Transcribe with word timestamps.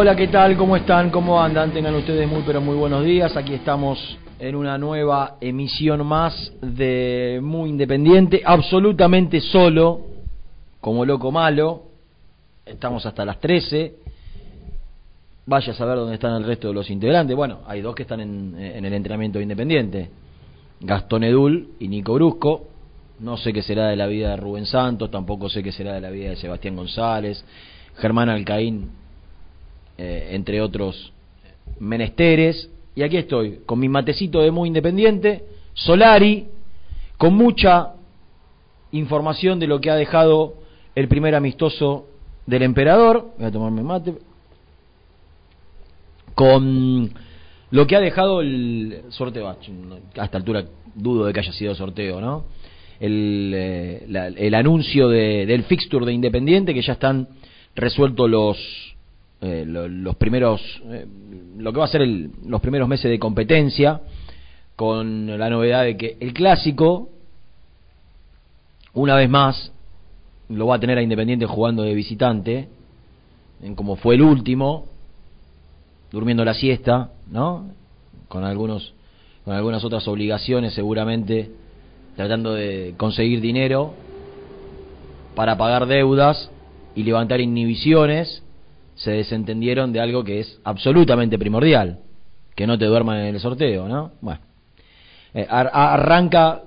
Hola, 0.00 0.14
¿qué 0.14 0.28
tal? 0.28 0.56
¿Cómo 0.56 0.76
están? 0.76 1.10
¿Cómo 1.10 1.42
andan? 1.42 1.72
Tengan 1.72 1.92
ustedes 1.96 2.28
muy, 2.28 2.44
pero 2.46 2.60
muy 2.60 2.76
buenos 2.76 3.04
días. 3.04 3.36
Aquí 3.36 3.52
estamos 3.52 3.98
en 4.38 4.54
una 4.54 4.78
nueva 4.78 5.38
emisión 5.40 6.06
más 6.06 6.52
de 6.62 7.40
Muy 7.42 7.70
Independiente, 7.70 8.40
absolutamente 8.44 9.40
solo, 9.40 10.02
como 10.80 11.04
loco 11.04 11.32
malo. 11.32 11.82
Estamos 12.64 13.04
hasta 13.06 13.24
las 13.24 13.40
13. 13.40 13.96
Vaya 15.46 15.72
a 15.72 15.74
saber 15.74 15.96
dónde 15.96 16.14
están 16.14 16.32
el 16.36 16.44
resto 16.44 16.68
de 16.68 16.74
los 16.74 16.88
integrantes. 16.90 17.36
Bueno, 17.36 17.62
hay 17.66 17.80
dos 17.80 17.96
que 17.96 18.02
están 18.02 18.20
en, 18.20 18.54
en 18.56 18.84
el 18.84 18.92
entrenamiento 18.92 19.40
independiente. 19.40 20.10
Gastón 20.78 21.24
Edul 21.24 21.70
y 21.80 21.88
Nico 21.88 22.14
Brusco. 22.14 22.68
No 23.18 23.36
sé 23.36 23.52
qué 23.52 23.62
será 23.62 23.88
de 23.88 23.96
la 23.96 24.06
vida 24.06 24.30
de 24.30 24.36
Rubén 24.36 24.66
Santos, 24.66 25.10
tampoco 25.10 25.48
sé 25.48 25.60
qué 25.64 25.72
será 25.72 25.94
de 25.94 26.00
la 26.00 26.10
vida 26.10 26.30
de 26.30 26.36
Sebastián 26.36 26.76
González. 26.76 27.44
Germán 27.96 28.28
Alcaín 28.28 28.97
eh, 29.98 30.30
entre 30.32 30.60
otros 30.60 31.12
menesteres. 31.80 32.70
Y 32.94 33.02
aquí 33.02 33.16
estoy, 33.16 33.60
con 33.66 33.78
mi 33.78 33.88
matecito 33.88 34.40
de 34.40 34.50
muy 34.50 34.68
independiente, 34.68 35.44
Solari, 35.74 36.46
con 37.16 37.34
mucha 37.34 37.94
información 38.92 39.58
de 39.58 39.66
lo 39.66 39.80
que 39.80 39.90
ha 39.90 39.96
dejado 39.96 40.54
el 40.94 41.08
primer 41.08 41.34
amistoso 41.34 42.06
del 42.46 42.62
emperador. 42.62 43.32
Voy 43.36 43.46
a 43.46 43.50
tomarme 43.50 43.82
mate. 43.82 44.14
Con 46.34 47.12
lo 47.70 47.86
que 47.86 47.96
ha 47.96 48.00
dejado 48.00 48.40
el 48.40 49.02
sorteo. 49.10 49.48
A 49.48 50.24
esta 50.24 50.38
altura 50.38 50.64
dudo 50.94 51.26
de 51.26 51.32
que 51.32 51.40
haya 51.40 51.52
sido 51.52 51.74
sorteo, 51.74 52.20
¿no? 52.20 52.44
El, 53.00 53.52
eh, 53.54 54.34
el 54.36 54.54
anuncio 54.54 55.08
de, 55.08 55.46
del 55.46 55.64
fixture 55.64 56.04
de 56.04 56.12
Independiente, 56.12 56.74
que 56.74 56.82
ya 56.82 56.94
están 56.94 57.28
resueltos 57.76 58.28
los 58.28 58.87
eh, 59.40 59.64
los 59.66 60.16
primeros, 60.16 60.60
eh, 60.86 61.06
lo 61.58 61.72
que 61.72 61.78
va 61.78 61.84
a 61.84 61.88
ser 61.88 62.02
los 62.02 62.60
primeros 62.60 62.88
meses 62.88 63.08
de 63.08 63.18
competencia, 63.20 64.00
con 64.74 65.38
la 65.38 65.48
novedad 65.48 65.84
de 65.84 65.96
que 65.96 66.16
el 66.18 66.32
clásico, 66.32 67.08
una 68.94 69.14
vez 69.14 69.30
más, 69.30 69.72
lo 70.48 70.66
va 70.66 70.76
a 70.76 70.80
tener 70.80 70.98
a 70.98 71.02
Independiente 71.02 71.46
jugando 71.46 71.82
de 71.82 71.94
visitante, 71.94 72.68
en 73.62 73.74
como 73.74 73.96
fue 73.96 74.16
el 74.16 74.22
último, 74.22 74.86
durmiendo 76.10 76.44
la 76.44 76.54
siesta, 76.54 77.10
¿no? 77.30 77.70
Con 78.28 78.44
algunos, 78.44 78.94
con 79.44 79.54
algunas 79.54 79.84
otras 79.84 80.08
obligaciones 80.08 80.74
seguramente, 80.74 81.50
tratando 82.16 82.54
de 82.54 82.94
conseguir 82.96 83.40
dinero 83.40 83.94
para 85.36 85.56
pagar 85.56 85.86
deudas 85.86 86.50
y 86.96 87.04
levantar 87.04 87.40
inhibiciones 87.40 88.42
se 88.98 89.12
desentendieron 89.12 89.92
de 89.92 90.00
algo 90.00 90.24
que 90.24 90.40
es 90.40 90.60
absolutamente 90.64 91.38
primordial, 91.38 92.00
que 92.54 92.66
no 92.66 92.76
te 92.76 92.84
duerman 92.84 93.18
en 93.18 93.34
el 93.34 93.40
sorteo, 93.40 93.88
¿no? 93.88 94.12
Bueno, 94.20 94.40
eh, 95.34 95.46
arranca 95.48 96.62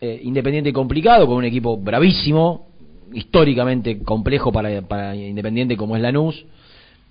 eh, 0.00 0.20
Independiente 0.24 0.72
complicado, 0.72 1.26
con 1.26 1.36
un 1.36 1.44
equipo 1.44 1.76
bravísimo, 1.76 2.66
históricamente 3.12 4.02
complejo 4.02 4.50
para, 4.50 4.82
para 4.82 5.14
Independiente 5.14 5.76
como 5.76 5.96
es 5.96 6.02
Lanús. 6.02 6.44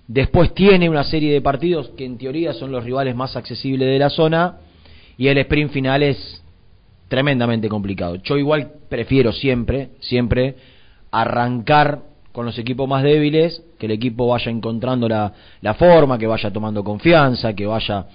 Después 0.06 0.52
tiene 0.54 0.90
una 0.90 1.04
serie 1.04 1.32
de 1.32 1.40
partidos 1.40 1.90
que 1.90 2.04
en 2.04 2.18
teoría 2.18 2.52
son 2.52 2.72
los 2.72 2.84
rivales 2.84 3.14
más 3.14 3.36
accesibles 3.36 3.88
de 3.88 3.98
la 3.98 4.10
zona 4.10 4.58
y 5.16 5.28
el 5.28 5.38
sprint 5.38 5.70
final 5.70 6.02
es 6.02 6.42
tremendamente 7.08 7.68
complicado. 7.68 8.16
Yo 8.16 8.36
igual 8.36 8.72
prefiero 8.88 9.32
siempre, 9.32 9.90
siempre 10.00 10.56
arrancar 11.10 12.09
con 12.32 12.46
los 12.46 12.58
equipos 12.58 12.88
más 12.88 13.02
débiles, 13.02 13.62
que 13.78 13.86
el 13.86 13.92
equipo 13.92 14.28
vaya 14.28 14.50
encontrando 14.50 15.08
la, 15.08 15.32
la 15.60 15.74
forma, 15.74 16.18
que 16.18 16.26
vaya 16.26 16.52
tomando 16.52 16.84
confianza, 16.84 17.54
que 17.54 17.66
vaya 17.66 18.06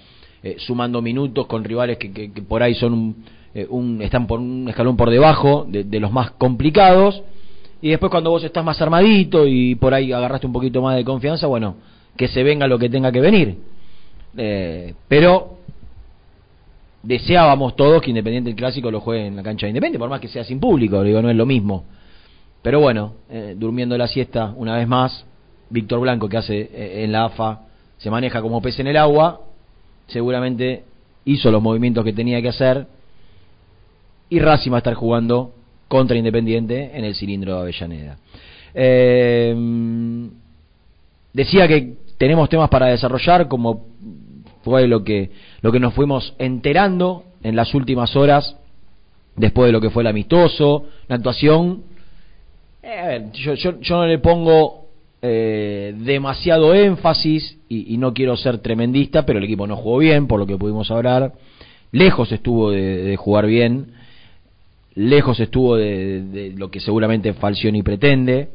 eh, 0.42 0.56
sumando 0.58 1.02
minutos 1.02 1.46
con 1.46 1.64
rivales 1.64 1.98
que, 1.98 2.12
que, 2.12 2.42
por 2.42 2.62
ahí 2.62 2.74
son 2.74 3.16
eh, 3.54 3.66
un, 3.68 4.00
están 4.02 4.26
por 4.26 4.40
un 4.40 4.68
escalón 4.68 4.96
por 4.96 5.10
debajo 5.10 5.66
de, 5.68 5.84
de, 5.84 6.00
los 6.00 6.12
más 6.12 6.30
complicados. 6.32 7.22
Y 7.82 7.90
después 7.90 8.10
cuando 8.10 8.30
vos 8.30 8.42
estás 8.42 8.64
más 8.64 8.80
armadito 8.80 9.46
y 9.46 9.74
por 9.74 9.92
ahí 9.92 10.12
agarraste 10.12 10.46
un 10.46 10.52
poquito 10.52 10.80
más 10.80 10.96
de 10.96 11.04
confianza, 11.04 11.46
bueno, 11.46 11.76
que 12.16 12.28
se 12.28 12.42
venga 12.42 12.66
lo 12.66 12.78
que 12.78 12.88
tenga 12.88 13.12
que 13.12 13.20
venir. 13.20 13.58
Eh, 14.36 14.94
pero 15.08 15.58
deseábamos 17.02 17.76
todos 17.76 18.02
que 18.02 18.10
Independiente 18.10 18.50
el 18.50 18.56
Clásico 18.56 18.90
lo 18.90 19.00
juegue 19.00 19.26
en 19.26 19.36
la 19.36 19.42
cancha 19.42 19.66
de 19.66 19.70
Independiente, 19.70 19.98
por 19.98 20.08
más 20.08 20.20
que 20.20 20.28
sea 20.28 20.44
sin 20.44 20.58
público, 20.58 21.02
digo, 21.02 21.22
no 21.22 21.30
es 21.30 21.36
lo 21.36 21.46
mismo. 21.46 21.84
Pero 22.66 22.80
bueno, 22.80 23.12
eh, 23.30 23.54
durmiendo 23.56 23.96
la 23.96 24.08
siesta 24.08 24.52
una 24.56 24.74
vez 24.74 24.88
más, 24.88 25.24
Víctor 25.70 26.00
Blanco, 26.00 26.28
que 26.28 26.36
hace 26.36 26.62
eh, 26.62 27.04
en 27.04 27.12
la 27.12 27.26
AFA, 27.26 27.60
se 27.96 28.10
maneja 28.10 28.42
como 28.42 28.60
pez 28.60 28.80
en 28.80 28.88
el 28.88 28.96
agua, 28.96 29.42
seguramente 30.08 30.82
hizo 31.26 31.52
los 31.52 31.62
movimientos 31.62 32.04
que 32.04 32.12
tenía 32.12 32.42
que 32.42 32.48
hacer 32.48 32.88
y 34.28 34.40
Racing 34.40 34.72
va 34.72 34.78
a 34.78 34.78
estar 34.78 34.94
jugando 34.94 35.52
contra 35.86 36.16
Independiente 36.16 36.90
en 36.92 37.04
el 37.04 37.14
cilindro 37.14 37.54
de 37.54 37.60
Avellaneda. 37.60 38.16
Eh, 38.74 40.28
decía 41.32 41.68
que 41.68 41.94
tenemos 42.18 42.48
temas 42.48 42.68
para 42.68 42.86
desarrollar, 42.86 43.46
como 43.46 43.86
fue 44.64 44.88
lo 44.88 45.04
que, 45.04 45.30
lo 45.60 45.70
que 45.70 45.78
nos 45.78 45.94
fuimos 45.94 46.34
enterando 46.40 47.26
en 47.44 47.54
las 47.54 47.72
últimas 47.74 48.16
horas, 48.16 48.56
después 49.36 49.68
de 49.68 49.72
lo 49.72 49.80
que 49.80 49.90
fue 49.90 50.02
el 50.02 50.08
amistoso, 50.08 50.86
la 51.06 51.14
actuación 51.14 51.94
eh, 52.86 52.98
a 53.00 53.06
ver, 53.06 53.32
yo, 53.32 53.72
no 53.90 54.06
le 54.06 54.18
pongo 54.20 54.86
eh, 55.20 55.92
demasiado 55.98 56.72
énfasis, 56.72 57.58
y, 57.68 57.96
no 57.96 58.14
quiero 58.14 58.36
ser 58.36 58.58
tremendista, 58.58 59.26
pero 59.26 59.40
el 59.40 59.44
equipo 59.44 59.66
no 59.66 59.76
jugó 59.76 59.98
bien, 59.98 60.28
por 60.28 60.38
lo 60.38 60.46
que 60.46 60.56
pudimos 60.56 60.88
hablar. 60.92 61.32
Lejos 61.90 62.30
estuvo 62.30 62.70
de, 62.70 63.16
jugar 63.16 63.46
bien, 63.46 63.92
lejos 64.94 65.40
estuvo 65.40 65.74
de, 65.74 66.54
lo 66.56 66.70
que 66.70 66.78
seguramente 66.78 67.32
Falcioni 67.32 67.82
pretende, 67.82 68.50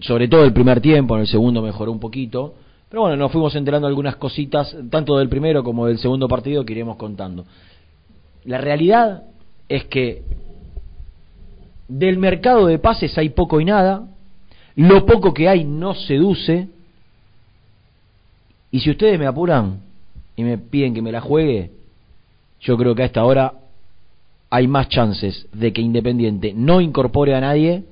sobre 0.00 0.28
todo 0.28 0.44
el 0.44 0.52
primer 0.52 0.80
tiempo, 0.80 1.16
en 1.16 1.22
el 1.22 1.26
segundo 1.26 1.60
mejoró 1.60 1.90
un 1.90 1.98
poquito. 1.98 2.54
Pero 2.88 3.02
bueno, 3.02 3.16
nos 3.16 3.32
fuimos 3.32 3.56
enterando 3.56 3.88
algunas 3.88 4.14
cositas, 4.14 4.76
tanto 4.90 5.18
del 5.18 5.28
primero 5.28 5.64
como 5.64 5.86
del 5.86 5.98
segundo 5.98 6.28
partido, 6.28 6.64
que 6.64 6.74
iremos 6.74 6.96
contando. 6.96 7.44
La 8.44 8.58
realidad 8.58 9.24
es 9.68 9.86
que 9.86 10.22
del 11.88 12.18
mercado 12.18 12.66
de 12.66 12.78
pases 12.78 13.16
hay 13.18 13.30
poco 13.30 13.60
y 13.60 13.64
nada, 13.64 14.08
lo 14.76 15.06
poco 15.06 15.32
que 15.32 15.48
hay 15.48 15.64
no 15.64 15.94
seduce, 15.94 16.68
y 18.70 18.80
si 18.80 18.90
ustedes 18.90 19.18
me 19.18 19.26
apuran 19.26 19.80
y 20.36 20.42
me 20.42 20.58
piden 20.58 20.94
que 20.94 21.02
me 21.02 21.12
la 21.12 21.20
juegue, 21.20 21.70
yo 22.60 22.76
creo 22.76 22.94
que 22.94 23.02
a 23.02 23.06
esta 23.06 23.24
hora 23.24 23.54
hay 24.50 24.66
más 24.66 24.88
chances 24.88 25.46
de 25.52 25.72
que 25.72 25.80
Independiente 25.80 26.52
no 26.54 26.80
incorpore 26.80 27.34
a 27.34 27.40
nadie 27.40 27.84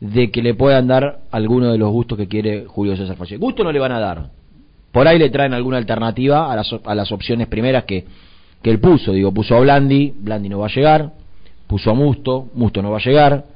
de 0.00 0.32
que 0.32 0.42
le 0.42 0.54
puedan 0.54 0.88
dar 0.88 1.20
alguno 1.30 1.70
de 1.70 1.78
los 1.78 1.90
gustos 1.92 2.18
que 2.18 2.26
quiere 2.26 2.64
Julio 2.66 2.96
César 2.96 3.16
Falle. 3.16 3.36
Gusto 3.36 3.62
no 3.62 3.70
le 3.70 3.78
van 3.78 3.92
a 3.92 4.00
dar. 4.00 4.30
Por 4.90 5.06
ahí 5.06 5.18
le 5.18 5.30
traen 5.30 5.54
alguna 5.54 5.76
alternativa 5.76 6.52
a 6.52 6.56
las, 6.56 6.74
a 6.84 6.94
las 6.94 7.12
opciones 7.12 7.46
primeras 7.46 7.84
que, 7.84 8.04
que 8.62 8.70
él 8.70 8.80
puso. 8.80 9.12
Digo, 9.12 9.32
puso 9.32 9.54
a 9.54 9.60
Blandi, 9.60 10.12
Blandi 10.16 10.48
no 10.48 10.58
va 10.58 10.66
a 10.66 10.74
llegar. 10.74 11.12
Puso 11.72 11.90
a 11.90 11.94
Musto, 11.94 12.50
Musto 12.52 12.82
no 12.82 12.90
va 12.90 12.98
a 12.98 13.00
llegar. 13.00 13.46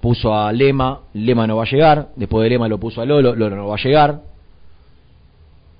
Puso 0.00 0.32
a 0.32 0.52
Lema, 0.52 1.00
Lema 1.12 1.44
no 1.44 1.56
va 1.56 1.64
a 1.64 1.66
llegar. 1.66 2.10
Después 2.14 2.44
de 2.44 2.50
Lema 2.50 2.68
lo 2.68 2.78
puso 2.78 3.00
a 3.00 3.04
Lolo, 3.04 3.34
Lolo 3.34 3.56
no 3.56 3.66
va 3.66 3.74
a 3.74 3.82
llegar. 3.82 4.20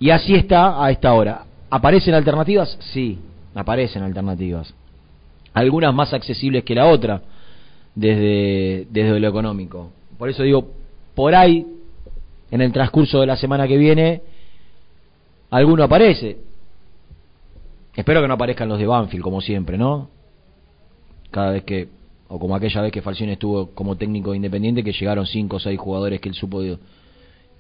Y 0.01 0.11
así 0.11 0.35
está 0.35 0.85
a 0.85 0.91
esta 0.91 1.13
hora. 1.13 1.45
¿Aparecen 1.71 2.15
alternativas? 2.15 2.77
Sí, 2.93 3.17
aparecen 3.55 4.03
alternativas. 4.03 4.75
Algunas 5.55 5.95
más 5.95 6.13
accesibles 6.13 6.65
que 6.65 6.75
la 6.75 6.87
otra 6.87 7.23
desde, 7.95 8.89
desde 8.91 9.21
lo 9.21 9.29
económico. 9.29 9.93
Por 10.19 10.31
eso 10.31 10.43
digo, 10.43 10.67
por 11.15 11.33
ahí, 11.33 11.65
en 12.51 12.61
el 12.61 12.73
transcurso 12.73 13.21
de 13.21 13.27
la 13.27 13.37
semana 13.37 13.69
que 13.69 13.77
viene, 13.77 14.21
alguno 15.49 15.85
aparece. 15.85 16.39
Espero 17.95 18.21
que 18.21 18.27
no 18.27 18.35
aparezcan 18.35 18.69
los 18.69 18.81
de 18.81 18.87
Banfield, 18.89 19.23
como 19.23 19.41
siempre, 19.41 19.79
¿no? 19.79 20.09
Cada 21.33 21.51
vez 21.51 21.65
que, 21.65 21.89
o 22.29 22.39
como 22.39 22.55
aquella 22.55 22.83
vez 22.83 22.93
que 22.93 23.01
Falcione 23.01 23.33
estuvo 23.33 23.71
como 23.71 23.97
técnico 23.97 24.35
independiente, 24.35 24.85
que 24.85 24.93
llegaron 24.93 25.27
cinco 25.27 25.57
o 25.57 25.61
seis 25.61 25.81
jugadores 25.81 26.21
que 26.21 26.29
él 26.29 26.35
supo 26.35 26.61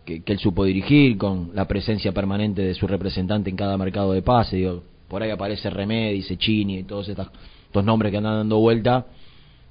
que, 0.04 0.22
él 0.24 0.38
supo 0.38 0.64
dirigir, 0.64 1.16
con 1.16 1.50
la 1.54 1.66
presencia 1.66 2.12
permanente 2.12 2.62
de 2.62 2.74
su 2.74 2.86
representante 2.86 3.48
en 3.48 3.56
cada 3.56 3.78
mercado 3.78 4.12
de 4.12 4.20
pase. 4.20 4.56
Digo, 4.56 4.82
por 5.08 5.22
ahí 5.22 5.30
aparece 5.30 5.70
Remedi, 5.70 6.22
Cecchini 6.22 6.80
y 6.80 6.82
todos 6.84 7.08
estos, 7.08 7.28
estos 7.66 7.84
nombres 7.84 8.12
que 8.12 8.19
andan 8.19 8.36
dando 8.36 8.58
vuelta, 8.58 9.06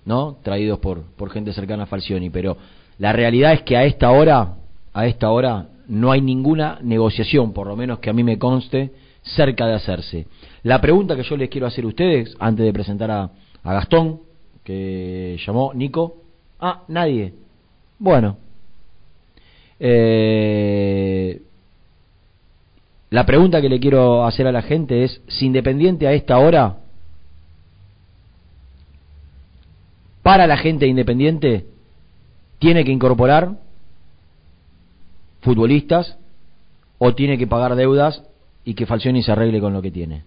¿no? 0.04 0.38
Traídos 0.42 0.80
por, 0.80 1.04
por 1.16 1.30
gente 1.30 1.54
cercana 1.54 1.84
a 1.84 1.86
Falcioni. 1.86 2.32
Pero 2.32 2.58
la 2.98 3.14
realidad 3.14 3.54
es 3.54 3.62
que 3.62 3.78
a 3.78 3.84
esta 3.84 4.10
hora, 4.10 4.56
a 4.94 5.06
esta 5.06 5.30
hora, 5.30 5.68
no 5.88 6.12
hay 6.12 6.22
ninguna 6.22 6.80
negociación, 6.82 7.54
por 7.54 7.68
lo 7.68 7.76
menos 7.76 8.00
que 8.00 8.10
a 8.10 8.14
mí 8.14 8.24
me 8.24 8.40
conste, 8.40 8.92
cerca 9.22 9.68
de 9.68 9.76
hacerse. 9.76 10.26
La 10.64 10.82
pregunta 10.82 11.16
que 11.16 11.24
yo 11.24 11.38
les 11.38 11.50
quiero 11.50 11.68
hacer 11.68 11.84
a 11.84 11.88
ustedes, 11.88 12.36
antes 12.40 12.66
de 12.66 12.74
presentar 12.74 13.12
a, 13.12 13.32
a 13.64 13.74
Gastón, 13.74 14.22
que 14.64 15.38
llamó 15.46 15.74
Nico. 15.74 16.18
Ah, 16.60 16.84
nadie. 16.88 17.34
Bueno. 18.00 18.38
Eh, 19.80 21.42
la 23.10 23.26
pregunta 23.26 23.62
que 23.62 23.70
le 23.70 23.80
quiero 23.80 24.26
hacer 24.26 24.48
a 24.48 24.52
la 24.52 24.62
gente 24.62 25.04
es, 25.04 25.22
si 25.28 25.46
Independiente 25.46 26.08
a 26.08 26.14
esta 26.14 26.38
hora, 26.38 26.78
para 30.24 30.48
la 30.48 30.58
gente 30.58 30.88
Independiente, 30.88 31.66
tiene 32.60 32.86
que 32.86 32.92
incorporar 32.92 33.58
futbolistas 35.42 36.18
o 37.00 37.16
tiene 37.16 37.38
que 37.38 37.48
pagar 37.48 37.76
deudas 37.76 38.24
y 38.64 38.76
que 38.76 38.86
Falcioni 38.86 39.24
se 39.24 39.32
arregle 39.32 39.60
con 39.60 39.74
lo 39.74 39.82
que 39.82 39.92
tiene. 39.92 40.24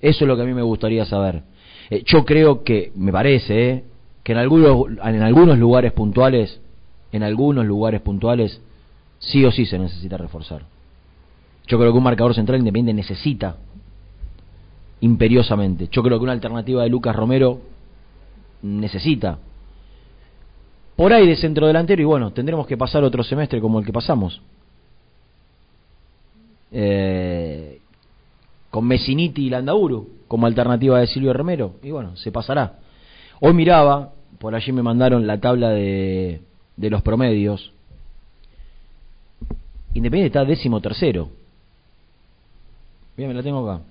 Eso 0.00 0.24
es 0.24 0.28
lo 0.28 0.34
que 0.36 0.42
a 0.42 0.46
mí 0.46 0.54
me 0.54 0.62
gustaría 0.62 1.04
saber. 1.04 1.42
Eh, 1.90 2.02
yo 2.06 2.24
creo 2.24 2.62
que, 2.62 2.92
me 2.94 3.12
parece, 3.12 3.70
eh, 3.70 3.84
que 4.22 4.32
en 4.32 4.38
algunos, 4.38 4.86
en 5.04 5.22
algunos 5.22 5.58
lugares 5.58 5.92
puntuales, 5.92 6.60
en 7.12 7.22
algunos 7.22 7.66
lugares 7.66 8.00
puntuales, 8.00 8.60
sí 9.18 9.44
o 9.44 9.50
sí 9.50 9.66
se 9.66 9.78
necesita 9.78 10.16
reforzar. 10.16 10.62
Yo 11.66 11.78
creo 11.78 11.92
que 11.92 11.98
un 11.98 12.04
marcador 12.04 12.34
central 12.34 12.58
independiente 12.58 12.94
necesita 12.94 13.56
imperiosamente. 15.00 15.88
Yo 15.90 16.02
creo 16.02 16.18
que 16.18 16.24
una 16.24 16.32
alternativa 16.32 16.82
de 16.82 16.88
Lucas 16.88 17.14
Romero 17.14 17.60
necesita. 18.62 19.38
Por 20.96 21.12
ahí 21.12 21.26
de 21.26 21.36
centro 21.36 21.66
delantero 21.66 22.02
y 22.02 22.04
bueno, 22.04 22.32
tendremos 22.32 22.66
que 22.66 22.76
pasar 22.76 23.04
otro 23.04 23.22
semestre 23.22 23.60
como 23.60 23.78
el 23.78 23.86
que 23.86 23.92
pasamos. 23.92 24.42
Eh, 26.72 27.69
con 28.70 28.86
Messiniti 28.86 29.46
y 29.46 29.50
Landauru 29.50 30.08
como 30.28 30.46
alternativa 30.46 31.00
de 31.00 31.06
Silvio 31.06 31.32
Romero 31.32 31.74
y 31.82 31.90
bueno, 31.90 32.16
se 32.16 32.30
pasará. 32.30 32.78
Hoy 33.40 33.52
miraba, 33.52 34.12
por 34.38 34.54
allí 34.54 34.72
me 34.72 34.82
mandaron 34.82 35.26
la 35.26 35.40
tabla 35.40 35.70
de, 35.70 36.40
de 36.76 36.90
los 36.90 37.02
promedios. 37.02 37.72
Independiente 39.92 40.38
está 40.38 40.44
décimo 40.44 40.80
tercero. 40.80 41.30
Bien, 43.16 43.28
me 43.28 43.34
la 43.34 43.42
tengo 43.42 43.68
acá. 43.68 43.82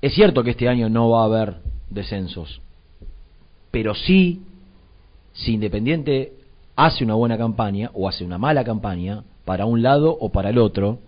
Es 0.00 0.14
cierto 0.14 0.42
que 0.42 0.50
este 0.50 0.68
año 0.68 0.88
no 0.88 1.10
va 1.10 1.22
a 1.22 1.24
haber 1.24 1.56
descensos, 1.90 2.60
pero 3.70 3.94
sí, 3.94 4.42
si 5.32 5.54
Independiente 5.54 6.34
hace 6.76 7.04
una 7.04 7.14
buena 7.14 7.36
campaña 7.36 7.90
o 7.94 8.08
hace 8.08 8.24
una 8.24 8.38
mala 8.38 8.64
campaña, 8.64 9.24
para 9.44 9.66
un 9.66 9.82
lado 9.82 10.16
o 10.20 10.30
para 10.30 10.50
el 10.50 10.58
otro, 10.58 11.00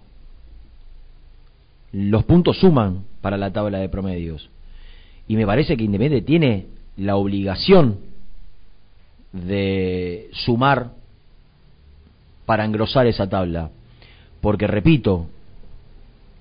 los 1.92 2.24
puntos 2.24 2.58
suman 2.58 3.04
para 3.20 3.36
la 3.36 3.52
tabla 3.52 3.78
de 3.78 3.88
promedios. 3.88 4.48
Y 5.26 5.36
me 5.36 5.46
parece 5.46 5.76
que 5.76 5.84
Independiente 5.84 6.26
tiene 6.26 6.66
la 6.96 7.16
obligación 7.16 7.98
de 9.32 10.28
sumar 10.32 10.90
para 12.46 12.64
engrosar 12.64 13.06
esa 13.06 13.28
tabla. 13.28 13.70
Porque, 14.40 14.66
repito, 14.66 15.26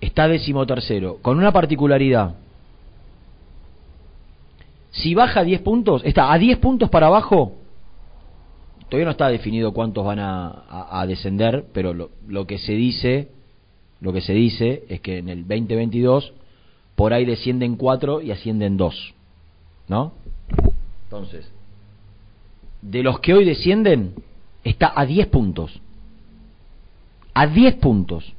está 0.01 0.27
décimo 0.27 0.65
tercero, 0.65 1.17
con 1.21 1.37
una 1.37 1.51
particularidad. 1.51 2.35
Si 4.91 5.13
baja 5.13 5.43
10 5.43 5.61
puntos, 5.61 6.01
está 6.03 6.31
a 6.33 6.37
10 6.37 6.57
puntos 6.57 6.89
para 6.89 7.07
abajo, 7.07 7.53
todavía 8.87 9.05
no 9.05 9.11
está 9.11 9.27
definido 9.27 9.71
cuántos 9.71 10.03
van 10.03 10.19
a, 10.19 11.05
descender, 11.07 11.65
pero 11.73 11.93
lo, 11.93 12.09
lo 12.27 12.47
que 12.47 12.57
se 12.57 12.73
dice 12.73 13.29
lo 14.01 14.13
que 14.13 14.21
se 14.21 14.33
dice 14.33 14.83
es 14.89 15.01
que 15.01 15.17
en 15.17 15.29
el 15.29 15.47
2022 15.47 16.33
por 16.95 17.13
ahí 17.13 17.25
descienden 17.25 17.75
4 17.75 18.21
y 18.21 18.31
ascienden 18.31 18.77
2. 18.77 19.13
¿No? 19.87 20.13
Entonces, 21.05 21.49
de 22.81 23.03
los 23.03 23.19
que 23.19 23.33
hoy 23.33 23.45
descienden, 23.45 24.15
está 24.63 24.93
a 24.95 25.05
10 25.05 25.27
puntos. 25.27 25.81
A 27.33 27.47
10 27.47 27.75
puntos. 27.75 28.33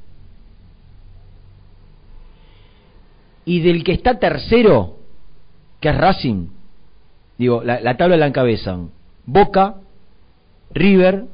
Y 3.45 3.61
del 3.61 3.83
que 3.83 3.93
está 3.93 4.19
tercero, 4.19 4.97
que 5.79 5.89
es 5.89 5.97
Racing, 5.97 6.47
digo, 7.37 7.63
la, 7.63 7.81
la 7.81 7.97
tabla 7.97 8.17
la 8.17 8.27
encabezan 8.27 8.91
Boca, 9.25 9.77
River, 10.71 11.25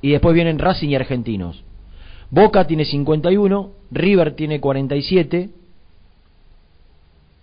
y 0.00 0.10
después 0.10 0.34
vienen 0.34 0.58
Racing 0.58 0.90
y 0.90 0.96
Argentinos. 0.96 1.64
Boca 2.32 2.66
tiene 2.66 2.86
51, 2.86 3.70
River 3.90 4.34
tiene 4.34 4.58
47 4.58 5.50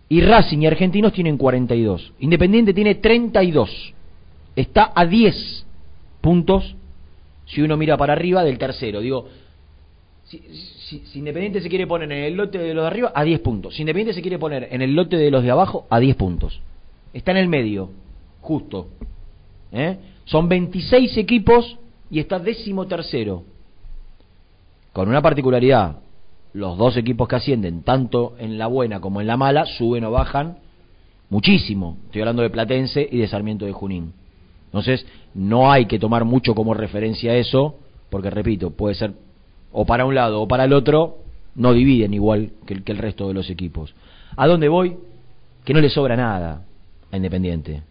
y 0.10 0.22
Racing 0.22 0.58
y 0.58 0.66
Argentinos 0.66 1.14
tienen 1.14 1.38
42. 1.38 2.14
Independiente 2.22 2.74
tiene 2.74 2.96
32. 2.96 3.94
Está 4.56 4.92
a 4.96 5.06
10 5.06 5.64
puntos 6.22 6.76
si 7.46 7.62
uno 7.62 7.78
mira 7.78 7.98
para 7.98 8.14
arriba 8.14 8.44
del 8.44 8.58
tercero. 8.58 9.00
Digo, 9.00 9.28
si, 10.24 10.42
Independiente 11.14 11.62
se 11.62 11.70
quiere 11.70 11.86
poner 11.86 12.12
en 12.12 12.24
el 12.24 12.34
lote 12.34 12.58
de 12.58 12.74
los 12.74 12.82
de 12.82 12.88
arriba, 12.88 13.12
a 13.14 13.24
10 13.24 13.42
puntos. 13.42 13.76
Si 13.76 13.84
Independiente 13.84 14.16
se 14.16 14.24
quiere 14.24 14.40
poner 14.40 14.70
en 14.72 14.82
el 14.82 14.96
lote 14.96 15.18
de 15.18 15.30
los 15.30 15.44
de 15.44 15.52
abajo, 15.52 15.86
a 15.92 16.00
10 16.00 16.16
puntos. 16.16 16.62
Está 17.14 17.30
en 17.30 17.38
el 17.38 17.48
medio, 17.48 17.92
justo. 18.42 18.88
¿Eh? 19.72 19.98
Son 20.26 20.50
26 20.50 21.16
equipos 21.18 21.78
y 22.10 22.20
está 22.20 22.40
décimo 22.40 22.88
tercero 22.88 23.44
con 24.94 25.10
una 25.10 25.22
particularidad, 25.22 25.98
los 26.54 26.78
dos 26.78 26.98
equipos 26.98 27.28
que 27.28 27.36
ascienden, 27.36 27.84
tanto 27.84 28.36
en 28.40 28.58
la 28.58 28.68
buena 28.68 29.00
como 29.00 29.22
en 29.22 29.28
la 29.28 29.38
mala, 29.38 29.66
suben 29.66 30.04
o 30.04 30.12
bajan 30.12 30.58
muchísimo. 31.30 31.98
Estoy 32.06 32.22
hablando 32.22 32.42
de 32.42 32.50
Platense 32.50 33.08
y 33.10 33.20
de 33.20 33.28
Sarmiento 33.28 33.66
de 33.66 33.72
Junín. 33.72 34.14
Entonces, 34.66 35.06
no 35.34 35.72
hay 35.72 35.86
que 35.86 36.00
tomar 36.00 36.26
mucho 36.26 36.56
como 36.56 36.74
referencia 36.74 37.36
eso, 37.36 37.76
porque 38.10 38.30
repito, 38.30 38.72
puede 38.72 38.96
ser 38.96 39.14
o 39.72 39.86
para 39.86 40.06
un 40.06 40.16
lado 40.16 40.42
o 40.42 40.48
para 40.48 40.66
el 40.66 40.74
otro, 40.74 41.18
no 41.56 41.74
dividen 41.74 42.14
igual 42.14 42.52
que 42.66 42.74
el, 42.74 42.84
que 42.84 42.92
el 42.92 42.98
resto 42.98 43.28
de 43.28 43.34
los 43.34 43.50
equipos. 43.50 43.94
¿A 44.36 44.48
dónde 44.48 44.70
voy? 44.70 44.98
Que 45.66 45.74
no 45.74 45.82
le 45.82 45.90
sobra 45.90 46.16
nada 46.16 46.66
a 47.12 47.16
Independiente. 47.16 47.84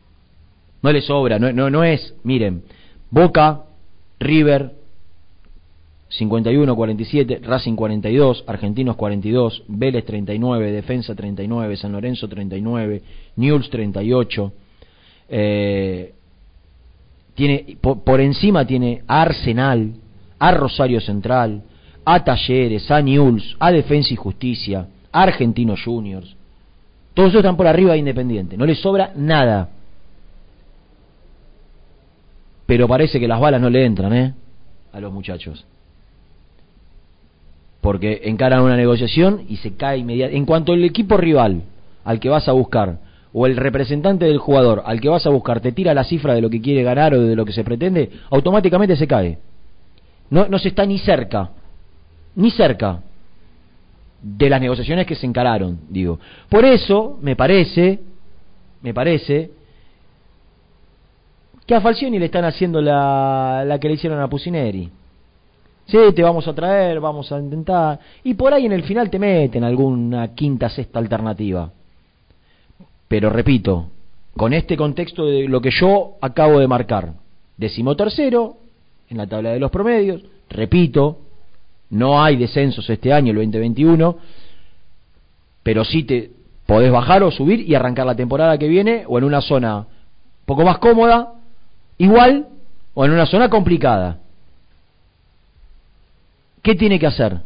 No 0.83 0.93
le 0.93 1.01
sobra, 1.01 1.39
no, 1.39 1.53
no, 1.53 1.71
no 1.71 1.85
es, 1.85 2.15
miren, 2.23 2.63
Boca, 3.11 3.63
River, 4.21 4.75
51-47, 6.11 7.43
Racing 7.43 7.77
42, 7.77 8.45
Argentinos 8.47 8.97
42, 8.97 9.65
Vélez 9.69 10.05
39, 10.07 10.73
Defensa 10.73 11.15
39, 11.15 11.77
San 11.77 11.93
Lorenzo 11.93 12.29
39, 12.29 13.03
Newell's 13.37 13.69
38. 13.69 14.53
Eh, 15.29 16.15
tiene, 17.35 17.77
por, 17.81 18.21
encima 18.21 18.67
tiene 18.67 19.03
a 19.07 19.23
Arsenal, 19.23 19.93
a 20.39 20.51
Rosario 20.53 21.01
Central, 21.01 21.63
a 22.05 22.25
Talleres, 22.25 22.91
a 22.91 23.03
Newell's, 23.03 23.57
a 23.61 23.71
Defensa 23.71 24.15
y 24.15 24.17
Justicia, 24.17 24.89
a 25.13 25.23
Argentinos 25.23 25.83
Juniors. 25.85 26.35
Todos 27.13 27.31
esos 27.31 27.41
están 27.41 27.57
por 27.57 27.67
arriba 27.67 27.93
de 27.93 27.99
Independiente, 27.99 28.57
no 28.57 28.65
les 28.65 28.81
sobra 28.81 29.13
nada. 29.15 29.71
Pero 32.65 32.89
parece 32.89 33.21
que 33.21 33.29
las 33.29 33.41
balas 33.41 33.61
no 33.61 33.69
le 33.69 33.85
entran, 33.85 34.13
¿eh? 34.15 34.35
A 34.93 35.01
los 35.01 35.13
muchachos 35.13 35.67
porque 37.81 38.23
encaran 38.25 38.63
una 38.63 38.77
negociación 38.77 39.45
y 39.49 39.57
se 39.57 39.75
cae 39.75 39.99
inmediatamente. 39.99 40.39
En 40.39 40.47
cuanto 40.47 40.73
el 40.73 40.85
equipo 40.85 41.17
rival 41.17 41.63
al 42.05 42.21
que 42.21 42.29
vas 42.29 42.49
a 42.49 42.53
buscar, 42.53 42.99
o 43.33 43.47
el 43.47 43.57
representante 43.57 44.25
del 44.25 44.39
jugador 44.39 44.83
al 44.87 45.01
que 45.01 45.09
vas 45.09 45.27
a 45.27 45.31
buscar, 45.31 45.61
te 45.61 45.73
tira 45.73 45.95
la 45.95 46.05
cifra 46.05 46.35
de 46.35 46.41
lo 46.41 46.51
que 46.51 46.61
quiere 46.61 46.83
ganar 46.83 47.15
o 47.15 47.23
de 47.23 47.37
lo 47.37 47.45
que 47.45 47.53
se 47.53 47.65
pretende, 47.65 48.11
automáticamente 48.31 48.97
se 48.97 49.07
cae. 49.07 49.39
No, 50.31 50.49
no 50.49 50.59
se 50.59 50.69
está 50.69 50.85
ni 50.87 50.99
cerca, 50.99 51.51
ni 52.35 52.51
cerca 52.51 53.01
de 54.23 54.51
las 54.51 54.61
negociaciones 54.61 55.07
que 55.07 55.15
se 55.15 55.27
encararon, 55.27 55.79
digo. 55.89 56.19
Por 56.49 56.65
eso, 56.65 57.19
me 57.23 57.37
parece, 57.37 58.01
me 58.83 58.93
parece, 58.93 59.51
que 61.67 61.75
a 61.75 61.81
Falcioni 61.81 62.19
le 62.19 62.27
están 62.27 62.45
haciendo 62.45 62.81
la, 62.81 63.63
la 63.67 63.79
que 63.79 63.89
le 63.89 63.95
hicieron 63.95 64.21
a 64.21 64.29
Pusineri 64.29 64.91
sí, 65.89 65.99
te 66.15 66.23
vamos 66.23 66.47
a 66.47 66.55
traer, 66.55 67.01
vamos 67.01 67.33
a 67.33 67.39
intentar, 67.41 67.99
y 68.23 68.35
por 68.35 68.55
ahí 68.55 68.67
en 68.67 68.73
el 68.73 68.85
final 68.85 69.11
te 69.11 69.19
meten 69.19 69.65
alguna 69.65 70.35
quinta, 70.35 70.69
sexta 70.69 71.01
alternativa. 71.01 71.71
Pero 73.09 73.31
repito, 73.31 73.89
con 74.37 74.53
este 74.53 74.77
contexto 74.77 75.27
de 75.27 75.49
lo 75.49 75.61
que 75.61 75.71
yo 75.71 76.17
acabo 76.21 76.61
de 76.61 76.69
marcar, 76.69 77.15
decimotercero 77.57 78.57
en 79.09 79.17
la 79.17 79.27
tabla 79.27 79.51
de 79.51 79.59
los 79.59 79.71
promedios, 79.71 80.23
repito, 80.51 81.19
no 81.91 82.23
hay 82.23 82.37
descensos 82.37 82.89
este 82.89 83.13
año, 83.13 83.33
el 83.33 83.39
2021, 83.39 84.17
pero 85.63 85.85
sí 85.85 86.05
te 86.05 86.31
podés 86.67 86.93
bajar 86.93 87.23
o 87.23 87.31
subir 87.31 87.61
y 87.61 87.75
arrancar 87.75 88.07
la 88.07 88.15
temporada 88.15 88.59
que 88.59 88.69
viene 88.69 89.05
o 89.09 89.17
en 89.17 89.25
una 89.25 89.41
zona 89.41 89.87
poco 90.45 90.65
más 90.65 90.79
cómoda, 90.79 91.35
igual, 91.97 92.49
o 92.95 93.05
en 93.05 93.11
una 93.11 93.27
zona 93.27 93.49
complicada. 93.49 94.19
¿Qué 96.69 96.75
tiene 96.75 96.99
que 96.99 97.07
hacer 97.07 97.39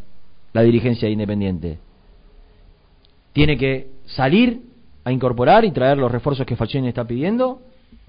la 0.53 0.63
dirigencia 0.63 1.07
de 1.07 1.13
Independiente? 1.13 1.79
¿Tiene 3.33 3.57
que 3.57 3.89
salir 4.05 4.63
a 5.05 5.13
incorporar 5.13 5.65
y 5.65 5.71
traer 5.71 5.97
los 5.97 6.11
refuerzos 6.11 6.45
que 6.45 6.57
Falcioni 6.57 6.89
está 6.89 7.05
pidiendo? 7.05 7.63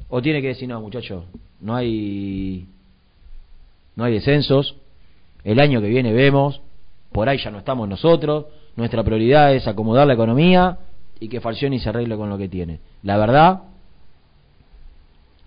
¿O 0.09 0.23
tiene 0.23 0.41
que 0.41 0.47
decir, 0.47 0.67
no, 0.67 0.81
muchachos, 0.81 1.25
no 1.61 1.75
hay, 1.75 2.65
no 3.95 4.05
hay 4.05 4.13
descensos, 4.13 4.75
el 5.43 5.59
año 5.59 5.81
que 5.81 5.87
viene 5.89 6.13
vemos, 6.13 6.61
por 7.11 7.29
ahí 7.29 7.37
ya 7.37 7.51
no 7.51 7.59
estamos 7.59 7.87
nosotros, 7.87 8.47
nuestra 8.75 9.03
prioridad 9.03 9.53
es 9.53 9.67
acomodar 9.67 10.07
la 10.07 10.15
economía 10.15 10.79
y 11.19 11.27
que 11.27 11.41
Falcioni 11.41 11.77
se 11.77 11.89
arregle 11.89 12.17
con 12.17 12.31
lo 12.31 12.39
que 12.39 12.49
tiene. 12.49 12.79
La 13.03 13.17
verdad, 13.17 13.61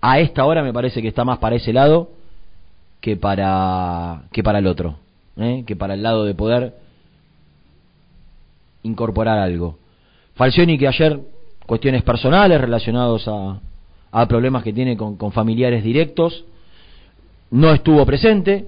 a 0.00 0.20
esta 0.20 0.44
hora 0.44 0.62
me 0.62 0.72
parece 0.72 1.02
que 1.02 1.08
está 1.08 1.24
más 1.24 1.38
para 1.38 1.56
ese 1.56 1.72
lado 1.72 2.10
que 3.00 3.16
para, 3.16 4.26
que 4.30 4.44
para 4.44 4.60
el 4.60 4.68
otro. 4.68 5.04
¿Eh? 5.36 5.64
que 5.66 5.76
para 5.76 5.94
el 5.94 6.02
lado 6.02 6.24
de 6.24 6.34
poder 6.34 6.74
incorporar 8.82 9.38
algo. 9.38 9.78
Falcioni 10.34 10.78
que 10.78 10.88
ayer 10.88 11.20
cuestiones 11.66 12.02
personales 12.02 12.60
relacionados 12.60 13.26
a, 13.26 13.60
a 14.12 14.28
problemas 14.28 14.62
que 14.62 14.72
tiene 14.72 14.96
con, 14.96 15.16
con, 15.16 15.32
familiares 15.32 15.82
directos, 15.82 16.44
no 17.50 17.72
estuvo 17.72 18.04
presente, 18.06 18.66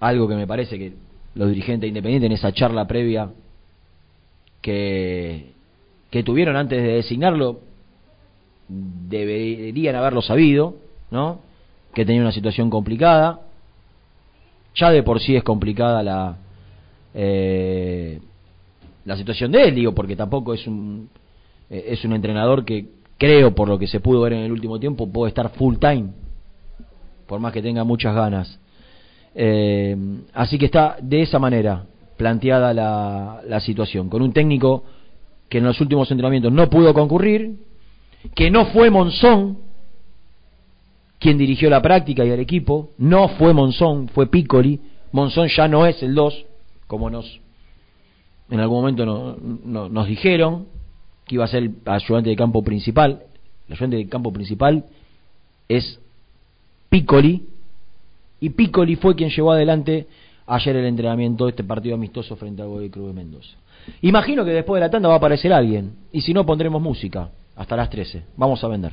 algo 0.00 0.28
que 0.28 0.34
me 0.34 0.46
parece 0.46 0.78
que 0.78 0.92
los 1.34 1.48
dirigentes 1.48 1.88
independientes 1.88 2.26
en 2.26 2.32
esa 2.32 2.52
charla 2.52 2.86
previa 2.86 3.30
que, 4.60 5.52
que 6.10 6.22
tuvieron 6.22 6.56
antes 6.56 6.82
de 6.82 6.94
designarlo 6.94 7.60
deberían 8.68 9.96
haberlo 9.96 10.22
sabido, 10.22 10.76
¿no? 11.10 11.40
Que 11.94 12.04
tenía 12.04 12.22
una 12.22 12.32
situación 12.32 12.70
complicada, 12.70 13.40
ya 14.74 14.90
de 14.90 15.02
por 15.02 15.20
sí 15.20 15.36
es 15.36 15.42
complicada 15.42 16.02
la 16.02 16.36
eh, 17.14 18.20
la 19.04 19.16
situación 19.16 19.50
de 19.50 19.64
él, 19.64 19.74
digo, 19.74 19.94
porque 19.94 20.16
tampoco 20.16 20.54
es 20.54 20.66
un 20.66 21.08
eh, 21.68 21.86
es 21.88 22.04
un 22.04 22.12
entrenador 22.12 22.64
que 22.64 22.88
creo 23.18 23.54
por 23.54 23.68
lo 23.68 23.78
que 23.78 23.86
se 23.86 24.00
pudo 24.00 24.22
ver 24.22 24.34
en 24.34 24.40
el 24.40 24.52
último 24.52 24.78
tiempo 24.78 25.10
puede 25.10 25.30
estar 25.30 25.50
full 25.50 25.76
time, 25.76 26.08
por 27.26 27.40
más 27.40 27.52
que 27.52 27.62
tenga 27.62 27.84
muchas 27.84 28.14
ganas. 28.14 28.58
Eh, 29.34 29.96
así 30.34 30.58
que 30.58 30.66
está 30.66 30.96
de 31.00 31.22
esa 31.22 31.38
manera 31.38 31.84
planteada 32.16 32.74
la, 32.74 33.40
la 33.46 33.60
situación, 33.60 34.08
con 34.08 34.22
un 34.22 34.32
técnico 34.32 34.84
que 35.48 35.58
en 35.58 35.64
los 35.64 35.80
últimos 35.80 36.10
entrenamientos 36.10 36.52
no 36.52 36.68
pudo 36.70 36.94
concurrir, 36.94 37.56
que 38.34 38.50
no 38.50 38.66
fue 38.66 38.90
Monzón, 38.90 39.58
quien 41.20 41.38
dirigió 41.38 41.70
la 41.70 41.80
práctica 41.80 42.24
y 42.24 42.30
el 42.30 42.40
equipo. 42.40 42.90
No 42.98 43.28
fue 43.28 43.54
Monzón, 43.54 44.08
fue 44.08 44.26
Piccoli. 44.28 44.80
Monzón 45.12 45.48
ya 45.48 45.68
no 45.68 45.86
es 45.86 46.02
el 46.02 46.14
2, 46.14 46.46
como 46.88 47.08
nos 47.10 47.40
en 48.50 48.58
algún 48.58 48.80
momento 48.80 49.06
no, 49.06 49.88
nos 49.88 50.06
dijeron 50.08 50.66
que 51.24 51.36
iba 51.36 51.44
a 51.44 51.48
ser 51.48 51.62
el 51.62 51.74
ayudante 51.86 52.30
de 52.30 52.36
campo 52.36 52.62
principal. 52.62 53.22
El 53.68 53.74
ayudante 53.74 53.96
de 53.96 54.08
campo 54.08 54.32
principal 54.32 54.84
es 55.68 56.00
Piccoli 56.88 57.46
y 58.40 58.50
Piccoli 58.50 58.96
fue 58.96 59.14
quien 59.14 59.30
llevó 59.30 59.52
adelante 59.52 60.08
ayer 60.46 60.74
el 60.74 60.86
entrenamiento 60.86 61.44
de 61.44 61.50
este 61.50 61.62
partido 61.62 61.94
amistoso 61.94 62.34
frente 62.34 62.62
al 62.62 62.68
Godoy 62.68 62.90
Cruz 62.90 63.06
de 63.08 63.12
Mendoza. 63.12 63.56
Imagino 64.02 64.44
que 64.44 64.50
después 64.50 64.80
de 64.80 64.86
la 64.86 64.90
tanda 64.90 65.08
va 65.08 65.14
a 65.14 65.18
aparecer 65.18 65.52
alguien 65.52 65.92
y 66.10 66.20
si 66.20 66.34
no 66.34 66.44
pondremos 66.44 66.82
música 66.82 67.30
hasta 67.54 67.76
las 67.76 67.88
13. 67.88 68.24
Vamos 68.36 68.64
a 68.64 68.68
vender. 68.68 68.92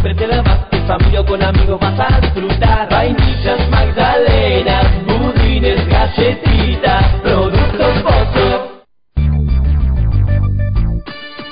Siempre 0.00 0.14
te 0.14 0.26
da 0.26 0.42
más. 0.42 0.58
En 0.72 0.86
familia 0.86 1.20
o 1.20 1.26
con 1.26 1.42
amigos 1.42 1.80
vas 1.80 2.00
a 2.00 2.20
disfrutar. 2.20 2.88
Vainillas, 2.90 3.68
magdalenas, 3.68 4.86
budines, 5.06 5.86
galletitas. 5.88 7.17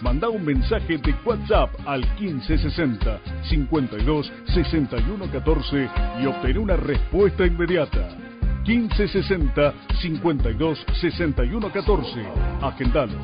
Manda 0.00 0.28
un 0.28 0.44
mensaje 0.44 0.96
de 0.96 1.12
WhatsApp 1.24 1.74
al 1.84 2.00
1560 2.20 3.20
52 3.50 4.32
61 4.54 5.30
14 5.32 5.90
y 6.22 6.26
obtén 6.26 6.58
una 6.58 6.76
respuesta 6.76 7.44
inmediata. 7.44 8.16
1560 8.64 9.74
52 10.00 10.86
61 11.00 11.72
14. 11.72 12.26
Agendalo. 12.62 13.18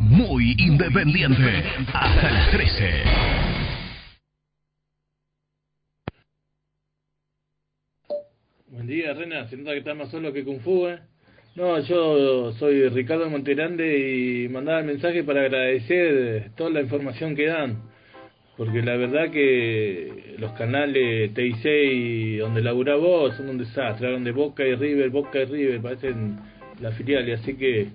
Muy 0.00 0.54
independiente. 0.58 1.64
Hasta 1.92 2.30
las 2.30 2.50
13. 2.50 3.04
Buen 8.68 8.86
día, 8.86 9.12
Rena. 9.12 9.46
Se 9.48 9.56
nota 9.58 9.72
que 9.72 9.78
estás 9.78 9.96
más 9.96 10.10
solo 10.10 10.32
que 10.32 10.44
Kung 10.44 10.60
Fu, 10.60 10.86
¿eh? 10.86 11.09
No, 11.56 11.80
yo 11.80 12.52
soy 12.52 12.88
Ricardo 12.90 13.28
Monterande 13.28 13.98
y 13.98 14.48
mandaba 14.48 14.78
el 14.78 14.86
mensaje 14.86 15.24
para 15.24 15.40
agradecer 15.40 16.52
toda 16.56 16.70
la 16.70 16.80
información 16.80 17.34
que 17.34 17.46
dan. 17.46 17.82
Porque 18.56 18.82
la 18.82 18.96
verdad 18.96 19.32
que 19.32 20.36
los 20.38 20.52
canales 20.52 21.34
TIC 21.34 21.64
y 21.64 22.36
donde 22.36 22.62
labura 22.62 22.94
vos 22.94 23.34
son 23.36 23.48
un 23.48 23.58
desastre. 23.58 24.16
De 24.20 24.30
Boca 24.30 24.64
y 24.64 24.76
River, 24.76 25.10
Boca 25.10 25.40
y 25.40 25.44
River, 25.46 25.82
parecen 25.82 26.38
la 26.80 26.92
filial. 26.92 27.28
Y 27.28 27.32
así 27.32 27.56
que 27.56 27.88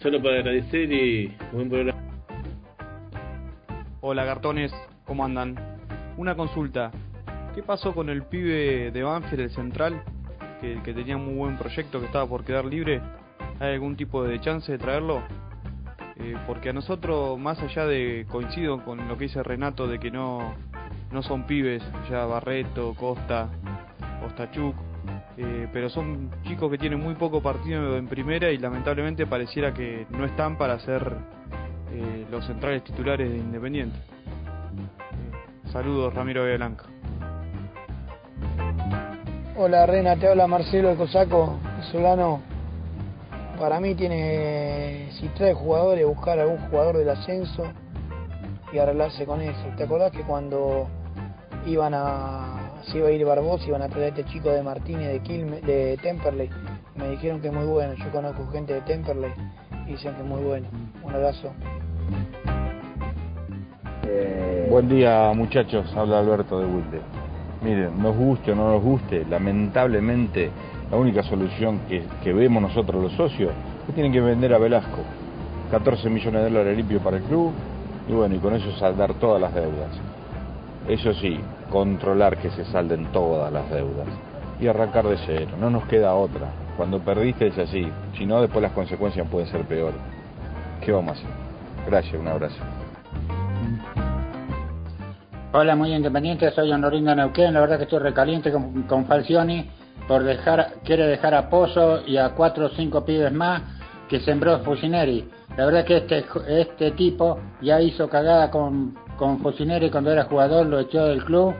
solo 0.00 0.20
para 0.20 0.38
agradecer 0.38 0.90
y 0.90 1.32
buen 1.52 1.68
programa. 1.70 2.02
Hola 4.00 4.24
cartones, 4.24 4.74
¿cómo 5.04 5.24
andan? 5.24 5.54
Una 6.16 6.34
consulta. 6.34 6.90
¿Qué 7.54 7.62
pasó 7.62 7.94
con 7.94 8.10
el 8.10 8.24
pibe 8.24 8.90
de 8.90 9.02
Banfield, 9.02 9.42
el 9.42 9.50
central? 9.50 10.02
Que, 10.60 10.80
que 10.82 10.94
tenía 10.94 11.16
muy 11.16 11.34
buen 11.34 11.58
proyecto, 11.58 12.00
que 12.00 12.06
estaba 12.06 12.26
por 12.26 12.44
quedar 12.44 12.64
libre. 12.64 13.00
¿Hay 13.60 13.74
algún 13.74 13.96
tipo 13.96 14.22
de 14.22 14.40
chance 14.40 14.70
de 14.70 14.78
traerlo? 14.78 15.22
Eh, 16.16 16.36
porque 16.46 16.70
a 16.70 16.72
nosotros, 16.72 17.38
más 17.38 17.60
allá 17.60 17.84
de 17.86 18.26
coincido 18.28 18.82
con 18.84 19.06
lo 19.06 19.18
que 19.18 19.24
dice 19.24 19.42
Renato 19.42 19.86
de 19.86 19.98
que 19.98 20.10
no, 20.10 20.54
no 21.12 21.22
son 21.22 21.46
pibes, 21.46 21.82
ya 22.08 22.24
Barreto, 22.24 22.94
Costa, 22.94 23.48
Ostachuk, 24.26 24.74
eh, 25.36 25.68
pero 25.72 25.90
son 25.90 26.30
chicos 26.44 26.70
que 26.70 26.78
tienen 26.78 27.00
muy 27.00 27.14
poco 27.14 27.42
partido 27.42 27.96
en 27.96 28.06
primera 28.06 28.50
y 28.50 28.58
lamentablemente 28.58 29.26
pareciera 29.26 29.74
que 29.74 30.06
no 30.10 30.24
están 30.24 30.56
para 30.56 30.78
ser 30.80 31.16
eh, 31.92 32.26
los 32.30 32.46
centrales 32.46 32.82
titulares 32.84 33.30
de 33.30 33.36
Independiente. 33.36 33.96
Eh, 33.96 35.70
saludos, 35.70 36.14
Ramiro 36.14 36.44
Blanca. 36.56 36.84
Hola 39.58 39.86
Rena, 39.86 40.16
te 40.16 40.28
habla 40.28 40.46
Marcelo 40.46 40.90
el 40.90 40.98
Cosaco, 40.98 41.56
Solano. 41.90 42.42
Para 43.58 43.80
mí 43.80 43.94
tiene, 43.94 45.08
si 45.12 45.28
trae 45.28 45.54
jugadores, 45.54 46.06
buscar 46.06 46.38
algún 46.38 46.58
jugador 46.68 46.98
del 46.98 47.08
ascenso 47.08 47.64
y 48.70 48.76
arreglarse 48.76 49.24
con 49.24 49.40
eso. 49.40 49.62
¿Te 49.78 49.84
acordás 49.84 50.12
que 50.12 50.20
cuando 50.24 50.88
iban 51.64 51.94
a, 51.94 52.82
se 52.82 52.98
iba 52.98 53.08
a 53.08 53.12
ir 53.12 53.24
Barbosa, 53.24 53.66
iban 53.66 53.80
a 53.80 53.88
traer 53.88 54.04
a 54.04 54.08
este 54.08 54.24
chico 54.24 54.50
de 54.50 54.62
Martínez 54.62 55.08
de 55.10 55.20
Quilme, 55.20 55.62
de 55.62 55.96
Temperley? 56.02 56.50
Me 56.94 57.08
dijeron 57.08 57.40
que 57.40 57.48
es 57.48 57.54
muy 57.54 57.64
bueno, 57.64 57.94
yo 57.94 58.10
conozco 58.12 58.46
gente 58.52 58.74
de 58.74 58.82
Temperley 58.82 59.32
y 59.86 59.92
dicen 59.92 60.14
que 60.16 60.20
es 60.20 60.26
muy 60.28 60.42
bueno. 60.42 60.68
Un 61.02 61.14
abrazo. 61.14 61.50
Buen 64.68 64.90
día 64.90 65.32
muchachos, 65.34 65.90
habla 65.96 66.18
Alberto 66.18 66.60
de 66.60 66.66
Wilde. 66.66 67.15
Miren, 67.66 68.00
nos 68.00 68.14
guste 68.16 68.52
o 68.52 68.54
no 68.54 68.70
nos 68.70 68.80
guste, 68.80 69.24
lamentablemente 69.28 70.52
la 70.88 70.96
única 70.96 71.24
solución 71.24 71.80
que, 71.88 72.32
vemos 72.32 72.62
nosotros 72.62 73.02
los 73.02 73.12
socios 73.14 73.50
es 73.50 73.86
que 73.86 73.92
tienen 73.92 74.12
que 74.12 74.20
vender 74.20 74.54
a 74.54 74.58
Velasco. 74.58 74.98
14 75.72 76.08
millones 76.08 76.44
de 76.44 76.48
dólares 76.48 76.76
limpios 76.76 77.02
para 77.02 77.16
el 77.16 77.24
club 77.24 77.50
y 78.08 78.12
bueno, 78.12 78.36
y 78.36 78.38
con 78.38 78.54
eso 78.54 78.70
saldar 78.78 79.14
todas 79.14 79.40
las 79.40 79.52
deudas. 79.52 79.90
Eso 80.86 81.12
sí, 81.14 81.40
controlar 81.68 82.36
que 82.36 82.50
se 82.50 82.64
salden 82.66 83.06
todas 83.06 83.52
las 83.52 83.68
deudas 83.68 84.06
y 84.60 84.68
arrancar 84.68 85.08
de 85.08 85.18
cero, 85.26 85.56
no 85.60 85.68
nos 85.68 85.86
queda 85.86 86.14
otra. 86.14 86.46
Cuando 86.76 87.00
perdiste 87.00 87.48
es 87.48 87.58
así, 87.58 87.90
si 88.16 88.26
no 88.26 88.40
después 88.42 88.62
las 88.62 88.70
consecuencias 88.74 89.26
pueden 89.28 89.48
ser 89.48 89.62
peores. 89.62 89.98
¿Qué 90.80 90.92
vamos 90.92 91.16
a 91.16 91.18
hacer? 91.18 91.30
Gracias, 91.88 92.14
un 92.14 92.28
abrazo. 92.28 92.62
Hola, 95.58 95.74
muy 95.74 95.90
independiente, 95.94 96.50
soy 96.50 96.70
Honorino 96.70 97.14
Neuquén. 97.14 97.54
La 97.54 97.60
verdad 97.60 97.78
que 97.78 97.84
estoy 97.84 98.00
recaliente 98.00 98.52
con, 98.52 98.82
con 98.82 99.06
Falcioni 99.06 99.70
por 100.06 100.22
dejar, 100.22 100.74
quiere 100.84 101.06
dejar 101.06 101.32
a 101.32 101.48
Pozo 101.48 102.06
y 102.06 102.18
a 102.18 102.34
cuatro 102.34 102.66
o 102.66 102.68
cinco 102.68 103.06
pibes 103.06 103.32
más 103.32 103.62
que 104.06 104.20
sembró 104.20 104.58
Fusineri. 104.58 105.26
La 105.56 105.64
verdad 105.64 105.86
que 105.86 105.96
este, 105.96 106.26
este 106.46 106.90
tipo 106.90 107.40
ya 107.62 107.80
hizo 107.80 108.06
cagada 108.06 108.50
con, 108.50 108.98
con 109.16 109.38
Fusineri 109.38 109.88
cuando 109.90 110.12
era 110.12 110.24
jugador, 110.24 110.66
lo 110.66 110.78
echó 110.78 111.06
del 111.06 111.24
club. 111.24 111.54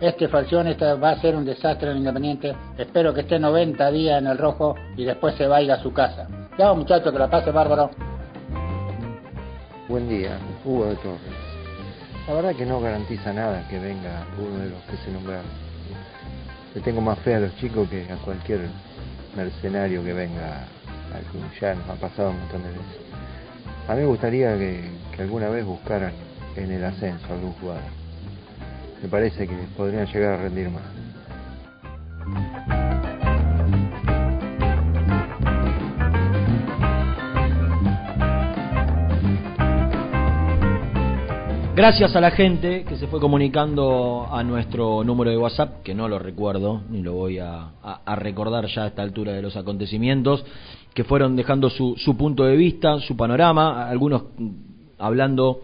Este 0.00 0.28
Falcioni 0.28 0.70
este 0.70 0.94
va 0.94 1.10
a 1.10 1.20
ser 1.20 1.34
un 1.34 1.44
desastre 1.44 1.90
en 1.90 1.96
Independiente. 1.96 2.54
Espero 2.78 3.12
que 3.12 3.22
esté 3.22 3.40
90 3.40 3.90
días 3.90 4.22
en 4.22 4.28
el 4.28 4.38
rojo 4.38 4.76
y 4.96 5.04
después 5.04 5.34
se 5.34 5.48
vaya 5.48 5.74
a 5.74 5.82
su 5.82 5.92
casa. 5.92 6.28
Chao 6.56 6.76
muchachos, 6.76 7.12
que 7.12 7.18
la 7.18 7.28
pase 7.28 7.50
bárbaro. 7.50 7.90
Buen 9.88 10.08
día, 10.08 10.38
Hugo 10.64 10.86
de 10.86 10.94
Torres. 10.94 11.49
La 12.30 12.36
verdad 12.36 12.54
que 12.54 12.64
no 12.64 12.80
garantiza 12.80 13.32
nada 13.32 13.66
que 13.68 13.80
venga 13.80 14.24
uno 14.38 14.60
de 14.60 14.70
los 14.70 14.80
que 14.84 14.96
se 14.98 15.10
nombraron. 15.10 15.50
Le 16.72 16.80
tengo 16.80 17.00
más 17.00 17.18
fe 17.18 17.34
a 17.34 17.40
los 17.40 17.56
chicos 17.56 17.88
que 17.88 18.06
a 18.08 18.14
cualquier 18.18 18.68
mercenario 19.36 20.04
que 20.04 20.12
venga 20.12 20.68
al 21.12 21.24
club. 21.24 21.42
Ha 21.90 21.94
pasado 21.94 22.30
un 22.30 22.38
montón 22.38 22.62
de 22.62 22.68
veces. 22.68 23.00
A 23.88 23.94
mí 23.96 24.02
me 24.02 24.06
gustaría 24.06 24.56
que, 24.56 24.92
que 25.16 25.22
alguna 25.22 25.48
vez 25.48 25.64
buscaran 25.64 26.12
en 26.54 26.70
el 26.70 26.84
ascenso 26.84 27.26
algún 27.32 27.52
jugador. 27.54 27.82
Me 29.02 29.08
parece 29.08 29.48
que 29.48 29.56
podrían 29.76 30.06
llegar 30.06 30.34
a 30.34 30.42
rendir 30.42 30.70
más. 30.70 30.99
Gracias 41.80 42.14
a 42.14 42.20
la 42.20 42.30
gente 42.32 42.84
que 42.84 42.98
se 42.98 43.06
fue 43.06 43.20
comunicando 43.20 44.28
a 44.30 44.44
nuestro 44.44 45.02
número 45.02 45.30
de 45.30 45.38
WhatsApp, 45.38 45.82
que 45.82 45.94
no 45.94 46.08
lo 46.08 46.18
recuerdo, 46.18 46.82
ni 46.90 47.00
lo 47.00 47.14
voy 47.14 47.38
a, 47.38 47.70
recordar 48.16 48.66
ya 48.66 48.84
a 48.84 48.88
esta 48.88 49.00
altura 49.00 49.32
de 49.32 49.40
los 49.40 49.56
acontecimientos, 49.56 50.44
que 50.92 51.04
fueron 51.04 51.36
dejando 51.36 51.70
su, 51.70 51.96
su 51.96 52.18
punto 52.18 52.44
de 52.44 52.54
vista, 52.54 53.00
su 53.00 53.16
panorama, 53.16 53.88
algunos 53.88 54.24
hablando 54.98 55.62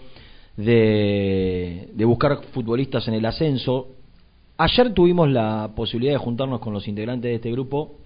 de, 0.57 1.91
de 1.93 2.05
buscar 2.07 2.45
futbolistas 2.51 3.07
en 3.09 3.13
el 3.13 3.27
ascenso. 3.27 3.89
Ayer 4.57 4.95
tuvimos 4.95 5.29
la 5.29 5.73
posibilidad 5.77 6.15
de 6.15 6.19
juntarnos 6.19 6.61
con 6.61 6.73
los 6.73 6.89
integrantes 6.89 7.29
de 7.29 7.35
este 7.35 7.51
grupo 7.51 7.97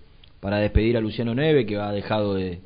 para 0.40 0.58
despedir 0.58 0.96
a 0.96 1.00
Luciano 1.00 1.32
Neve, 1.32 1.64
que 1.64 1.76
ha 1.76 1.92
dejado 1.92 2.34
de, 2.34 2.58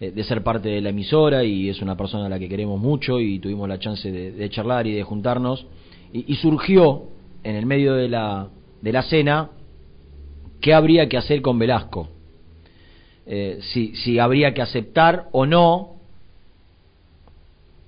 de 0.00 0.24
ser 0.24 0.42
parte 0.42 0.68
de 0.68 0.80
la 0.80 0.90
emisora 0.90 1.44
y 1.44 1.68
es 1.68 1.80
una 1.80 1.96
persona 1.96 2.26
a 2.26 2.28
la 2.28 2.38
que 2.38 2.48
queremos 2.48 2.80
mucho 2.80 3.20
y 3.20 3.38
tuvimos 3.38 3.68
la 3.68 3.78
chance 3.78 4.10
de, 4.10 4.50
charlar 4.50 4.86
y 4.86 4.92
de 4.92 5.02
juntarnos. 5.02 5.66
Y, 6.12 6.32
y 6.32 6.36
surgió 6.36 7.04
en 7.42 7.56
el 7.56 7.66
medio 7.66 7.94
de 7.94 8.08
la, 8.08 8.48
de 8.82 8.92
la 8.92 9.02
cena 9.02 9.50
qué 10.60 10.74
habría 10.74 11.08
que 11.08 11.16
hacer 11.16 11.42
con 11.42 11.58
Velasco 11.58 12.08
Eh, 13.26 13.58
si, 13.72 13.94
si 13.96 14.18
habría 14.18 14.52
que 14.52 14.60
aceptar 14.60 15.28
o 15.32 15.46
no 15.46 15.94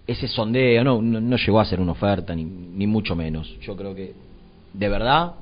ese 0.07 0.29
sondeo 0.29 0.83
no, 0.83 1.03
no, 1.03 1.21
no 1.21 1.37
llegó 1.37 1.61
a 1.61 1.65
ser 1.67 1.79
una 1.79 1.93
oferta 1.93 2.35
ni, 2.35 2.45
ni 2.45 2.87
mucho 2.87 3.15
menos. 3.15 3.55
Yo 3.61 3.77
creo 3.77 3.95
que 3.95 4.15
de 4.73 4.89
verdad 4.89 5.35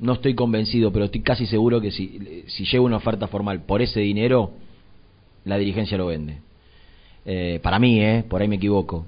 no 0.00 0.14
estoy 0.14 0.34
convencido 0.34 0.90
pero 0.92 1.04
estoy 1.06 1.20
casi 1.20 1.44
seguro 1.46 1.80
que 1.80 1.90
si, 1.90 2.44
si 2.46 2.64
llega 2.64 2.82
una 2.82 2.96
oferta 2.96 3.26
formal 3.28 3.64
por 3.66 3.82
ese 3.82 4.00
dinero 4.00 4.52
la 5.46 5.56
dirigencia 5.56 5.96
lo 5.96 6.06
vende. 6.06 6.40
Eh, 7.24 7.60
para 7.62 7.78
mí, 7.78 8.00
¿eh? 8.00 8.24
por 8.28 8.42
ahí 8.42 8.48
me 8.48 8.56
equivoco. 8.56 9.06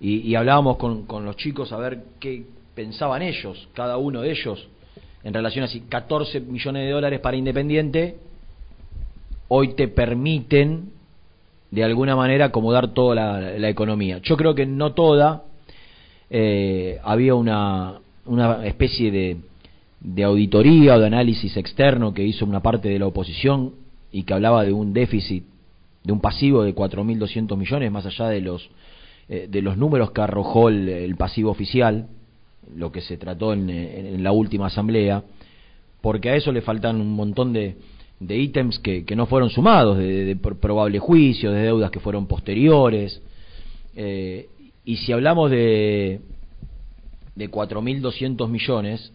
Y, 0.00 0.18
y 0.20 0.36
hablábamos 0.36 0.76
con, 0.76 1.06
los 1.24 1.36
chicos 1.36 1.72
a 1.72 1.76
ver 1.78 2.04
qué 2.20 2.44
pensaban 2.74 3.22
ellos, 3.22 3.68
cada 3.74 3.96
uno 3.96 4.20
de 4.22 4.30
ellos, 4.30 4.68
en 5.24 5.34
relación 5.34 5.64
a 5.64 5.68
si 5.68 5.80
14 5.80 6.40
millones 6.40 6.84
de 6.84 6.92
dólares 6.92 7.20
para 7.20 7.36
Independiente 7.36 8.16
hoy 9.48 9.74
te 9.74 9.88
permiten 9.88 10.90
de 11.70 11.82
alguna 11.82 12.14
manera 12.14 12.46
acomodar 12.46 12.94
toda 12.94 13.14
la, 13.14 13.40
la 13.58 13.68
economía. 13.68 14.18
Yo 14.18 14.36
creo 14.36 14.54
que 14.54 14.66
no 14.66 14.92
toda, 14.92 15.42
eh, 16.30 17.00
había 17.02 17.34
una, 17.34 17.98
una 18.26 18.64
especie 18.66 19.10
de, 19.10 19.38
de 20.00 20.24
auditoría 20.24 20.96
o 20.96 21.00
de 21.00 21.06
análisis 21.06 21.56
externo 21.56 22.12
que 22.12 22.24
hizo 22.24 22.44
una 22.44 22.60
parte 22.60 22.88
de 22.88 22.98
la 22.98 23.06
oposición 23.06 23.72
y 24.12 24.22
que 24.22 24.34
hablaba 24.34 24.64
de 24.64 24.72
un 24.72 24.92
déficit 24.92 25.44
de 26.08 26.12
un 26.14 26.20
pasivo 26.22 26.62
de 26.62 26.74
4.200 26.74 27.54
millones, 27.58 27.92
más 27.92 28.06
allá 28.06 28.28
de 28.28 28.40
los, 28.40 28.70
eh, 29.28 29.46
de 29.46 29.60
los 29.60 29.76
números 29.76 30.10
que 30.12 30.22
arrojó 30.22 30.70
el, 30.70 31.14
pasivo 31.16 31.50
oficial, 31.50 32.08
lo 32.74 32.90
que 32.90 33.02
se 33.02 33.18
trató 33.18 33.52
en, 33.52 33.68
en, 33.68 34.22
la 34.22 34.32
última 34.32 34.68
asamblea, 34.68 35.22
porque 36.00 36.30
a 36.30 36.34
eso 36.34 36.50
le 36.50 36.62
faltan 36.62 36.98
un 36.98 37.12
montón 37.12 37.52
de, 37.52 37.76
de 38.20 38.38
ítems 38.38 38.78
que, 38.78 39.04
que 39.04 39.14
no 39.14 39.26
fueron 39.26 39.50
sumados, 39.50 39.98
de, 39.98 40.24
de 40.24 40.36
pro- 40.36 40.56
probable 40.56 40.98
juicio, 40.98 41.52
de 41.52 41.60
deudas 41.60 41.90
que 41.90 42.00
fueron 42.00 42.26
posteriores. 42.26 43.20
Eh, 43.94 44.48
y 44.86 44.96
si 44.96 45.12
hablamos 45.12 45.50
de, 45.50 46.22
de 47.34 47.50
4.200 47.50 48.48
millones, 48.48 49.12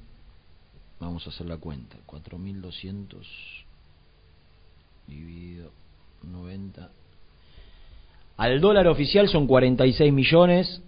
vamos 1.00 1.26
a 1.26 1.32
hacer 1.32 1.48
la 1.48 1.58
cuenta, 1.58 1.98
4.200 2.06 3.16
dividido 5.08 5.72
90. 6.24 6.90
Al 8.38 8.60
dólar 8.62 8.88
oficial 8.88 9.28
son 9.30 9.48
46 9.48 10.12
millones, 10.12 10.82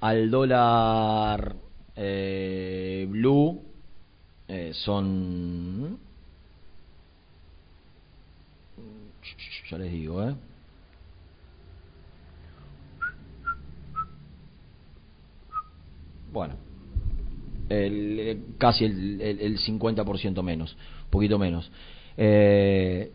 al 0.00 0.30
dólar 0.30 1.56
eh, 1.96 3.06
blue 3.08 3.62
eh, 4.48 4.72
son... 4.74 5.98
Ya 9.70 9.78
les 9.78 9.92
digo, 9.92 10.28
¿eh? 10.28 10.34
Bueno, 16.32 16.54
el, 17.68 18.18
el- 18.20 18.44
casi 18.58 18.84
el, 18.84 19.20
el, 19.20 19.40
el 19.40 19.58
50% 19.58 20.42
menos, 20.42 20.76
un 21.04 21.10
poquito 21.10 21.38
menos. 21.38 21.70
Eh, 22.16 23.12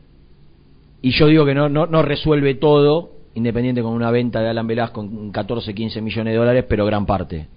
y 1.06 1.12
yo 1.12 1.28
digo 1.28 1.46
que 1.46 1.54
no, 1.54 1.70
no, 1.70 1.86
no 1.86 2.02
resuelve 2.02 2.56
todo, 2.56 3.12
Independiente 3.36 3.82
con 3.82 3.92
una 3.92 4.12
venta 4.12 4.40
de 4.40 4.48
Alan 4.48 4.66
Velasco 4.66 5.02
con 5.02 5.30
14, 5.30 5.76
15 5.76 6.02
millones 6.02 6.32
de 6.34 6.38
dólares, 6.38 6.66
pero 6.70 6.86
gran 6.86 7.06
parte, 7.06 7.48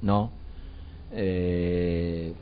¿no? 0.00 0.30
Eh, 1.12 2.32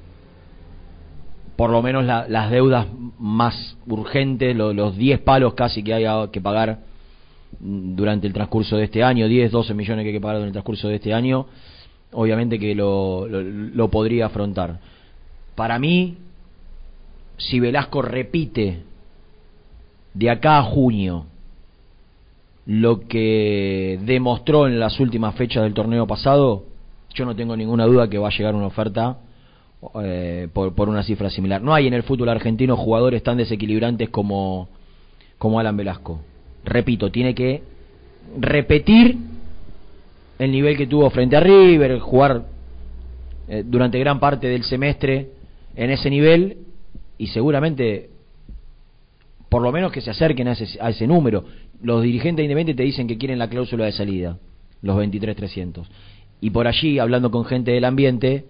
por 1.57 1.71
lo 1.71 1.83
menos 1.83 2.05
la- 2.05 2.29
las 2.29 2.53
deudas 2.53 2.87
más 3.19 3.77
urgentes, 3.89 4.55
lo- 4.55 4.73
los 4.73 4.97
10 4.97 5.19
palos 5.19 5.55
casi 5.55 5.83
que 5.83 5.93
hay 5.93 6.29
que 6.31 6.41
pagar 6.41 6.79
durante 7.59 8.29
el 8.29 8.33
transcurso 8.33 8.77
de 8.77 8.85
este 8.85 9.03
año, 9.03 9.27
10, 9.27 9.51
12 9.51 9.75
millones 9.75 10.05
que 10.05 10.11
hay 10.11 10.15
que 10.15 10.21
pagar 10.21 10.37
durante 10.37 10.51
el 10.51 10.63
transcurso 10.63 10.87
de 10.89 10.95
este 10.95 11.13
año, 11.13 11.47
obviamente 12.13 12.61
que 12.61 12.77
lo, 12.77 13.27
lo, 13.27 13.43
lo 13.43 13.89
podría 13.91 14.27
afrontar. 14.27 14.79
Para 15.57 15.81
mí, 15.81 16.17
si 17.39 17.59
Velasco 17.59 18.03
repite 18.03 18.85
de 20.19 20.31
acá 20.31 20.59
a 20.59 20.65
junio 20.65 21.27
lo 22.67 23.07
que 23.07 23.99
demostró 24.03 24.67
en 24.67 24.81
las 24.81 24.99
últimas 24.99 25.35
fechas 25.37 25.63
del 25.63 25.75
torneo 25.75 26.07
pasado, 26.07 26.65
yo 27.15 27.25
no 27.25 27.37
tengo 27.37 27.57
ninguna 27.57 27.87
duda 27.87 28.11
que 28.11 28.19
va 28.19 28.29
a 28.29 28.37
llegar 28.37 28.55
una 28.55 28.67
oferta 28.67 29.19
eh, 30.03 30.49
por, 30.53 30.89
una 30.89 31.05
cifra 31.05 31.31
similar. 31.31 31.63
No 31.63 31.73
hay 31.73 31.87
en 31.87 31.95
el 31.95 32.03
fútbol 32.03 32.29
argentino 32.31 32.77
jugadores 32.77 33.23
tan 33.23 33.37
desequilibrantes 33.37 34.09
como, 34.11 34.69
como 35.39 35.61
Alan 35.61 35.77
Velasco. 35.77 36.21
Repito, 36.65 37.13
tiene 37.13 37.35
que 37.35 37.63
repetir 38.39 39.17
el 40.41 40.51
nivel 40.51 40.77
que 40.77 40.89
tuvo 40.89 41.09
frente 41.11 41.37
a 41.37 41.41
River, 41.41 42.01
jugar 42.01 42.45
eh, 43.49 43.63
durante 43.65 44.01
gran 44.01 44.19
parte 44.19 44.49
del 44.49 44.65
semestre 44.65 45.31
en 45.77 45.91
ese 45.91 46.11
nivel 46.11 46.59
y 47.19 47.29
seguramente 47.29 48.11
por 49.49 49.63
lo 49.63 49.73
menos 49.73 49.93
que 49.93 50.01
se 50.01 50.11
acerquen 50.11 50.49
a 50.49 50.53
ese, 50.53 50.79
a 50.81 50.91
ese 50.91 51.07
número. 51.07 51.45
Los 51.83 52.03
dirigentes 52.03 52.45
independientes 52.45 52.77
te 52.77 52.83
dicen 52.83 53.07
que 53.07 53.19
quieren 53.19 53.39
la 53.39 53.49
cláusula 53.49 53.85
de 53.87 53.93
salida, 53.93 54.39
los 54.83 54.97
23.300. 54.97 55.87
Y 56.41 56.51
por 56.51 56.67
allí, 56.67 56.99
hablando 56.99 57.31
con 57.31 57.45
gente 57.45 57.73
del 57.73 57.85
ambiente, 57.85 58.47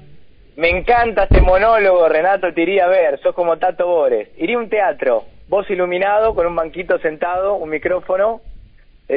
Me 0.56 0.70
encanta 0.70 1.24
este 1.24 1.42
monólogo, 1.42 2.08
Renato, 2.08 2.54
te 2.54 2.62
iría 2.62 2.86
a 2.86 2.88
ver, 2.88 3.20
sos 3.20 3.36
como 3.36 3.58
Tato 3.58 3.86
Bores. 3.86 4.30
Iría 4.38 4.56
a 4.56 4.60
un 4.60 4.70
teatro, 4.70 5.26
vos 5.50 5.70
iluminado, 5.70 6.34
con 6.36 6.48
un 6.48 6.56
banquito 6.56 6.98
sentado, 7.00 7.56
un 7.56 7.70
micrófono, 7.70 8.40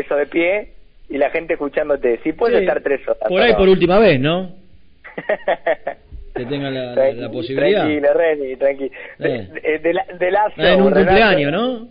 eso 0.01 0.17
de 0.17 0.27
pie, 0.27 0.73
y 1.09 1.19
la 1.19 1.31
gente 1.31 1.55
escuchándote. 1.55 2.19
Si 2.25 2.33
puedes 2.33 2.59
Sí, 2.59 2.65
estar 2.65 2.83
tres 2.83 3.01
horas. 3.07 3.29
Por 3.29 3.41
ahí 3.41 3.53
¿no? 3.53 3.59
por 3.59 3.69
última 3.69 3.99
vez, 3.99 4.19
¿no? 4.21 4.53
que 6.35 6.45
tengan 6.45 6.75
la, 6.75 6.95
la- 6.95 7.13
la 7.13 7.31
posibilidad. 7.31 7.85
Tranquilo, 7.85 8.13
Reni, 8.15 8.57
tranquilo. 8.57 8.91
De, 9.19 9.35
Eh. 9.35 9.49
de, 9.63 9.79
de 9.79 9.93
de 10.19 10.37
Ah, 10.37 10.51
en 10.75 10.83
un 10.83 10.93
Renato. 10.93 11.07
cumpleaños, 11.07 11.53
¿no? 11.53 11.89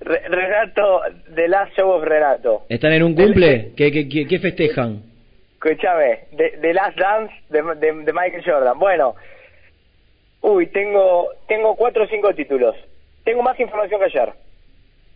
Re- 0.00 0.28
Renato, 0.28 1.00
The 1.34 1.48
Last 1.48 1.76
Show 1.76 1.90
of 1.90 2.04
Renato. 2.04 2.62
¿Están 2.68 2.92
en 2.92 3.02
un 3.02 3.14
cumple? 3.14 3.72
¿Qué, 3.76 3.90
qué, 3.92 4.08
qué, 4.08 4.26
qué 4.26 4.38
festejan? 4.38 5.02
Escúchame, 5.54 6.20
The, 6.36 6.58
The 6.60 6.74
Last 6.74 6.98
Dance 6.98 7.34
de, 7.50 7.62
de, 7.76 7.92
de 8.04 8.12
Michael 8.12 8.42
Jordan. 8.44 8.78
Bueno, 8.78 9.14
uy, 10.42 10.66
tengo 10.68 11.28
tengo 11.48 11.74
cuatro 11.76 12.04
o 12.04 12.06
cinco 12.06 12.34
títulos. 12.34 12.74
Tengo 13.24 13.42
más 13.42 13.58
información 13.60 14.00
que 14.00 14.06
ayer. 14.06 14.32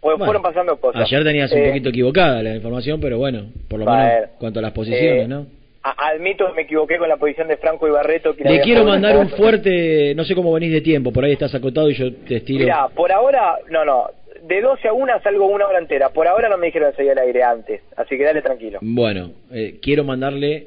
Bueno, 0.04 0.24
fueron 0.26 0.42
pasando 0.42 0.76
cosas. 0.76 1.02
Ayer 1.02 1.24
tenías 1.24 1.50
un 1.52 1.58
Eh, 1.58 1.66
poquito 1.68 1.88
equivocada 1.88 2.42
la 2.42 2.54
información, 2.54 3.00
pero 3.00 3.18
bueno, 3.18 3.46
por 3.68 3.80
lo 3.80 3.86
menos 3.86 4.28
cuanto 4.38 4.58
a 4.60 4.62
las 4.62 4.72
posiciones, 4.72 5.24
Eh, 5.24 5.28
¿no? 5.28 5.46
admito 5.82 6.46
que 6.48 6.52
me 6.54 6.62
equivoqué 6.62 6.96
con 6.98 7.08
la 7.08 7.16
posición 7.16 7.48
de 7.48 7.56
Franco 7.56 7.86
Ibarreto. 7.88 8.34
que 8.36 8.44
Le 8.44 8.60
quiero 8.60 8.84
mandar 8.84 9.12
en 9.16 9.18
un 9.22 9.28
fuerte, 9.30 10.14
no 10.14 10.24
sé 10.24 10.34
cómo 10.34 10.52
venís 10.52 10.72
de 10.72 10.80
tiempo, 10.80 11.12
por 11.12 11.24
ahí 11.24 11.32
estás 11.32 11.54
acotado 11.54 11.90
y 11.90 11.94
yo 11.94 12.12
te 12.12 12.36
estiro. 12.36 12.60
Mira, 12.60 12.88
por 12.94 13.10
ahora, 13.12 13.56
no, 13.70 13.84
no. 13.84 14.06
De 14.46 14.60
12 14.60 14.88
a 14.88 14.92
1 14.92 15.20
salgo 15.22 15.46
una 15.46 15.66
hora 15.66 15.78
entera. 15.78 16.10
Por 16.10 16.26
ahora 16.28 16.48
no 16.50 16.58
me 16.58 16.66
dijeron 16.66 16.94
seguir 16.94 17.12
al 17.12 17.18
aire 17.18 17.42
antes. 17.42 17.80
Así 17.96 18.16
que 18.18 18.24
dale 18.24 18.42
tranquilo. 18.42 18.78
Bueno, 18.82 19.30
eh, 19.52 19.78
quiero 19.82 20.04
mandarle 20.04 20.66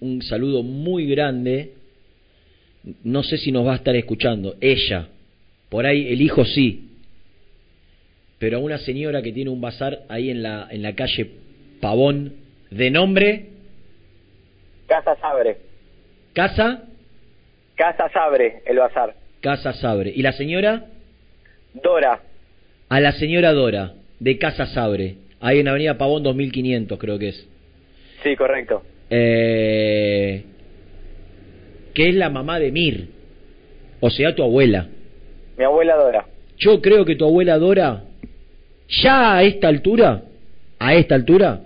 un 0.00 0.22
saludo 0.22 0.62
muy 0.62 1.06
grande. 1.08 1.72
No 3.02 3.22
sé 3.24 3.36
si 3.38 3.50
nos 3.50 3.66
va 3.66 3.72
a 3.72 3.76
estar 3.76 3.94
escuchando. 3.96 4.54
Ella. 4.60 5.08
Por 5.68 5.84
ahí 5.84 6.12
el 6.12 6.22
hijo 6.22 6.44
sí. 6.44 6.87
Pero 8.38 8.58
a 8.58 8.60
una 8.60 8.78
señora 8.78 9.22
que 9.22 9.32
tiene 9.32 9.50
un 9.50 9.60
bazar 9.60 10.00
ahí 10.08 10.30
en 10.30 10.42
la, 10.42 10.68
en 10.70 10.82
la 10.82 10.94
calle 10.94 11.30
Pavón, 11.80 12.34
de 12.70 12.90
nombre 12.90 13.46
Casa 14.88 15.16
Sabre. 15.16 15.58
Casa, 16.32 16.82
Casa 17.76 18.08
Sabre, 18.08 18.62
el 18.64 18.78
bazar. 18.78 19.14
Casa 19.40 19.72
Sabre. 19.74 20.12
¿Y 20.14 20.22
la 20.22 20.32
señora? 20.32 20.86
Dora. 21.74 22.20
A 22.88 23.00
la 23.00 23.12
señora 23.12 23.52
Dora, 23.52 23.92
de 24.18 24.38
Casa 24.38 24.66
Sabre. 24.66 25.16
Ahí 25.40 25.60
en 25.60 25.68
Avenida 25.68 25.98
Pavón 25.98 26.22
2500 26.22 26.98
creo 26.98 27.18
que 27.18 27.28
es. 27.28 27.48
Sí, 28.22 28.34
correcto. 28.34 28.82
Eh, 29.10 30.44
que 31.94 32.08
es 32.08 32.14
la 32.14 32.30
mamá 32.30 32.58
de 32.58 32.72
Mir. 32.72 33.08
O 34.00 34.10
sea, 34.10 34.34
tu 34.34 34.42
abuela. 34.42 34.88
Mi 35.56 35.64
abuela 35.64 35.96
Dora. 35.96 36.26
Yo 36.56 36.80
creo 36.80 37.04
que 37.04 37.14
tu 37.14 37.24
abuela 37.26 37.58
Dora, 37.58 38.04
ya 38.88 39.36
a 39.36 39.42
esta 39.42 39.68
altura, 39.68 40.22
a 40.78 40.94
esta 40.94 41.14
altura, 41.14 41.60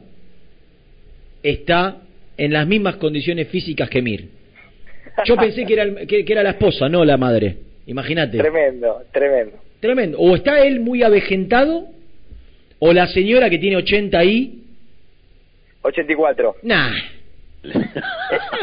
está 1.42 1.98
en 2.37 2.52
las 2.52 2.66
mismas 2.66 2.96
condiciones 2.96 3.48
físicas 3.48 3.88
que 3.88 4.02
Mir. 4.02 4.28
Yo 5.24 5.37
pensé 5.37 5.64
que 5.66 5.72
era, 5.74 5.82
el- 5.82 6.06
que, 6.06 6.24
que 6.24 6.32
era 6.32 6.42
la 6.42 6.50
esposa, 6.50 6.88
no 6.88 7.04
la 7.04 7.16
madre. 7.16 7.56
Imagínate. 7.87 8.38
Tremendo, 8.38 9.02
tremendo. 9.12 9.56
Tremendo. 9.80 10.18
O 10.18 10.35
está 10.37 10.64
él 10.64 10.80
muy 10.80 11.02
avejentado, 11.02 11.87
o 12.78 12.92
la 12.92 13.06
señora 13.08 13.50
que 13.50 13.58
tiene 13.58 13.76
80 13.76 14.24
y... 14.24 14.58
84. 15.82 16.56
Nah, 16.62 16.90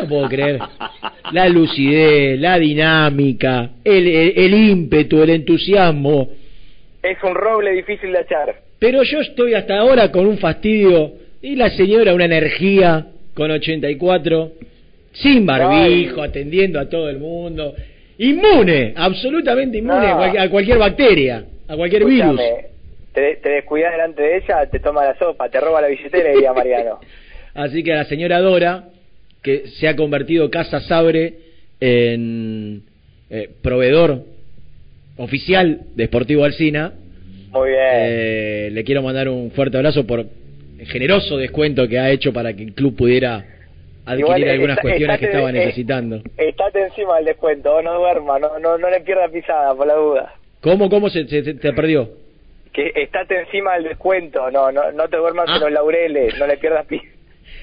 No 0.02 0.08
puedo 0.08 0.28
creer. 0.30 0.60
La 1.32 1.48
lucidez, 1.50 2.39
la 2.39 2.58
dinámica, 2.58 3.72
el, 3.84 4.08
el, 4.08 4.34
el 4.38 4.54
ímpetu, 4.54 5.22
el 5.22 5.30
entusiasmo. 5.32 6.30
Es 7.02 7.18
un 7.24 7.36
roble 7.36 7.72
difícil 7.72 8.12
de 8.12 8.22
echar. 8.22 8.56
Pero 8.80 9.04
yo 9.04 9.20
estoy 9.20 9.54
hasta 9.54 9.78
ahora 9.78 10.12
con 10.12 10.26
un 10.26 10.38
fastidio 10.38 11.14
y 11.42 11.56
la 11.56 11.70
señora 11.70 12.14
una 12.14 12.26
energía 12.26 13.08
con 13.34 13.52
84, 13.52 14.52
sin 15.14 15.46
barbijo, 15.46 16.22
atendiendo 16.22 16.80
a 16.80 16.90
todo 16.90 17.10
el 17.10 17.20
mundo, 17.20 17.74
inmune, 18.18 18.94
absolutamente 18.96 19.78
inmune 19.78 20.08
a, 20.08 20.16
cualquier, 20.16 20.44
a 20.44 20.50
cualquier 20.50 20.78
bacteria, 20.78 21.46
a 21.68 21.76
cualquier 21.76 22.06
virus. 22.06 22.42
Te, 23.14 23.38
te 23.38 23.50
descuidas 23.50 23.92
delante 23.94 24.22
de 24.22 24.38
ella, 24.38 24.66
te 24.70 24.80
toma 24.80 25.04
la 25.06 25.18
sopa, 25.18 25.50
te 25.50 25.60
roba 25.60 25.82
la 25.82 25.88
billetera, 25.88 26.32
diría 26.32 26.54
Mariano. 26.54 27.00
Así 27.54 27.84
que 27.84 27.94
a 27.94 27.98
la 27.98 28.06
señora 28.06 28.40
Dora, 28.40 28.90
que 29.42 29.68
se 29.68 29.88
ha 29.88 29.96
convertido 29.96 30.50
Casa 30.50 30.82
Sabre 30.82 31.34
en 31.80 32.84
eh, 33.30 33.50
proveedor 33.62 34.24
oficial 35.20 35.82
de 35.96 36.06
Sportivo 36.08 36.44
Alcina, 36.46 36.94
Muy 37.52 37.70
bien. 37.70 37.80
eh, 37.84 38.70
le 38.72 38.84
quiero 38.84 39.02
mandar 39.02 39.30
un 39.30 39.52
fuerte 39.52 39.78
abrazo 39.78 40.06
por 40.08 40.20
el 40.22 40.86
generoso 40.88 41.38
descuento 41.38 41.88
que 41.88 42.00
ha 42.00 42.10
hecho 42.10 42.32
para 42.34 42.54
que 42.54 42.64
el 42.64 42.74
club 42.74 42.96
pudiera 42.96 43.46
adquirir 44.06 44.26
Igual, 44.26 44.44
algunas 44.50 44.78
está- 44.78 44.82
cuestiones 44.82 45.20
que 45.20 45.26
estaba 45.26 45.50
eh, 45.50 45.54
necesitando. 45.54 46.22
Estate 46.38 46.82
encima 46.86 47.18
del 47.18 47.26
descuento, 47.26 47.82
no 47.82 47.94
duerma, 48.00 48.40
no, 48.40 48.58
no, 48.60 48.78
no 48.78 48.90
le 48.90 49.02
pierdas 49.02 49.30
pisada 49.32 49.76
por 49.76 49.86
la 49.88 49.94
duda. 49.96 50.34
¿Cómo, 50.62 50.90
cómo 50.90 51.10
se, 51.10 51.28
se- 51.28 51.44
se- 51.44 51.54
te 51.54 51.74
perdió? 51.74 52.10
Que 52.74 52.92
estate 52.96 53.40
encima 53.42 53.74
del 53.76 53.84
descuento, 53.86 54.50
no, 54.52 54.72
no, 54.72 54.92
no 54.92 55.08
te 55.10 55.18
duermas 55.18 55.48
en 55.54 55.60
los 55.62 55.72
laureles, 55.72 56.38
no 56.40 56.48
le 56.48 56.58
pierdas 56.58 56.86
pi- 56.86 57.02
Ah. 57.04 57.10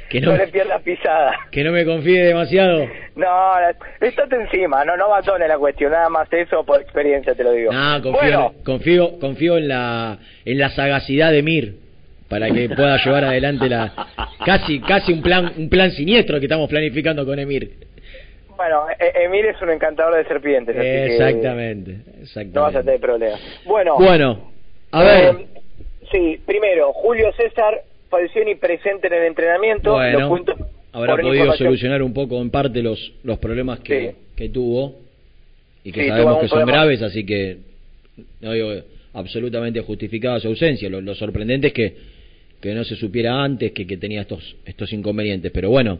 Que 0.09 0.21
no, 0.21 0.33
no, 0.33 0.37
le 0.39 0.47
pierdas 0.49 0.83
pisada. 0.83 1.33
que 1.51 1.65
no 1.65 1.73
me 1.73 1.85
confíe 1.85 2.23
demasiado. 2.25 2.87
No, 3.17 3.53
estate 4.01 4.37
encima, 4.37 4.85
no, 4.85 4.97
no 4.97 5.07
abandones 5.07 5.49
la 5.49 5.59
cuestión, 5.59 5.91
nada 5.93 6.09
más 6.09 6.33
eso 6.33 6.65
por 6.65 6.81
experiencia 6.81 7.35
te 7.35 7.43
lo 7.43 7.51
digo. 7.53 7.73
No, 7.73 8.01
confío, 8.03 8.21
bueno, 8.21 8.55
confío, 8.65 9.19
confío 9.19 9.59
en 9.59 9.69
la 9.69 10.19
en 10.45 10.59
la 10.59 10.69
sagacidad 10.71 11.33
de 11.33 11.43
Mir 11.43 11.75
para 12.29 12.51
que 12.51 12.69
pueda 12.69 12.97
llevar 13.05 13.25
adelante 13.25 13.69
la 13.69 13.93
casi 14.45 14.81
casi 14.81 15.13
un 15.13 15.23
plan 15.23 15.53
un 15.57 15.69
plan 15.69 15.91
siniestro 15.91 16.39
que 16.39 16.47
estamos 16.47 16.69
planificando 16.71 17.25
con 17.27 17.39
Emir. 17.39 17.71
bueno, 18.57 18.87
E- 18.99 19.25
Emir 19.25 19.47
es 19.47 19.61
un 19.61 19.71
encantador 19.71 20.15
de 20.17 20.25
serpientes, 20.25 20.77
así 20.77 20.85
que 20.87 21.07
Exactamente, 21.17 21.91
no 21.93 21.99
vas 21.99 22.17
a 22.17 22.23
exactamente. 22.23 22.83
tener 22.85 23.01
problemas. 23.01 23.41
Bueno, 23.65 23.97
Bueno, 23.97 24.51
a 24.93 25.03
ver, 25.03 25.35
eh, 25.37 25.47
sí, 26.13 26.41
primero, 26.47 26.93
Julio 26.93 27.33
César 27.33 27.81
Falcioni 28.09 28.55
presente 28.55 29.07
en 29.09 29.15
el 29.15 29.23
entrenamiento. 29.25 29.93
bueno, 29.93 30.29
puntos 30.29 30.57
habrá 30.93 31.17
podido 31.17 31.53
solucionar 31.55 32.03
un 32.03 32.15
poco 32.15 32.41
en 32.41 32.51
parte 32.51 32.83
los 32.83 33.13
los 33.23 33.39
problemas 33.39 33.81
que, 33.81 34.15
que 34.37 34.49
tuvo 34.49 34.95
y 35.85 35.93
que 35.93 36.03
Sí, 36.03 36.09
sabemos 36.09 36.39
que 36.41 36.49
son 36.49 36.59
problema. 36.61 36.73
graves, 36.79 37.03
así 37.03 37.25
que 37.27 37.59
no 38.41 38.53
digo 38.53 38.73
absolutamente 39.13 39.81
justificada 39.81 40.41
su 40.41 40.49
ausencia. 40.49 40.89
Lo, 40.89 41.01
lo 41.01 41.15
sorprendente 41.15 41.69
es 41.69 41.73
que 41.73 41.95
que 42.61 42.75
no 42.75 42.85
se 42.85 42.97
supiera 42.97 43.43
antes 43.45 43.73
que, 43.73 43.87
que 43.87 43.97
tenía 43.99 44.23
estos 44.23 44.57
estos 44.65 44.93
inconvenientes, 44.93 45.53
pero 45.53 45.69
bueno, 45.71 45.99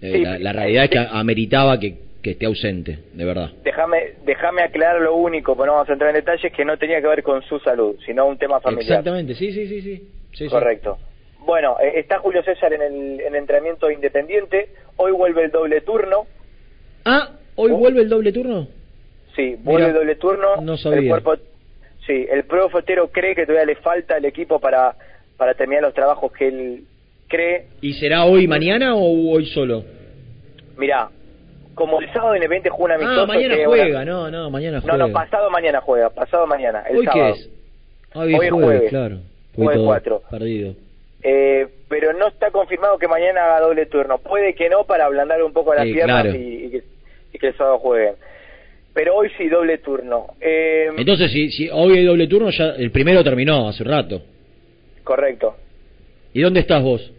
eh, 0.00 0.12
Sí, 0.12 0.20
la, 0.20 0.38
la 0.38 0.52
realidad 0.52 0.84
es 0.84 0.90
que 0.90 0.98
ameritaba 0.98 1.80
que, 1.80 1.96
que 2.22 2.30
esté 2.32 2.46
ausente, 2.46 2.98
de 3.12 3.24
verdad. 3.24 3.50
Déjame, 3.64 4.12
déjame 4.24 4.62
aclarar 4.62 5.00
lo 5.00 5.14
único, 5.16 5.56
pues 5.56 5.66
no 5.66 5.72
vamos 5.74 5.88
a 5.88 5.92
entrar 5.92 6.10
en 6.10 6.16
detalles, 6.16 6.52
que 6.52 6.64
no 6.64 6.76
tenía 6.76 7.00
que 7.00 7.08
ver 7.08 7.22
con 7.24 7.42
su 7.42 7.58
salud, 7.60 7.96
sino 8.06 8.26
un 8.26 8.38
tema 8.38 8.60
familiar. 8.60 8.82
Exactamente, 8.84 9.34
sí, 9.34 9.52
sí, 9.52 9.66
sí, 9.66 9.80
sí. 9.80 9.96
sí, 10.32 10.48
sí. 10.48 10.54
Bueno, 11.46 11.76
eh, 11.80 11.92
está 12.00 12.18
Julio 12.18 12.42
César 12.42 12.72
en 12.72 12.82
el, 12.82 13.20
en 13.20 13.28
el 13.28 13.34
entrenamiento 13.36 13.90
independiente. 13.90 14.68
Hoy 14.96 15.12
vuelve 15.12 15.44
el 15.44 15.50
doble 15.50 15.80
turno. 15.80 16.26
Ah, 17.04 17.30
hoy 17.54 17.70
vuelve 17.70 18.02
el 18.02 18.08
doble 18.08 18.32
turno. 18.32 18.66
Sí, 19.36 19.54
vuelve 19.60 19.82
Mira, 19.82 19.86
el 19.88 19.94
doble 19.94 20.14
turno. 20.16 20.60
no 20.60 20.76
sabía. 20.76 20.98
El 21.00 21.08
cuerpo, 21.22 21.36
sí, 22.06 22.26
el 22.30 22.44
pro 22.44 22.68
fotero 22.68 23.08
cree 23.12 23.34
que 23.34 23.46
todavía 23.46 23.66
le 23.66 23.76
falta 23.76 24.16
al 24.16 24.24
equipo 24.24 24.58
para, 24.58 24.94
para 25.36 25.54
terminar 25.54 25.82
los 25.84 25.94
trabajos 25.94 26.32
que 26.32 26.48
él 26.48 26.84
cree. 27.28 27.66
¿Y 27.80 27.94
será 27.94 28.24
hoy 28.24 28.48
mañana 28.48 28.94
o 28.96 29.30
hoy 29.30 29.46
solo? 29.46 29.84
Mirá, 30.76 31.10
como 31.74 32.00
el 32.00 32.12
sábado 32.12 32.34
Independiente 32.34 32.70
juega 32.70 32.96
un 32.96 33.02
amistoso... 33.02 33.22
Ah, 33.22 33.26
mañana 33.26 33.54
que 33.56 33.66
juega, 33.66 33.86
una- 33.86 34.04
no, 34.04 34.30
no, 34.30 34.50
mañana 34.50 34.78
No, 34.78 34.82
juega. 34.82 34.98
no, 35.06 35.12
pasado 35.12 35.50
mañana 35.50 35.80
juega, 35.80 36.10
pasado 36.10 36.46
mañana, 36.46 36.82
el 36.90 36.96
¿Hoy 36.96 37.04
qué 37.06 37.12
sábado. 37.12 37.34
es? 37.34 37.50
Hoy 38.14 38.34
es 38.34 38.40
Hoy 38.40 38.46
es 38.46 38.52
jueves, 38.52 38.64
jueves. 38.64 38.90
claro. 38.90 39.18
Jueves 39.54 39.74
todo 39.76 39.86
cuatro. 39.86 40.22
Perdido. 40.30 40.74
Eh, 41.22 41.66
pero 41.88 42.12
no 42.12 42.28
está 42.28 42.50
confirmado 42.50 42.98
que 42.98 43.08
mañana 43.08 43.44
haga 43.44 43.60
doble 43.66 43.86
turno. 43.86 44.18
Puede 44.18 44.54
que 44.54 44.68
no 44.68 44.84
para 44.84 45.06
ablandar 45.06 45.42
un 45.42 45.52
poco 45.52 45.74
las 45.74 45.84
Sí, 45.86 45.92
piernas 45.92 46.22
claro. 46.22 46.38
y, 46.38 46.64
y 46.66 46.70
que, 46.70 46.82
y 47.32 47.38
que 47.38 47.46
el 47.48 47.56
sábado 47.56 47.78
jueguen. 47.78 48.14
Pero 48.94 49.14
hoy 49.16 49.30
sí, 49.36 49.48
doble 49.48 49.78
turno. 49.78 50.28
Eh, 50.40 50.88
Entonces, 50.96 51.30
si, 51.32 51.50
si 51.50 51.68
hoy 51.70 51.98
hay 51.98 52.04
doble 52.04 52.26
turno, 52.28 52.50
ya 52.50 52.70
el 52.70 52.90
primero 52.90 53.22
terminó 53.24 53.68
hace 53.68 53.84
rato. 53.84 54.22
correcto. 55.04 55.56
¿Y 56.32 56.42
dónde 56.42 56.60
estás 56.60 56.82
vos? 56.82 57.12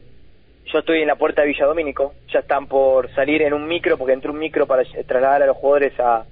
Yo 0.72 0.80
estoy 0.80 1.02
en 1.02 1.08
la 1.08 1.16
puerta 1.16 1.42
de 1.42 1.48
Villa 1.50 1.66
Domínico. 1.66 2.14
Ya 2.32 2.40
están 2.40 2.68
por 2.68 3.10
salir 3.16 3.42
en 3.42 3.54
un 3.54 3.68
micro, 3.68 3.98
porque 3.98 4.14
entró 4.14 4.32
un 4.32 4.40
micro 4.40 4.68
para 4.68 4.84
trasladar 5.08 5.42
a 5.44 5.48
los 5.48 5.58
jugadores 5.58 5.94
a, 6.00 6.26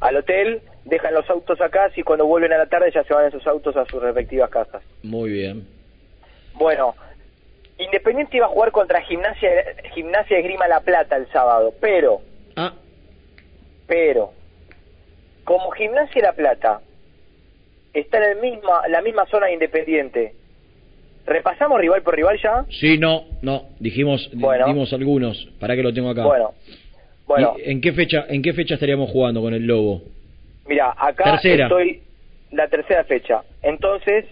al 0.00 0.16
hotel. 0.16 0.60
Dejan 0.84 1.14
los 1.14 1.28
autos 1.30 1.60
acá, 1.60 1.90
y 1.96 2.02
cuando 2.02 2.26
vuelven 2.26 2.52
a 2.52 2.58
la 2.58 2.66
tarde 2.66 2.90
ya 2.94 3.02
se 3.04 3.12
van 3.14 3.26
esos 3.26 3.46
autos 3.46 3.76
a 3.76 3.84
sus 3.86 4.02
respectivas 4.02 4.50
casas. 4.50 4.82
Muy 5.02 5.30
bien. 5.30 5.66
Bueno, 6.56 6.94
Independiente 7.78 8.36
iba 8.38 8.46
a 8.46 8.50
jugar 8.50 8.72
contra 8.72 9.02
Gimnasia, 9.02 9.50
Gimnasia 9.94 10.38
Esgrima 10.38 10.66
La 10.66 10.80
Plata 10.80 11.16
el 11.16 11.28
sábado, 11.28 11.74
pero... 11.80 12.22
Ah. 12.56 12.72
Pero, 13.86 14.32
como 15.44 15.70
Gimnasia 15.72 16.22
La 16.22 16.32
Plata 16.32 16.80
está 17.92 18.18
en 18.18 18.36
el 18.36 18.40
misma, 18.40 18.88
la 18.88 19.02
misma 19.02 19.26
zona 19.26 19.46
de 19.46 19.52
Independiente, 19.54 20.34
¿repasamos 21.26 21.80
rival 21.80 22.02
por 22.02 22.16
rival 22.16 22.38
ya? 22.42 22.64
Sí, 22.70 22.98
no, 22.98 23.24
no. 23.42 23.68
Dijimos, 23.78 24.28
di- 24.32 24.38
Bueno. 24.42 24.66
dimos 24.66 24.92
algunos. 24.92 25.46
¿Para 25.60 25.76
que 25.76 25.82
lo 25.82 25.92
tengo 25.92 26.10
acá? 26.10 26.24
Bueno, 26.24 26.54
bueno, 27.26 27.56
¿Y 27.58 27.70
¿En 27.70 27.80
qué 27.80 27.92
fecha, 27.92 28.24
en 28.28 28.40
qué 28.42 28.52
fecha 28.54 28.74
estaríamos 28.74 29.10
jugando 29.10 29.40
con 29.42 29.52
el 29.54 29.66
Lobo? 29.66 30.02
mira, 30.66 30.94
acá 30.96 31.24
Tercera. 31.32 31.66
estoy 31.66 32.02
la 32.52 32.68
tercera 32.68 33.04
fecha. 33.04 33.42
Entonces, 33.62 34.24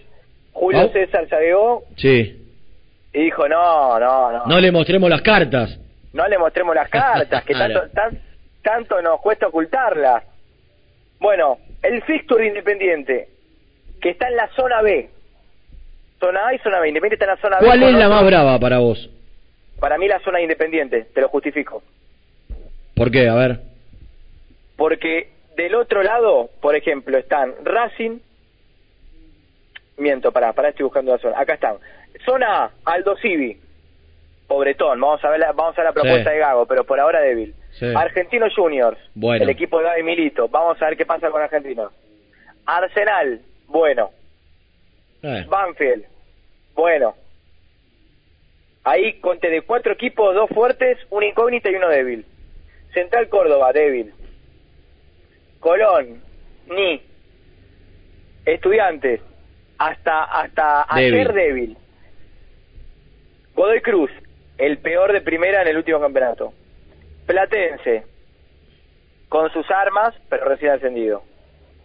Julio. 0.55 0.89
César 0.91 1.27
se 1.27 1.35
agregó 1.35 1.83
Sí. 1.97 2.41
y 3.13 3.19
dijo, 3.25 3.47
no, 3.47 3.99
no, 3.99 4.31
no. 4.31 4.45
No 4.45 4.59
le 4.59 4.71
mostremos 4.71 5.09
las 5.09 5.21
cartas. 5.21 5.79
no 6.13 6.27
le 6.27 6.37
mostremos 6.37 6.73
las 6.75 6.89
cartas, 6.89 7.43
que 7.43 7.53
tanto, 7.53 7.81
tan- 7.93 8.19
tanto 8.63 9.01
nos 9.01 9.19
cuesta 9.21 9.47
ocultarlas. 9.47 10.23
Bueno, 11.19 11.57
el 11.83 12.01
fixture 12.03 12.47
Independiente, 12.47 13.27
que 14.01 14.09
está 14.11 14.27
en 14.29 14.35
la 14.37 14.47
zona 14.55 14.81
B. 14.81 15.09
Zona 16.19 16.47
A 16.47 16.53
y 16.55 16.59
zona 16.59 16.79
B. 16.79 16.87
Independiente 16.87 17.23
está 17.25 17.25
en 17.25 17.35
la 17.35 17.41
zona 17.41 17.59
B. 17.59 17.65
¿Cuál 17.65 17.83
es 17.83 17.91
la 17.93 17.97
otro- 18.07 18.09
más 18.09 18.25
brava 18.25 18.59
para 18.59 18.79
vos? 18.79 19.09
Para 19.79 19.97
mí 19.97 20.07
la 20.07 20.19
zona 20.21 20.39
Independiente, 20.41 21.05
te 21.13 21.21
lo 21.21 21.27
justifico. 21.29 21.83
¿Por 22.95 23.11
qué? 23.11 23.27
A 23.27 23.35
ver. 23.35 23.59
Porque 24.77 25.29
del 25.57 25.75
otro 25.75 26.01
lado, 26.03 26.49
por 26.61 26.75
ejemplo, 26.75 27.17
están 27.17 27.53
Racing. 27.63 28.19
Miento, 29.97 30.31
pará, 30.31 30.51
pará, 30.53 30.69
estoy 30.69 30.83
buscando 30.83 31.11
la 31.13 31.17
zona. 31.19 31.39
Acá 31.39 31.53
están. 31.53 31.77
Zona 32.25 32.65
A, 32.65 32.71
Aldo 32.85 33.15
Civi. 33.17 33.59
Pobretón, 34.47 34.99
vamos 34.99 35.23
a 35.23 35.29
ver 35.29 35.39
la, 35.39 35.51
vamos 35.53 35.73
a 35.77 35.81
ver 35.81 35.85
la 35.89 35.93
propuesta 35.93 36.29
Sí. 36.29 36.35
de 36.35 36.39
Gago, 36.41 36.65
pero 36.67 36.83
por 36.83 36.99
ahora 36.99 37.21
débil. 37.21 37.55
Sí. 37.71 37.85
Argentinos 37.95 38.53
Juniors, 38.55 38.97
Bueno. 39.15 39.43
el 39.43 39.49
equipo 39.49 39.79
de 39.79 39.85
Gaby 39.85 40.03
Milito. 40.03 40.47
Vamos 40.49 40.79
a 40.81 40.85
ver 40.85 40.97
qué 40.97 41.05
pasa 41.05 41.29
con 41.31 41.41
Argentinos. 41.41 41.91
Arsenal, 42.65 43.41
bueno. 43.67 44.11
Eh, 45.23 45.45
Banfield, 45.47 46.05
bueno. 46.75 47.15
Ahí 48.83 49.13
conté 49.19 49.49
de 49.49 49.61
cuatro 49.63 49.93
equipos, 49.93 50.35
dos 50.35 50.47
fuertes, 50.51 50.99
una 51.09 51.25
incógnita 51.25 51.71
y 51.71 51.75
uno 51.75 51.89
débil. 51.89 52.23
Central 52.93 53.27
Córdoba, 53.29 53.73
débil. 53.73 54.13
Colón, 55.59 56.21
ni. 56.69 57.01
Estudiantes, 58.45 59.21
hasta 59.77 60.23
hasta 60.23 60.85
ayer 60.89 61.33
débil. 61.33 61.77
Godoy 63.55 63.81
Cruz, 63.81 64.11
el 64.57 64.77
peor 64.79 65.13
de 65.13 65.21
primera 65.21 65.61
en 65.61 65.67
el 65.69 65.77
último 65.77 65.99
campeonato. 65.99 66.53
Platense, 67.25 68.03
con 69.29 69.51
sus 69.51 69.69
armas, 69.71 70.13
pero 70.29 70.45
recién 70.45 70.71
ascendido. 70.71 71.23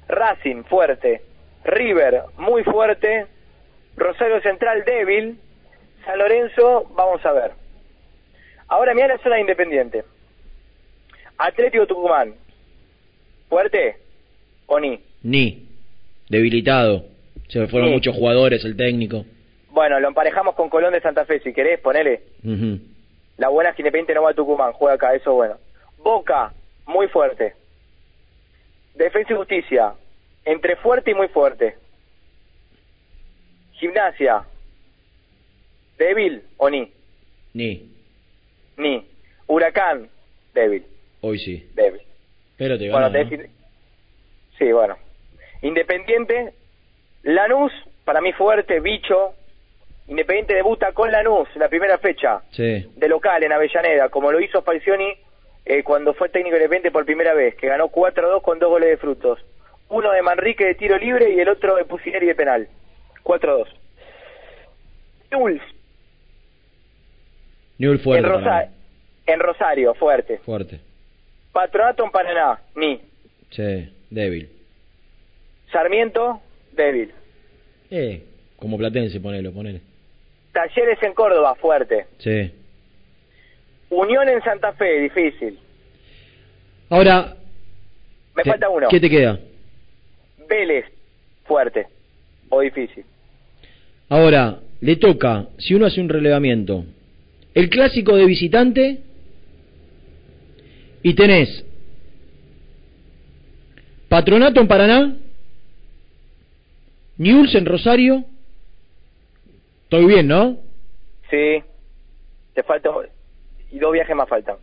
Racing, 0.09 0.65
fuerte. 0.65 1.23
River, 1.65 2.23
muy 2.39 2.65
fuerte. 2.65 3.27
Rosario 3.97 4.41
Central, 4.43 4.85
débil. 4.85 5.39
San 6.05 6.19
Lorenzo, 6.19 6.91
vamos 6.95 7.25
a 7.25 7.33
ver. 7.33 7.53
Ahora 8.69 8.95
mira 8.95 9.09
la 9.09 9.19
zona 9.19 9.37
de 9.37 9.43
independiente. 9.43 10.05
Atlético 11.39 11.87
Tucumán, 11.87 12.35
fuerte 13.49 13.97
o 14.67 14.79
ni. 14.79 15.01
Ni. 15.23 15.67
Debilitado. 16.29 17.05
Se 17.51 17.67
fueron 17.67 17.91
muchos 17.91 18.15
jugadores, 18.15 18.65
el 18.65 18.77
técnico. 18.77 19.25
Bueno, 19.71 19.99
lo 20.01 20.09
emparejamos 20.09 20.55
con 20.55 20.69
Colón 20.69 20.93
de 20.93 21.01
Santa 21.01 21.25
Fe, 21.25 21.41
si 21.41 21.53
querés, 21.53 21.81
ponele. 21.81 22.23
La 23.39 23.49
buena 23.49 23.71
es 23.71 23.77
que 23.77 23.83
Independiente 23.83 24.15
no 24.15 24.23
va 24.23 24.31
a 24.31 24.35
Tucumán, 24.35 24.73
juega 24.73 24.95
acá, 24.95 25.15
eso 25.15 25.31
es 25.31 25.37
bueno. 25.37 25.59
Boca, 25.99 26.53
muy 26.87 27.09
fuerte. 27.09 27.55
Defensa 28.95 29.33
y 29.33 29.37
Justicia, 29.37 29.95
entre 30.45 30.77
fuerte 30.77 31.11
y 31.11 31.15
muy 31.15 31.29
fuerte. 31.29 31.77
Gimnasia, 33.73 34.45
débil 35.99 36.43
o 36.59 36.69
ni, 36.69 36.93
Ni, 37.55 37.91
ni. 38.77 39.07
Huracán, 39.47 40.09
débil, 40.55 40.85
hoy 41.23 41.39
sí. 41.39 41.71
débil. 41.75 42.03
Pero 42.59 42.79
te 42.79 42.91
Bueno, 42.91 43.09
¿no? 43.09 43.45
Sí, 44.59 44.71
bueno. 44.71 44.97
Independiente, 45.63 46.53
Lanús, 47.23 47.73
para 48.05 48.21
mí 48.21 48.33
fuerte, 48.33 48.81
bicho. 48.81 49.35
Independiente 50.09 50.55
debuta 50.55 50.93
con 50.93 51.13
Lanús, 51.13 51.49
la 51.55 51.69
primera 51.69 51.99
fecha, 51.99 52.43
Sí. 52.51 52.91
de 52.97 53.09
local 53.09 53.43
en 53.45 53.53
Avellaneda, 53.53 54.09
como 54.09 54.33
lo 54.33 54.41
hizo 54.41 54.63
Falcioni 54.63 55.13
eh, 55.65 55.83
cuando 55.85 56.15
fue 56.15 56.29
técnico 56.31 56.57
independiente 56.57 56.91
por 56.91 57.05
primera 57.05 57.33
vez, 57.35 57.55
que 57.55 57.69
ganó 57.69 57.89
4-2 57.91 58.43
con 58.43 58.59
dos 58.59 58.71
goles 58.71 58.89
de 58.89 58.97
frutos. 58.97 59.39
Uno 59.89 60.11
de 60.11 60.23
Manrique 60.23 60.65
de 60.65 60.75
tiro 60.75 60.97
libre 60.99 61.31
y 61.31 61.39
el 61.39 61.49
otro 61.49 61.77
de 61.77 61.85
Pusineri 61.85 62.27
de 62.27 62.35
penal. 62.35 62.69
4-2. 63.23 63.69
Newell's, 65.31 65.63
Newell 67.79 67.99
fuerte. 68.01 68.27
Rosa- 68.29 68.69
en 69.27 69.39
Rosario, 69.41 69.95
fuerte. 69.95 70.39
Fuerte. 70.39 70.81
Patronato 71.53 72.05
en 72.05 72.11
Paraná, 72.11 72.61
ni. 72.75 73.01
Sí, 73.51 73.93
débil. 74.11 74.51
Sarmiento, 75.71 76.41
débil. 76.73 77.11
Eh, 77.91 78.23
como 78.57 78.77
platense, 78.79 79.21
ponelo, 79.21 79.53
ponele. 79.53 79.81
Talleres 80.53 81.03
en 81.03 81.15
Córdoba, 81.15 81.55
fuerte. 81.57 82.07
Sí. 82.19 82.51
Unión 83.91 84.29
en 84.29 84.43
Santa 84.43 84.73
Fe, 84.75 85.01
difícil. 85.01 85.59
Ahora, 86.89 87.37
Me 88.35 88.43
te- 88.43 88.51
falta 88.51 88.69
uno. 88.69 88.89
¿qué 88.89 89.01
te 89.01 89.09
queda? 89.11 89.39
Vélez, 90.49 90.85
fuerte. 91.45 91.87
O 92.49 92.61
difícil. 92.61 93.05
Ahora, 94.09 94.59
le 94.81 94.97
toca, 94.97 95.47
si 95.59 95.75
uno 95.75 95.87
hace 95.87 96.01
un 96.01 96.09
relevamiento, 96.09 96.85
el 97.55 97.69
clásico 97.69 98.17
de 98.17 98.27
visitante 98.27 99.01
y 101.03 101.15
tenés 101.15 101.65
Patronato 104.09 104.61
en 104.61 104.67
Paraná, 104.69 105.17
Newell's 107.21 107.55
en 107.55 107.67
Rosario. 107.67 108.25
Estoy 109.85 110.07
bien, 110.07 110.27
¿no? 110.27 110.57
Sí. 111.31 111.63
Te 112.55 112.63
falta. 112.63 112.91
Y 113.71 113.79
dos 113.79 113.93
viajes 113.93 114.17
más 114.17 114.27
faltan. 114.27 114.57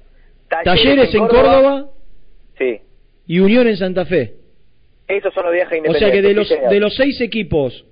Talleres 0.63 1.13
en 1.13 1.27
Córdoba 1.27 1.89
Sí. 2.57 2.79
y 3.27 3.39
Unión 3.39 3.67
en 3.67 3.77
Santa 3.77 4.05
Fe. 4.05 4.33
Esos 5.07 5.31
son 5.35 5.43
los 5.45 5.53
viajes 5.53 5.73
O 5.73 5.77
independientes. 5.77 5.99
sea 5.99 6.11
que 6.11 6.27
de 6.27 6.33
los, 6.33 6.71
de 6.71 6.79
los 6.79 6.95
seis 6.95 7.21
equipos 7.21 7.85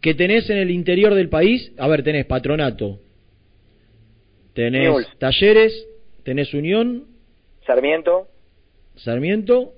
que 0.00 0.14
tenés 0.14 0.48
en 0.48 0.58
el 0.58 0.70
interior 0.70 1.12
del 1.14 1.28
país, 1.28 1.72
a 1.78 1.88
ver, 1.88 2.04
tenés 2.04 2.26
Patronato, 2.26 3.00
tenés. 4.54 5.06
Talleres, 5.18 5.72
tenés 6.22 6.54
Unión, 6.54 7.06
Sarmiento. 7.66 8.28
Sarmiento 8.94 9.72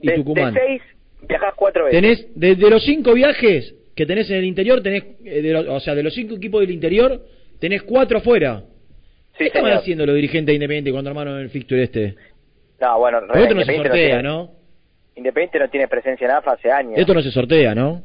y 0.00 0.06
de, 0.08 0.14
Tucumán. 0.14 0.54
De 0.54 0.60
seis, 0.60 0.82
viajás 1.28 1.54
cuatro 1.54 1.84
veces. 1.84 2.00
Tenés, 2.00 2.26
de, 2.34 2.54
de 2.56 2.70
los 2.70 2.84
cinco 2.84 3.14
viajes 3.14 3.74
que 3.94 4.06
tenés 4.06 4.28
en 4.30 4.36
el 4.36 4.44
interior, 4.44 4.82
tenés, 4.82 5.04
eh, 5.24 5.42
de 5.42 5.52
lo- 5.52 5.74
o 5.74 5.80
sea, 5.80 5.94
de 5.94 6.02
los 6.02 6.14
cinco 6.14 6.34
equipos 6.36 6.60
del 6.60 6.70
interior, 6.72 7.24
tenés 7.60 7.82
cuatro 7.82 8.18
afuera. 8.18 8.62
Sí, 9.32 9.38
¿Qué 9.38 9.44
estaban 9.46 9.72
haciendo 9.72 10.06
los 10.06 10.14
dirigentes 10.14 10.46
de 10.52 10.54
Independiente 10.54 10.92
cuando 10.92 11.10
armaron 11.10 11.38
el 11.40 11.50
fixture 11.50 11.82
este? 11.82 12.14
No, 12.80 12.98
bueno, 12.98 13.18
esto 13.34 13.54
no 13.54 13.64
se 13.64 13.74
sortea, 13.76 13.92
tiene- 13.92 14.22
¿no? 14.22 14.50
Independiente 15.16 15.58
no 15.60 15.68
tiene 15.70 15.88
presencia 15.88 16.24
en 16.24 16.30
AFA 16.32 16.52
hace 16.52 16.70
años. 16.70 16.94
Esto 16.98 17.14
no 17.14 17.22
se 17.22 17.30
sortea, 17.30 17.74
¿no? 17.74 18.02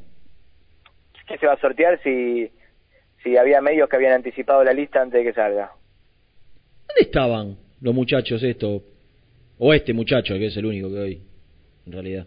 ¿Qué 1.28 1.38
se 1.38 1.46
va 1.46 1.54
a 1.54 1.60
sortear 1.60 2.00
si, 2.04 2.50
si 3.24 3.38
había 3.38 3.62
medios 3.62 3.90
que 3.90 3.96
habían 3.96 4.14
anticipado 4.14 4.64
la 4.64 4.74
lista 4.74 5.02
antes 5.02 5.20
de 5.20 5.24
que 5.30 5.34
salga? 5.34 5.72
¿Dónde 6.88 7.02
estaban 7.02 7.58
los 7.82 7.94
muchachos 7.94 8.42
esto? 8.44 8.82
O 9.58 9.74
este 9.74 9.94
muchacho, 9.94 10.36
que 10.36 10.48
es 10.48 10.58
el 10.58 10.66
único 10.66 10.90
que 10.90 10.98
hoy, 11.00 11.22
en 11.86 11.92
realidad. 11.92 12.26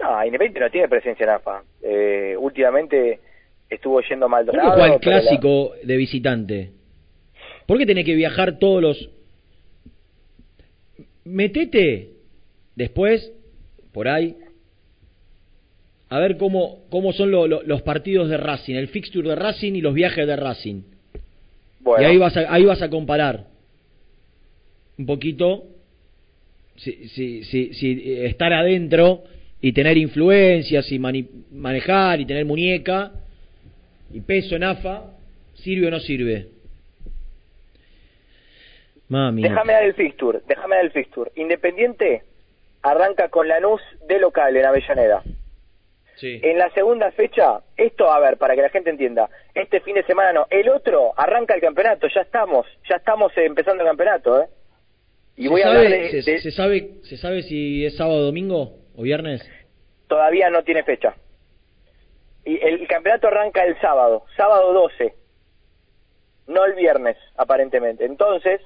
No, 0.00 0.24
Independiente 0.24 0.60
no 0.60 0.70
tiene 0.70 0.88
presencia 0.88 1.24
en 1.24 1.30
AFA. 1.30 1.62
Eh, 1.82 2.34
últimamente 2.38 3.20
estuvo 3.68 4.00
yendo 4.00 4.24
¿Por 4.26 4.30
Maldonado. 4.30 4.70
qué 4.70 4.74
juega 4.80 4.94
el 4.94 5.00
pero 5.00 5.10
la- 5.12 5.20
clásico 5.22 5.72
de 5.82 5.96
visitante? 5.96 6.70
¿Por 7.66 7.78
qué 7.78 7.86
tenés 7.86 8.04
que 8.04 8.14
viajar 8.14 8.58
todos 8.58 8.82
los... 8.82 9.10
Metete 11.24 12.08
después, 12.74 13.30
por 13.92 14.08
ahí, 14.08 14.36
a 16.08 16.18
ver 16.18 16.38
cómo, 16.38 16.82
cómo 16.90 17.12
son 17.12 17.30
lo- 17.30 17.46
lo- 17.46 17.62
los 17.62 17.82
partidos 17.82 18.28
de 18.28 18.36
Racing, 18.36 18.74
el 18.74 18.88
fixture 18.88 19.28
de 19.28 19.36
Racing 19.36 19.74
y 19.74 19.80
los 19.80 19.94
viajes 19.94 20.26
de 20.26 20.34
Racing. 20.36 20.82
Bueno. 21.80 22.02
Y 22.02 22.06
ahí 22.10 22.16
vas, 22.18 22.36
a, 22.36 22.52
ahí 22.52 22.64
vas 22.64 22.82
a 22.82 22.90
comparar 22.90 23.44
un 24.98 25.06
poquito 25.06 25.64
si, 26.76 27.08
si, 27.08 27.44
si, 27.44 27.74
si 27.74 28.12
estar 28.24 28.52
adentro 28.52 29.22
y 29.60 29.72
tener 29.72 29.96
influencias 29.98 30.90
y 30.90 30.98
manejar 30.98 32.20
y 32.20 32.26
tener 32.26 32.44
muñeca 32.44 33.12
y 34.12 34.20
peso 34.20 34.56
en 34.56 34.64
AFA, 34.64 35.04
¿sirve 35.54 35.88
o 35.88 35.90
no 35.90 36.00
sirve? 36.00 36.46
Mami. 39.08 39.42
Déjame 39.42 39.72
dar 39.72 39.84
el 39.84 39.94
fixture, 39.94 40.40
déjame 40.46 40.76
dar 40.76 40.84
el 40.84 40.92
fixture. 40.92 41.30
Independiente 41.36 42.22
arranca 42.82 43.28
con 43.28 43.48
Lanús 43.48 43.80
de 44.08 44.18
local 44.20 44.56
en 44.56 44.64
Avellaneda. 44.64 45.22
Sí. 46.16 46.38
En 46.42 46.58
la 46.58 46.70
segunda 46.74 47.10
fecha, 47.12 47.60
esto, 47.76 48.10
a 48.12 48.20
ver, 48.20 48.36
para 48.36 48.54
que 48.54 48.62
la 48.62 48.68
gente 48.68 48.90
entienda, 48.90 49.28
este 49.54 49.80
fin 49.80 49.94
de 49.94 50.04
semana 50.04 50.32
no, 50.34 50.46
el 50.50 50.68
otro 50.68 51.12
arranca 51.16 51.54
el 51.54 51.60
campeonato, 51.62 52.06
ya 52.14 52.20
estamos, 52.20 52.66
ya 52.88 52.96
estamos 52.96 53.32
empezando 53.36 53.82
el 53.82 53.88
campeonato, 53.88 54.42
¿eh? 54.42 54.46
Y 55.36 55.44
¿Se 55.44 55.48
voy 55.48 55.60
a 55.62 55.64
sabe, 55.64 55.76
hablar 55.78 55.90
de, 56.00 56.22
se, 56.22 56.30
de- 56.30 56.38
se 56.40 56.50
sabe, 56.50 56.90
¿Se 57.04 57.16
sabe 57.16 57.42
si 57.42 57.86
es 57.86 57.96
sábado, 57.96 58.22
domingo 58.26 58.74
o 58.96 59.02
viernes? 59.02 59.48
todavía 60.10 60.50
no 60.50 60.64
tiene 60.64 60.82
fecha. 60.82 61.14
Y 62.44 62.58
el, 62.60 62.86
campeonato 62.88 63.28
arranca 63.28 63.64
el 63.64 63.80
sábado, 63.80 64.24
sábado 64.36 64.72
12, 64.72 65.14
no 66.48 66.64
el 66.64 66.74
viernes, 66.74 67.16
aparentemente. 67.36 68.04
Entonces, 68.04 68.60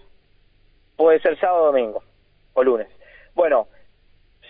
puede 0.96 1.20
ser 1.20 1.38
sábado, 1.38 1.66
domingo 1.66 2.02
o 2.54 2.64
lunes. 2.64 2.88
Bueno, 3.34 3.68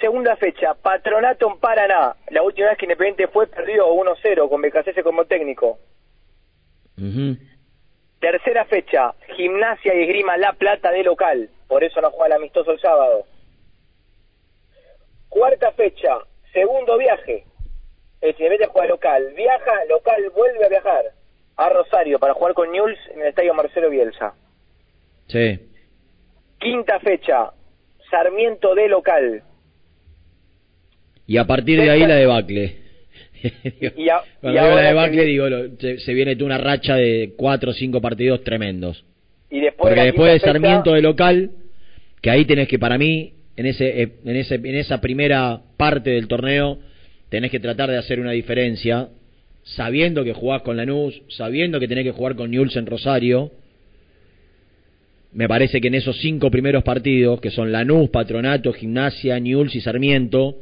segunda 0.00 0.36
fecha, 0.36 0.74
Patronato 0.74 1.50
en 1.50 1.58
Paraná. 1.58 2.14
La 2.30 2.42
última 2.42 2.68
vez 2.68 2.78
que 2.78 2.84
Independiente 2.84 3.26
fue 3.26 3.48
perdido 3.48 3.92
1-0 3.92 4.48
con 4.48 4.62
BKC 4.62 5.02
como 5.02 5.24
técnico. 5.24 5.78
Tercera 8.20 8.66
fecha, 8.66 9.14
Gimnasia 9.36 9.94
y 9.94 10.02
Esgrima 10.02 10.36
La 10.36 10.52
Plata 10.52 10.92
de 10.92 11.02
local. 11.02 11.50
Por 11.66 11.82
eso 11.82 12.00
no 12.00 12.10
juega 12.12 12.26
el 12.26 12.40
amistoso 12.40 12.70
el 12.70 12.80
sábado. 12.80 13.26
Cuarta 15.34 15.72
fecha, 15.72 16.18
segundo 16.52 16.96
viaje. 16.96 17.44
El 18.20 18.30
Independiente 18.30 18.66
juega 18.68 18.88
local. 18.88 19.32
Viaja, 19.36 19.84
local, 19.90 20.22
vuelve 20.34 20.64
a 20.64 20.68
viajar 20.68 21.02
a 21.56 21.68
Rosario 21.70 22.20
para 22.20 22.34
jugar 22.34 22.54
con 22.54 22.70
Newell's 22.70 22.98
en 23.12 23.20
el 23.22 23.26
estadio 23.28 23.52
Marcelo 23.52 23.90
Bielsa. 23.90 24.34
Sí. 25.26 25.58
Quinta 26.60 27.00
fecha, 27.00 27.50
Sarmiento 28.10 28.76
de 28.76 28.88
local. 28.88 29.42
Y 31.26 31.36
a 31.36 31.44
partir 31.46 31.80
de 31.80 31.90
ahí 31.90 32.06
la 32.06 32.14
debacle. 32.16 32.76
Y, 33.44 34.08
a- 34.08 34.22
y 34.24 34.40
Cuando 34.40 34.62
digo 34.62 34.74
la 34.74 34.80
debacle, 34.82 35.24
digo, 35.24 35.46
lo- 35.50 35.76
se, 35.76 35.98
se 35.98 36.14
viene 36.14 36.34
una 36.42 36.56
racha 36.56 36.94
de 36.96 37.34
cuatro 37.36 37.72
o 37.72 37.74
cinco 37.74 38.00
partidos 38.00 38.42
tremendos. 38.42 39.04
y 39.50 39.60
después 39.60 39.90
Porque 39.90 40.04
después 40.04 40.32
de 40.32 40.38
fecha- 40.40 40.52
Sarmiento 40.52 40.92
de 40.94 41.02
local, 41.02 41.50
que 42.22 42.30
ahí 42.30 42.46
tenés 42.46 42.68
que, 42.68 42.78
para 42.78 42.96
mí, 42.96 43.33
en 43.56 43.66
ese, 43.66 44.02
eh, 44.02 44.12
en 44.24 44.36
ese, 44.36 44.54
en 44.56 44.74
esa 44.74 45.00
primera 45.00 45.62
parte 45.76 46.10
del 46.10 46.28
torneo, 46.28 46.78
tenés 47.28 47.50
que 47.50 47.60
tratar 47.60 47.90
de 47.90 47.98
hacer 47.98 48.20
una 48.20 48.32
diferencia, 48.32 49.08
sabiendo 49.62 50.24
que 50.24 50.32
jugás 50.32 50.62
con 50.62 50.76
Lanús, 50.76 51.22
sabiendo 51.28 51.80
que 51.80 51.88
tenés 51.88 52.04
que 52.04 52.12
jugar 52.12 52.34
con 52.36 52.50
Newell's 52.50 52.76
en 52.76 52.86
Rosario. 52.86 53.52
Me 55.32 55.48
parece 55.48 55.80
que 55.80 55.88
en 55.88 55.94
esos 55.94 56.18
cinco 56.20 56.50
primeros 56.50 56.84
partidos, 56.84 57.40
que 57.40 57.50
son 57.50 57.72
Lanús, 57.72 58.10
Patronato, 58.10 58.72
Gimnasia, 58.72 59.38
Newell's 59.40 59.74
y 59.74 59.80
Sarmiento, 59.80 60.58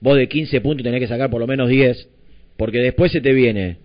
vos 0.00 0.16
de 0.16 0.28
15 0.28 0.60
puntos 0.60 0.82
tenés 0.82 1.00
que 1.00 1.08
sacar 1.08 1.30
por 1.30 1.40
lo 1.40 1.46
menos 1.46 1.68
10, 1.68 2.08
porque 2.56 2.78
después 2.78 3.12
se 3.12 3.20
te 3.20 3.32
viene 3.32 3.78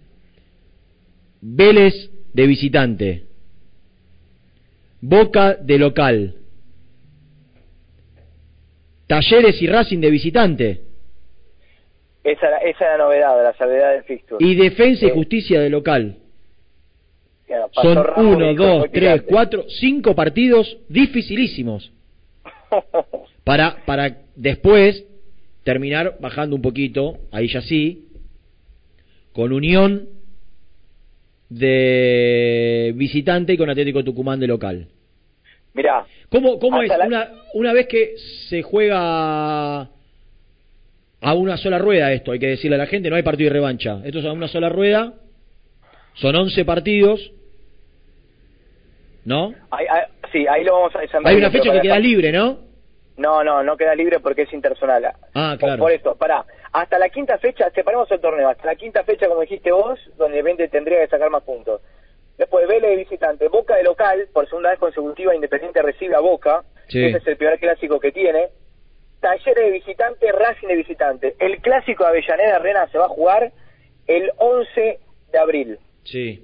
Vélez 1.42 2.10
de 2.34 2.48
visitante, 2.48 3.24
Boca 5.00 5.54
de 5.54 5.78
local, 5.78 6.36
Talleres 9.08 9.62
y 9.62 9.68
Racing 9.68 10.00
de 10.00 10.12
visitante, 10.12 10.82
Esa, 12.24 12.58
esa 12.58 12.68
es 12.68 12.80
la 12.80 12.98
novedad, 12.98 13.42
la 13.42 13.54
salvedad 13.54 13.94
del 13.94 14.04
fixture. 14.04 14.44
y 14.46 14.56
Defensa 14.56 15.06
y 15.06 15.10
Eh, 15.10 15.14
Justicia 15.14 15.62
de 15.62 15.70
local. 15.70 16.18
Son 17.82 17.96
Ramos 17.96 18.36
uno, 18.36 18.54
dos, 18.54 18.80
"Muy 18.80 18.90
tres, 18.90 19.14
picante". 19.14 19.26
cuatro, 19.32 19.66
cinco 19.70 20.14
partidos 20.14 20.78
dificilísimos. 20.90 21.92
Para, 23.46 23.78
para 23.86 24.18
después 24.36 25.06
terminar 25.64 26.18
bajando 26.20 26.58
un 26.58 26.62
poquito, 26.62 27.18
ahí 27.32 27.48
ya 27.48 27.62
sí, 27.62 28.08
con 29.32 29.54
Unión 29.54 30.10
de 31.50 32.92
visitante 32.98 33.54
y 33.54 33.58
con 33.58 33.70
Atlético 33.70 34.04
Tucumán 34.04 34.40
de 34.42 34.48
local. 34.48 34.88
Mirá, 35.78 36.06
¿Cómo, 36.30 36.58
cómo 36.60 36.82
es? 36.82 36.90
La- 36.90 37.06
Una, 37.06 37.30
una 37.54 37.72
vez 37.74 37.88
que 37.88 38.16
se 38.50 38.64
juega 38.64 39.82
a 41.22 41.34
una 41.36 41.56
sola 41.58 41.78
rueda 41.78 42.12
esto, 42.12 42.32
hay 42.32 42.40
que 42.40 42.48
decirle 42.48 42.76
a 42.76 42.80
la 42.80 42.88
gente, 42.88 43.10
no 43.10 43.16
hay 43.16 43.22
partido 43.24 43.50
de 43.50 43.54
revancha. 43.54 44.02
Esto 44.04 44.20
es 44.20 44.26
a 44.26 44.32
una 44.32 44.48
sola 44.48 44.70
rueda, 44.70 45.14
son 46.16 46.36
11 46.36 46.66
partidos, 46.66 47.32
¿no? 49.26 49.54
ahí- 49.72 49.86
ahí- 49.90 50.06
sí, 50.32 50.46
ahí 50.48 50.64
lo 50.64 50.74
vamos 50.74 50.96
a 50.96 51.00
desarrollar. 51.00 51.32
Hay 51.32 51.38
una 51.38 51.52
fecha 51.52 51.72
que 51.72 51.82
queda 51.82 52.00
libre, 52.00 52.32
¿no? 52.32 52.60
No, 53.18 53.44
no, 53.44 53.64
no 53.64 53.78
queda 53.78 53.96
libre 53.96 54.20
porque 54.20 54.44
es 54.44 54.54
interzonal. 54.54 55.06
Ah, 55.34 55.52
Por- 55.60 55.68
claro. 55.68 55.84
Por 55.84 55.92
eso, 55.92 56.16
pará. 56.16 56.46
Hasta 56.72 57.00
la 57.00 57.10
quinta 57.10 57.38
fecha, 57.40 57.70
separamos 57.72 58.10
el 58.12 58.20
torneo. 58.20 58.50
Hasta 58.50 58.66
la 58.68 58.76
quinta 58.76 59.04
fecha, 59.04 59.28
como 59.28 59.42
dijiste 59.42 59.72
vos, 59.72 60.00
donde 60.18 60.42
Vende 60.44 60.68
tendría 60.70 61.00
que 61.02 61.08
sacar 61.08 61.30
más 61.32 61.44
puntos. 61.44 61.82
Después 62.38 62.68
Vélez 62.68 62.92
de 62.92 62.98
visitante, 62.98 63.48
Boca 63.48 63.76
de 63.76 63.84
local, 63.84 64.28
por 64.32 64.48
segunda 64.48 64.70
vez 64.70 64.80
consecutiva, 64.80 65.36
Independiente 65.36 65.82
recibe 65.82 66.16
a 66.16 66.20
Boca. 66.20 66.64
Sí. 66.88 67.04
Ese 67.06 67.18
es 67.18 67.28
el 67.28 67.38
primer 67.38 67.60
clásico 67.60 68.00
que 68.00 68.12
tiene. 68.12 68.50
Talleres 69.20 69.66
de 69.66 69.72
visitante, 69.72 70.32
Racing 70.32 70.68
de 70.68 70.76
visitante. 70.76 71.36
El 71.40 71.60
clásico 71.62 72.04
de 72.04 72.10
Avellaneda 72.10 72.58
Arena 72.58 72.88
se 72.92 73.00
va 73.00 73.06
a 73.06 73.10
jugar 73.10 73.52
el 74.06 74.32
11 74.38 75.00
de 75.32 75.40
abril. 75.40 75.80
Sí. 76.04 76.44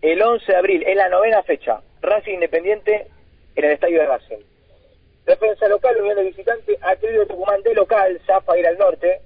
El 0.00 0.22
11 0.22 0.50
de 0.50 0.58
abril, 0.58 0.84
es 0.86 0.96
la 0.96 1.10
novena 1.10 1.42
fecha. 1.42 1.82
Racing 2.00 2.34
Independiente 2.34 3.06
en 3.54 3.64
el 3.64 3.72
estadio 3.72 4.00
de 4.00 4.06
Racing. 4.06 4.38
Defensa 5.26 5.68
local, 5.68 5.96
Unión 6.00 6.16
de 6.16 6.24
visitante, 6.24 6.78
Atlético 6.80 7.26
Tucumán 7.26 7.62
de 7.62 7.74
local, 7.74 8.20
Zafa 8.26 8.58
ir 8.58 8.66
al 8.66 8.78
norte 8.78 9.20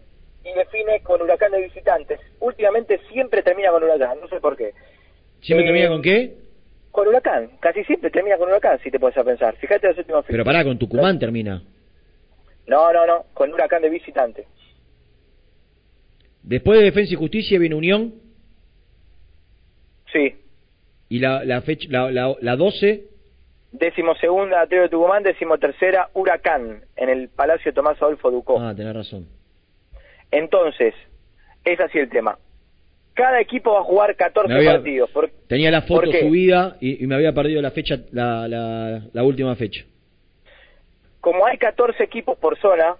y 0.45 0.53
define 0.53 1.01
con 1.03 1.23
Huracán 1.23 1.53
de 1.53 1.63
visitantes. 1.63 2.21
Últimamente 2.41 3.01
siempre 3.11 3.43
termina 3.43 3.71
con 3.71 3.85
Huracán, 3.85 4.21
no 4.21 4.29
sé 4.29 4.41
por 4.41 4.57
qué. 4.57 4.75
¿Siempre 5.45 5.65
Eh, 5.65 5.69
termina 5.69 5.89
con 5.89 6.03
qué? 6.03 6.35
Con 6.91 7.09
Huracán, 7.09 7.51
casi 7.61 7.83
siempre 7.85 8.11
termina 8.11 8.37
con 8.39 8.49
Huracán, 8.49 8.79
si 8.83 8.91
te 8.91 8.99
puedes 9.01 9.17
a 9.19 9.25
pensar. 9.25 9.57
Fíjate 9.57 9.89
los 9.89 9.99
últimos 9.99 10.25
Pero 10.27 10.45
pará, 10.45 10.63
con 10.65 10.79
Tucumán 10.79 11.19
termina. 11.19 11.63
No, 12.67 12.93
no, 12.93 13.07
no, 13.07 13.25
con 13.35 13.53
Huracán 13.53 13.83
de 13.83 13.91
visitante. 13.91 14.47
Después 16.43 16.79
de 16.79 16.85
Defensa 16.87 17.13
y 17.13 17.17
Justicia 17.17 17.59
viene 17.59 17.75
Unión 17.75 18.15
Sí. 20.13 20.37
y 21.09 21.19
la, 21.19 21.45
la 21.45 21.61
fecha, 21.63 21.89
la, 21.91 22.11
la, 22.11 22.35
la 22.41 22.57
12, 22.57 23.09
Décimo 23.73 24.15
segunda, 24.15 24.61
Atlético 24.61 24.89
Tucumán, 24.89 25.25
décimo 25.25 25.59
tercera, 25.59 26.09
Huracán, 26.15 26.85
en 26.95 27.09
el 27.09 27.29
Palacio 27.29 27.75
Tomás 27.75 28.01
Adolfo 28.01 28.31
Ducó. 28.31 28.61
ah, 28.61 28.73
tenés 28.77 28.95
razón. 28.95 29.27
Entonces, 30.31 30.95
es 31.65 31.81
así 31.81 31.99
el 31.99 32.09
tema. 32.09 32.39
Cada 33.15 33.41
equipo 33.41 33.73
va 33.73 33.81
a 33.81 33.85
jugar 33.85 34.17
14 34.17 34.49
Me 34.49 34.57
había- 34.59 34.73
partidos. 34.73 35.11
Por- 35.11 35.31
Tenía 35.47 35.71
la 35.71 35.83
foto 35.83 36.11
subida 36.13 36.77
y, 36.81 37.03
y 37.03 37.07
me 37.07 37.15
había 37.15 37.33
perdido 37.33 37.63
la 37.63 37.71
fecha, 37.71 37.99
la, 38.11 38.49
la, 38.49 39.03
la 39.13 39.23
última 39.23 39.55
fecha. 39.57 39.85
Como 41.21 41.47
hay 41.47 41.57
14 41.59 42.03
equipos 42.03 42.37
por 42.39 42.59
zona, 42.59 42.97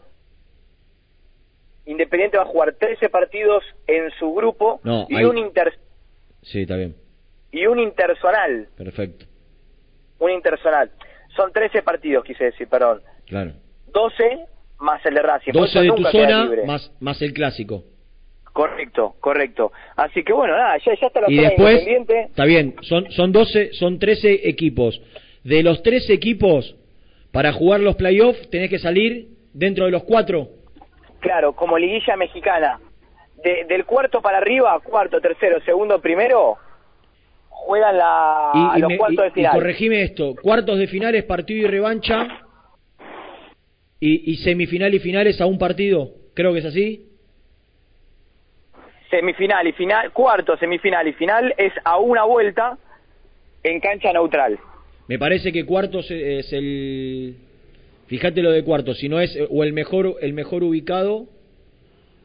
Independiente 1.87 2.39
va 2.39 2.45
a 2.45 2.47
jugar 2.47 2.73
13 2.79 3.11
partidos 3.11 3.63
en 3.87 4.11
su 4.19 4.33
grupo 4.33 4.81
No, 4.85 5.07
y, 5.09 5.17
hay- 5.17 5.25
un 5.25 5.37
inter, 5.37 5.75
Sí, 6.43 6.63
está 6.63 6.77
bien, 6.77 6.95
y 7.53 7.67
un 7.67 7.79
interzonal. 7.79 8.69
perfecto, 8.77 9.27
Un 10.19 10.31
interzonal. 10.31 10.91
Son 11.37 11.53
13 11.53 11.83
partidos, 11.83 12.25
quise 12.25 12.45
decir, 12.45 12.69
perdón. 12.69 13.03
claro. 13.27 13.53
12 13.93 14.47
más 14.79 15.05
el 15.05 15.15
de 15.15 15.23
Racing. 15.23 15.53
por 15.53 15.63
12 15.63 15.73
eso 15.73 15.81
de 15.83 15.89
tu 16.03 16.05
zona 16.11 16.51
más, 16.67 16.93
más 17.01 17.21
el 17.23 17.33
clásico. 17.35 17.85
Correcto, 18.55 19.17
correcto. 19.19 19.73
Así 19.97 20.23
que 20.23 20.33
bueno, 20.33 20.57
nada, 20.57 20.79
ya, 20.79 20.95
ya 20.99 21.09
está 21.09 21.21
la 21.21 21.31
Y 21.31 21.37
después, 21.39 21.73
Independiente. 21.81 22.21
está 22.31 22.45
bien, 22.45 22.77
son, 22.83 23.11
son 23.11 23.33
12, 23.33 23.73
son 23.73 23.99
13 23.99 24.49
equipos. 24.49 25.03
De 25.43 25.63
los 25.65 25.83
13 25.83 26.13
equipos, 26.13 26.77
para 27.33 27.53
jugar 27.53 27.81
los 27.81 27.97
playoffs, 27.97 28.49
tenés 28.51 28.71
que 28.71 28.79
salir 28.79 29.27
dentro 29.53 29.87
de 29.87 29.91
los 29.91 30.05
cuatro. 30.05 30.49
Claro, 31.19 31.53
como 31.55 31.77
liguilla 31.77 32.15
mexicana. 32.17 32.79
De- 33.43 33.65
del 33.69 33.85
cuarto 33.85 34.23
para 34.23 34.39
arriba, 34.39 34.79
cuarto, 34.85 35.21
tercero, 35.21 35.61
segundo, 35.65 36.01
primero, 36.01 36.57
juegan 37.49 37.99
la, 37.99 38.53
Y, 38.55 38.79
y 38.79 38.81
los 38.83 38.89
me- 38.89 38.99
cuartos 38.99 39.19
y- 39.19 39.23
de 39.23 39.29
y 39.29 39.33
final. 39.33 39.53
corregime 39.53 40.03
esto, 40.03 40.35
cuartos 40.41 40.79
de 40.79 40.87
finales, 40.87 41.25
partido 41.25 41.67
y 41.67 41.71
revancha, 41.71 42.29
y, 43.99 44.31
y 44.33 44.37
semifinal 44.37 44.95
y 44.95 45.01
finales 45.01 45.41
a 45.41 45.47
un 45.47 45.59
partido, 45.59 46.11
creo 46.35 46.53
que 46.53 46.61
es 46.61 46.65
así. 46.67 47.09
Semifinal 49.19 49.65
y 49.69 49.73
final, 49.73 50.11
cuarto, 50.13 50.57
semifinal 50.57 51.07
y 51.07 51.13
final 51.13 51.55
es 51.57 51.73
a 51.85 51.99
una 51.99 52.25
vuelta 52.25 52.77
en 53.63 53.79
cancha 53.79 54.13
neutral. 54.13 54.59
Me 55.07 55.21
parece 55.21 55.53
que 55.53 55.65
cuartos 55.65 56.11
es 56.11 56.53
el... 56.53 57.37
Fíjate 58.09 58.43
lo 58.43 58.51
de 58.51 58.65
cuartos, 58.65 58.99
si 58.99 59.09
no 59.09 59.21
es 59.21 59.39
o 59.51 59.63
el 59.63 59.73
mejor 59.73 60.17
el 60.21 60.33
mejor 60.33 60.65
ubicado 60.65 61.27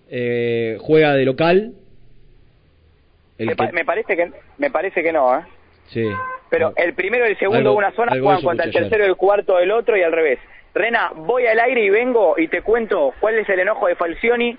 eh, 0.09 0.77
juega 0.79 1.13
de 1.13 1.25
local. 1.25 1.73
Me, 3.37 3.55
pa- 3.55 3.67
que- 3.67 3.73
me 3.73 3.85
parece 3.85 4.15
que 4.15 4.31
me 4.57 4.71
parece 4.71 5.03
que 5.03 5.13
no, 5.13 5.37
¿eh? 5.37 5.43
sí. 5.89 6.03
Pero 6.49 6.73
el 6.75 6.95
primero 6.95 7.27
y 7.27 7.31
el 7.31 7.37
segundo 7.37 7.59
Algo- 7.59 7.71
de 7.73 7.77
una 7.77 7.91
zona 7.91 8.11
juegan 8.19 8.41
contra 8.41 8.65
el 8.65 8.71
tercero 8.71 9.05
y 9.05 9.07
el 9.09 9.15
cuarto 9.15 9.57
del 9.57 9.69
otro 9.71 9.95
y 9.95 10.01
al 10.01 10.11
revés. 10.11 10.39
Rena, 10.73 11.11
voy 11.15 11.45
al 11.45 11.59
aire 11.59 11.83
y 11.85 11.89
vengo 11.91 12.33
y 12.39 12.47
te 12.47 12.63
cuento 12.63 13.13
cuál 13.19 13.35
es 13.37 13.47
el 13.47 13.59
enojo 13.59 13.85
de 13.87 13.95
Falcioni, 13.95 14.57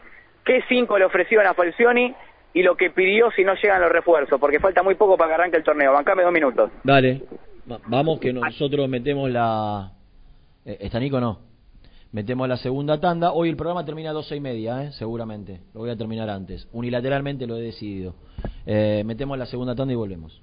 qué 0.51 0.65
cinco 0.69 0.99
le 0.99 1.05
ofrecieron 1.05 1.47
a 1.47 1.55
Falcioni 1.55 2.13
y 2.53 2.63
lo 2.65 2.77
que 2.77 2.91
pidió 2.91 3.31
si 3.31 3.45
no 3.45 3.55
llegan 3.55 3.81
los 3.81 3.93
refuerzos, 3.93 4.41
porque 4.41 4.59
falta 4.59 4.83
muy 4.83 4.97
poco 4.97 5.17
para 5.17 5.29
que 5.31 5.35
arranque 5.35 5.57
el 5.59 5.63
torneo. 5.63 5.93
Bancame 5.93 6.25
dos 6.25 6.33
minutos. 6.33 6.73
Dale, 6.83 7.23
Va- 7.71 7.79
vamos 7.87 8.19
que 8.19 8.33
nosotros 8.33 8.89
metemos 8.89 9.31
la... 9.31 9.93
Eh, 10.65 10.79
¿Está 10.81 10.99
Nico 10.99 11.21
no? 11.21 11.39
Metemos 12.11 12.49
la 12.49 12.57
segunda 12.57 12.99
tanda. 13.01 13.31
Hoy 13.33 13.49
el 13.51 13.55
programa 13.57 13.85
termina 13.85 14.11
a 14.11 14.13
doce 14.13 14.35
y 14.35 14.41
media, 14.41 14.83
¿eh? 14.83 14.91
seguramente. 14.91 15.61
Lo 15.73 15.81
voy 15.83 15.91
a 15.91 15.97
terminar 15.97 16.29
antes. 16.29 16.67
Unilateralmente 16.73 17.47
lo 17.47 17.57
he 17.57 17.61
decidido. 17.63 18.17
Eh, 18.67 19.05
metemos 19.07 19.39
la 19.39 19.47
segunda 19.47 19.77
tanda 19.77 19.93
y 19.93 19.97
volvemos. 19.97 20.43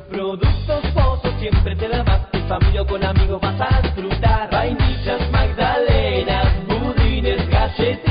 Productos 0.11 0.83
Pozos 0.93 1.33
siempre 1.39 1.73
te 1.75 1.87
da 1.87 2.03
más. 2.03 2.27
En 2.33 2.45
familia 2.47 2.81
o 2.81 2.85
con 2.85 3.01
amigos 3.03 3.39
vas 3.41 3.61
a 3.61 3.81
disfrutar. 3.81 4.51
Vainillas, 4.51 5.31
magdalenas, 5.31 6.47
budines, 6.67 7.49
galletitas. 7.49 8.10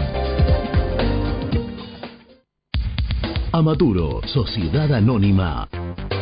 Amaturo, 3.52 4.20
Sociedad 4.26 4.92
Anónima. 4.92 5.68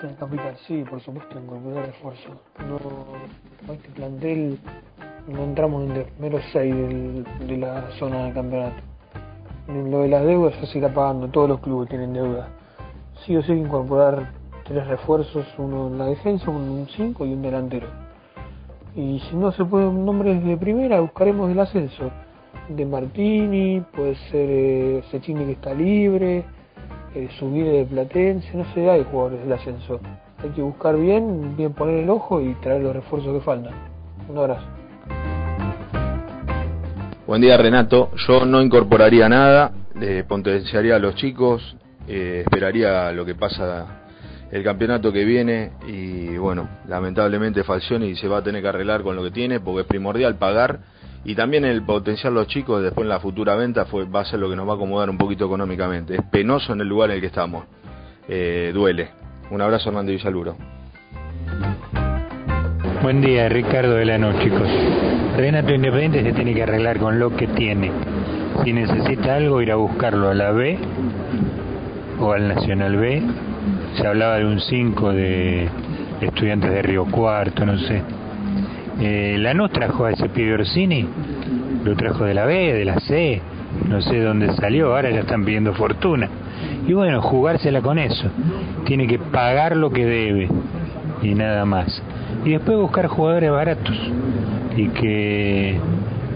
En 0.00 0.14
Capital, 0.14 0.56
sí, 0.66 0.84
por 0.88 1.00
supuesto, 1.00 1.40
incorporar 1.40 1.86
refuerzo. 1.86 2.40
No, 2.68 3.72
este 3.72 3.88
plantel 3.88 4.56
no 5.26 5.42
entramos 5.42 5.86
en 5.86 5.96
el 5.96 6.04
primero 6.04 6.38
6 6.52 6.74
del, 6.74 7.26
de 7.48 7.56
la 7.56 7.90
zona 7.98 8.26
de 8.26 8.32
campeonato. 8.32 8.80
Lo 9.66 10.02
de 10.02 10.08
las 10.08 10.24
deudas 10.24 10.54
ya 10.60 10.66
se 10.66 10.78
irá 10.78 10.94
pagando, 10.94 11.26
todos 11.28 11.48
los 11.48 11.60
clubes 11.60 11.88
tienen 11.88 12.12
deuda. 12.12 12.48
Sí 13.26 13.36
o 13.36 13.42
sí 13.42 13.52
incorporar 13.52 14.30
tres 14.64 14.86
refuerzos, 14.86 15.46
uno 15.58 15.88
en 15.88 15.98
la 15.98 16.06
defensa, 16.06 16.48
uno 16.48 16.64
en 16.64 16.70
un 16.70 16.86
5 16.86 17.26
y 17.26 17.32
un 17.32 17.42
delantero. 17.42 17.88
Y 18.94 19.18
si 19.28 19.34
no 19.34 19.50
se 19.50 19.64
puede 19.64 19.88
un 19.88 20.06
nombre 20.06 20.32
de 20.32 20.56
primera, 20.56 21.00
buscaremos 21.00 21.50
el 21.50 21.58
ascenso. 21.58 22.08
De 22.68 22.86
Martini, 22.86 23.82
puede 23.96 24.14
ser 24.30 24.48
eh, 24.48 25.02
que 25.10 25.52
está 25.52 25.74
libre, 25.74 26.44
eh, 27.18 27.28
subir 27.36 27.66
de 27.66 27.84
Platense, 27.84 28.56
no 28.56 28.64
sé, 28.72 28.88
hay 28.88 29.04
jugadores 29.10 29.40
del 29.40 29.52
ascenso. 29.52 30.00
Hay 30.40 30.50
que 30.50 30.62
buscar 30.62 30.96
bien, 30.96 31.56
bien 31.56 31.72
poner 31.72 32.04
el 32.04 32.10
ojo 32.10 32.40
y 32.40 32.54
traer 32.62 32.80
los 32.80 32.94
refuerzos 32.94 33.34
que 33.34 33.40
faltan. 33.40 33.74
Un 34.28 34.38
abrazo. 34.38 34.64
Buen 37.26 37.42
día 37.42 37.56
Renato, 37.56 38.12
yo 38.28 38.46
no 38.46 38.62
incorporaría 38.62 39.28
nada, 39.28 39.72
eh, 40.00 40.22
potenciaría 40.28 40.94
a 40.94 40.98
los 41.00 41.16
chicos, 41.16 41.76
eh, 42.06 42.42
esperaría 42.44 43.10
lo 43.10 43.26
que 43.26 43.34
pasa 43.34 44.04
el 44.52 44.62
campeonato 44.62 45.12
que 45.12 45.24
viene 45.24 45.72
y 45.88 46.36
bueno, 46.36 46.68
lamentablemente 46.86 47.64
Falcioni 47.64 48.14
se 48.14 48.28
va 48.28 48.38
a 48.38 48.42
tener 48.44 48.62
que 48.62 48.68
arreglar 48.68 49.02
con 49.02 49.16
lo 49.16 49.24
que 49.24 49.32
tiene 49.32 49.58
porque 49.58 49.80
es 49.80 49.86
primordial 49.88 50.36
pagar 50.36 50.78
y 51.28 51.34
también 51.34 51.66
el 51.66 51.82
potenciar 51.82 52.32
los 52.32 52.46
chicos 52.46 52.82
después 52.82 53.04
en 53.04 53.10
la 53.10 53.20
futura 53.20 53.54
venta 53.54 53.84
fue, 53.84 54.06
va 54.06 54.20
a 54.20 54.24
ser 54.24 54.40
lo 54.40 54.48
que 54.48 54.56
nos 54.56 54.66
va 54.66 54.72
a 54.72 54.76
acomodar 54.76 55.10
un 55.10 55.18
poquito 55.18 55.44
económicamente. 55.44 56.14
Es 56.14 56.22
penoso 56.22 56.72
en 56.72 56.80
el 56.80 56.88
lugar 56.88 57.10
en 57.10 57.16
el 57.16 57.20
que 57.20 57.26
estamos, 57.26 57.66
eh, 58.26 58.70
duele. 58.72 59.10
Un 59.50 59.60
abrazo 59.60 59.90
Hernando 59.90 60.10
Villaluro. 60.10 60.56
Buen 63.02 63.20
día, 63.20 63.46
Ricardo 63.50 63.96
de 63.96 64.06
la 64.06 64.16
noche, 64.16 64.44
chicos. 64.44 64.70
Renato 65.36 65.74
Independiente 65.74 66.22
se 66.22 66.32
tiene 66.32 66.54
que 66.54 66.62
arreglar 66.62 66.98
con 66.98 67.18
lo 67.18 67.36
que 67.36 67.46
tiene. 67.48 67.92
Si 68.64 68.72
necesita 68.72 69.36
algo, 69.36 69.60
ir 69.60 69.70
a 69.70 69.76
buscarlo 69.76 70.30
a 70.30 70.34
la 70.34 70.50
B 70.52 70.78
o 72.20 72.32
al 72.32 72.48
Nacional 72.48 72.96
B. 72.96 73.22
Se 73.98 74.06
hablaba 74.06 74.38
de 74.38 74.46
un 74.46 74.60
5 74.60 75.12
de 75.12 75.68
estudiantes 76.22 76.70
de 76.70 76.80
Río 76.80 77.04
Cuarto, 77.04 77.66
no 77.66 77.78
sé. 77.80 78.17
Eh, 79.00 79.36
Lanús 79.38 79.70
trajo 79.70 80.06
a 80.06 80.10
ese 80.10 80.28
pibe 80.28 80.54
Orsini, 80.54 81.06
lo 81.84 81.94
trajo 81.94 82.24
de 82.24 82.34
la 82.34 82.46
B, 82.46 82.72
de 82.72 82.84
la 82.84 82.98
C, 83.00 83.40
no 83.88 84.00
sé 84.02 84.20
dónde 84.20 84.52
salió, 84.54 84.94
ahora 84.94 85.10
ya 85.10 85.20
están 85.20 85.44
pidiendo 85.44 85.72
fortuna. 85.74 86.28
Y 86.86 86.92
bueno, 86.92 87.22
jugársela 87.22 87.80
con 87.80 87.98
eso. 87.98 88.28
Tiene 88.86 89.06
que 89.06 89.18
pagar 89.18 89.76
lo 89.76 89.90
que 89.90 90.04
debe 90.04 90.48
y 91.22 91.34
nada 91.34 91.64
más. 91.64 92.02
Y 92.44 92.50
después 92.50 92.78
buscar 92.78 93.06
jugadores 93.06 93.50
baratos 93.50 93.96
y 94.76 94.88
que, 94.88 95.78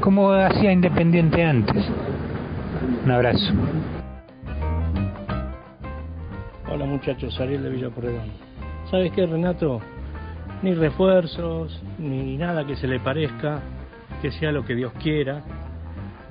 como 0.01 0.33
hacía 0.33 0.73
Independiente 0.73 1.43
antes. 1.43 1.85
Un 3.05 3.11
abrazo. 3.11 3.53
Hola 6.71 6.87
muchachos, 6.87 7.39
Ariel 7.41 7.63
de 7.63 7.71
Villa 7.71 7.91
Porredón. 7.91 8.31
¿Sabes 8.91 9.13
qué, 9.13 9.27
Renato? 9.27 9.81
Ni 10.63 10.75
refuerzos, 10.75 11.83
ni 11.99 12.37
nada 12.37 12.65
que 12.65 12.77
se 12.77 12.87
le 12.87 13.01
parezca, 13.01 13.61
que 14.21 14.31
sea 14.31 14.53
lo 14.53 14.65
que 14.65 14.77
Dios 14.77 14.93
quiera. 15.03 15.43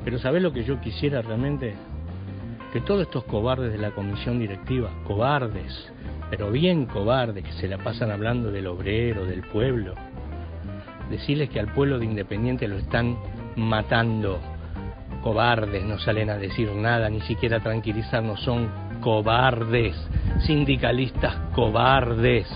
Pero 0.03 0.19
¿sabes 0.19 0.41
lo 0.41 0.53
que 0.53 0.63
yo 0.63 0.79
quisiera 0.79 1.21
realmente? 1.21 1.75
Que 2.71 2.79
todos 2.81 3.01
estos 3.01 3.25
cobardes 3.25 3.73
de 3.73 3.77
la 3.77 3.91
comisión 3.91 4.39
directiva, 4.39 4.89
cobardes, 5.05 5.91
pero 6.29 6.49
bien 6.49 6.85
cobardes, 6.85 7.43
que 7.43 7.51
se 7.51 7.67
la 7.67 7.77
pasan 7.77 8.09
hablando 8.09 8.51
del 8.51 8.67
obrero, 8.67 9.25
del 9.25 9.41
pueblo, 9.41 9.95
decirles 11.09 11.49
que 11.49 11.59
al 11.59 11.73
pueblo 11.73 11.99
de 11.99 12.05
Independiente 12.05 12.69
lo 12.69 12.77
están 12.77 13.17
matando. 13.57 14.39
Cobardes, 15.21 15.83
no 15.83 15.99
salen 15.99 16.29
a 16.29 16.37
decir 16.37 16.71
nada, 16.71 17.09
ni 17.09 17.19
siquiera 17.21 17.59
tranquilizarnos, 17.59 18.39
son 18.39 18.69
cobardes, 19.01 19.95
sindicalistas 20.45 21.35
cobardes. 21.53 22.47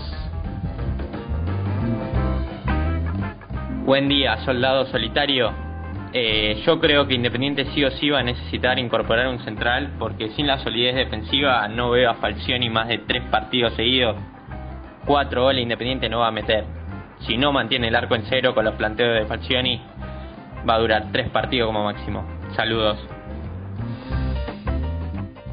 Buen 3.86 4.08
día, 4.08 4.38
soldado 4.38 4.84
solitario. 4.86 5.52
Eh, 6.12 6.60
yo 6.66 6.80
creo 6.80 7.06
que 7.06 7.14
Independiente 7.14 7.66
sí 7.66 7.84
o 7.84 7.90
sí 7.92 8.10
va 8.10 8.18
a 8.18 8.22
necesitar 8.24 8.80
incorporar 8.80 9.28
un 9.28 9.38
central 9.44 9.92
porque 9.96 10.30
sin 10.30 10.48
la 10.48 10.58
solidez 10.58 10.96
defensiva 10.96 11.68
no 11.68 11.90
veo 11.90 12.10
a 12.10 12.14
Falcioni 12.14 12.68
más 12.68 12.88
de 12.88 12.98
tres 12.98 13.22
partidos 13.30 13.74
seguidos. 13.74 14.16
Cuatro 15.06 15.44
goles 15.44 15.62
Independiente 15.62 16.08
no 16.08 16.18
va 16.18 16.26
a 16.26 16.30
meter. 16.32 16.64
Si 17.28 17.36
no 17.36 17.52
mantiene 17.52 17.86
el 17.86 17.94
arco 17.94 18.16
en 18.16 18.24
cero 18.24 18.56
con 18.56 18.64
los 18.64 18.74
planteos 18.74 19.20
de 19.20 19.26
Falcioni, 19.26 19.80
va 20.68 20.74
a 20.74 20.78
durar 20.80 21.12
tres 21.12 21.30
partidos 21.30 21.68
como 21.68 21.84
máximo. 21.84 22.24
Saludos. 22.56 22.98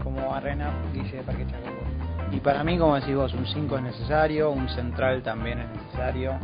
como 0.04 0.32
Parque 0.32 1.46
Chacabuco. 1.46 1.86
Y 2.32 2.40
para 2.40 2.64
mí, 2.64 2.80
como 2.80 2.96
decís 2.96 3.16
vos, 3.16 3.32
un 3.36 3.46
5 3.46 3.78
es 3.78 3.84
necesario, 3.84 4.50
un 4.50 4.68
central 4.70 5.22
también 5.22 5.60
es 5.60 5.70
necesario. 5.70 6.40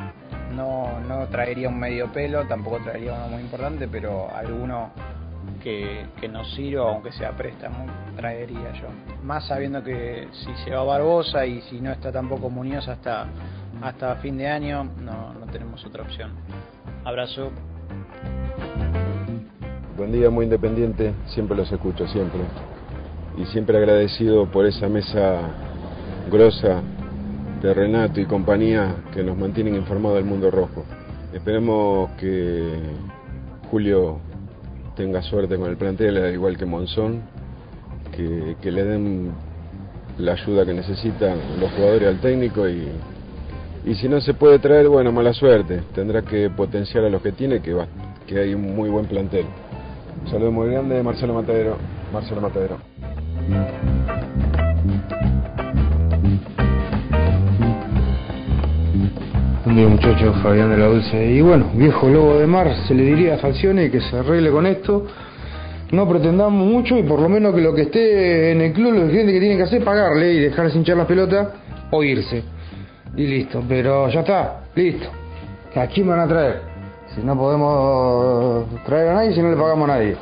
No, 0.55 0.99
no 1.07 1.27
traería 1.27 1.69
un 1.69 1.79
medio 1.79 2.11
pelo, 2.11 2.45
tampoco 2.45 2.79
traería 2.83 3.13
uno 3.13 3.27
muy 3.27 3.41
importante, 3.41 3.87
pero 3.87 4.29
alguno 4.33 4.89
que, 5.61 6.05
que 6.19 6.27
nos 6.27 6.51
sirva, 6.53 6.89
aunque 6.89 7.11
sea 7.11 7.31
préstamo, 7.31 7.85
traería 8.15 8.73
yo. 8.73 8.87
Más 9.23 9.47
sabiendo 9.47 9.83
que 9.83 10.27
si 10.31 10.53
se 10.63 10.71
va 10.71 10.83
Barbosa 10.83 11.45
y 11.45 11.61
si 11.61 11.79
no 11.81 11.91
está 11.91 12.11
tampoco 12.11 12.49
Muñoz 12.49 12.87
hasta, 12.87 13.27
hasta 13.81 14.15
fin 14.17 14.37
de 14.37 14.47
año, 14.47 14.83
no, 14.83 15.33
no 15.33 15.45
tenemos 15.51 15.85
otra 15.85 16.03
opción. 16.03 16.31
Abrazo. 17.03 17.51
Buen 19.97 20.11
día, 20.11 20.29
muy 20.29 20.45
independiente, 20.45 21.13
siempre 21.27 21.57
los 21.57 21.71
escucho, 21.71 22.07
siempre. 22.07 22.41
Y 23.37 23.45
siempre 23.47 23.77
agradecido 23.77 24.45
por 24.47 24.65
esa 24.65 24.87
mesa 24.87 25.41
grosa 26.29 26.81
de 27.61 27.73
Renato 27.73 28.19
y 28.21 28.25
compañía 28.25 28.95
que 29.13 29.23
nos 29.23 29.37
mantienen 29.37 29.75
informados 29.75 30.17
del 30.17 30.25
mundo 30.25 30.49
rojo. 30.49 30.85
Esperemos 31.33 32.11
que 32.11 32.63
Julio 33.69 34.19
tenga 34.95 35.21
suerte 35.21 35.57
con 35.57 35.69
el 35.69 35.77
plantel, 35.77 36.17
al 36.17 36.33
igual 36.33 36.57
que 36.57 36.65
Monzón, 36.65 37.21
que, 38.15 38.55
que 38.61 38.71
le 38.71 38.83
den 38.83 39.31
la 40.17 40.33
ayuda 40.33 40.65
que 40.65 40.73
necesitan 40.73 41.37
los 41.59 41.71
jugadores 41.71 42.07
al 42.07 42.19
técnico 42.19 42.67
y, 42.67 42.87
y 43.85 43.95
si 43.95 44.09
no 44.09 44.19
se 44.21 44.33
puede 44.33 44.59
traer, 44.59 44.87
bueno, 44.89 45.11
mala 45.11 45.33
suerte. 45.33 45.81
Tendrá 45.93 46.21
que 46.21 46.49
potenciar 46.49 47.05
a 47.05 47.09
los 47.09 47.21
que 47.21 47.31
tiene, 47.31 47.61
que, 47.61 47.73
va, 47.73 47.87
que 48.27 48.39
hay 48.39 48.53
un 48.53 48.75
muy 48.75 48.89
buen 48.89 49.05
plantel. 49.05 49.45
Un 50.23 50.31
saludo 50.31 50.51
muy 50.51 50.69
grande, 50.69 51.01
Marcelo 51.01 51.33
Matadero. 51.33 51.77
Marcelo 52.11 52.41
Matadero. 52.41 52.77
Buen 59.69 59.77
día 59.77 59.87
muchachos, 59.87 60.35
Fabián 60.41 60.71
de 60.71 60.77
la 60.77 60.87
Dulce. 60.87 61.25
Y 61.27 61.41
bueno, 61.41 61.69
viejo 61.75 62.09
lobo 62.09 62.39
de 62.39 62.47
mar, 62.47 62.73
se 62.87 62.95
le 62.95 63.03
diría 63.03 63.35
a 63.35 63.37
Falcione 63.37 63.91
que 63.91 64.01
se 64.01 64.17
arregle 64.17 64.49
con 64.49 64.65
esto. 64.65 65.05
No 65.91 66.09
pretendamos 66.09 66.65
mucho 66.65 66.97
y 66.97 67.03
por 67.03 67.19
lo 67.19 67.29
menos 67.29 67.53
que 67.53 67.61
lo 67.61 67.75
que 67.75 67.83
esté 67.83 68.51
en 68.51 68.61
el 68.61 68.73
club, 68.73 68.93
lo 68.95 69.01
gente 69.11 69.31
que 69.31 69.39
tiene 69.39 69.57
que 69.57 69.61
hacer 69.61 69.77
es 69.77 69.85
pagarle 69.85 70.33
y 70.33 70.39
dejarse 70.39 70.75
hinchar 70.75 70.97
las 70.97 71.05
pelotas 71.05 71.49
o 71.91 72.01
irse. 72.01 72.43
Y 73.15 73.27
listo, 73.27 73.63
pero 73.69 74.09
ya 74.09 74.21
está, 74.21 74.61
listo. 74.73 75.07
¿A 75.75 75.85
quién 75.85 76.07
van 76.07 76.21
a 76.21 76.27
traer? 76.27 76.61
Si 77.13 77.21
no 77.21 77.37
podemos 77.37 78.65
traer 78.87 79.09
a 79.09 79.13
nadie, 79.13 79.35
si 79.35 79.41
no 79.43 79.51
le 79.51 79.55
pagamos 79.55 79.87
a 79.87 79.93
nadie. 79.93 80.17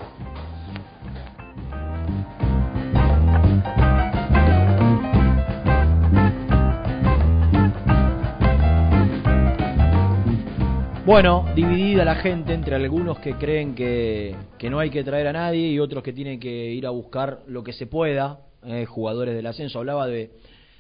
Bueno, 11.08 11.46
dividida 11.56 12.04
la 12.04 12.16
gente 12.16 12.54
entre 12.54 12.76
algunos 12.76 13.18
que 13.20 13.36
creen 13.36 13.76
que, 13.76 14.36
que 14.58 14.70
no 14.70 14.78
hay 14.78 14.90
que 14.90 15.06
traer 15.06 15.28
a 15.28 15.32
nadie 15.32 15.70
y 15.70 15.80
otros 15.80 16.04
que 16.04 16.12
tienen 16.12 16.38
que 16.38 16.74
ir 16.74 16.86
a 16.86 16.90
buscar 16.90 17.44
lo 17.48 17.64
que 17.64 17.72
se 17.72 17.88
pueda, 17.88 18.42
eh, 18.66 18.86
jugadores 18.86 19.34
del 19.34 19.48
ascenso. 19.48 19.80
Hablaba 19.80 20.06
de 20.06 20.32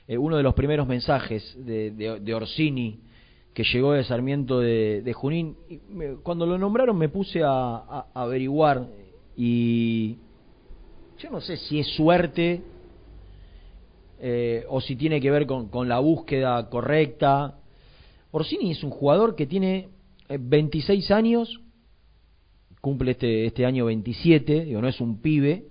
eh, 0.05 0.17
uno 0.17 0.35
de 0.35 0.43
los 0.43 0.53
primeros 0.53 0.85
mensajes 0.85 1.55
de, 1.65 1.91
de, 1.91 2.33
Orsini 2.33 2.99
que 3.53 3.63
llegó 3.63 3.93
de 3.93 4.03
Sarmiento 4.03 4.59
de, 4.59 5.13
Junín. 5.15 5.55
Y 5.69 5.79
me- 5.93 6.15
cuando 6.15 6.45
lo 6.45 6.57
nombraron 6.57 6.97
me 6.97 7.07
puse 7.07 7.41
a, 7.45 8.07
averiguar 8.13 8.85
y 9.33 10.17
yo 11.19 11.29
no 11.31 11.39
sé 11.39 11.55
si 11.55 11.79
es 11.79 11.87
suerte 11.95 12.63
eh, 14.19 14.65
o 14.67 14.81
si 14.81 14.97
tiene 14.97 15.21
que 15.21 15.31
ver 15.31 15.47
con, 15.47 15.69
con 15.69 15.87
la 15.87 15.99
búsqueda 15.99 16.69
correcta. 16.69 17.59
Orsini 18.31 18.71
es 18.71 18.83
un 18.83 18.89
jugador 18.89 19.33
que 19.37 19.47
tiene 19.47 19.95
26 20.29 21.11
años, 21.11 21.61
cumple 22.81 23.11
este, 23.11 23.45
este 23.45 23.65
año 23.65 23.85
27, 23.85 24.65
digo, 24.65 24.81
no 24.81 24.87
es 24.87 24.99
un 25.01 25.21
pibe, 25.21 25.65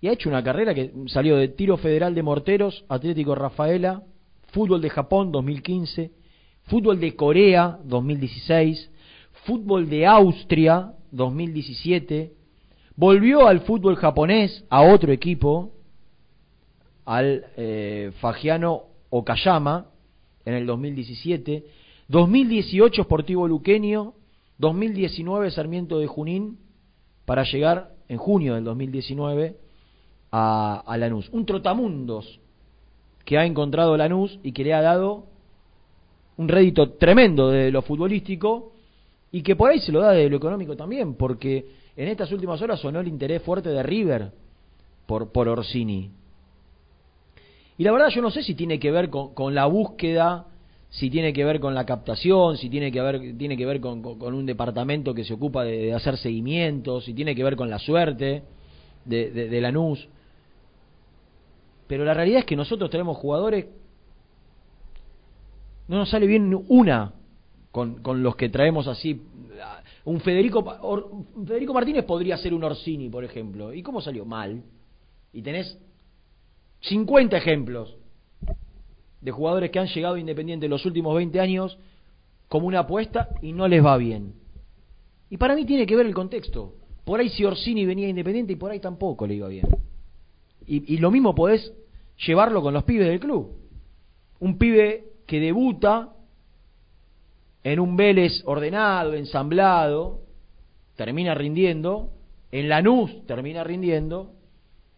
y 0.00 0.08
ha 0.08 0.12
hecho 0.12 0.28
una 0.28 0.44
carrera 0.44 0.74
que 0.74 0.92
salió 1.06 1.36
de 1.36 1.48
Tiro 1.48 1.76
Federal 1.76 2.14
de 2.14 2.22
Morteros, 2.22 2.84
Atlético 2.88 3.34
Rafaela, 3.34 4.02
Fútbol 4.52 4.80
de 4.80 4.90
Japón 4.90 5.32
2015, 5.32 6.10
Fútbol 6.64 7.00
de 7.00 7.16
Corea 7.16 7.78
2016, 7.84 8.90
Fútbol 9.46 9.88
de 9.88 10.06
Austria 10.06 10.92
2017, 11.10 12.32
volvió 12.96 13.46
al 13.46 13.60
fútbol 13.60 13.96
japonés, 13.96 14.64
a 14.70 14.82
otro 14.82 15.12
equipo, 15.12 15.72
al 17.04 17.46
eh, 17.56 18.12
Fagiano 18.20 18.84
Okayama 19.10 19.86
en 20.44 20.54
el 20.54 20.66
2017, 20.66 21.64
2018 22.08 23.02
Sportivo 23.04 23.48
Luqueño, 23.48 24.14
2019 24.58 25.50
Sarmiento 25.50 25.98
de 25.98 26.06
Junín, 26.06 26.58
para 27.24 27.44
llegar 27.44 27.92
en 28.08 28.18
junio 28.18 28.54
del 28.54 28.64
2019 28.64 29.56
a, 30.30 30.82
a 30.86 30.96
Lanús. 30.98 31.28
Un 31.30 31.46
trotamundos 31.46 32.40
que 33.24 33.38
ha 33.38 33.46
encontrado 33.46 33.96
Lanús 33.96 34.38
y 34.42 34.52
que 34.52 34.64
le 34.64 34.74
ha 34.74 34.82
dado 34.82 35.26
un 36.36 36.48
rédito 36.48 36.92
tremendo 36.92 37.50
de 37.50 37.70
lo 37.70 37.82
futbolístico 37.82 38.72
y 39.32 39.42
que 39.42 39.56
por 39.56 39.70
ahí 39.70 39.80
se 39.80 39.92
lo 39.92 40.00
da 40.00 40.12
de 40.12 40.28
lo 40.28 40.36
económico 40.36 40.76
también, 40.76 41.14
porque 41.14 41.66
en 41.96 42.08
estas 42.08 42.30
últimas 42.32 42.60
horas 42.60 42.80
sonó 42.80 43.00
el 43.00 43.08
interés 43.08 43.42
fuerte 43.42 43.70
de 43.70 43.82
River 43.82 44.32
por, 45.06 45.32
por 45.32 45.48
Orsini. 45.48 46.10
Y 47.76 47.82
la 47.82 47.92
verdad 47.92 48.08
yo 48.10 48.22
no 48.22 48.30
sé 48.30 48.42
si 48.42 48.54
tiene 48.54 48.78
que 48.78 48.90
ver 48.90 49.10
con, 49.10 49.34
con 49.34 49.54
la 49.54 49.66
búsqueda, 49.66 50.46
si 50.94 51.10
tiene 51.10 51.32
que 51.32 51.44
ver 51.44 51.58
con 51.58 51.74
la 51.74 51.84
captación, 51.84 52.56
si 52.56 52.70
tiene 52.70 52.92
que 52.92 53.00
ver, 53.00 53.36
tiene 53.36 53.56
que 53.56 53.66
ver 53.66 53.80
con, 53.80 54.00
un 54.04 54.46
departamento 54.46 55.12
que 55.12 55.24
se 55.24 55.34
ocupa 55.34 55.64
de, 55.64 55.92
hacer 55.92 56.16
seguimientos, 56.16 57.04
si 57.04 57.14
tiene 57.14 57.34
que 57.34 57.42
ver 57.42 57.56
con 57.56 57.68
la 57.68 57.80
suerte 57.80 58.44
de, 59.04 59.30
de, 59.32 59.48
de 59.48 59.60
Lanús. 59.60 60.08
Pero 61.88 62.04
la 62.04 62.14
realidad 62.14 62.40
es 62.40 62.44
que 62.44 62.54
nosotros 62.54 62.90
tenemos 62.90 63.16
jugadores, 63.16 63.66
no 65.88 65.96
nos 65.96 66.10
sale 66.10 66.28
bien 66.28 66.56
una 66.68 67.12
con, 67.72 68.00
con 68.00 68.22
los 68.22 68.36
que 68.36 68.48
traemos 68.48 68.86
así. 68.86 69.20
Un 70.04 70.20
Federico, 70.20 70.60
Or- 70.82 71.10
Federico 71.44 71.74
Martínez 71.74 72.04
podría 72.04 72.36
ser 72.36 72.54
un 72.54 72.62
Orsini, 72.62 73.08
por 73.08 73.24
ejemplo. 73.24 73.74
¿Y 73.74 73.82
cómo 73.82 74.00
salió? 74.00 74.24
Mal. 74.24 74.62
Y 75.32 75.42
tenés 75.42 75.76
50 76.82 77.36
ejemplos 77.36 77.96
de 79.24 79.32
jugadores 79.32 79.70
que 79.70 79.78
han 79.78 79.86
llegado 79.86 80.18
Independiente 80.18 80.66
en 80.66 80.70
los 80.70 80.84
últimos 80.84 81.16
20 81.16 81.40
años 81.40 81.78
como 82.46 82.66
una 82.66 82.80
apuesta 82.80 83.30
y 83.40 83.52
no 83.52 83.66
les 83.66 83.82
va 83.82 83.96
bien. 83.96 84.34
Y 85.30 85.38
para 85.38 85.54
mí 85.54 85.64
tiene 85.64 85.86
que 85.86 85.96
ver 85.96 86.04
el 86.04 86.14
contexto. 86.14 86.74
Por 87.04 87.20
ahí 87.20 87.30
si 87.30 87.42
Orsini 87.44 87.86
venía 87.86 88.06
Independiente 88.06 88.52
y 88.52 88.56
por 88.56 88.70
ahí 88.70 88.80
tampoco 88.80 89.26
le 89.26 89.34
iba 89.34 89.48
bien. 89.48 89.66
Y, 90.66 90.94
y 90.94 90.98
lo 90.98 91.10
mismo 91.10 91.34
podés 91.34 91.72
llevarlo 92.26 92.62
con 92.62 92.74
los 92.74 92.84
pibes 92.84 93.08
del 93.08 93.18
club. 93.18 93.50
Un 94.40 94.58
pibe 94.58 95.12
que 95.26 95.40
debuta 95.40 96.12
en 97.62 97.80
un 97.80 97.96
Vélez 97.96 98.42
ordenado, 98.44 99.14
ensamblado, 99.14 100.20
termina 100.96 101.34
rindiendo, 101.34 102.10
en 102.52 102.68
Lanús 102.68 103.24
termina 103.26 103.64
rindiendo, 103.64 104.32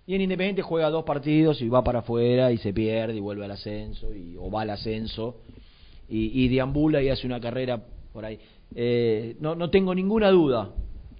y 0.07 0.15
en 0.15 0.21
Independiente 0.21 0.63
juega 0.63 0.89
dos 0.89 1.05
partidos 1.05 1.61
y 1.61 1.69
va 1.69 1.83
para 1.83 1.99
afuera 1.99 2.53
y 2.53 2.59
se 2.59 2.73
pierde 2.73 3.17
y 3.17 3.21
vuelve 3.21 3.45
al 3.45 3.51
ascenso, 3.51 4.15
y, 4.15 4.37
o 4.39 4.51
va 4.51 4.63
al 4.63 4.71
ascenso, 4.71 5.41
y, 6.09 6.47
deambula 6.49 7.03
y 7.03 7.09
hace 7.09 7.27
una 7.27 7.41
carrera 7.41 7.83
por 8.13 8.25
ahí. 8.25 8.39
Eh, 8.75 9.37
no, 9.41 9.57
no 9.57 9.71
tengo 9.71 9.93
ninguna 9.93 10.31
duda 10.31 10.71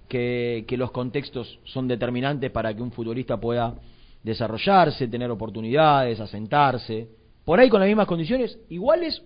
que, 0.07 0.63
que 0.65 0.77
los 0.77 0.91
contextos 0.91 1.59
son 1.65 1.89
determinantes 1.89 2.49
para 2.51 2.73
que 2.73 2.81
un 2.81 2.91
futbolista 2.91 3.37
pueda 3.37 3.75
desarrollarse, 4.23 5.09
tener 5.09 5.29
oportunidades, 5.29 6.21
asentarse, 6.21 7.09
por 7.43 7.59
ahí 7.59 7.67
con 7.69 7.81
las 7.81 7.87
mismas 7.87 8.07
condiciones, 8.07 8.57
iguales, 8.69 9.21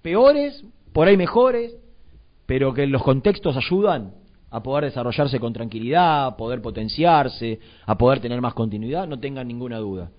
peores, 0.00 0.64
por 0.92 1.08
ahí 1.08 1.16
mejores, 1.16 1.76
pero 2.46 2.72
que 2.72 2.86
los 2.86 3.02
contextos 3.02 3.56
ayudan 3.56 4.21
a 4.52 4.62
poder 4.62 4.84
desarrollarse 4.84 5.40
con 5.40 5.52
tranquilidad, 5.52 6.26
a 6.26 6.36
poder 6.36 6.60
potenciarse, 6.60 7.58
a 7.86 7.96
poder 7.96 8.20
tener 8.20 8.40
más 8.42 8.52
continuidad, 8.52 9.08
no 9.08 9.18
tengan 9.18 9.48
ninguna 9.48 9.78
duda. 9.78 10.10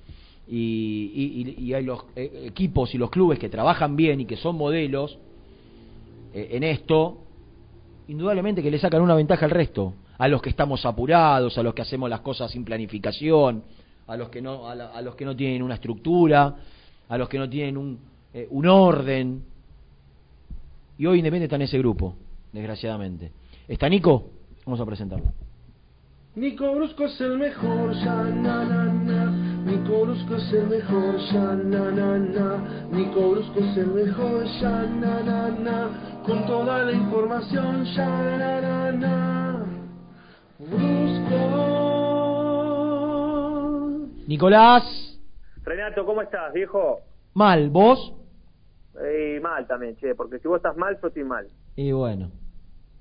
Y, 0.47 1.71
hay 1.73 1.84
los 1.84 2.05
eh, 2.15 2.43
equipos 2.47 2.93
y 2.93 2.97
los 2.97 3.09
clubes 3.09 3.39
que 3.39 3.47
trabajan 3.47 3.95
bien 3.95 4.19
y 4.19 4.25
que 4.25 4.36
son 4.36 4.57
modelos 4.57 5.17
eh, 6.34 6.49
en 6.51 6.63
esto, 6.63 7.19
indudablemente 8.07 8.63
que 8.63 8.71
le 8.71 8.79
sacan 8.79 9.01
una 9.01 9.15
ventaja 9.15 9.45
al 9.45 9.51
resto, 9.51 9.93
a 10.17 10.27
los 10.27 10.41
que 10.41 10.49
estamos 10.49 10.84
apurados, 10.86 11.57
a 11.57 11.63
los 11.63 11.75
que 11.75 11.84
hacemos 11.84 12.09
las 12.09 12.21
cosas 12.21 12.51
sin 12.51 12.65
planificación, 12.65 13.63
a 14.07 14.17
los 14.17 14.29
que 14.29 14.41
no, 14.41 14.67
a, 14.67 14.73
a 14.73 15.01
los 15.01 15.15
que 15.15 15.25
no 15.25 15.36
tienen 15.36 15.61
una 15.61 15.75
estructura, 15.75 16.55
a 17.07 17.17
los 17.17 17.29
que 17.29 17.38
no 17.38 17.47
tienen 17.47 17.77
un, 17.77 17.99
eh, 18.34 18.47
un 18.49 18.65
orden. 18.65 19.43
Y 20.97 21.05
hoy 21.05 21.19
Independiente 21.19 21.45
está 21.45 21.55
en 21.57 21.61
ese 21.61 21.77
grupo, 21.77 22.15
desgraciadamente. 22.51 23.31
¿Está 23.68 23.89
Nico? 23.89 24.30
Vamos 24.66 24.80
a 24.80 24.86
presentarlo. 24.86 25.32
Nico 26.36 26.74
Brusco 26.74 27.03
es 27.05 27.22
el 27.22 27.38
mejor, 27.38 27.93
ya 27.93 28.24
na 28.24 28.66
na 28.66 28.86
na. 28.86 29.32
Nico 29.66 30.01
Brusco 30.05 30.36
es 30.36 30.51
el 30.53 30.68
mejor, 30.68 31.18
ya 31.32 31.53
na 31.53 31.91
na 31.91 32.18
na. 32.18 32.88
Nico 32.91 33.32
Brusco 33.32 33.59
es 33.59 33.78
el 33.78 33.88
mejor, 33.88 34.43
ya 34.59 34.82
na 34.84 35.22
na 35.22 35.49
na. 35.49 36.22
Con 36.26 36.45
toda 36.47 36.84
la 36.86 36.91
información, 36.91 37.86
ya 37.86 38.07
na 38.38 38.61
na 38.61 38.91
na. 38.91 39.66
Brusco. 43.43 44.07
Nicolás, 44.28 45.20
Renato, 45.64 46.05
¿cómo 46.05 46.22
estás, 46.22 46.53
viejo? 46.53 46.99
mal, 47.36 47.70
vos. 47.70 48.14
Eh, 49.03 49.39
mal 49.41 49.66
también, 49.68 49.95
che, 49.97 50.14
porque 50.16 50.39
si 50.39 50.47
vos 50.47 50.57
estás 50.57 50.78
mal, 50.78 50.97
yo 51.01 51.07
estoy 51.07 51.24
mal. 51.24 51.47
Y 51.76 51.91
bueno, 51.91 52.32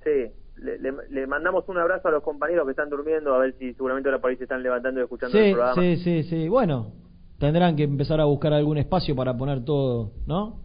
Sí, 0.03 0.31
le, 0.63 0.79
le- 0.79 1.09
le 1.09 1.27
mandamos 1.27 1.67
un 1.67 1.77
abrazo 1.77 2.07
a 2.07 2.11
los 2.11 2.23
compañeros 2.23 2.65
que 2.65 2.71
están 2.71 2.89
durmiendo, 2.89 3.33
a 3.33 3.39
ver 3.39 3.55
si 3.59 3.73
seguramente 3.73 4.09
ahora 4.09 4.21
por 4.21 4.31
ahí 4.31 4.37
se 4.37 4.43
están 4.43 4.63
levantando 4.63 4.99
y 4.99 5.03
escuchando 5.03 5.37
el 5.37 5.43
sí, 5.45 5.51
programa. 5.51 5.81
sí, 5.81 5.97
sí, 5.97 6.23
sí. 6.23 6.47
Bueno, 6.49 6.93
tendrán 7.39 7.75
que 7.75 7.83
empezar 7.83 8.19
a 8.21 8.25
buscar 8.25 8.53
algún 8.53 8.77
espacio 8.77 9.15
para 9.15 9.35
poner 9.35 9.63
todo, 9.65 10.11
¿no? 10.25 10.59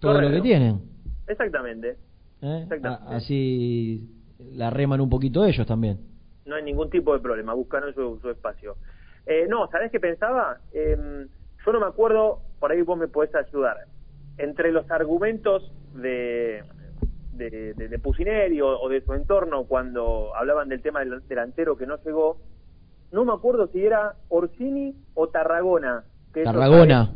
Todo 0.00 0.20
lo 0.20 0.30
que 0.30 0.40
tienen. 0.40 0.80
Exactamente. 1.26 1.96
¿eh? 2.42 2.60
Exactamente. 2.62 3.04
A- 3.06 3.16
así 3.16 4.08
la 4.54 4.70
reman 4.70 5.00
un 5.00 5.10
poquito 5.10 5.44
ellos 5.44 5.66
también. 5.66 5.98
No 6.46 6.56
hay 6.56 6.62
ningún 6.64 6.88
tipo 6.90 7.12
de 7.12 7.20
problema, 7.20 7.52
buscaron 7.54 7.94
su, 7.94 8.18
su 8.20 8.30
espacio. 8.30 8.76
Eh, 9.26 9.46
no, 9.48 9.68
¿sabés 9.70 9.90
qué 9.92 10.00
pensaba? 10.00 10.58
Eh, 10.72 10.96
yo 11.64 11.72
no 11.72 11.80
me 11.80 11.86
acuerdo, 11.86 12.40
por 12.58 12.72
ahí 12.72 12.80
vos 12.82 12.98
me 12.98 13.08
podés 13.08 13.34
ayudar. 13.34 13.76
Entre 14.38 14.72
los 14.72 14.90
argumentos 14.90 15.70
de, 15.94 16.64
de, 17.48 17.74
de, 17.74 17.88
de 17.88 17.98
Pusineri 17.98 18.60
o, 18.60 18.68
o 18.80 18.88
de 18.88 19.00
su 19.00 19.14
entorno 19.14 19.64
cuando 19.64 20.34
hablaban 20.36 20.68
del 20.68 20.82
tema 20.82 21.00
del 21.00 21.26
delantero 21.28 21.76
que 21.76 21.86
no 21.86 21.96
llegó, 22.04 22.36
no 23.12 23.24
me 23.24 23.32
acuerdo 23.32 23.68
si 23.72 23.84
era 23.84 24.14
Orsini 24.28 24.94
o 25.14 25.28
Tarragona. 25.28 26.04
que 26.34 26.42
Tarragona, 26.42 27.14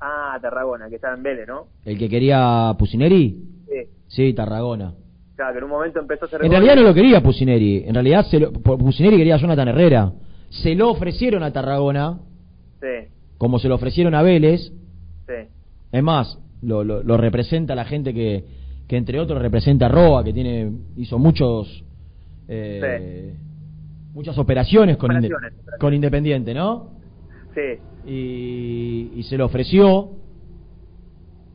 Ah, 0.00 0.36
Tarragona, 0.42 0.88
que 0.88 0.96
estaba 0.96 1.14
en 1.14 1.22
Vélez, 1.22 1.46
¿no? 1.48 1.68
el 1.84 1.96
que 1.98 2.08
quería 2.08 2.74
Pusineri. 2.78 3.36
Sí. 3.68 3.88
Sí, 4.08 4.34
Tarragona. 4.34 4.94
Claro, 5.36 5.52
que 5.52 5.58
en 5.58 5.64
un 5.64 5.70
momento 5.70 5.98
empezó 6.00 6.24
a 6.24 6.28
hacer 6.28 6.44
En 6.44 6.50
realidad 6.50 6.76
no 6.76 6.82
lo 6.82 6.92
quería 6.94 7.22
Pusineri. 7.22 7.84
En 7.86 7.94
realidad 7.94 8.26
se 8.26 8.38
lo- 8.40 8.52
Pusineri 8.52 9.16
quería 9.16 9.36
a 9.36 9.38
Jonathan 9.38 9.68
Herrera. 9.68 10.12
Se 10.50 10.74
lo 10.74 10.90
ofrecieron 10.90 11.42
a 11.42 11.52
Tarragona, 11.52 12.18
Sí, 12.80 13.08
como 13.38 13.58
se 13.58 13.68
lo 13.68 13.76
ofrecieron 13.76 14.14
a 14.14 14.22
Vélez. 14.22 14.72
sí. 15.26 15.48
Es 15.92 16.02
más, 16.02 16.38
lo, 16.62 16.84
lo, 16.84 17.02
lo 17.02 17.16
representa 17.16 17.74
la 17.74 17.84
gente 17.84 18.12
que, 18.14 18.44
que 18.88 18.96
entre 18.96 19.18
otros 19.20 19.40
representa 19.40 19.86
a 19.86 19.88
Roa, 19.88 20.22
que 20.24 20.32
tiene 20.32 20.70
hizo 20.96 21.18
muchos 21.18 21.84
eh, 22.48 23.34
muchas 24.12 24.36
operaciones 24.38 24.96
con, 24.96 25.10
Operaciones, 25.10 25.52
con 25.80 25.94
Independiente, 25.94 26.54
¿no? 26.54 26.90
Sí, 27.54 28.10
Y, 28.10 29.12
y 29.16 29.22
se 29.24 29.36
lo 29.36 29.46
ofreció. 29.46 30.10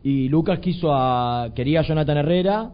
Y 0.03 0.29
Lucas 0.29 0.59
quiso 0.59 0.93
a 0.93 1.51
quería 1.53 1.81
a 1.81 1.83
Jonathan 1.83 2.17
Herrera, 2.17 2.71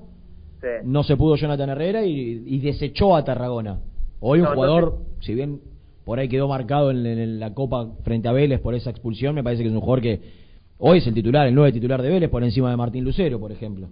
sí. 0.62 0.68
no 0.86 1.04
se 1.04 1.18
pudo 1.18 1.36
Jonathan 1.36 1.70
Herrera 1.70 2.06
y, 2.06 2.44
y 2.46 2.60
desechó 2.60 3.16
a 3.16 3.24
Tarragona. 3.24 3.80
Hoy 4.20 4.40
un 4.40 4.46
No, 4.46 4.54
jugador, 4.54 4.98
si 5.22 5.34
bien 5.34 5.60
por 6.06 6.20
ahí 6.20 6.28
quedó 6.30 6.48
marcado 6.48 6.92
en, 6.92 7.06
en 7.06 7.40
la 7.40 7.54
Copa 7.54 7.94
frente 8.04 8.28
a 8.28 8.34
Vélez 8.34 8.60
por 8.60 8.76
esa 8.76 8.90
expulsión, 8.90 9.34
me 9.36 9.44
parece 9.44 9.64
que 9.64 9.70
es 9.70 9.76
un 9.76 9.82
jugador 9.82 10.02
que 10.02 10.22
hoy 10.78 11.00
es 11.00 11.08
el 11.08 11.14
titular, 11.14 11.48
el 11.48 11.56
nueve 11.56 11.72
titular 11.72 12.02
de 12.02 12.10
Vélez 12.10 12.30
por 12.30 12.44
encima 12.44 12.70
de 12.70 12.78
Martín 12.78 13.04
Lucero, 13.04 13.40
por 13.40 13.52
ejemplo. 13.52 13.88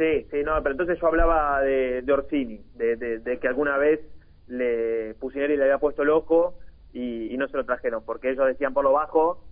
Sí, 0.00 0.26
sí, 0.30 0.38
no, 0.42 0.54
pero 0.62 0.70
entonces 0.72 0.98
yo 0.98 1.08
hablaba 1.08 1.60
de, 1.60 2.00
de 2.00 2.12
Orsini, 2.12 2.64
de, 2.74 2.96
de- 2.96 3.18
de 3.18 3.38
que 3.38 3.46
alguna 3.48 3.76
vez 3.76 4.00
le 4.46 5.12
Pusineri 5.20 5.58
le 5.58 5.64
había 5.64 5.76
puesto 5.76 6.04
loco 6.04 6.58
y, 6.90 7.34
y 7.34 7.36
no 7.36 7.46
se 7.48 7.58
lo 7.58 7.66
trajeron, 7.66 8.02
porque 8.06 8.30
ellos 8.30 8.46
decían 8.46 8.72
por 8.72 8.82
lo 8.82 8.92
bajo, 8.92 9.44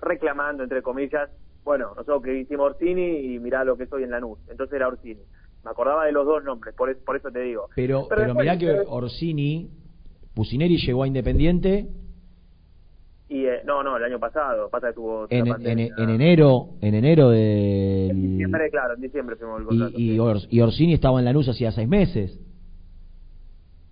reclamando, 0.00 0.62
entre 0.62 0.82
comillas, 0.82 1.28
bueno, 1.64 1.88
nosotros 1.96 2.22
que 2.22 2.32
hicimos 2.38 2.70
Orsini 2.74 3.34
y 3.34 3.38
mirá 3.40 3.64
lo 3.64 3.76
que 3.76 3.86
soy 3.86 4.04
en 4.04 4.12
Lanús, 4.12 4.38
entonces 4.48 4.76
era 4.76 4.86
Orsini. 4.86 5.20
Me 5.64 5.70
acordaba 5.72 6.06
de 6.06 6.12
los 6.12 6.24
dos 6.24 6.44
nombres, 6.44 6.76
por, 6.76 6.90
es- 6.90 6.98
por 6.98 7.16
eso 7.16 7.32
te 7.32 7.40
digo. 7.40 7.68
Pero, 7.74 8.06
Pero 8.08 8.20
pero, 8.20 8.22
después, 8.34 8.44
mirá 8.44 8.56
que 8.56 8.84
Orsini, 8.88 9.68
Pusineri 10.32 10.76
llegó 10.76 11.02
a 11.02 11.08
Independiente 11.08 11.88
Y 13.30 13.44
eh, 13.44 13.60
no, 13.66 13.82
no, 13.82 13.96
el 13.98 14.04
año 14.04 14.18
pasado, 14.18 14.70
pasa 14.70 14.88
que 14.88 14.94
tuvo 14.94 15.26
en, 15.28 15.46
en, 15.46 15.78
en 15.98 16.08
enero, 16.10 16.68
en 16.80 16.94
enero 16.94 17.30
En 17.32 18.08
del 18.08 18.22
diciembre, 18.22 18.70
claro, 18.70 18.94
en 18.94 19.00
diciembre 19.02 19.36
firmó 19.36 19.58
el 19.58 19.64
y, 19.64 19.66
contrato. 19.66 19.94
y, 19.98 20.18
Ors- 20.18 20.46
y 20.50 20.60
Orsini 20.62 20.94
estaba 20.94 21.18
en 21.18 21.26
Lanús 21.26 21.46
hacía 21.48 21.70
seis 21.72 21.86
meses. 21.88 22.40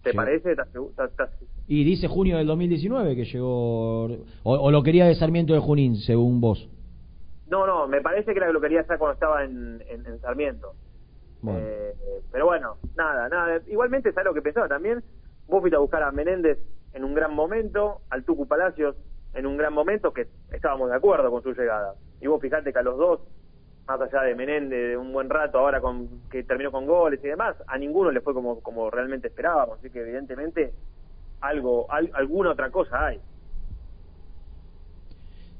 ¿Te 0.02 0.10
sí. 0.12 0.16
parece? 0.16 0.52
¿Estás 0.52 0.72
segu- 0.72 0.88
estás- 0.90 1.10
estás- 1.10 1.30
Y 1.68 1.84
dice 1.84 2.08
junio 2.08 2.38
del 2.38 2.46
2019 2.46 3.14
que 3.16 3.24
llegó, 3.24 4.04
o, 4.06 4.18
o 4.44 4.70
lo 4.70 4.82
quería 4.82 5.04
de 5.06 5.14
Sarmiento 5.16 5.52
de 5.52 5.58
Junín, 5.60 5.96
según 5.96 6.40
vos. 6.40 6.68
No, 7.48 7.66
no, 7.66 7.86
me 7.88 8.00
parece 8.00 8.32
que 8.32 8.38
era 8.38 8.50
lo 8.50 8.60
que 8.60 8.68
quería 8.68 8.80
hacer 8.82 8.98
cuando 8.98 9.14
estaba 9.14 9.44
en, 9.44 9.82
en, 9.90 10.06
en 10.06 10.18
Sarmiento. 10.20 10.72
Bueno. 11.42 11.60
Eh, 11.62 11.92
pero 12.32 12.46
bueno, 12.46 12.76
nada, 12.96 13.28
nada. 13.28 13.60
Igualmente, 13.68 14.12
¿sabes 14.12 14.26
lo 14.26 14.34
que 14.34 14.42
pensaba 14.42 14.66
también? 14.68 15.02
Vos 15.46 15.60
fuiste 15.60 15.76
a 15.76 15.80
buscar 15.80 16.02
a 16.02 16.10
Menéndez 16.10 16.58
en 16.94 17.04
un 17.04 17.14
gran 17.14 17.34
momento, 17.34 18.00
al 18.10 18.24
Tucu 18.24 18.46
Palacios 18.48 18.96
en 19.36 19.46
un 19.46 19.56
gran 19.56 19.72
momento, 19.72 20.12
que 20.12 20.26
estábamos 20.52 20.90
de 20.90 20.96
acuerdo 20.96 21.30
con 21.30 21.42
su 21.42 21.52
llegada. 21.52 21.94
Y 22.20 22.26
vos 22.26 22.40
fijate 22.40 22.72
que 22.72 22.78
a 22.78 22.82
los 22.82 22.96
dos, 22.96 23.20
más 23.86 24.00
allá 24.00 24.22
de 24.22 24.34
Menéndez 24.34 24.90
de 24.90 24.96
un 24.96 25.12
buen 25.12 25.28
rato, 25.30 25.58
ahora 25.58 25.80
con 25.80 26.22
que 26.30 26.42
terminó 26.44 26.72
con 26.72 26.86
goles 26.86 27.20
y 27.22 27.28
demás, 27.28 27.56
a 27.66 27.78
ninguno 27.78 28.10
le 28.10 28.20
fue 28.22 28.34
como, 28.34 28.60
como 28.60 28.90
realmente 28.90 29.28
esperábamos. 29.28 29.78
Así 29.78 29.90
que 29.90 30.00
evidentemente 30.00 30.72
algo, 31.40 31.86
al- 31.90 32.10
alguna 32.14 32.50
otra 32.52 32.70
cosa 32.70 33.06
hay. 33.06 33.20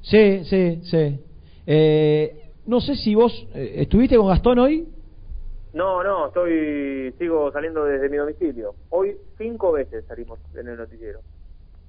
Sí, 0.01 0.43
sí, 0.45 0.81
sí. 0.83 1.19
Eh, 1.65 2.51
no 2.65 2.79
sé 2.81 2.95
si 2.95 3.13
vos 3.15 3.47
eh, 3.53 3.73
estuviste 3.77 4.17
con 4.17 4.27
Gastón 4.27 4.59
hoy. 4.59 4.87
No, 5.73 6.03
no, 6.03 6.27
estoy, 6.27 7.13
sigo 7.19 7.51
saliendo 7.51 7.83
desde 7.85 8.09
mi 8.09 8.17
domicilio. 8.17 8.75
Hoy 8.89 9.15
cinco 9.37 9.73
veces 9.73 10.05
salimos 10.07 10.39
en 10.55 10.67
el 10.67 10.77
noticiero. 10.77 11.19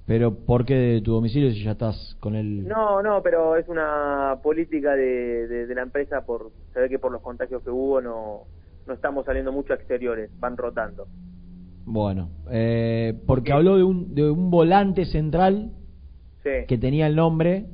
Pero 0.09 0.33
¿por 0.33 0.65
qué 0.65 0.73
de 0.73 1.01
tu 1.01 1.11
domicilio 1.11 1.51
si 1.51 1.63
ya 1.63 1.73
estás 1.73 2.17
con 2.19 2.33
él? 2.33 2.67
No, 2.67 3.03
no, 3.03 3.21
pero 3.21 3.55
es 3.55 3.69
una 3.69 4.39
política 4.41 4.95
de, 4.95 5.47
de, 5.47 5.67
de 5.67 5.75
la 5.75 5.83
empresa 5.83 6.25
por, 6.25 6.49
se 6.73 6.79
ve 6.79 6.89
que 6.89 6.97
por 6.97 7.11
los 7.11 7.21
contagios 7.21 7.61
que 7.61 7.69
hubo 7.69 8.01
no, 8.01 8.45
no 8.87 8.93
estamos 8.95 9.23
saliendo 9.27 9.51
mucho 9.51 9.71
a 9.73 9.75
exteriores, 9.75 10.31
van 10.39 10.57
rotando. 10.57 11.05
Bueno, 11.85 12.29
eh, 12.49 13.21
porque 13.27 13.53
habló 13.53 13.77
de 13.77 13.83
un, 13.83 14.15
de 14.15 14.31
un 14.31 14.49
volante 14.49 15.05
central 15.05 15.73
Sí. 16.41 16.65
que 16.67 16.77
tenía 16.79 17.05
el 17.05 17.15
nombre. 17.15 17.67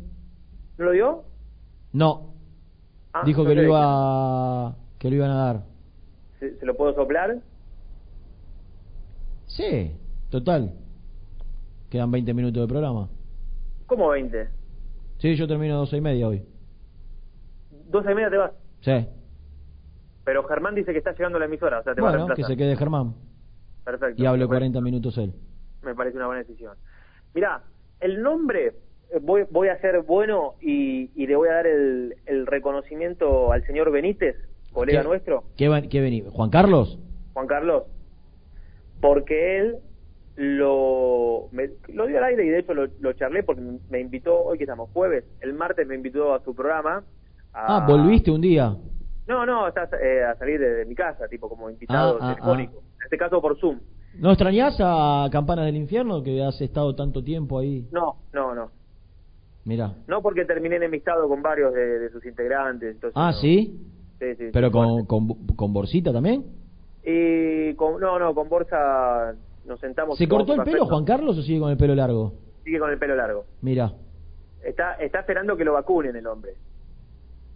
¿No 0.78 0.86
lo 0.86 0.92
dio? 0.92 1.24
No. 1.94 2.34
Ah, 3.14 3.24
Dijo 3.26 3.44
no 3.44 3.50
que 3.50 3.56
lo 3.56 3.64
iba 3.64 4.76
que 5.00 5.10
lo 5.10 5.16
iban 5.16 5.32
a 5.32 5.36
dar. 5.36 5.64
¿Se, 6.42 6.58
se 6.58 6.66
lo 6.66 6.76
puedo 6.76 6.94
soplar? 6.96 7.38
Sí, 9.46 9.92
total. 10.30 10.74
Quedan 11.90 12.12
20 12.12 12.34
minutos 12.34 12.62
de 12.62 12.68
programa. 12.68 13.10
¿Cómo 13.86 14.10
20? 14.10 14.48
Sí, 15.20 15.36
yo 15.36 15.48
termino 15.48 15.76
a 15.76 15.78
12 15.78 15.98
y 15.98 16.02
media 16.02 16.28
hoy. 16.28 16.44
Doce 17.90 18.12
y 18.12 18.16
media 18.16 18.30
te 18.30 18.38
vas. 18.38 18.52
Sí. 18.82 19.08
Pero 20.24 20.44
Germán 20.44 20.76
dice 20.76 20.92
que 20.92 20.98
está 20.98 21.12
llegando 21.14 21.38
a 21.38 21.40
la 21.40 21.46
emisora, 21.46 21.80
o 21.80 21.84
sea, 21.84 21.94
te 21.94 22.02
va 22.02 22.10
a 22.10 22.18
Bueno, 22.18 22.34
que 22.36 22.44
se 22.44 22.58
quede 22.58 22.76
Germán. 22.76 23.14
Perfecto. 23.84 24.22
Y 24.22 24.26
hable 24.26 24.40
parece- 24.48 24.48
40 24.72 24.82
minutos 24.82 25.18
él. 25.20 25.34
Me 25.84 25.94
parece 25.94 26.18
una 26.18 26.26
buena 26.26 26.42
decisión. 26.42 26.76
Mirá, 27.36 27.62
el 28.00 28.24
nombre, 28.24 28.74
eh, 29.12 29.20
voy, 29.22 29.44
voy 29.52 29.68
a 29.68 29.80
ser 29.80 30.02
bueno 30.02 30.56
y, 30.62 31.12
y 31.16 31.28
le 31.28 31.36
voy 31.36 31.50
a 31.50 31.54
dar 31.54 31.68
el, 31.68 32.16
el 32.26 32.48
reconocimiento 32.48 33.52
al 33.52 33.64
señor 33.68 33.92
Benítez, 33.92 34.36
colega 34.74 35.02
¿Qué? 35.04 35.08
nuestro, 35.08 35.44
¿Qué, 35.56 35.88
qué 35.92 36.02
vení? 36.02 36.24
¿Juan 36.32 36.50
Carlos? 36.50 36.98
Juan 37.34 37.46
Carlos, 37.48 37.84
porque 39.00 39.60
él 39.60 39.76
lo, 40.36 41.48
me- 41.52 41.72
lo 41.90 42.08
dio 42.08 42.18
al 42.18 42.24
aire 42.26 42.46
y 42.46 42.50
de 42.50 42.60
hecho 42.60 42.74
lo, 42.74 42.88
lo 43.00 43.14
charlé 43.14 43.44
porque 43.44 43.62
me 43.90 44.00
invitó, 44.00 44.38
hoy 44.44 44.58
que 44.58 44.66
estamos 44.66 44.90
jueves, 44.92 45.24
el 45.42 45.54
martes 45.54 45.88
me 45.88 45.96
invitó 45.96 46.34
a 46.34 46.44
su 46.44 46.54
programa. 46.56 47.04
a- 47.54 47.78
Ah, 47.78 47.86
volviste 47.88 48.32
un 48.32 48.42
día. 48.42 48.76
No, 49.28 49.46
no, 49.46 49.68
está 49.68 49.90
eh, 50.02 50.24
a 50.24 50.36
salir 50.36 50.60
de, 50.60 50.70
de 50.76 50.86
mi 50.86 50.94
casa, 50.94 51.28
tipo 51.28 51.50
como 51.50 51.70
invitado 51.70 52.18
Ah, 52.22 52.30
ah, 52.32 52.36
telefónico, 52.36 52.80
en 52.80 53.04
este 53.06 53.18
caso 53.18 53.42
por 53.42 53.58
Zoom. 53.60 53.80
¿No 54.20 54.30
extrañás 54.32 54.78
a 54.80 55.28
Campanas 55.32 55.66
del 55.66 55.76
Infierno 55.78 56.22
que 56.24 56.42
has 56.44 56.60
estado 56.62 56.96
tanto 56.96 57.24
tiempo 57.24 57.60
ahí? 57.60 57.88
No, 57.92 58.18
no, 58.34 58.54
no. 58.54 58.72
Mira. 59.66 59.94
No 60.08 60.22
porque 60.22 60.46
terminé 60.46 60.76
enemistado 60.76 61.28
con 61.28 61.42
varios 61.42 61.74
de, 61.74 62.00
de 62.00 62.10
sus 62.12 62.24
integrantes. 62.26 62.92
entonces 62.94 63.14
Ah, 63.16 63.32
no. 63.32 63.38
¿sí? 63.38 63.80
Sí, 64.20 64.36
sí, 64.38 64.50
¿Pero 64.54 64.68
sí, 64.68 64.74
con, 64.74 65.06
con, 65.06 65.28
con 65.56 65.74
Borsita 65.74 66.14
también? 66.14 66.46
Y 67.04 67.74
con, 67.76 68.00
no, 68.00 68.18
no, 68.20 68.34
con 68.36 68.48
Borja 68.48 69.34
nos 69.66 69.80
sentamos. 69.80 70.18
¿Se 70.18 70.28
cortó 70.28 70.53
el 70.53 70.63
pelo. 70.63 70.86
Juan 70.86 71.05
Carlos 71.05 71.38
o 71.38 71.41
sigue 71.41 71.59
con 71.59 71.72
el 71.72 71.78
pelo 71.78 71.95
largo? 71.95 72.34
Sigue 72.63 72.80
con 72.80 72.89
el 72.91 72.97
pelo 72.97 73.16
largo. 73.16 73.45
Mira. 73.61 73.93
Está, 74.63 74.93
está 74.95 75.20
esperando 75.20 75.55
que 75.55 75.63
lo 75.66 75.74
vacunen 75.74 76.16
el 76.16 76.26
hombre. 76.28 76.53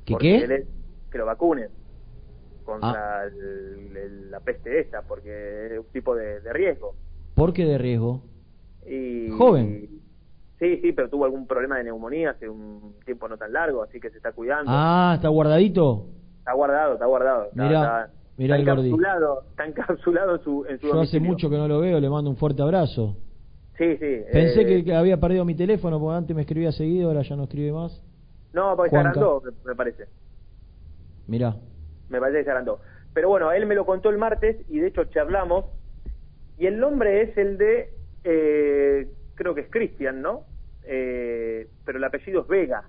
¿Que 0.05 0.16
qué? 0.18 0.66
que 1.12 1.18
lo 1.18 1.26
vacunen 1.26 1.70
contra 2.64 3.22
Ah. 3.22 3.26
el- 3.26 3.97
el- 3.97 4.32
la 4.32 4.39
peste 4.41 4.80
esta, 4.80 5.01
porque 5.01 5.74
es 5.74 5.80
un 5.80 5.86
tipo 5.91 6.16
de, 6.16 6.39
de 6.41 6.53
riesgo. 6.53 6.93
¿Por 7.34 7.51
qué 7.53 7.66
de 7.66 7.78
riesgo? 7.80 8.22
Y, 8.88 9.30
Joven. 9.32 9.89
Sí, 10.60 10.78
sí, 10.82 10.91
pero 10.91 11.10
tuvo 11.10 11.26
algún 11.26 11.47
problema 11.47 11.78
de 11.78 11.86
neumonía 11.86 12.32
hace 12.32 12.47
un 12.49 12.95
tiempo 13.05 13.28
no 13.28 13.38
tan 13.38 13.53
largo, 13.53 13.82
así 13.82 13.99
que 13.99 14.10
se 14.12 14.18
está 14.18 14.34
cuidando. 14.34 14.66
Ah, 14.72 15.14
¿está 15.16 15.30
guardadito? 15.30 16.07
Está 16.39 16.53
guardado, 16.53 16.93
está 16.93 17.05
guardado. 17.05 17.45
Está, 17.45 17.64
Mirá, 17.64 17.80
está- 17.82 18.12
mirá 18.40 18.58
está 18.58 18.72
encapsulado, 18.72 19.44
está 19.52 19.66
encapsulado 19.68 20.36
en 20.36 20.44
su, 20.44 20.66
en 20.68 20.80
su 20.80 20.88
Yo 20.88 21.02
hace 21.02 21.20
mucho 21.20 21.50
que 21.50 21.58
no 21.58 21.68
lo 21.68 21.80
veo, 21.80 22.00
le 22.00 22.10
mando 22.10 22.30
un 22.32 22.38
fuerte 22.38 22.62
abrazo. 22.64 23.16
Sí, 23.78 23.96
sí. 23.98 24.22
Pensé 24.34 24.62
eh, 24.62 24.84
que, 24.84 24.94
había 24.94 25.18
perdido 25.20 25.46
mi 25.46 25.56
teléfono 25.56 26.00
porque 26.00 26.18
antes 26.18 26.36
me 26.36 26.42
escribía 26.42 26.72
seguido, 26.72 27.10
ahora 27.10 27.22
ya 27.22 27.36
no 27.36 27.44
escribe 27.44 27.72
más. 27.72 28.02
No, 28.54 28.76
porque 28.76 28.90
se 28.90 28.96
Juanca. 28.96 29.10
agrandó, 29.12 29.42
me- 29.46 29.70
me 29.70 29.76
parece. 29.76 30.06
Mirá. 31.28 31.56
Me 32.10 32.20
parece 32.20 32.40
que 32.40 32.44
se 32.46 32.50
agrandó. 32.50 32.80
Pero 33.14 33.30
bueno, 33.30 33.52
él 33.52 33.66
me 33.66 33.76
lo 33.76 33.86
contó 33.86 34.10
el 34.10 34.18
martes 34.18 34.58
y 34.70 34.80
de 34.80 34.88
hecho 34.88 35.04
charlamos. 35.06 35.66
Y 36.58 36.66
el 36.66 36.80
nombre 36.80 37.22
es 37.22 37.38
el 37.38 37.58
de, 37.58 37.94
eh, 38.24 39.08
creo 39.36 39.56
que 39.56 39.62
es 39.62 39.70
Cristian, 39.70 40.22
¿no? 40.22 40.44
Eh, 40.84 41.68
pero 41.86 41.98
el 42.00 42.04
apellido 42.04 42.42
es 42.42 42.48
Vega, 42.48 42.84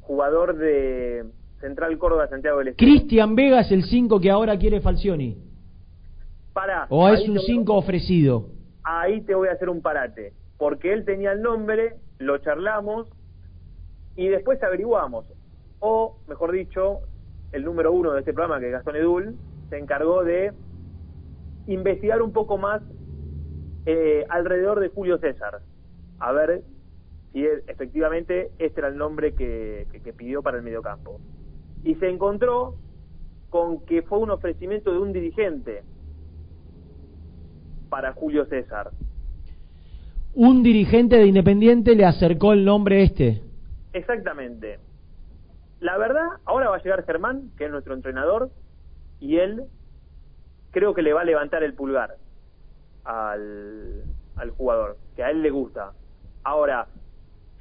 jugador 0.00 0.56
de 0.56 1.24
Central 1.62 1.96
Córdoba, 1.96 2.28
Santiago 2.28 2.58
del 2.58 2.68
Estero. 2.68 2.90
Cristian 2.90 3.34
Vega 3.34 3.60
es 3.60 3.72
el 3.72 3.84
5 3.84 4.20
que 4.20 4.30
ahora 4.30 4.58
quiere 4.58 4.80
Falcioni. 4.82 5.38
Pará, 6.52 6.86
¿O 6.90 7.08
es 7.08 7.26
un 7.26 7.36
voy- 7.36 7.44
5 7.46 7.74
ofrecido? 7.74 8.48
ahí 8.84 9.22
te 9.22 9.34
voy 9.34 9.48
a 9.48 9.52
hacer 9.52 9.70
un 9.70 9.80
parate, 9.80 10.34
porque 10.58 10.92
él 10.92 11.04
tenía 11.06 11.32
el 11.32 11.40
nombre, 11.40 11.94
lo 12.18 12.36
charlamos 12.38 13.08
y 14.16 14.28
después 14.28 14.62
averiguamos. 14.62 15.24
O, 15.78 16.18
mejor 16.26 16.52
dicho, 16.52 17.00
el 17.52 17.64
número 17.64 17.92
uno 17.92 18.12
de 18.12 18.20
este 18.20 18.32
programa, 18.34 18.60
que 18.60 18.66
es 18.66 18.72
Gastón 18.72 18.96
Edul, 18.96 19.38
se 19.70 19.78
encargó 19.78 20.24
de 20.24 20.52
investigar 21.66 22.20
un 22.22 22.32
poco 22.32 22.58
más 22.58 22.82
eh, 23.86 24.24
alrededor 24.28 24.78
de 24.80 24.88
Julio 24.90 25.18
César, 25.18 25.60
a 26.20 26.32
ver 26.32 26.62
si 27.32 27.44
él- 27.44 27.64
efectivamente 27.66 28.52
este 28.58 28.80
era 28.80 28.88
el 28.88 28.96
nombre 28.96 29.34
que, 29.34 29.88
que- 29.90 30.00
que 30.00 30.12
pidió 30.12 30.40
para 30.42 30.56
el 30.58 30.62
mediocampo. 30.62 31.20
Y 31.84 31.94
se 31.96 32.08
encontró 32.08 32.76
con 33.50 33.80
que 33.84 34.02
fue 34.02 34.18
un 34.18 34.30
ofrecimiento 34.30 34.92
de 34.92 34.98
un 34.98 35.12
dirigente 35.12 35.82
para 37.88 38.12
Julio 38.12 38.46
César. 38.46 38.90
Un 40.34 40.62
dirigente 40.62 41.16
de 41.16 41.26
Independiente 41.26 41.94
le 41.94 42.06
acercó 42.06 42.54
el 42.54 42.64
nombre 42.64 43.02
este. 43.02 43.42
Exactamente. 43.92 44.78
La 45.80 45.98
verdad, 45.98 46.26
ahora 46.44 46.70
va 46.70 46.76
a 46.76 46.82
llegar 46.82 47.04
Germán, 47.04 47.50
que 47.58 47.66
es 47.66 47.70
nuestro 47.70 47.92
entrenador, 47.92 48.50
y 49.20 49.36
él 49.36 49.64
creo 50.70 50.94
que 50.94 51.02
le 51.02 51.12
va 51.12 51.20
a 51.20 51.24
levantar 51.24 51.62
el 51.62 51.74
pulgar 51.74 52.16
al, 53.04 54.04
al 54.36 54.50
jugador, 54.52 54.96
que 55.14 55.22
a 55.22 55.30
él 55.30 55.42
le 55.42 55.50
gusta. 55.50 55.92
Ahora, 56.44 56.86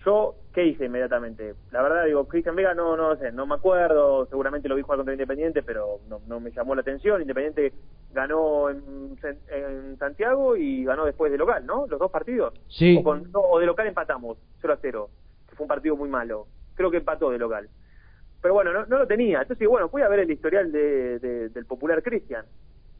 yo, 0.05 0.35
¿qué 0.53 0.65
hice 0.65 0.85
inmediatamente? 0.85 1.55
La 1.71 1.81
verdad, 1.81 2.05
digo, 2.05 2.27
Cristian 2.27 2.55
Vega, 2.55 2.73
no, 2.73 2.95
no 2.97 3.15
sé, 3.17 3.31
no 3.31 3.45
me 3.45 3.55
acuerdo, 3.55 4.25
seguramente 4.27 4.67
lo 4.69 4.75
vi 4.75 4.81
jugar 4.81 4.97
contra 4.97 5.13
Independiente, 5.13 5.63
pero 5.63 5.99
no, 6.09 6.19
no 6.27 6.39
me 6.39 6.51
llamó 6.51 6.75
la 6.75 6.81
atención. 6.81 7.21
Independiente 7.21 7.73
ganó 8.13 8.69
en, 8.69 9.17
en 9.49 9.97
Santiago 9.97 10.55
y 10.57 10.83
ganó 10.83 11.05
después 11.05 11.31
de 11.31 11.37
local, 11.37 11.65
¿no? 11.65 11.87
Los 11.87 11.99
dos 11.99 12.11
partidos. 12.11 12.53
Sí. 12.67 12.97
O, 12.99 13.03
con- 13.03 13.31
no, 13.31 13.39
o 13.39 13.59
de 13.59 13.65
local 13.65 13.87
empatamos, 13.87 14.37
0 14.61 14.73
a 14.73 14.77
0, 14.81 15.09
que 15.49 15.55
fue 15.55 15.63
un 15.63 15.69
partido 15.69 15.95
muy 15.95 16.09
malo. 16.09 16.47
Creo 16.75 16.91
que 16.91 16.97
empató 16.97 17.29
de 17.31 17.37
local. 17.37 17.69
Pero 18.41 18.53
bueno, 18.55 18.73
no, 18.73 18.85
no 18.87 18.97
lo 18.99 19.07
tenía. 19.07 19.41
Entonces, 19.41 19.67
bueno, 19.67 19.87
fui 19.89 20.01
a 20.01 20.07
ver 20.09 20.19
el 20.21 20.31
historial 20.31 20.71
de, 20.71 21.19
de- 21.19 21.49
del 21.49 21.65
popular 21.65 22.01
Cristian. 22.01 22.45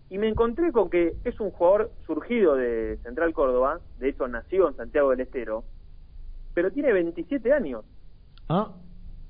Y 0.09 0.17
me 0.17 0.27
encontré 0.27 0.71
con 0.71 0.89
que 0.89 1.15
es 1.23 1.39
un 1.39 1.51
jugador 1.51 1.89
surgido 2.05 2.55
de 2.55 2.97
Central 3.01 3.33
Córdoba, 3.33 3.79
de 3.97 4.09
hecho 4.09 4.27
nació 4.27 4.67
en 4.67 4.75
Santiago 4.75 5.09
del 5.11 5.21
Estero, 5.21 5.63
pero 6.53 6.71
tiene 6.71 6.91
27 6.93 7.51
años. 7.53 7.83
Ah, 8.49 8.73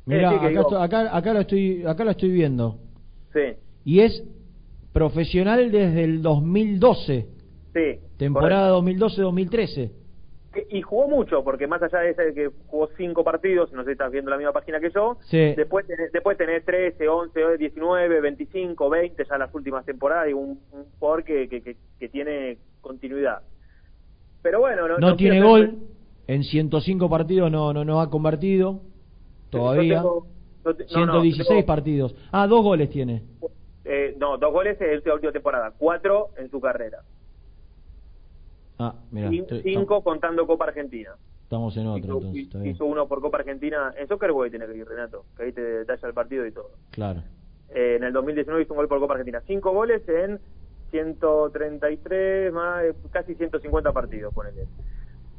mira, 0.06 0.32
acá, 0.32 0.48
digo- 0.50 0.78
acá, 0.78 1.16
acá 1.16 1.34
lo 1.34 1.40
estoy, 1.42 1.86
acá 1.86 2.04
lo 2.04 2.12
estoy 2.12 2.30
viendo. 2.32 2.80
Sí, 3.34 3.54
Y 3.86 4.02
es 4.02 4.24
profesional 4.94 5.72
desde 5.72 6.04
el 6.04 6.22
2012, 6.22 7.28
sí. 7.74 8.00
temporada 8.18 8.70
2012-2013. 8.70 9.92
Que- 10.54 10.68
Y 10.70 10.82
jugó 10.82 11.08
mucho, 11.08 11.44
porque 11.46 11.66
más 11.66 11.82
allá 11.82 12.00
de 12.00 12.10
ese 12.10 12.34
que 12.34 12.52
jugó 12.68 12.90
cinco 12.98 13.24
partidos, 13.24 13.72
no 13.72 13.84
sé 13.84 13.88
si 13.88 13.92
estás 13.94 14.12
viendo 14.12 14.30
la 14.30 14.38
misma 14.38 14.52
página 14.52 14.82
que 14.82 14.90
yo, 14.92 15.18
Sí. 15.22 15.38
después 15.56 15.88
tenés, 15.88 16.12
después 16.12 16.38
tenés 16.38 16.66
13, 16.66 17.08
11, 17.08 17.58
19, 17.58 18.20
25, 18.20 18.90
20 18.90 19.24
ya 19.24 19.38
las 19.38 19.54
últimas 19.56 19.86
temporadas, 19.86 20.30
y 20.30 20.34
un, 20.34 20.60
un 20.74 20.86
jugador 21.00 21.24
que, 21.24 21.48
que, 21.48 21.62
que, 21.62 21.78
que 21.98 22.10
tiene 22.10 22.58
continuidad. 22.82 23.44
Pero 24.42 24.60
bueno, 24.60 24.90
no, 24.90 24.98
No 24.98 25.10
no 25.12 25.16
tiene 25.16 25.42
gol, 25.42 25.78
en 26.28 26.44
105 26.44 27.10
partidos 27.10 27.52
no, 27.52 27.74
no, 27.74 27.84
no 27.86 28.02
ha 28.02 28.10
convertido 28.10 28.82
todavía. 29.50 29.96
Yo 29.96 30.02
tengo- 30.02 30.28
yo 30.66 30.76
te- 30.76 30.84
no, 30.94 31.06
no, 31.06 31.12
116 31.22 31.64
partidos. 31.66 32.16
Ah, 32.32 32.48
dos 32.48 32.64
goles 32.64 32.90
tiene. 32.90 33.24
eh, 33.84 34.16
no, 34.20 34.38
dos 34.38 34.52
goles 34.54 34.80
en 34.80 35.02
la 35.06 35.14
última 35.16 35.32
temporada, 35.32 35.74
cuatro 35.78 36.30
en 36.38 36.50
su 36.52 36.62
carrera. 36.62 37.00
Ah, 38.80 38.96
mira, 39.12 39.30
cinco 39.64 40.04
contando 40.04 40.46
Copa 40.48 40.66
Argentina. 40.66 41.12
estamos 41.44 41.76
en 41.78 41.86
otro 41.88 42.00
Hizo, 42.00 42.18
entonces, 42.20 42.44
está 42.44 42.60
bien. 42.60 42.76
hizo 42.76 42.86
uno 42.86 43.08
por 43.08 43.20
Copa 43.22 43.38
Argentina. 43.40 43.94
En 43.98 44.08
Soccer 44.08 44.32
Boy 44.32 44.50
tiene 44.50 44.66
que 44.68 44.78
ir, 44.78 44.88
Renato, 44.88 45.26
que 45.36 45.44
ahí 45.44 45.52
te 45.52 45.62
detalla 45.62 46.08
el 46.08 46.14
partido 46.14 46.46
y 46.48 46.52
todo. 46.52 46.72
Claro. 46.92 47.22
Eh, 47.76 47.96
en 47.98 48.04
el 48.06 48.14
2019 48.14 48.64
hizo 48.64 48.74
un 48.74 48.78
gol 48.78 48.88
por 48.88 49.00
Copa 49.00 49.14
Argentina. 49.16 49.42
Cinco 49.46 49.72
goles 49.72 50.02
en 50.08 50.40
133, 50.92 52.52
más, 52.54 52.84
casi 53.12 53.36
150 53.36 53.92
partidos, 53.92 54.34
ponele. 54.34 54.66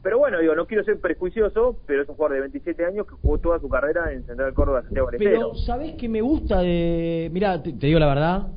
Pero 0.03 0.19
bueno, 0.19 0.41
digo, 0.41 0.55
no 0.57 0.67
quiero 0.67 0.83
ser 0.85 0.99
prejuicioso, 1.01 1.79
pero 1.87 2.03
es 2.03 2.09
un 2.09 2.17
jugador 2.17 2.35
de 2.35 2.41
27 2.41 2.85
años 2.85 3.07
que 3.07 3.15
jugó 3.23 3.39
toda 3.39 3.61
su 3.61 3.69
carrera 3.69 4.13
en 4.13 4.25
Central 4.25 4.53
Córdoba 4.53 4.83
Santiago. 4.83 5.09
Pero, 5.17 5.55
¿sabés 5.55 5.95
qué 5.95 6.09
me 6.09 6.21
gusta 6.21 6.61
de...? 6.61 7.31
Mirá, 7.33 7.63
te, 7.63 7.73
te 7.73 7.87
digo 7.87 7.99
la 8.01 8.07
verdad, 8.09 8.49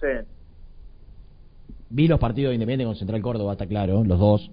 Sí, 0.00 0.08
vi 1.90 2.08
los 2.08 2.18
partidos 2.18 2.50
de 2.50 2.54
Independiente 2.54 2.84
con 2.86 2.96
Central 2.96 3.20
Córdoba, 3.22 3.52
está 3.52 3.66
claro, 3.66 4.02
los 4.04 4.18
dos. 4.18 4.50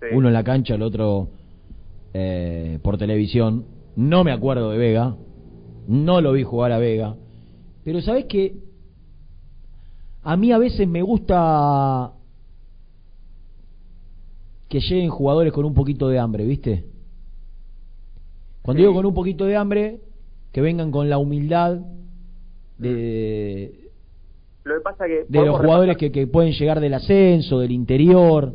sí. 0.00 0.06
Uno 0.12 0.28
en 0.28 0.34
la 0.34 0.44
cancha, 0.44 0.74
el 0.74 0.82
otro 0.82 1.28
eh, 2.14 2.78
por 2.82 2.96
televisión. 2.98 3.66
No 3.96 4.24
me 4.24 4.32
acuerdo 4.32 4.70
de 4.70 4.78
Vega, 4.78 5.16
no 5.86 6.20
lo 6.20 6.32
vi 6.32 6.42
jugar 6.42 6.72
a 6.72 6.78
Vega. 6.78 7.16
Pero 7.84 8.00
¿sabés 8.00 8.26
qué? 8.26 8.54
A 10.22 10.36
mí 10.36 10.52
a 10.52 10.58
veces 10.58 10.86
me 10.88 11.02
gusta 11.02 12.12
que 14.70 14.80
lleguen 14.80 15.10
jugadores 15.10 15.52
con 15.52 15.64
un 15.64 15.74
poquito 15.74 16.08
de 16.08 16.18
hambre, 16.18 16.44
¿viste? 16.46 16.84
Cuando 18.62 18.80
digo 18.82 18.94
con 18.94 19.04
un 19.04 19.14
poquito 19.14 19.44
de 19.44 19.56
hambre, 19.56 19.98
que 20.52 20.60
vengan 20.60 20.90
con 20.92 21.10
la 21.10 21.18
humildad 21.18 21.80
de, 22.78 23.72
Lo 24.64 24.74
que 24.76 24.80
pasa 24.80 25.06
que 25.06 25.24
de 25.28 25.44
los 25.44 25.58
jugadores 25.58 25.96
que, 25.96 26.12
que 26.12 26.26
pueden 26.26 26.52
llegar 26.52 26.78
del 26.80 26.94
ascenso, 26.94 27.58
del 27.58 27.72
interior, 27.72 28.54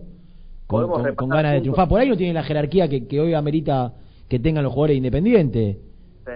con, 0.68 0.90
con- 1.16 1.30
ganas 1.30 1.54
de 1.54 1.62
triunfar. 1.62 1.88
Por 1.90 2.00
ahí 2.00 2.10
no 2.10 2.18
tienen 2.18 2.34
la 2.36 2.44
jerarquía 2.44 2.88
que, 2.88 3.06
que 3.08 3.20
hoy 3.20 3.34
amerita 3.34 3.94
que 4.30 4.40
tengan 4.40 4.64
los 4.64 4.74
jugadores 4.74 4.98
independientes. 4.98 5.78
sí. 6.26 6.32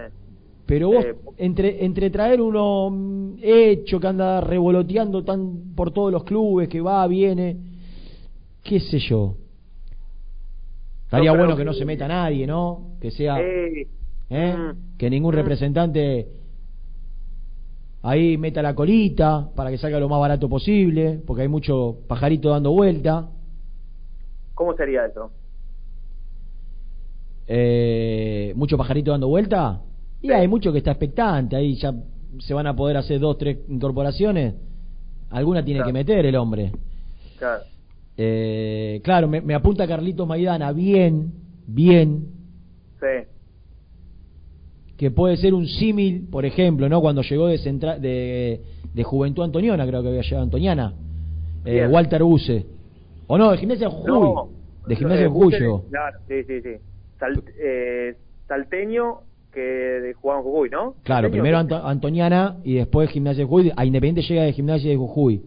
Pero 0.65 0.89
vos, 0.91 1.03
Eh, 1.03 1.15
entre, 1.37 1.83
entre 1.83 2.11
traer 2.11 2.39
uno 2.41 2.89
mm, 2.91 3.35
hecho 3.41 3.99
que 3.99 4.05
anda 4.05 4.39
revoloteando 4.41 5.23
tan 5.23 5.73
por 5.75 5.89
todos 5.91 6.11
los 6.11 6.23
clubes, 6.25 6.67
que 6.69 6.79
va, 6.81 7.07
viene, 7.07 7.57
qué 8.61 8.79
sé 8.79 8.99
yo. 8.99 9.35
Estaría 11.09 11.31
bueno 11.31 11.55
que 11.55 11.61
que- 11.61 11.65
no 11.65 11.73
se 11.73 11.85
meta 11.85 12.07
nadie, 12.07 12.45
¿no? 12.45 12.91
Que 13.01 13.09
sea, 13.09 13.39
Eh, 13.41 13.87
¿eh? 14.29 14.55
mm, 14.55 14.97
que 14.99 15.09
ningún 15.09 15.33
mm. 15.33 15.37
representante 15.37 16.27
ahí 18.03 18.37
meta 18.37 18.61
la 18.61 18.75
colita 18.75 19.49
para 19.55 19.71
que 19.71 19.79
salga 19.79 19.99
lo 19.99 20.07
más 20.07 20.19
barato 20.19 20.47
posible, 20.47 21.19
porque 21.25 21.41
hay 21.41 21.47
mucho 21.47 21.97
pajarito 22.07 22.51
dando 22.51 22.71
vuelta. 22.73 23.27
¿Cómo 24.53 24.75
sería 24.75 25.07
eso? 25.07 25.31
Eh, 27.47 28.53
mucho 28.55 28.77
pajarito 28.77 29.09
dando 29.09 29.27
vuelta 29.29 29.81
y 30.21 30.31
hay 30.31 30.47
mucho 30.47 30.71
que 30.71 30.77
está 30.77 30.91
expectante 30.91 31.55
ahí 31.55 31.75
ya 31.75 31.91
se 32.37 32.53
van 32.53 32.67
a 32.67 32.75
poder 32.75 32.97
hacer 32.97 33.19
dos 33.19 33.39
tres 33.39 33.57
incorporaciones 33.67 34.53
alguna 35.31 35.65
tiene 35.65 35.83
que 35.83 35.91
meter 35.91 36.23
el 36.27 36.35
hombre 36.35 36.71
Claro. 37.39 37.63
Eh, 38.21 38.99
claro 39.01 39.29
me, 39.29 39.39
me 39.39 39.53
apunta 39.55 39.87
Carlitos 39.87 40.27
Maidana 40.27 40.73
bien 40.73 41.31
bien 41.65 42.25
Sí. 42.99 43.25
que 44.97 45.09
puede 45.09 45.37
ser 45.37 45.53
un 45.53 45.65
símil 45.67 46.27
por 46.29 46.43
ejemplo 46.45 46.89
no 46.89 46.99
cuando 46.99 47.21
llegó 47.21 47.47
de 47.47 47.57
centra- 47.59 47.97
de, 47.97 48.61
de 48.93 49.03
Juventud 49.03 49.43
Antoniana 49.43 49.87
creo 49.87 50.01
que 50.01 50.09
había 50.09 50.21
llegado 50.21 50.43
Antoniana 50.43 50.93
eh. 51.63 51.87
Walter 51.89 52.23
Buse 52.23 52.65
o 53.27 53.37
no 53.37 53.51
de 53.51 53.57
Gimnasia 53.57 53.87
de 53.87 53.93
Jujuy 53.95 54.11
No, 54.33 54.49
de 54.85 54.95
Gimnasia 54.97 55.21
de 55.21 55.27
eh, 55.27 55.29
Jujuy 55.29 55.51
Claro, 55.89 56.17
sí, 56.27 56.43
sí, 56.45 56.61
sí. 56.61 56.69
Sal- 57.19 57.43
eh, 57.61 58.15
salteño 58.49 59.19
que 59.53 59.61
de- 59.61 60.13
jugaba 60.13 60.41
en 60.41 60.45
Jujuy, 60.45 60.69
¿no? 60.69 60.93
Claro, 61.03 61.27
Salteño, 61.27 61.31
primero 61.31 61.57
Anto- 61.57 61.85
Antoniana 61.85 62.57
y 62.65 62.75
después 62.75 63.09
Gimnasia 63.09 63.43
de 63.43 63.49
Jujuy. 63.49 63.71
A 63.75 63.85
Independiente 63.85 64.21
llega 64.21 64.43
de 64.43 64.53
Gimnasia 64.53 64.89
de 64.91 64.97
Jujuy. 64.97 65.41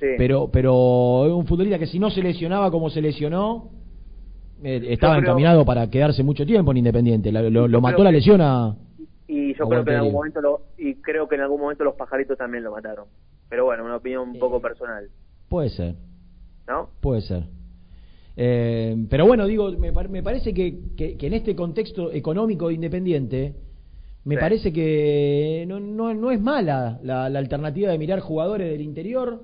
Sí. 0.00 0.06
Pero 0.16 0.48
pero 0.50 1.26
es 1.26 1.32
un 1.32 1.46
futbolista 1.46 1.78
que 1.78 1.86
si 1.86 1.98
no 1.98 2.10
se 2.10 2.22
lesionaba 2.22 2.70
como 2.70 2.88
se 2.90 3.00
lesionó, 3.02 3.68
eh, 4.64 4.80
estaba 4.88 5.14
creo- 5.14 5.24
encaminado 5.24 5.64
para 5.64 5.88
quedarse 5.90 6.22
mucho 6.22 6.44
tiempo 6.46 6.70
en 6.72 6.78
Independiente. 6.78 7.30
La- 7.30 7.42
lo, 7.42 7.80
mató 7.80 8.02
la 8.02 8.10
lesión 8.10 8.40
a... 8.40 8.76
Y 9.28 9.54
yo 9.54 9.64
a 9.64 9.68
creo 9.68 9.84
que 9.84 9.90
en 9.92 9.96
algún 9.98 10.12
momento 10.14 10.40
lo, 10.40 10.62
y 10.78 10.94
creo 10.96 11.28
que 11.28 11.34
en 11.36 11.42
algún 11.42 11.60
momento 11.60 11.84
los 11.84 11.94
pajaritos 11.94 12.36
también 12.36 12.64
lo 12.64 12.72
mataron. 12.72 13.04
Pero 13.48 13.64
bueno, 13.66 13.84
una 13.84 13.96
opinión 13.96 14.28
un 14.30 14.38
poco 14.38 14.60
personal, 14.60 15.08
Puede 15.48 15.68
ser, 15.70 15.94
¿no? 16.66 16.88
puede 17.00 17.20
ser. 17.20 17.44
Eh, 18.36 18.96
pero 19.10 19.26
bueno, 19.26 19.46
digo, 19.46 19.70
me, 19.72 19.92
me 19.92 20.22
parece 20.22 20.54
que, 20.54 20.78
que- 20.96 21.16
que 21.16 21.26
en 21.26 21.34
este 21.34 21.54
contexto 21.54 22.10
económico 22.12 22.68
de 22.68 22.74
Independiente, 22.74 23.54
me 24.24 24.34
Sí. 24.36 24.40
parece 24.40 24.72
que 24.72 25.64
no, 25.68 25.78
no, 25.80 26.14
no 26.14 26.30
es 26.30 26.40
mala 26.40 26.98
la, 27.02 27.28
la 27.28 27.38
alternativa 27.38 27.90
de 27.90 27.98
mirar 27.98 28.20
jugadores 28.20 28.70
del 28.70 28.80
interior 28.82 29.42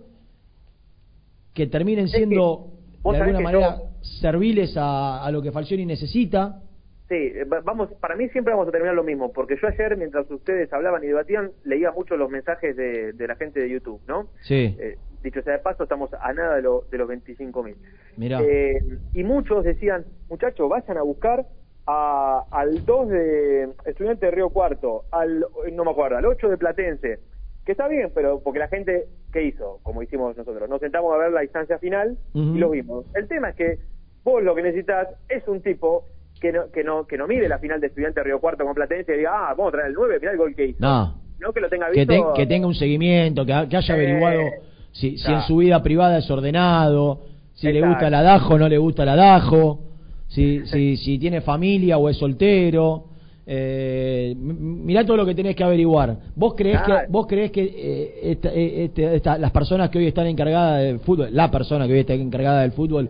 que 1.57 1.67
terminen 1.67 2.07
siendo 2.09 2.69
vos 3.03 3.15
de 3.17 3.23
alguna 3.23 3.41
manera 3.41 3.77
serviles 4.03 4.77
a, 4.77 5.25
a 5.25 5.31
lo 5.33 5.41
que 5.43 5.51
Falcioni 5.51 5.87
necesita. 5.87 6.61
Sí, 7.09 7.15
eh, 7.15 7.45
va- 7.45 7.61
vamos, 7.61 7.89
para 8.01 8.15
mí 8.15 8.29
siempre 8.29 8.53
vamos 8.53 8.69
a 8.69 8.73
terminar 8.73 8.95
lo 8.95 9.05
mismo, 9.05 9.33
porque 9.33 9.57
yo 9.61 9.69
ayer, 9.69 9.97
mientras 9.97 10.31
ustedes 10.31 10.71
hablaban 10.73 11.03
y 11.03 11.07
debatían, 11.07 11.51
leía 11.65 11.93
mucho 11.93 12.17
los 12.17 12.29
mensajes 12.31 12.77
de, 12.77 13.13
de 13.15 13.27
la 13.27 13.37
gente 13.37 13.61
de 13.61 13.71
YouTube, 13.71 14.01
¿no? 14.07 14.29
Sí, 14.43 14.77
Eh, 14.79 14.97
dicho 15.23 15.41
sea 15.43 15.55
de 15.55 15.59
paso, 15.61 15.85
estamos 15.85 16.11
a 16.13 16.33
nada 16.35 16.57
de, 16.57 16.63
lo- 16.63 16.85
de 16.91 16.99
los 16.99 17.09
25 17.09 17.63
mil. 17.63 17.77
Eh, 18.43 18.79
y 19.15 19.25
muchos 19.25 19.65
decían, 19.65 20.05
muchachos, 20.29 20.69
vayan 20.69 20.99
a 20.99 21.03
buscar 21.03 21.47
a- 21.87 22.43
al 22.51 22.85
2 22.85 23.09
de 23.09 23.69
Estudiante 23.87 24.27
de 24.27 24.33
Río 24.33 24.51
Cuarto, 24.51 25.05
al, 25.13 25.47
no 25.73 25.85
me 25.85 25.91
acuerdo, 25.93 26.17
al 26.19 26.27
8 26.27 26.49
de 26.49 26.59
Platense, 26.59 27.19
que 27.67 27.73
está 27.73 27.89
bien, 27.89 28.11
pero 28.15 28.41
porque 28.43 28.61
la 28.61 28.69
gente, 28.69 29.07
¿qué 29.33 29.43
hizo? 29.45 29.81
Como 29.83 30.03
hicimos 30.03 30.37
nosotros, 30.37 30.69
nos 30.71 30.81
sentamos 30.81 31.13
a 31.13 31.19
ver 31.19 31.33
la 31.33 31.41
distancia 31.43 31.79
final 31.79 32.17
y 32.35 32.59
lo 32.59 32.71
vimos. 32.71 33.05
El 33.15 33.27
tema 33.29 33.51
es 33.51 33.57
que 33.57 33.79
vos 34.25 34.43
lo 34.43 34.55
que 34.55 34.63
necesitas 34.63 35.09
es 35.29 35.47
un 35.49 35.61
tipo 35.61 36.05
que 36.41 36.53
no, 36.53 36.71
que 36.71 36.85
no, 36.85 37.07
que 37.07 37.17
no 37.19 37.27
mire 37.27 37.49
la 37.49 37.59
final 37.59 37.81
de 37.81 37.89
Estudiante 37.89 38.21
de 38.21 38.25
Río 38.25 38.41
Cuarto 38.41 38.65
con 38.65 38.75
Platense 38.75 39.15
y 39.15 39.19
diga, 39.19 39.33
ah, 39.35 39.55
vamos 39.57 39.69
a 39.69 39.73
traer 39.73 39.89
el 39.89 39.95
9, 39.95 40.19
mirá 40.21 40.33
el 40.33 40.39
gol 40.39 40.55
que 40.55 40.67
hizo. 40.67 40.79
No, 40.81 41.15
No 41.41 41.53
que 41.53 41.61
lo 41.61 41.69
tenga 41.69 41.91
que, 41.91 42.01
visto. 42.07 42.33
te- 42.35 42.41
que 42.43 42.47
tenga 42.47 42.67
un 42.67 42.75
seguimiento, 42.75 43.45
que, 43.45 43.53
que 43.69 43.77
haya 43.77 43.95
Eh, 43.95 43.99
averiguado 43.99 44.41
si, 44.93 45.19
si 45.19 45.33
en 45.33 45.41
su 45.43 45.57
vida 45.57 45.83
privada 45.83 46.19
es 46.19 46.31
ordenado, 46.31 47.23
si 47.55 47.73
le 47.73 47.81
gusta 47.87 48.07
el 48.09 48.15
adajo 48.15 48.55
o 48.55 48.59
no 48.59 48.69
le 48.69 48.79
gusta 48.79 49.03
el 49.03 49.09
adajo, 49.11 49.81
si, 50.29 50.65
si, 50.67 50.97
si 50.99 51.19
tiene 51.19 51.41
familia 51.41 51.99
o 51.99 52.09
es 52.09 52.17
soltero. 52.17 53.05
Eh, 53.49 54.35
mirá 54.37 55.07
todo 55.07 55.17
lo 55.17 55.25
que 55.25 55.35
tenés 55.35 55.55
que 55.55 55.63
averiguar. 55.63 56.17
¿Vos 56.35 56.55
creés 56.57 56.81
Claro. 56.83 57.07
que, 57.07 57.13
vos 57.13 57.27
creés 57.29 57.53
que 57.53 57.63
eh, 57.65 58.31
esta- 58.33 58.53
eh, 58.53 58.85
este- 58.87 59.15
esta- 59.15 59.39
las 59.39 59.53
personas 59.53 59.89
que 59.89 59.99
hoy 59.99 60.07
están 60.09 60.27
encargadas 60.27 60.83
del 60.83 60.99
fútbol, 60.99 61.29
la 61.31 61.49
persona 61.51 61.87
que 61.87 61.93
hoy 61.93 62.01
está 62.01 62.15
encargada 62.15 62.63
del 62.63 62.73
fútbol, 62.73 63.09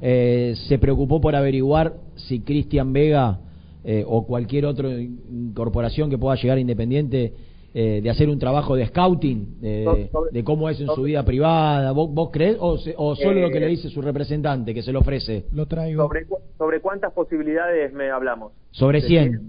eh, 0.00 0.54
se 0.68 0.78
preocupó 0.78 1.20
por 1.20 1.34
averiguar 1.34 1.94
si 2.14 2.40
Cristian 2.40 2.92
Vega 2.92 3.40
eh, 3.86 4.02
o 4.06 4.24
cualquier 4.26 4.64
otra 4.64 4.88
incorporación 4.98 6.08
que 6.08 6.16
pueda 6.18 6.36
llegar 6.36 6.56
a 6.56 6.60
Independiente 6.60 7.32
eh, 7.74 8.00
de 8.02 8.08
hacer 8.08 8.30
un 8.30 8.38
trabajo 8.38 8.76
de 8.76 8.86
scouting 8.86 9.60
de, 9.60 10.08
Sobre- 10.10 10.30
de 10.30 10.44
cómo 10.44 10.68
es 10.70 10.80
en 10.80 10.86
su 10.86 11.02
vida 11.02 11.22
privada 11.24 11.90
¿vos, 11.92 12.08
vos 12.10 12.30
crees 12.32 12.56
o, 12.60 12.78
se- 12.78 12.94
o 12.96 13.14
solo 13.16 13.40
lo 13.40 13.50
que 13.50 13.58
le 13.60 13.66
dice 13.66 13.90
su 13.90 14.00
representante 14.00 14.72
que 14.72 14.80
se 14.82 14.92
lo 14.92 15.00
ofrece 15.00 15.46
Lo 15.52 15.66
traigo. 15.66 16.04
sobre, 16.04 16.24
cu- 16.24 16.38
sobre 16.56 16.80
cuántas 16.80 17.12
posibilidades 17.12 17.92
me 17.92 18.08
hablamos. 18.10 18.52
sobre 18.70 19.00
De 19.02 19.06
100 19.08 19.40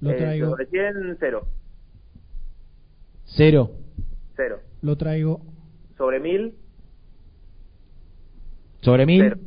Lo 0.00 0.10
Eh, 0.10 0.14
traigo. 0.16 0.50
sobre 0.50 0.66
100, 0.66 1.16
cero. 1.18 1.46
cero 3.24 3.70
Cero. 4.36 4.60
Lo 4.82 4.96
traigo. 4.96 5.40
Sobre 5.96 6.20
1000, 6.20 6.54
sobre 8.80 9.04
mil 9.06 9.22
cero. 9.24 9.40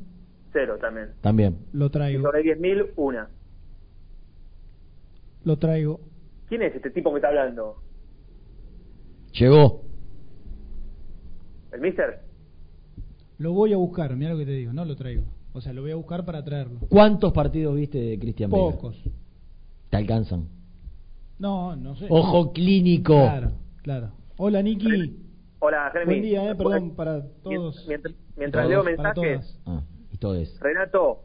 Cero 0.51 0.77
también. 0.81 1.11
también 1.21 1.57
Lo 1.71 1.85
Y 1.85 1.89
traigo. 1.89 2.23
sobre 2.23 2.43
10.000, 2.43 2.91
una. 2.97 3.29
Lo 5.45 5.57
traigo. 5.57 6.01
¿Quién 6.49 6.61
es 6.63 6.75
este 6.75 6.89
tipo 6.91 7.11
que 7.11 7.17
está 7.17 7.29
hablando? 7.29 7.77
llegó 9.31 9.83
¿El 11.71 11.79
mister? 11.79 12.19
Lo 13.37 13.53
voy 13.53 13.71
a 13.71 13.77
buscar, 13.77 14.13
mira 14.17 14.33
lo 14.33 14.37
que 14.37 14.45
te 14.45 14.51
digo, 14.51 14.73
no 14.73 14.83
lo 14.83 14.97
traigo. 14.97 15.23
O 15.53 15.61
sea, 15.61 15.71
lo 15.71 15.81
voy 15.81 15.91
a 15.91 15.95
buscar 15.95 16.25
para 16.25 16.43
traerlo. 16.43 16.79
¿cuántos 16.89 17.31
partidos 17.31 17.75
viste 17.77 17.97
de 17.97 18.19
Cristian 18.19 18.51
Vega? 18.51 18.63
Te 19.91 19.97
alcanzan 19.97 20.47
No, 21.37 21.75
no 21.75 21.95
sé. 21.95 22.07
ojo 22.09 22.51
clínico 22.53 23.13
Claro, 23.13 23.51
claro. 23.83 24.11
Hola, 24.37 24.63
Niki. 24.63 25.17
Hola, 25.59 25.89
Jeremy. 25.91 26.11
Buen 26.13 26.21
día, 26.23 26.49
eh, 26.49 26.55
perdón 26.55 26.95
para 26.95 27.21
todos. 27.43 27.85
Mientras, 27.87 28.15
mientras 28.35 28.63
Todos, 28.67 28.69
leo 28.69 28.83
mensajes, 28.83 29.59
ah, 29.67 29.81
esto 30.11 30.33
es 30.33 30.59
Renato, 30.59 31.19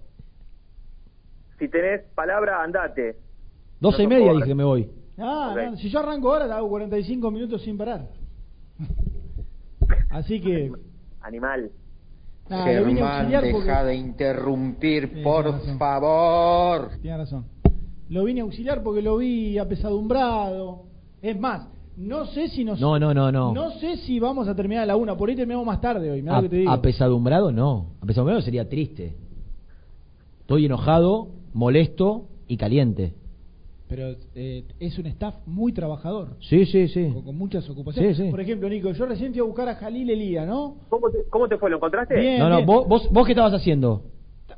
si 1.59 1.69
tenés 1.69 2.03
palabra, 2.15 2.63
andate. 2.63 3.17
doce 3.81 4.03
y 4.03 4.07
No, 4.07 4.11
media 4.11 4.33
dije 4.33 4.45
que 4.49 4.55
me 4.55 4.65
voy 4.65 4.91
Ah, 5.19 5.53
Ok. 5.57 5.63
no, 5.71 5.77
si 5.79 5.89
yo 5.89 6.01
arranco 6.01 6.31
ahora, 6.35 6.55
hago 6.55 6.69
45 6.69 7.31
minutos 7.31 7.63
sin 7.63 7.79
parar. 7.79 8.11
Así 10.11 10.41
que. 10.43 10.71
Animal. 11.23 11.71
Germán, 12.49 12.99
auxiliar 12.99 13.43
porque- 13.51 13.67
deja 13.67 13.85
de 13.85 13.95
interrumpir, 13.97 15.23
por 15.23 15.47
razón. 15.47 15.79
favor. 15.79 16.91
Tiene 17.01 17.17
razón. 17.17 17.47
Lo 18.09 18.25
vine 18.25 18.41
a 18.41 18.45
auxiliar 18.45 18.83
porque 18.83 19.03
lo 19.03 19.17
vi 19.17 19.59
apesadumbrado. 19.59 20.85
Es 21.23 21.39
más, 21.39 21.69
no 21.97 22.27
sé 22.27 22.49
si 22.49 22.65
nos. 22.65 22.81
no 22.81 22.99
no 22.99 23.13
no 23.15 23.33
no 23.33 23.53
No 23.53 23.71
sé 23.73 23.97
si 23.99 24.21
vamos 24.21 24.47
a 24.49 24.55
terminar 24.55 24.85
a 24.85 24.87
la 24.87 24.97
una. 24.97 25.17
Por 25.17 25.29
ahí 25.29 25.35
terminamos 25.37 25.67
más 25.67 25.81
tarde 25.81 26.11
hoy. 26.11 26.25
A- 26.29 26.37
lo 26.37 26.43
que 26.43 26.49
te 26.49 26.57
digo. 26.57 26.71
apesadumbrado 26.71 27.51
no 27.53 27.87
apesadumbrado 28.01 28.43
sería 28.43 28.69
triste 28.69 29.17
Estoy 30.41 30.67
enojado, 30.67 31.29
molesto 31.55 32.27
y 32.47 32.57
caliente. 32.57 33.15
Pero 33.89 34.17
eh, 34.35 34.65
es 34.81 34.99
un 34.99 35.07
staff 35.07 35.35
muy 35.47 35.73
trabajador. 35.73 36.37
Sí, 36.41 36.67
sí, 36.67 36.89
sí. 36.89 37.09
Con, 37.13 37.23
con 37.23 37.37
muchas 37.39 37.69
ocupaciones. 37.71 38.17
Sí, 38.17 38.25
sí. 38.25 38.31
Por 38.31 38.41
ejemplo, 38.41 38.69
Nico, 38.69 38.91
yo 38.93 39.07
recién 39.07 39.33
fui 39.33 39.41
a 39.41 39.45
buscar 39.45 39.69
a 39.69 39.75
Jalil 39.77 40.11
Elía, 40.11 40.45
¿no? 40.45 40.77
¿Cómo 40.89 41.09
te, 41.11 41.19
cómo 41.31 41.49
te 41.49 41.57
fue? 41.57 41.71
¿Lo 41.71 41.77
encontraste? 41.77 42.19
Bien, 42.19 42.39
no, 42.39 42.49
no, 42.49 42.57
bien. 42.57 42.67
vos, 42.67 42.87
vos, 42.89 43.09
vos 43.11 43.27
qué 43.27 43.33
estabas 43.33 43.55
haciendo? 43.55 44.03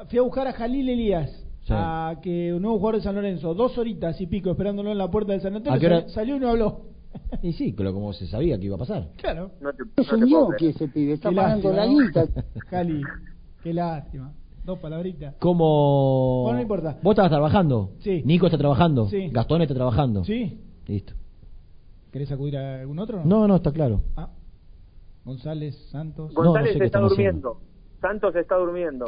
Fui 0.08 0.18
a 0.18 0.22
buscar 0.22 0.46
a 0.46 0.52
Jalil 0.52 0.88
Elías. 0.88 1.46
Sí. 1.68 1.74
A 1.76 2.16
que 2.22 2.52
un 2.54 2.62
nuevo 2.62 2.78
jugador 2.78 2.96
de 2.96 3.02
San 3.04 3.14
Lorenzo, 3.14 3.54
dos 3.54 3.76
horitas 3.78 4.18
y 4.20 4.26
pico 4.26 4.50
esperándolo 4.50 4.90
en 4.90 4.98
la 4.98 5.10
puerta 5.10 5.32
del 5.32 5.40
San 5.42 5.54
Antonio, 5.54 5.76
¿A 5.76 5.78
qué 5.78 5.86
hora? 5.86 6.00
sal- 6.02 6.10
salió 6.10 6.36
y 6.36 6.40
no 6.40 6.48
habló. 6.48 6.80
Y 7.42 7.52
sí, 7.52 7.72
pero 7.76 7.92
como 7.92 8.12
se 8.12 8.26
sabía 8.26 8.58
que 8.58 8.66
iba 8.66 8.76
a 8.76 8.78
pasar. 8.78 9.08
Claro. 9.16 9.50
No 9.60 9.70
te, 9.72 9.82
Es 10.00 10.12
un 10.12 10.26
yoki 10.26 10.66
ese 10.68 10.88
pibe, 10.88 11.12
está 11.14 11.30
Qué 11.30 11.36
pagando 11.36 11.70
lástima, 11.72 11.86
la 11.86 11.86
¿no? 11.86 12.06
guita. 12.32 12.44
Jali, 12.70 13.02
qué 13.62 13.72
lástima. 13.74 14.32
Dos 14.64 14.78
palabritas. 14.78 15.34
Como... 15.38 16.42
Bueno, 16.44 16.56
no 16.56 16.62
importa. 16.62 16.98
¿Vos 17.02 17.12
estabas 17.12 17.30
trabajando? 17.30 17.92
Sí. 18.00 18.22
Nico 18.24 18.46
está 18.46 18.58
trabajando. 18.58 19.08
Sí. 19.08 19.28
Gastón 19.30 19.62
está 19.62 19.74
trabajando. 19.74 20.24
¿Sí? 20.24 20.58
Listo. 20.86 21.12
¿Querés 22.12 22.30
acudir 22.32 22.56
a 22.56 22.80
algún 22.80 22.98
otro? 22.98 23.22
No, 23.24 23.46
no, 23.48 23.56
está 23.56 23.72
claro. 23.72 24.00
Ah. 24.16 24.30
González, 25.24 25.76
Santos. 25.90 26.32
González 26.34 26.76
sé 26.78 26.84
está 26.84 27.00
durmiendo. 27.00 27.60
Santos 28.00 28.34
está 28.36 28.56
durmiendo. 28.56 29.06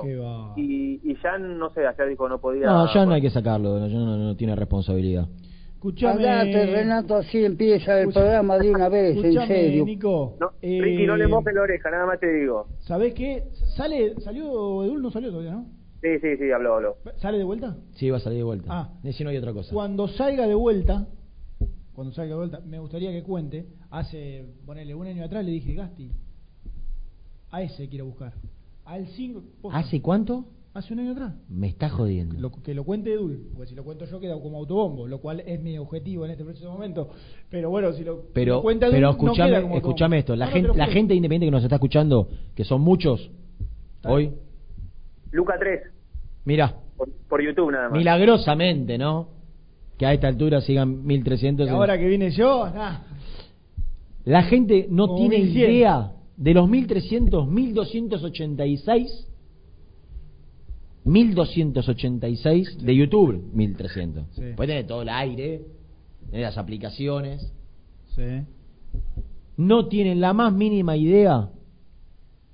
Y, 0.56 1.00
y 1.02 1.14
Jan, 1.16 1.58
no 1.58 1.70
sé, 1.70 1.86
ayer 1.86 2.08
dijo 2.08 2.28
no 2.28 2.40
podía. 2.40 2.66
No, 2.66 2.92
ya 2.92 3.06
no 3.06 3.12
hay 3.12 3.22
que 3.22 3.30
sacarlo. 3.30 3.86
Ya 3.86 3.98
no, 3.98 4.16
no 4.16 4.36
tiene 4.36 4.56
responsabilidad. 4.56 5.28
Escuchame. 5.74 6.28
Hablate, 6.28 6.66
Renato, 6.66 7.16
así 7.16 7.42
empieza 7.42 7.98
el 8.00 8.12
programa 8.12 8.58
de 8.58 8.70
una 8.70 8.90
vez, 8.90 9.16
en 9.16 9.46
serio. 9.46 9.84
Nico. 9.86 10.36
No, 10.38 10.50
eh, 10.60 10.78
Ricky, 10.78 11.06
no 11.06 11.16
le 11.16 11.26
mojes 11.26 11.54
la 11.54 11.62
oreja, 11.62 11.90
nada 11.90 12.04
más 12.04 12.20
te 12.20 12.30
digo. 12.30 12.66
¿Sabés 12.80 13.14
qué? 13.14 13.44
Sale, 13.76 14.20
salió, 14.20 14.84
Edul 14.84 15.00
no 15.00 15.10
salió 15.10 15.30
todavía, 15.30 15.52
¿no? 15.52 15.66
Sí, 16.02 16.18
sí, 16.20 16.36
sí, 16.36 16.50
habló, 16.50 16.74
habló. 16.74 16.96
¿Sale 17.16 17.38
de 17.38 17.44
vuelta? 17.44 17.76
Sí, 17.92 18.10
va 18.10 18.18
a 18.18 18.20
salir 18.20 18.38
de 18.38 18.44
vuelta. 18.44 18.66
Ah. 18.68 18.92
Si 19.10 19.24
no 19.24 19.30
hay 19.30 19.38
otra 19.38 19.54
cosa. 19.54 19.72
Cuando 19.72 20.06
salga 20.08 20.46
de 20.46 20.54
vuelta, 20.54 21.06
cuando 21.94 22.12
salga 22.12 22.30
de 22.30 22.38
vuelta, 22.38 22.60
me 22.60 22.78
gustaría 22.78 23.10
que 23.10 23.22
cuente, 23.22 23.66
hace, 23.90 24.44
ponele, 24.66 24.94
un 24.94 25.06
año 25.06 25.24
atrás 25.24 25.44
le 25.46 25.52
dije, 25.52 25.72
Gasti, 25.72 26.10
a 27.50 27.62
ese 27.62 27.88
quiero 27.88 28.04
buscar. 28.04 28.34
Al 28.90 29.06
5... 29.06 29.42
¿Hace 29.72 30.02
cuánto? 30.02 30.46
Hace 30.74 30.92
un 30.94 31.00
año 31.00 31.12
atrás. 31.12 31.34
Me 31.48 31.68
está 31.68 31.88
jodiendo. 31.88 32.38
Lo, 32.40 32.50
que 32.50 32.74
lo 32.74 32.84
cuente 32.84 33.12
Edul, 33.12 33.48
porque 33.54 33.68
si 33.70 33.74
lo 33.76 33.84
cuento 33.84 34.04
yo 34.04 34.18
queda 34.20 34.34
como 34.40 34.58
autobombo, 34.58 35.06
lo 35.06 35.18
cual 35.20 35.40
es 35.46 35.60
mi 35.60 35.78
objetivo 35.78 36.24
en 36.24 36.32
este 36.32 36.44
preciso 36.44 36.70
momento. 36.70 37.08
Pero 37.50 37.70
bueno, 37.70 37.92
si 37.92 38.02
lo, 38.04 38.22
Pero, 38.32 38.54
lo 38.56 38.62
cuenta 38.62 38.86
Edul, 38.86 38.94
pero 38.96 39.06
no 39.06 39.12
escuchame, 39.12 39.50
queda 39.50 39.62
como 39.62 39.76
escuchame 39.76 40.18
esto. 40.18 40.36
La, 40.36 40.46
No, 40.46 40.50
no, 40.50 40.52
te 40.52 40.58
gente, 40.60 40.68
lo 40.68 40.74
la 40.74 40.86
gente 40.86 41.14
independiente 41.14 41.46
que 41.46 41.50
nos 41.56 41.62
está 41.64 41.76
escuchando, 41.76 42.28
que 42.54 42.64
son 42.64 42.80
muchos, 42.82 43.30
hoy, 44.04 44.32
Luca 45.32 45.54
3, 45.58 45.82
mira, 46.44 46.74
por, 46.96 47.08
por 47.28 47.42
YouTube 47.42 47.70
nada 47.72 47.88
más. 47.90 47.98
milagrosamente, 47.98 48.98
¿no? 48.98 49.28
Que 49.98 50.06
a 50.06 50.12
esta 50.14 50.28
altura 50.28 50.60
sigan 50.62 51.04
1300. 51.04 51.66
Y 51.66 51.68
en- 51.68 51.74
ahora 51.76 51.96
que 51.98 52.06
vine 52.06 52.30
yo, 52.30 52.68
nah, 52.70 53.00
La 54.24 54.42
gente 54.42 54.86
no 54.90 55.06
Como 55.08 55.18
tiene 55.18 55.38
1100. 55.44 55.70
idea 55.70 56.12
de 56.40 56.54
los 56.54 56.68
1300, 56.68 57.46
1286, 57.48 59.26
1286 61.04 62.78
de 62.82 62.96
YouTube, 62.96 63.42
1300. 63.52 64.24
Sí. 64.32 64.42
Puede 64.56 64.68
tener 64.68 64.86
todo 64.86 65.02
el 65.02 65.08
aire, 65.08 65.62
tener 66.30 66.42
las 66.46 66.58
aplicaciones. 66.58 67.52
sí. 68.14 68.22
No 69.56 69.88
tienen 69.88 70.20
la 70.22 70.32
más 70.32 70.54
mínima 70.54 70.96
idea 70.96 71.50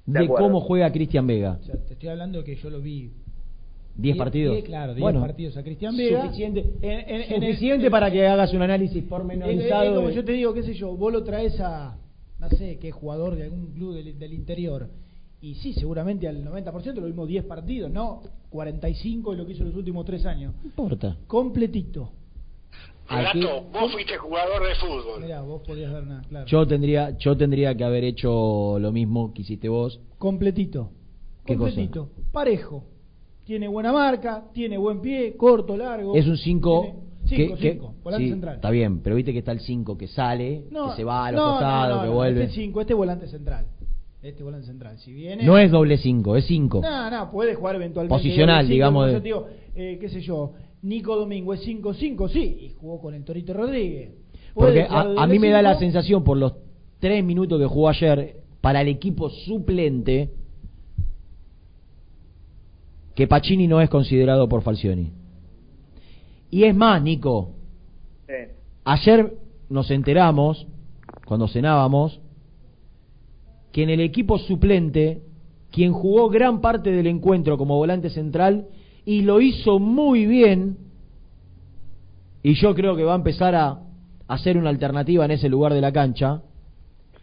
De 0.07 0.21
de, 0.23 0.27
cómo 0.27 0.61
juega 0.61 0.91
Cristian 0.91 1.25
Vega. 1.25 1.57
O 1.61 1.65
sea, 1.65 1.77
te 1.87 1.93
estoy 1.93 2.09
hablando 2.09 2.43
que 2.43 2.57
yo 2.57 2.69
lo 2.69 2.81
vi 2.81 3.13
10 3.95 4.15
Diez- 4.15 4.17
partidos. 4.19 4.55
diez, 4.57 4.65
claro, 4.65 4.93
10 4.93 5.03
Bueno, 5.03 5.21
partidos 5.21 5.57
a 5.57 5.63
Cristian 5.63 5.97
Vega. 5.97 6.23
Suficiente, 6.25 6.65
En- 6.83 6.91
en- 6.91 7.21
en 7.33 7.43
el- 7.45 7.51
suficiente 7.53 7.91
para 7.93 8.11
que 8.11 8.27
hagas 8.27 8.53
un 8.53 8.63
análisis 8.63 8.97
Es, 8.97 9.03
es 9.05 9.09
pormenorizado. 9.09 9.95
como 9.95 10.09
de- 10.09 10.15
yo 10.17 10.25
te 10.25 10.33
digo, 10.33 10.53
qué 10.53 10.65
sé 10.65 10.75
yo, 10.75 10.97
vos 10.97 11.13
lo 11.13 11.23
traes 11.23 11.61
a, 11.61 11.97
no 12.39 12.49
sé, 12.51 12.79
qué 12.79 12.91
jugador 12.91 13.37
de 13.37 13.45
algún 13.45 13.73
club 13.73 13.95
del, 13.95 14.19
del 14.19 14.33
interior. 14.33 14.89
Y 15.41 15.55
sí, 15.57 15.75
seguramente 15.75 16.27
al 16.29 16.45
90% 16.45 16.95
lo 16.95 17.07
vimos 17.07 17.29
10 17.29 17.45
partidos, 17.45 17.91
no 17.91 18.23
45 18.51 19.33
de 19.33 19.37
lo 19.37 19.47
que 19.47 19.53
hizo 19.53 19.65
los 19.65 19.77
últimos 19.77 20.05
3 20.07 20.27
años. 20.27 20.55
No 20.63 20.67
importa. 20.67 21.17
Completito. 21.27 22.11
Aquí- 23.09 23.41
vos 23.73 23.93
fuiste 23.93 24.17
jugador 24.17 24.67
de 24.67 24.75
fútbol. 24.75 25.21
Mirá, 25.21 25.43
vos 25.43 25.63
podías 25.63 25.93
dar 25.93 26.03
una, 26.03 26.23
claro. 26.23 26.47
yo 26.47 26.67
tendría, 26.67 27.17
yo 27.19 27.37
tendría 27.37 27.77
que 27.77 27.85
haber 27.85 28.03
hecho 28.05 28.79
lo 28.81 28.91
mismo 28.91 29.33
que 29.33 29.43
hiciste 29.43 29.69
vos. 29.69 30.01
Completito. 30.19 30.91
¿Qué 31.45 31.57
cosa? 31.57 31.71
Completito. 31.71 32.11
Parejo. 32.33 32.85
Tiene 33.45 33.69
buena 33.69 33.93
marca, 33.93 34.45
tiene 34.53 34.77
buen 34.77 35.01
pie, 35.01 35.37
corto, 35.37 35.77
largo. 35.77 36.17
Es 36.17 36.27
un 36.27 36.37
5 36.37 36.97
Tiene- 37.29 37.45
que, 37.45 37.49
cinco, 37.49 37.61
que- 37.61 37.73
cinco, 37.73 37.95
volante 38.03 38.25
sí, 38.25 38.31
central. 38.31 38.55
Está 38.57 38.71
bien, 38.71 39.01
pero 39.01 39.17
viste 39.17 39.33
que 39.33 39.39
está 39.41 39.53
el 39.53 39.61
5 39.61 39.97
que 39.99 40.07
sale, 40.09 40.65
No, 40.71 40.91
que 40.91 40.97
se 40.97 41.05
va 41.05 41.27
a 41.27 41.33
los 41.33 41.41
no, 41.41 41.51
costados, 41.53 41.97
no, 41.97 42.03
que 42.03 42.09
no, 42.09 42.15
vuelve. 42.15 42.43
Este 42.45 42.55
5, 42.55 42.81
este 42.81 42.95
volante 42.95 43.27
central. 43.29 43.67
Este 44.23 44.43
volante 44.43 44.67
central. 44.67 44.99
Si 44.99 45.13
viene. 45.13 45.45
No 45.45 45.57
es 45.59 45.71
doble 45.71 45.99
5, 45.99 46.37
es 46.37 46.47
5. 46.47 46.81
No, 46.83 47.11
no, 47.11 47.31
puede 47.31 47.55
jugar 47.55 47.77
eventualmente. 47.77 48.17
Posicional, 48.17 48.65
cinco, 48.65 48.73
digamos, 48.73 49.07
de- 49.07 49.13
Yo 49.13 49.21
digo, 49.21 49.47
eh, 49.75 49.99
qué 50.01 50.09
sé 50.09 50.21
yo, 50.21 50.53
Nico 50.83 51.17
Domingo 51.17 51.55
es 51.55 51.61
5-5, 51.67 52.29
sí, 52.29 52.41
y 52.41 52.75
jugó 52.81 53.01
con 53.01 53.15
el 53.15 53.25
Torito 53.25 53.53
Rodríguez. 53.53 54.11
Puede 54.55 54.87
Porque 54.87 54.95
a, 54.95 55.23
a 55.23 55.27
mí 55.27 55.39
me 55.39 55.51
da 55.51 55.63
la 55.63 55.79
sensación 55.79 56.25
por 56.25 56.37
los 56.39 56.55
3 56.99 57.23
minutos 57.25 57.61
que 57.61 57.67
jugó 57.67 57.89
ayer 57.89 58.37
para 58.61 58.81
el 58.81 58.89
equipo 58.89 59.29
suplente 59.31 60.31
que 63.15 63.27
Pacini 63.27 63.67
no 63.67 63.81
es 63.81 63.89
considerado 63.89 64.49
por 64.49 64.63
Falcioni. 64.63 65.13
Y 66.51 66.65
es 66.65 66.75
más, 66.75 67.03
Nico, 67.03 67.53
Sí. 68.27 68.35
Ayer 68.85 69.35
nos 69.69 69.91
enteramos, 69.91 70.67
cuando 71.27 71.47
cenábamos, 71.49 72.21
que 73.73 73.83
en 73.85 73.91
el 73.91 74.01
equipo 74.01 74.39
suplente, 74.39 75.23
quien 75.71 75.93
jugó 75.93 76.29
gran 76.29 76.61
parte 76.61 76.91
del 76.91 77.07
encuentro 77.07 77.57
como 77.59 77.77
volante 77.77 78.11
central 78.11 78.67
y 79.05 79.23
lo 79.23 79.41
hizo 79.41 79.79
muy 79.79 80.27
bien, 80.27 80.77
y 82.43 82.55
yo 82.55 82.75
creo 82.75 82.97
que 82.97 83.05
va 83.05 83.13
a 83.13 83.17
empezar 83.17 83.55
a 83.55 83.81
hacer 84.29 84.57
una 84.57 84.71
alternativa 84.71 85.25
en 85.25 85.31
ese 85.33 85.49
lugar 85.49 85.73
de 85.75 85.81
la 85.81 85.93
cancha, 85.93 86.43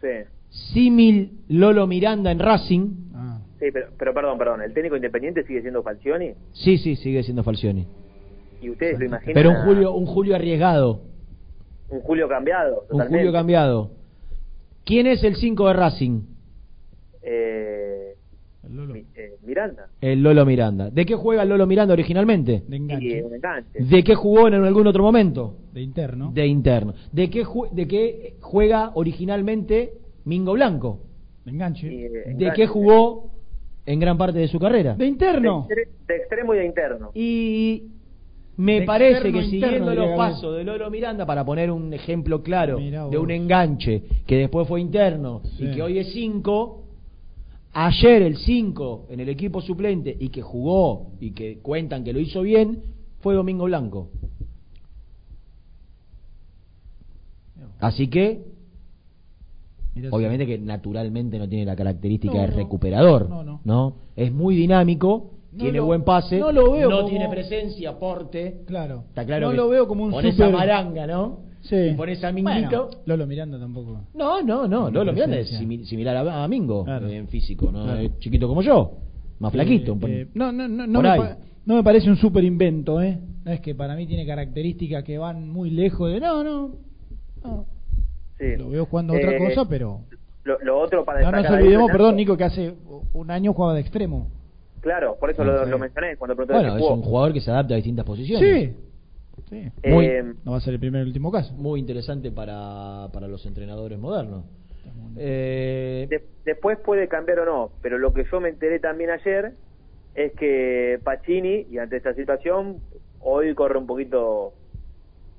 Sí. 0.00 0.08
símil 0.50 1.40
Lolo 1.48 1.86
Miranda 1.86 2.30
en 2.30 2.38
Racing, 2.38 2.88
Sí, 3.58 3.66
pero, 3.72 3.86
pero 3.98 4.12
perdón, 4.12 4.36
perdón, 4.38 4.62
¿el 4.62 4.74
técnico 4.74 4.96
independiente 4.96 5.44
sigue 5.44 5.62
siendo 5.62 5.82
Falcioni? 5.82 6.32
sí, 6.52 6.76
sí, 6.78 6.96
sigue 6.96 7.22
siendo 7.22 7.42
Falcioni, 7.42 7.86
¿Y 8.64 8.70
ustedes 8.70 8.98
lo 8.98 9.04
imaginan? 9.06 9.34
pero 9.34 9.50
un 9.50 9.56
a- 9.56 9.64
Julio, 9.64 9.92
un 9.94 10.06
Julio 10.06 10.34
arriesgado, 10.36 11.02
Un 11.90 12.00
Julio 12.00 12.28
cambiado, 12.28 12.80
un 12.82 12.88
totalmente. 12.88 13.18
Julio 13.18 13.32
cambiado. 13.32 13.90
¿Quién 14.84 15.06
es 15.06 15.22
el 15.24 15.36
5 15.36 15.68
de 15.68 15.72
Racing? 15.74 16.20
Eh, 17.22 18.14
Mi- 18.68 19.04
eh, 19.14 19.34
Miranda. 19.46 19.88
El 20.00 20.22
Lolo 20.22 20.44
Miranda. 20.46 20.90
¿De 20.90 21.04
qué 21.06 21.14
juega 21.14 21.42
el 21.42 21.48
Lolo 21.50 21.66
Miranda 21.66 21.92
originalmente? 21.92 22.62
De 22.66 22.76
enganche. 22.76 23.22
un 23.22 23.34
enganche. 23.34 23.78
¿De 23.78 24.02
qué 24.02 24.14
jugó 24.14 24.48
en 24.48 24.54
algún 24.54 24.86
otro 24.86 25.02
momento? 25.02 25.56
De 25.72 25.80
interno. 25.82 26.32
De 26.32 26.46
interno. 26.46 26.94
¿De 27.12 27.28
qué, 27.30 27.44
ju- 27.44 27.70
de 27.70 27.86
qué 27.86 28.34
juega 28.40 28.90
originalmente 28.94 29.92
Mingo 30.24 30.52
Blanco? 30.54 31.00
De 31.44 31.50
enganche. 31.52 31.86
Eh, 31.88 32.08
¿De 32.08 32.30
enganche. 32.32 32.56
qué 32.56 32.66
jugó 32.66 33.30
en 33.86 34.00
gran 34.00 34.16
parte 34.16 34.38
de 34.38 34.48
su 34.48 34.58
carrera? 34.58 34.94
De 34.94 35.06
interno. 35.06 35.66
De, 35.68 35.88
de 36.08 36.16
extremo 36.16 36.54
y 36.54 36.58
de 36.58 36.64
interno. 36.66 37.10
Y 37.14 37.82
me 38.56 38.80
De 38.80 38.86
parece 38.86 39.32
que 39.32 39.44
siguiendo 39.44 39.94
los 39.94 40.16
pasos 40.16 40.56
de 40.56 40.64
Lolo 40.64 40.90
Miranda, 40.90 41.26
para 41.26 41.44
poner 41.44 41.70
un 41.70 41.92
ejemplo 41.92 42.42
claro 42.42 42.78
de 42.78 43.18
un 43.18 43.30
enganche 43.30 44.02
que 44.26 44.36
después 44.36 44.68
fue 44.68 44.80
interno 44.80 45.40
Sí. 45.56 45.64
y 45.66 45.70
que 45.72 45.82
hoy 45.82 45.98
es 45.98 46.12
5, 46.12 46.84
ayer 47.72 48.22
el 48.22 48.36
5 48.36 49.06
en 49.10 49.20
el 49.20 49.28
equipo 49.28 49.60
suplente 49.60 50.16
y 50.18 50.28
que 50.28 50.42
jugó 50.42 51.08
y 51.20 51.32
que 51.32 51.58
cuentan 51.58 52.04
que 52.04 52.12
lo 52.12 52.20
hizo 52.20 52.42
bien, 52.42 52.82
fue 53.20 53.34
Domingo 53.34 53.64
Blanco. 53.64 54.10
Así 57.80 58.08
que, 58.08 58.42
Mirá, 59.94 60.10
obviamente 60.10 60.46
que 60.46 60.58
naturalmente 60.58 61.38
no 61.38 61.48
tiene 61.48 61.64
la 61.64 61.76
característica 61.76 62.34
No, 62.34 62.40
de 62.42 62.48
no. 62.48 62.56
recuperador, 62.56 63.28
No, 63.28 63.60
no. 63.64 63.96
Es 64.16 64.32
muy 64.32 64.54
dinámico, 64.56 65.32
No 65.54 65.60
tiene 65.62 65.78
lo- 65.78 65.86
buen 65.86 66.02
pase, 66.02 66.38
no 66.38 66.50
lo 66.52 66.72
veo 66.72 66.90
no 66.90 66.96
como- 66.98 67.08
tiene 67.08 67.28
presencia, 67.28 67.90
aporte. 67.90 68.62
Claro. 68.66 69.04
Está 69.08 69.24
claro 69.24 69.46
no 69.46 69.50
que 69.52 69.56
lo 69.56 69.68
veo 69.68 69.86
como 69.88 70.04
un 70.04 70.10
pones 70.10 70.34
super... 70.34 70.48
a 70.52 70.56
Maranga, 70.58 71.06
¿no? 71.06 71.40
Sí. 71.62 71.76
Y 71.76 71.94
pones 71.94 72.22
a 72.24 72.30
Minguito. 72.32 72.86
Bueno, 72.88 73.00
Lolo 73.06 73.26
Miranda 73.26 73.58
tampoco. 73.58 74.00
No, 74.14 74.42
no, 74.42 74.66
no, 74.68 74.90
Lolo 74.90 75.12
Miranda 75.12 75.38
es 75.38 75.50
simi- 75.52 75.84
similar 75.84 76.16
a, 76.16 76.44
a 76.44 76.48
Mingo 76.48 76.84
Claro. 76.84 77.08
en 77.08 77.28
físico, 77.28 77.70
¿no? 77.72 77.84
Claro. 77.84 78.00
Es 78.00 78.18
chiquito 78.18 78.46
como 78.48 78.60
yo, 78.62 78.98
más 79.38 79.52
flaquito. 79.52 79.92
Eh, 80.02 80.22
eh, 80.22 80.28
no, 80.34 80.52
no, 80.52 80.68
no, 80.68 80.86
no 80.86 81.00
por 81.00 81.18
me 81.20 81.36
no 81.66 81.76
me 81.76 81.82
parece 81.82 82.10
un 82.10 82.16
super 82.16 82.44
invento, 82.44 83.00
¿eh? 83.00 83.18
No 83.44 83.50
es 83.52 83.60
que 83.60 83.74
para 83.74 83.94
mí 83.96 84.06
tiene 84.06 84.26
características 84.26 85.04
que 85.04 85.16
van 85.18 85.48
muy 85.48 85.70
lejos 85.70 86.12
de. 86.12 86.20
No, 86.20 86.44
no. 86.44 86.70
no. 87.42 87.66
Sí. 88.38 88.56
Lo 88.58 88.68
veo 88.70 88.84
jugando 88.86 89.14
a 89.14 89.16
otra 89.16 89.32
Eh, 89.36 89.38
cosa, 89.38 89.68
pero. 89.68 90.00
Lo, 90.44 90.58
lo 90.60 90.78
otro 90.78 91.04
para 91.06 91.22
No 91.22 91.30
nos 91.32 91.50
olvidemos, 91.50 91.90
perdón, 91.90 92.16
Nico, 92.16 92.36
que 92.36 92.44
hace 92.44 92.74
un 93.14 93.30
año 93.30 93.54
jugaba 93.54 93.72
de 93.74 93.80
extremo. 93.80 94.28
Claro, 94.84 95.16
por 95.18 95.30
eso 95.30 95.42
lo, 95.42 95.64
sí. 95.64 95.70
lo 95.70 95.78
mencioné 95.78 96.16
cuando 96.16 96.36
pregunté 96.36 96.54
Bueno, 96.54 96.76
es 96.76 96.82
jugó. 96.82 96.94
un 96.94 97.02
jugador 97.02 97.32
que 97.32 97.40
se 97.40 97.50
adapta 97.50 97.72
a 97.74 97.76
distintas 97.76 98.04
posiciones. 98.04 98.70
Sí. 98.70 98.76
Sí. 99.48 99.72
Muy, 99.90 100.04
Eh, 100.06 100.22
No 100.44 100.52
va 100.52 100.58
a 100.58 100.60
ser 100.60 100.74
el 100.74 100.80
primer 100.80 101.02
y 101.04 101.08
último 101.08 101.32
caso. 101.32 101.52
muy 101.54 101.80
interesante 101.80 102.30
para, 102.30 103.08
para 103.12 103.26
los 103.26 103.44
entrenadores 103.46 103.98
modernos. 103.98 104.44
Eh, 105.16 106.06
De- 106.10 106.24
después 106.44 106.78
puede 106.80 107.08
cambiar 107.08 107.40
o 107.40 107.44
no, 107.46 107.70
pero 107.82 107.98
lo 107.98 108.12
que 108.12 108.24
yo 108.30 108.40
me 108.40 108.50
enteré 108.50 108.78
también 108.78 109.08
ayer 109.10 109.54
es 110.14 110.32
que 110.34 111.00
Pacini, 111.02 111.66
y 111.70 111.78
ante 111.78 111.96
esta 111.96 112.12
situación, 112.14 112.80
hoy 113.20 113.54
corre 113.54 113.78
un 113.78 113.86
poquito 113.86 114.52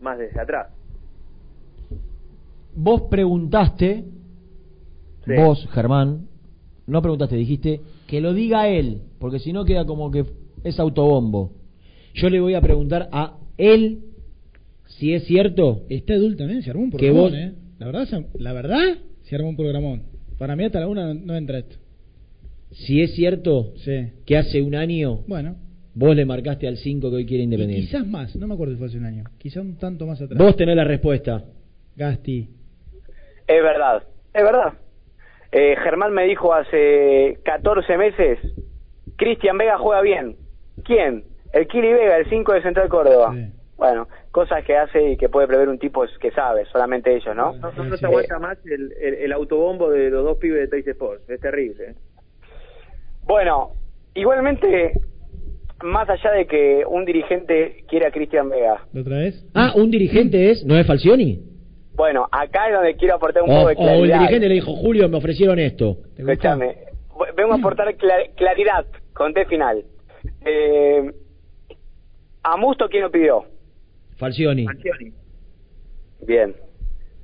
más 0.02 0.18
desde 0.18 0.40
atrás. 0.42 0.68
vos 2.76 3.04
preguntaste, 3.04 4.04
Sí. 5.26 5.32
vos, 5.38 5.68
Germán, 5.72 6.28
no 6.88 7.02
preguntaste, 7.02 7.36
dijiste 7.36 7.80
que 8.08 8.22
lo 8.22 8.34
diga 8.34 8.68
él, 8.68 9.02
porque 9.20 9.40
si 9.40 9.52
no 9.54 9.66
queda 9.66 9.86
como 9.86 10.12
que 10.12 10.26
es 10.64 10.80
autobombo. 10.80 11.54
Yo 12.14 12.30
le 12.30 12.40
voy 12.40 12.54
a 12.54 12.62
preguntar 12.62 13.10
a 13.12 13.38
él 13.58 14.00
si 14.86 15.14
es 15.14 15.26
cierto 15.26 15.84
Está 15.90 16.14
Edul 16.14 16.38
también, 16.38 16.62
se 16.62 16.70
armó 16.70 16.84
un 16.84 16.92
programón, 16.92 17.22
vos- 17.24 17.34
¿eh? 17.34 17.54
La 17.80 17.86
verdad, 17.88 18.06
se- 18.06 18.26
la 18.42 18.54
verdad, 18.54 18.98
se 19.24 19.36
armó 19.36 19.50
un 19.50 19.58
programón. 19.58 20.04
Para 20.38 20.56
mí 20.56 20.64
hasta 20.64 20.80
la 20.80 20.88
una 20.88 21.14
no, 21.14 21.36
entra 21.36 21.60
esto. 21.60 21.76
si 22.72 23.02
es 23.02 23.14
cierto 23.16 23.74
Sí. 23.78 24.12
que 24.26 24.38
hace 24.38 24.62
un 24.62 24.76
año 24.76 25.22
Bueno, 25.28 25.56
vos 25.94 26.16
le 26.16 26.26
marcaste 26.26 26.68
al 26.68 26.78
5 26.78 27.10
que 27.10 27.16
hoy 27.18 27.26
quiere 27.26 27.42
y 27.44 27.46
Independiente. 27.46 27.86
quizás 27.88 28.06
más, 28.08 28.36
no 28.36 28.48
me 28.48 28.54
acuerdo 28.54 28.74
si 28.74 28.78
fue 28.80 28.88
hace 28.88 28.98
un 28.98 29.06
año. 29.06 29.24
Quizás 29.38 29.64
un 29.64 29.76
tanto 29.78 30.06
más 30.06 30.22
atrás. 30.22 30.38
Vos 30.38 30.56
tenés 30.56 30.76
la 30.76 30.84
respuesta. 30.84 31.44
Gasti. 31.96 32.50
Es 33.48 33.64
verdad, 33.64 34.04
es 34.34 34.44
verdad. 34.44 34.74
Eh, 35.52 35.76
Germán 35.84 36.14
me 36.14 36.24
dijo 36.26 36.54
hace 36.54 37.40
14 37.44 37.98
meses, 37.98 38.40
Cristian 39.16 39.58
Vega 39.58 39.78
juega 39.78 40.02
bien. 40.02 40.36
¿Quién? 40.84 41.24
El 41.54 41.68
Kili 41.68 41.94
Vega, 41.94 42.18
el 42.18 42.30
5 42.30 42.54
de 42.54 42.62
Central 42.62 42.90
Córdoba. 42.90 43.34
Bueno, 43.78 44.08
cosas 44.32 44.64
que 44.64 44.76
hace 44.76 45.12
y 45.12 45.18
que 45.18 45.30
puede 45.30 45.48
prever 45.48 45.70
un 45.70 45.80
tipo 45.80 46.06
que 46.20 46.32
sabe, 46.32 46.66
solamente 46.66 47.14
ellos, 47.14 47.36
¿no? 47.36 47.54
No, 47.54 47.72
no, 47.72 47.84
no 47.86 47.98
se 47.98 48.06
aguanta 48.06 48.40
más 48.40 48.58
el, 48.66 48.94
el, 49.02 49.14
el 49.16 49.32
autobombo 49.34 49.90
de 49.90 50.10
los 50.10 50.24
dos 50.24 50.38
pibes 50.38 50.62
de 50.62 50.68
Teis 50.68 50.88
Sports. 50.88 51.30
Es 51.30 51.40
terrible. 51.42 51.84
¿eh? 51.84 51.96
Bueno, 53.24 53.72
igualmente, 54.14 54.94
más 55.84 56.10
allá 56.10 56.32
de 56.32 56.48
que 56.48 56.84
un 56.88 57.06
dirigente 57.06 57.84
quiera 57.88 58.10
a 58.10 58.12
Cristian 58.12 58.50
Vega, 58.50 58.86
¿La 58.94 59.02
otra 59.02 59.18
vez? 59.18 59.46
Ah, 59.54 59.74
un 59.76 59.92
dirigente 59.92 60.52
es, 60.52 60.66
¿no 60.66 60.78
es 60.78 60.88
Falcioni? 60.88 61.55
Bueno, 61.96 62.28
acá 62.32 62.68
es 62.68 62.74
donde 62.76 62.96
quiero 62.96 63.16
aportar 63.16 63.44
un 63.44 63.50
O, 63.52 63.54
poco 63.54 63.68
de 63.70 63.76
o 63.76 63.80
el 63.80 63.86
claridad. 63.86 64.20
dirigente 64.20 64.48
le 64.50 64.56
dijo, 64.56 64.76
Julio, 64.76 65.08
me 65.10 65.18
ofrecieron 65.18 65.60
esto. 65.60 65.98
Escúchame, 66.18 66.76
vengo 67.38 67.54
a 67.54 67.58
aportar 67.58 67.88
cla- 67.98 68.30
claridad 68.36 68.86
con 69.14 69.34
T 69.34 69.46
final. 69.46 69.84
Eh, 70.46 71.12
a 72.44 72.58
Musto, 72.58 72.88
¿quién 72.90 73.04
lo 73.04 73.12
pidió? 73.12 73.46
Falcioni. 74.18 74.66
Bien. 76.26 76.56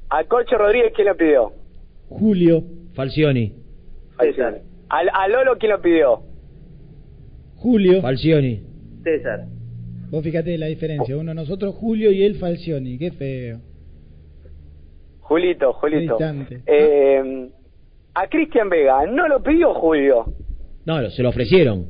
A 0.09 0.23
Corcho 0.25 0.57
Rodríguez, 0.57 0.91
¿quién 0.95 1.07
lo 1.07 1.15
pidió? 1.15 1.53
Julio. 2.09 2.63
Falcioni. 2.93 3.53
Falcioni. 4.17 4.57
Al, 4.89 5.09
a 5.13 5.27
Lolo, 5.29 5.57
¿quién 5.57 5.71
lo 5.71 5.81
pidió? 5.81 6.21
Julio. 7.55 8.01
Falcioni. 8.01 8.61
César. 9.03 9.45
Vos 10.09 10.23
fíjate 10.23 10.57
la 10.57 10.65
diferencia. 10.65 11.15
Uno 11.15 11.33
nosotros, 11.33 11.73
Julio 11.75 12.11
y 12.11 12.23
él 12.23 12.35
Falcioni. 12.35 12.97
Qué 12.97 13.11
feo. 13.11 13.59
Julito, 15.31 15.71
Julito. 15.71 16.17
Eh, 16.65 17.49
a 18.15 18.27
Cristian 18.27 18.67
Vega, 18.67 19.05
no 19.05 19.29
lo 19.29 19.41
pidió 19.41 19.73
Julio. 19.73 20.25
No, 20.85 21.09
se 21.09 21.23
lo 21.23 21.29
ofrecieron. 21.29 21.85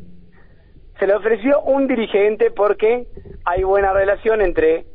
Se 1.00 1.08
le 1.08 1.16
ofreció 1.16 1.60
un 1.62 1.88
dirigente 1.88 2.52
porque 2.52 3.08
hay 3.44 3.64
buena 3.64 3.94
relación 3.94 4.42
entre 4.42 4.86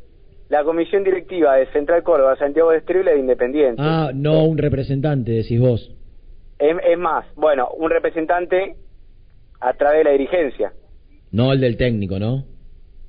la 0.49 0.63
comisión 0.63 1.03
directiva 1.03 1.57
de 1.57 1.67
Central 1.73 2.05
Córdoba, 2.05 2.37
Santiago 2.37 2.71
de 2.71 2.79
Estero 2.79 3.01
y 3.01 3.05
la 3.05 3.11
de 3.15 3.19
Independiente. 3.19 3.83
Ah, 3.85 4.13
no 4.15 4.45
un 4.45 4.59
representante, 4.59 5.33
decís 5.33 5.61
vos. 5.61 5.93
Es, 6.61 6.77
es 6.89 6.99
más, 6.99 7.27
bueno, 7.35 7.69
un 7.77 7.91
representante 7.91 8.77
a 9.59 9.73
través 9.73 9.99
de 9.99 10.05
la 10.05 10.11
dirigencia. 10.13 10.73
No 11.33 11.53
el 11.53 11.61
del 11.61 11.77
técnico, 11.77 12.21
¿no? 12.21 12.45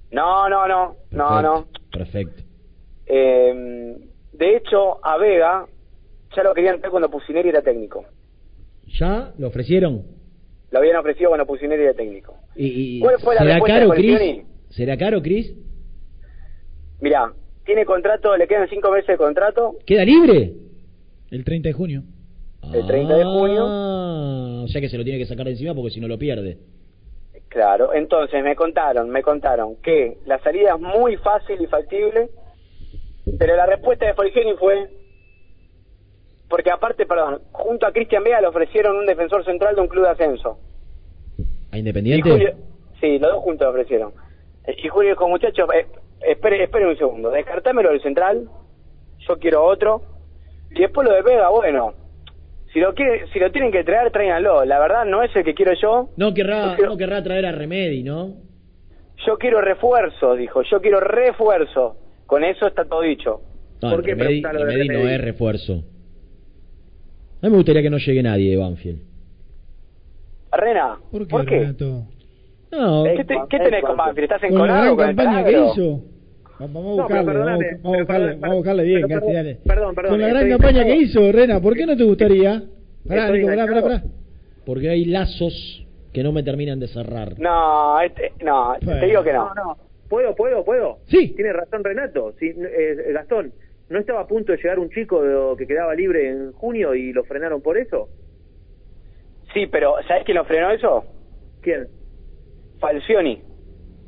No, 0.09 0.49
no, 0.49 0.67
no, 0.67 0.95
no, 1.11 1.41
no. 1.43 1.67
Perfecto. 1.91 2.41
Eh, 3.05 4.06
de 4.37 4.55
hecho, 4.57 5.03
a 5.05 5.17
Vega 5.17 5.65
ya 6.35 6.43
lo 6.43 6.53
querían 6.53 6.77
traer 6.79 6.91
cuando 6.91 7.09
Pusineri 7.09 7.49
era 7.49 7.61
técnico. 7.61 8.05
¿Ya 8.99 9.33
lo 9.37 9.47
ofrecieron? 9.47 10.03
Lo 10.71 10.79
habían 10.79 10.97
ofrecido 10.97 11.29
cuando 11.29 11.45
Pusineri 11.45 11.83
era 11.83 11.93
técnico. 11.93 12.35
¿Y, 12.55 12.97
y 12.97 12.99
¿Cuál 12.99 13.19
fue 13.19 13.35
la 13.35 13.41
será 13.41 13.53
respuesta 13.55 13.79
caro, 13.79 13.89
de 13.91 13.97
Cris? 13.97 14.45
¿Será 14.69 14.97
caro, 14.97 15.21
Cris? 15.21 15.53
Mirá, 17.01 17.31
tiene 17.65 17.85
contrato, 17.85 18.35
le 18.37 18.47
quedan 18.47 18.67
cinco 18.69 18.91
meses 18.91 19.07
de 19.07 19.17
contrato, 19.17 19.75
¿Queda 19.85 20.03
libre? 20.05 20.53
El 21.31 21.43
30 21.43 21.69
de 21.69 21.73
junio. 21.73 22.03
el 22.73 22.85
30 22.87 23.17
de 23.17 23.23
junio. 23.23 23.65
Ah, 23.67 24.61
o 24.63 24.67
sea 24.67 24.81
que 24.81 24.89
se 24.89 24.97
lo 24.97 25.03
tiene 25.03 25.19
que 25.19 25.25
sacar 25.25 25.45
de 25.45 25.51
encima 25.51 25.73
porque 25.75 25.91
si 25.91 25.99
no 25.99 26.07
lo 26.07 26.17
pierde. 26.17 26.57
Claro, 27.49 27.93
entonces 27.93 28.43
me 28.43 28.55
contaron, 28.55 29.09
me 29.09 29.21
contaron 29.21 29.75
que 29.77 30.17
la 30.25 30.39
salida 30.39 30.75
es 30.75 30.79
muy 30.81 31.15
fácil 31.17 31.61
y 31.61 31.67
factible, 31.67 32.29
pero 33.39 33.55
la 33.55 33.65
respuesta 33.65 34.05
de 34.05 34.13
Falcioni 34.13 34.53
fue 34.57 34.89
porque 36.49 36.71
aparte, 36.71 37.05
perdón, 37.05 37.41
junto 37.51 37.85
a 37.85 37.91
Cristian 37.91 38.23
Vega 38.23 38.39
le 38.39 38.47
ofrecieron 38.47 38.95
un 38.95 39.05
defensor 39.05 39.43
central 39.43 39.75
de 39.75 39.81
un 39.81 39.87
club 39.87 40.05
de 40.05 40.11
ascenso. 40.11 40.59
¿A 41.71 41.77
Independiente? 41.77 42.29
Julio, 42.29 42.53
sí, 43.01 43.19
los 43.19 43.31
dos 43.33 43.43
juntos 43.43 43.65
le 43.65 43.69
ofrecieron. 43.71 44.13
Eh, 44.65 44.75
Y 44.83 44.87
Julio 44.87 45.09
dijo, 45.11 45.27
muchachos, 45.27 45.67
eh, 45.75 45.87
espere, 46.21 46.63
espere 46.63 46.87
un 46.87 46.97
segundo, 46.97 47.29
descartámelo 47.31 47.89
del 47.91 48.01
central, 48.01 48.49
yo 49.27 49.37
quiero 49.39 49.65
otro, 49.65 50.01
y 50.71 50.79
después 50.79 51.05
lo 51.07 51.13
de 51.13 51.21
Vega, 51.21 51.49
bueno, 51.49 51.93
si 52.71 52.79
lo 52.79 52.93
quiere, 52.93 53.27
si 53.33 53.39
lo 53.39 53.51
tienen 53.51 53.71
que 53.73 53.83
traer, 53.83 54.09
tráiganlo, 54.11 54.63
la 54.63 54.79
verdad 54.79 55.03
no 55.05 55.23
es 55.23 55.35
el 55.35 55.43
que 55.43 55.53
quiero 55.53 55.73
yo, 55.81 56.09
No 56.15 56.33
querrá, 56.33 56.69
Yo 56.71 56.75
quiero- 56.75 56.91
no 56.91 56.97
querrá 56.97 57.21
traer 57.23 57.45
a 57.45 57.51
Remedi, 57.51 58.03
¿no? 58.03 58.35
yo 59.25 59.37
quiero 59.37 59.59
refuerzo, 59.59 60.35
dijo, 60.35 60.61
yo 60.61 60.79
quiero 60.79 61.01
refuerzo, 61.01 61.97
con 62.27 62.43
eso 62.43 62.67
está 62.67 62.85
todo 62.85 63.01
dicho. 63.01 63.41
No, 63.81 63.89
¿Por 63.91 64.03
qué 64.03 64.13
Remedi, 64.15 64.41
de 64.41 64.51
Remedi 64.51 64.87
no 64.89 65.07
es 65.09 65.21
refuerzo. 65.21 65.73
A 67.41 67.45
mí 67.45 67.49
me 67.51 67.57
gustaría 67.57 67.81
que 67.81 67.89
no 67.89 67.97
llegue 67.97 68.21
nadie 68.23 68.51
de 68.51 68.57
Banfield. 68.57 69.01
Rena, 70.51 70.97
¿Por 71.11 71.27
qué, 71.27 71.31
¿por 71.31 71.45
qué? 71.45 71.59
Renato? 71.59 72.03
No, 72.71 73.03
¿Qué, 73.03 73.23
te- 73.23 73.37
qué 73.49 73.59
tenés 73.59 73.83
con 73.83 73.95
Banfield? 73.97 74.31
¿Estás 74.31 74.49
Con 74.51 74.67
la 74.67 74.81
gran 74.83 74.95
campaña 74.97 75.43
que 75.43 75.51
hizo. 75.51 75.97
Va- 76.59 76.65
Vamos 76.67 76.75
a 76.75 76.81
No, 76.81 76.95
buscarle, 77.03 77.25
pero 77.31 77.45
vamos, 77.45 77.63
a 77.63 77.87
buscarle, 77.99 78.05
perdón, 78.05 78.41
vamos 78.41 78.53
a 78.53 78.55
buscarle 78.57 78.83
bien, 78.83 79.01
Gasti, 79.01 79.13
perdón, 79.13 79.33
dale. 79.33 79.55
perdón, 79.63 79.95
perdón, 79.95 80.11
Con 80.11 80.21
la 80.21 80.27
gran 80.27 80.49
campaña 80.49 80.83
que 80.85 80.95
hizo, 80.95 81.31
Rena, 81.31 81.61
¿por 81.61 81.75
qué 81.75 81.85
no 81.85 81.95
te 81.95 82.03
gustaría? 82.03 82.63
Pará, 83.07 83.29
Nico, 83.29 83.47
pará, 83.47 83.65
pará, 83.81 84.03
porque 84.65 84.89
hay 84.89 85.05
lazos 85.05 85.85
que 86.11 86.23
no 86.23 86.31
me 86.31 86.41
terminan 86.41 86.79
de 86.79 86.87
cerrar. 86.87 87.39
No, 87.39 88.01
este, 88.01 88.33
no, 88.43 88.73
te 88.83 89.05
digo 89.05 89.23
que 89.23 89.33
no. 89.33 89.53
No, 89.53 89.63
no. 89.63 89.77
¿Puedo, 90.09 90.35
puedo, 90.35 90.63
puedo? 90.63 90.99
Sí. 91.07 91.33
Tiene 91.35 91.53
razón 91.53 91.83
Renato. 91.83 92.33
Sí, 92.39 92.53
eh, 92.57 93.11
Gastón, 93.13 93.53
¿no 93.89 93.99
estaba 93.99 94.21
a 94.21 94.27
punto 94.27 94.51
de 94.51 94.57
llegar 94.57 94.79
un 94.79 94.89
chico 94.89 95.21
de- 95.23 95.57
que 95.57 95.67
quedaba 95.67 95.93
libre 95.95 96.29
en 96.29 96.51
junio 96.53 96.95
y 96.95 97.11
lo 97.13 97.23
frenaron 97.25 97.61
por 97.61 97.77
eso? 97.77 98.09
Sí, 99.53 99.67
pero 99.67 99.95
¿sabés 100.07 100.23
quién 100.25 100.37
lo 100.37 100.45
frenó 100.45 100.71
eso? 100.71 101.05
¿Quién? 101.61 101.87
Falcioni. 102.79 103.41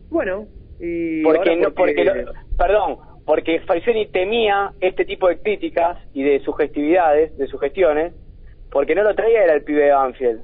Bueno, 0.10 0.48
y 0.80 1.24
porque 1.24 1.38
ahora 1.40 1.56
no 1.56 1.72
porque 1.74 2.04
lo- 2.04 2.34
perdón 2.58 2.98
porque 3.26 3.60
Falcioni 3.62 4.08
temía 4.08 4.72
este 4.80 5.06
tipo 5.06 5.28
de 5.28 5.40
críticas 5.40 5.98
y 6.14 6.24
de 6.24 6.40
sugestividades 6.40 7.38
de 7.38 7.48
sugestiones 7.48 8.14
porque 8.72 8.96
no 8.96 9.04
lo 9.04 9.14
traía 9.16 9.44
era 9.44 9.54
el 9.54 9.64
pibe 9.64 9.84
de 9.86 9.92
Banfield 9.92 10.42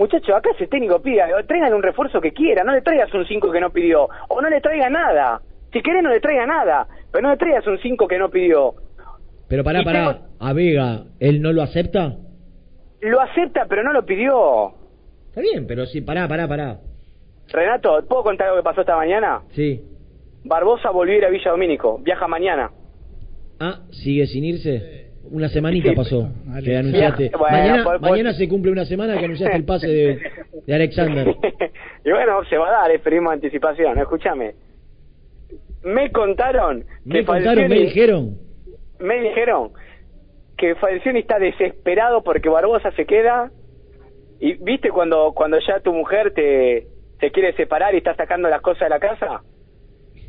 muchacho 0.00 0.34
acá 0.34 0.50
ese 0.54 0.66
técnico 0.66 1.00
pide 1.00 1.22
o 1.34 1.44
traigan 1.46 1.74
un 1.74 1.82
refuerzo 1.82 2.20
que 2.20 2.32
quiera 2.32 2.64
no 2.64 2.72
le 2.72 2.80
traigas 2.82 3.12
un 3.14 3.24
5 3.26 3.52
que 3.52 3.60
no 3.60 3.70
pidió 3.70 4.08
o 4.28 4.40
no 4.40 4.48
le 4.48 4.60
traiga 4.60 4.88
nada 4.88 5.40
si 5.72 5.80
querés 5.82 6.02
no 6.02 6.10
le 6.10 6.20
traiga 6.20 6.46
nada 6.46 6.88
pero 7.12 7.22
no 7.22 7.30
le 7.30 7.36
traigas 7.36 7.66
un 7.66 7.78
5 7.78 8.08
que 8.08 8.18
no 8.18 8.28
pidió 8.30 8.74
Pero 9.48 9.62
pará, 9.62 9.80
Y 9.82 9.84
pará, 9.84 10.12
tengo- 10.14 10.26
a 10.40 10.52
Vega, 10.52 11.04
¿él 11.20 11.42
no 11.42 11.52
lo 11.52 11.62
acepta? 11.62 12.16
lo 13.02 13.20
acepta 13.20 13.66
pero 13.68 13.82
no 13.82 13.92
lo 13.92 14.04
pidió 14.04 14.72
Está 15.28 15.40
bien, 15.42 15.66
pero 15.66 15.86
sí, 15.86 16.00
pará, 16.00 16.26
pará, 16.26 16.48
pará. 16.48 16.78
Renato 17.52 18.04
¿puedo 18.08 18.22
contar 18.24 18.46
algo 18.48 18.58
que 18.60 18.64
pasó 18.64 18.80
esta 18.80 18.96
mañana? 18.96 19.42
Sí. 19.50 19.80
Barbosa 20.44 20.90
volvió 20.90 21.14
a 21.14 21.18
ir 21.18 21.24
a 21.26 21.30
Villa 21.30 21.50
Domínico 21.50 21.98
viaja 22.02 22.26
mañana 22.26 22.70
Ah, 23.60 23.80
¿sigue 23.90 24.26
sin 24.26 24.44
irse? 24.44 25.09
Una 25.30 25.48
semanita 25.48 25.90
Sí. 25.90 25.96
pasó 25.96 26.28
Vale. 26.46 26.64
que 26.64 26.76
anunciaste. 26.76 27.30
Bueno, 27.38 27.56
mañana, 27.56 27.84
por- 27.84 28.00
por- 28.00 28.10
mañana 28.10 28.32
se 28.32 28.48
cumple 28.48 28.72
una 28.72 28.84
semana 28.84 29.18
que 29.18 29.24
anunciaste 29.26 29.56
el 29.56 29.64
pase 29.64 29.86
de, 29.88 30.18
de 30.66 30.74
Alexander. 30.74 31.28
y 32.04 32.10
bueno, 32.10 32.42
se 32.48 32.56
va 32.56 32.68
a 32.68 32.72
dar, 32.82 32.90
esperemos 32.90 33.32
anticipación. 33.32 33.98
Escúchame. 33.98 34.54
Me 35.82 36.10
contaron 36.12 36.84
Me 37.04 37.20
que 37.20 37.24
contaron, 37.24 37.68
me 37.68 37.78
dijeron. 37.78 38.36
me 38.98 39.20
dijeron 39.20 39.70
que 40.58 40.74
Falcioni 40.74 41.20
está 41.20 41.38
desesperado 41.38 42.22
porque 42.22 42.48
Barbosa 42.48 42.90
se 42.92 43.06
queda 43.06 43.50
¿Y 44.42 44.54
viste 44.54 44.88
cuando 44.90 45.32
cuando 45.34 45.58
ya 45.66 45.80
tu 45.80 45.92
mujer 45.92 46.32
te, 46.32 46.86
te 47.18 47.30
quiere 47.30 47.52
separar 47.54 47.94
y 47.94 47.98
está 47.98 48.14
sacando 48.14 48.48
las 48.48 48.62
cosas 48.62 48.80
de 48.84 48.88
la 48.88 48.98
casa? 48.98 49.42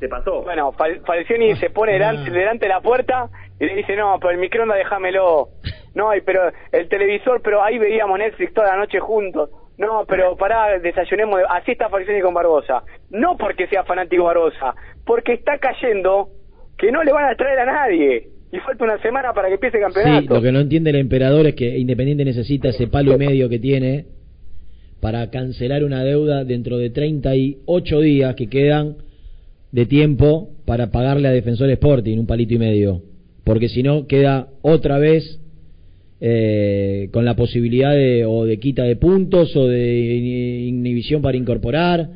¿Te 0.01 0.09
pasó? 0.09 0.41
Bueno, 0.43 0.73
Fal- 0.73 0.99
Falcioni 1.05 1.55
se 1.55 1.69
pone 1.69 1.93
delante, 1.93 2.29
delante 2.29 2.65
de 2.65 2.69
la 2.73 2.81
puerta 2.81 3.29
y 3.61 3.65
le 3.67 3.75
dice, 3.75 3.95
no, 3.95 4.17
pero 4.19 4.31
el 4.31 4.39
microondas 4.39 4.79
déjamelo. 4.79 5.49
No, 5.93 6.15
y 6.15 6.21
pero 6.21 6.51
el 6.71 6.89
televisor, 6.89 7.41
pero 7.43 7.61
ahí 7.61 7.77
veíamos 7.77 8.17
Netflix 8.17 8.55
toda 8.55 8.69
la 8.69 8.77
noche 8.77 8.99
juntos. 8.99 9.51
No, 9.77 10.03
pero 10.07 10.35
pará, 10.35 10.79
desayunemos. 10.79 11.41
Así 11.47 11.73
está 11.73 11.87
Falcioni 11.87 12.21
con 12.21 12.33
Barbosa. 12.33 12.81
No 13.11 13.37
porque 13.37 13.67
sea 13.67 13.83
fanático 13.83 14.23
Barbosa, 14.23 14.73
porque 15.05 15.33
está 15.33 15.59
cayendo 15.59 16.29
que 16.75 16.91
no 16.91 17.03
le 17.03 17.13
van 17.13 17.25
a 17.25 17.35
traer 17.35 17.59
a 17.59 17.65
nadie. 17.65 18.29
Y 18.51 18.57
falta 18.61 18.83
una 18.83 18.99
semana 18.99 19.31
para 19.31 19.47
que 19.47 19.53
empiece 19.53 19.77
el 19.77 19.83
campeonato. 19.83 20.21
Sí, 20.21 20.27
lo 20.27 20.41
que 20.41 20.51
no 20.51 20.59
entiende 20.59 20.89
el 20.89 20.95
emperador 20.95 21.45
es 21.45 21.53
que 21.53 21.77
Independiente 21.77 22.25
necesita 22.25 22.69
ese 22.69 22.87
palo 22.87 23.13
y 23.13 23.17
medio 23.17 23.47
que 23.47 23.59
tiene 23.59 24.05
para 25.01 25.29
cancelar 25.29 25.83
una 25.83 26.03
deuda 26.03 26.45
dentro 26.45 26.79
de 26.79 26.89
38 26.89 27.99
días 27.99 28.33
que 28.35 28.49
quedan 28.49 28.97
de 29.71 29.85
tiempo 29.85 30.49
para 30.65 30.89
pagarle 30.89 31.27
a 31.27 31.31
Defensor 31.31 31.69
Sporting 31.69 32.17
un 32.17 32.25
palito 32.25 32.55
y 32.55 32.57
medio. 32.57 33.10
Porque 33.51 33.67
si 33.67 33.83
no, 33.83 34.07
queda 34.07 34.47
otra 34.61 34.97
vez 34.97 35.39
eh, 36.21 37.09
con 37.11 37.25
la 37.25 37.35
posibilidad 37.35 37.91
de, 37.93 38.23
o 38.25 38.45
de 38.45 38.57
quita 38.59 38.83
de 38.83 38.95
puntos 38.95 39.53
o 39.57 39.67
de 39.67 40.15
in- 40.15 40.77
inhibición 40.77 41.21
para 41.21 41.35
incorporar 41.35 42.07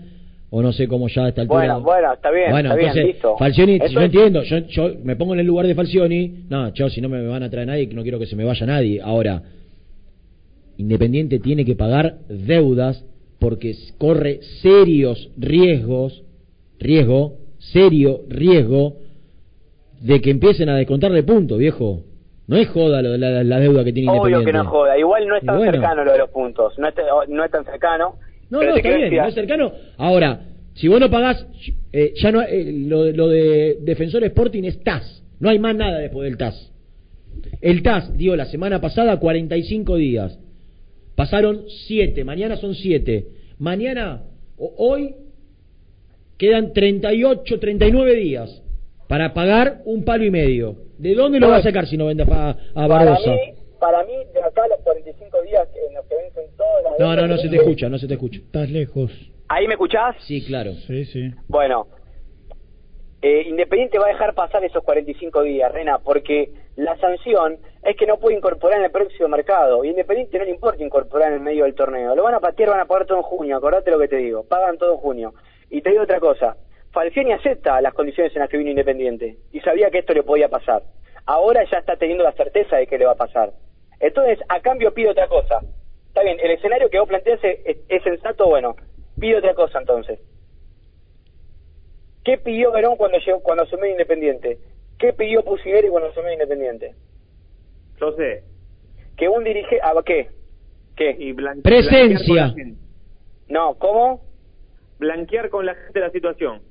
o 0.49 0.61
no 0.61 0.71
sé 0.71 0.87
cómo 0.87 1.09
ya 1.09 1.25
a 1.25 1.27
esta 1.29 1.41
altura. 1.41 1.59
Bueno, 1.59 1.81
bueno, 1.81 2.13
está 2.13 2.31
bien, 2.31 2.51
Bueno, 2.51 2.69
está 2.69 2.77
bien, 2.77 2.87
entonces, 2.89 3.05
listo. 3.15 3.35
Falcioni, 3.37 3.79
si 3.85 3.93
yo 3.93 4.01
entiendo, 4.01 4.43
yo, 4.43 4.59
yo 4.67 4.93
me 5.03 5.17
pongo 5.17 5.33
en 5.33 5.41
el 5.41 5.45
lugar 5.45 5.67
de 5.67 5.75
Falcioni, 5.75 6.45
no, 6.49 6.73
yo 6.73 6.87
si 6.89 7.01
no 7.01 7.09
me 7.09 7.21
van 7.27 7.43
a 7.43 7.49
traer 7.49 7.67
nadie, 7.67 7.87
no 7.87 8.01
quiero 8.03 8.17
que 8.17 8.27
se 8.27 8.37
me 8.37 8.45
vaya 8.45 8.65
nadie. 8.65 9.01
Ahora, 9.01 9.43
Independiente 10.77 11.39
tiene 11.39 11.65
que 11.65 11.75
pagar 11.75 12.19
deudas 12.29 13.03
porque 13.39 13.75
corre 13.97 14.39
serios 14.61 15.29
riesgos, 15.37 16.23
riesgo, 16.79 17.37
serio 17.59 18.21
riesgo 18.29 18.97
de 20.05 20.21
que 20.21 20.29
empiecen 20.29 20.69
a 20.69 20.75
descontarle 20.77 21.23
puntos, 21.23 21.57
viejo. 21.57 22.03
No 22.47 22.57
es 22.57 22.67
joda 22.69 23.01
lo 23.01 23.13
de 23.13 23.17
la, 23.17 23.43
la 23.43 23.59
deuda 23.59 23.83
que 23.83 23.91
tiene 23.91 24.11
Obvio 24.11 24.45
que 24.45 24.53
no 24.53 24.65
joda. 24.65 24.97
Igual 24.99 25.27
no 25.27 25.35
es 25.35 25.43
tan 25.43 25.57
bueno. 25.57 25.71
cercano 25.71 26.03
lo 26.05 26.11
de 26.11 26.17
los 26.19 26.29
puntos. 26.29 26.77
No 26.77 26.87
es, 26.87 26.93
no 27.27 27.43
es 27.43 27.49
tan 27.51 27.65
cercano. 27.65 28.15
No, 28.51 28.61
no, 28.61 28.75
está 28.75 28.87
bien, 28.89 29.09
decir- 29.09 29.21
no 29.21 29.27
es 29.27 29.33
cercano. 29.33 29.71
Ahora, 29.97 30.41
si 30.75 30.87
vos 30.87 30.99
no 30.99 31.09
pagás, 31.09 31.47
eh, 31.91 32.13
ya 32.17 32.31
no, 32.31 32.43
eh, 32.43 32.71
lo, 32.87 33.11
lo 33.13 33.29
de 33.29 33.77
Defensor 33.81 34.23
Sporting 34.25 34.63
es 34.65 34.83
TAS. 34.83 35.23
No 35.39 35.49
hay 35.49 35.57
más 35.57 35.75
nada 35.75 35.97
después 35.97 36.29
del 36.29 36.37
TAS. 36.37 36.71
El 37.61 37.81
TAS 37.81 38.15
dio 38.15 38.35
la 38.35 38.45
semana 38.45 38.79
pasada 38.79 39.19
45 39.19 39.95
días. 39.95 40.37
Pasaron 41.15 41.63
7, 41.87 42.23
mañana 42.23 42.57
son 42.57 42.75
7. 42.75 43.25
Mañana, 43.57 44.21
o 44.59 44.71
hoy, 44.77 45.15
quedan 46.37 46.73
38, 46.73 47.59
39 47.59 48.15
días 48.15 48.61
para 49.07 49.33
pagar 49.33 49.81
un 49.85 50.03
palo 50.03 50.23
y 50.23 50.31
medio. 50.31 50.75
¿De 50.97 51.13
dónde 51.13 51.39
lo 51.39 51.49
va 51.49 51.57
a 51.57 51.63
sacar 51.63 51.87
si 51.87 51.97
no 51.97 52.05
vende 52.05 52.23
a, 52.23 52.49
a 52.49 52.87
Para 52.87 53.13
mí, 53.13 53.53
para 53.79 54.03
mí, 54.03 54.13
de 54.33 54.41
acá 54.41 54.63
a 54.63 54.67
los 54.67 54.79
45 54.79 55.41
días 55.43 55.67
en 55.87 55.93
los 55.95 56.05
que 56.05 56.15
vencen 56.15 56.45
todas 56.57 56.83
las 56.83 56.99
No, 56.99 57.15
no, 57.15 57.27
no 57.27 57.37
se 57.37 57.49
te 57.49 57.57
escucha, 57.57 57.89
no 57.89 57.97
se 57.97 58.07
te 58.07 58.13
escucha. 58.13 58.39
Estás 58.39 58.69
lejos. 58.69 59.11
¿Ahí 59.47 59.67
me 59.67 59.73
escuchás? 59.73 60.15
Sí, 60.25 60.43
claro. 60.45 60.71
Sí, 60.87 61.05
sí. 61.05 61.31
Bueno, 61.47 61.87
eh, 63.21 63.43
Independiente 63.47 63.99
va 63.99 64.05
a 64.05 64.09
dejar 64.09 64.33
pasar 64.33 64.63
esos 64.63 64.83
45 64.83 65.43
días, 65.43 65.71
Rena, 65.71 65.99
porque 65.99 66.51
la 66.75 66.97
sanción 66.97 67.57
es 67.83 67.95
que 67.95 68.05
no 68.05 68.17
puede 68.17 68.37
incorporar 68.37 68.79
en 68.79 68.85
el 68.85 68.91
próximo 68.91 69.27
mercado. 69.27 69.83
Y 69.83 69.89
Independiente 69.89 70.37
no 70.39 70.45
le 70.45 70.51
importa 70.51 70.83
incorporar 70.83 71.29
en 71.29 71.35
el 71.35 71.39
medio 71.41 71.65
del 71.65 71.75
torneo. 71.75 72.15
Lo 72.15 72.23
van 72.23 72.35
a 72.35 72.39
patear, 72.39 72.69
van 72.69 72.81
a 72.81 72.85
pagar 72.85 73.05
todo 73.05 73.17
en 73.17 73.23
junio, 73.23 73.57
acordate 73.57 73.91
lo 73.91 73.99
que 73.99 74.07
te 74.07 74.17
digo. 74.17 74.43
Pagan 74.43 74.77
todo 74.77 74.93
en 74.93 74.97
junio. 74.97 75.33
Y 75.69 75.81
te 75.81 75.91
digo 75.91 76.03
otra 76.03 76.19
cosa. 76.19 76.57
Falcioni 76.95 77.33
acepta 77.33 77.79
las 77.81 77.93
condiciones 77.93 78.33
en 78.35 78.39
las 78.39 78.49
que 78.49 78.57
vino 78.57 78.69
Independiente 78.71 79.35
y 79.51 79.59
sabía 79.59 79.91
que 79.91 79.99
esto 79.99 80.13
le 80.13 80.23
podía 80.23 80.47
pasar. 80.49 80.81
Ahora 81.25 81.63
ya 81.69 81.79
está 81.79 81.97
teniendo 81.97 82.23
la 82.23 82.31
certeza 82.31 82.77
de 82.77 82.87
que 82.87 82.97
le 82.97 83.05
va 83.05 83.11
a 83.11 83.15
pasar. 83.17 83.51
Entonces, 83.99 84.39
a 84.47 84.61
cambio 84.61 84.93
pide 84.93 85.09
otra 85.09 85.27
cosa. 85.27 85.59
Está 86.07 86.23
bien, 86.23 86.37
el 86.41 86.51
escenario 86.51 86.89
que 86.89 86.97
vos 86.99 87.07
planteás 87.09 87.43
es, 87.43 87.77
es- 87.89 88.03
sensato, 88.03 88.47
bueno, 88.47 88.75
pide 89.19 89.37
otra 89.37 89.53
cosa 89.53 89.79
entonces. 89.79 90.19
¿Qué 92.23 92.37
pidió 92.37 92.71
Verón 92.71 92.95
cuando 92.95 93.17
llegó, 93.19 93.39
cuando 93.41 93.63
asumió 93.63 93.85
Independiente? 93.91 94.57
¿Qué 94.97 95.13
pidió 95.13 95.43
Pusineri 95.43 95.89
cuando 95.89 96.09
asumió 96.09 96.31
Independiente? 96.31 96.95
Yo 97.99 98.11
sé. 98.13 98.43
Que 99.17 99.27
un 99.29 99.43
dirigente... 99.43 99.79
Ah, 99.83 99.93
¿Qué? 100.05 100.29
¿Qué? 100.95 101.15
Y 101.19 101.33
Presencia. 101.33 101.63
blanquear 101.65 102.25
con 102.25 102.35
la 102.37 102.49
gente. 102.53 102.79
No, 103.47 103.75
¿cómo? 103.75 104.21
Blanquear 104.97 105.49
con 105.49 105.65
la 105.65 105.75
gente 105.75 105.99
la 105.99 106.09
situación. 106.09 106.61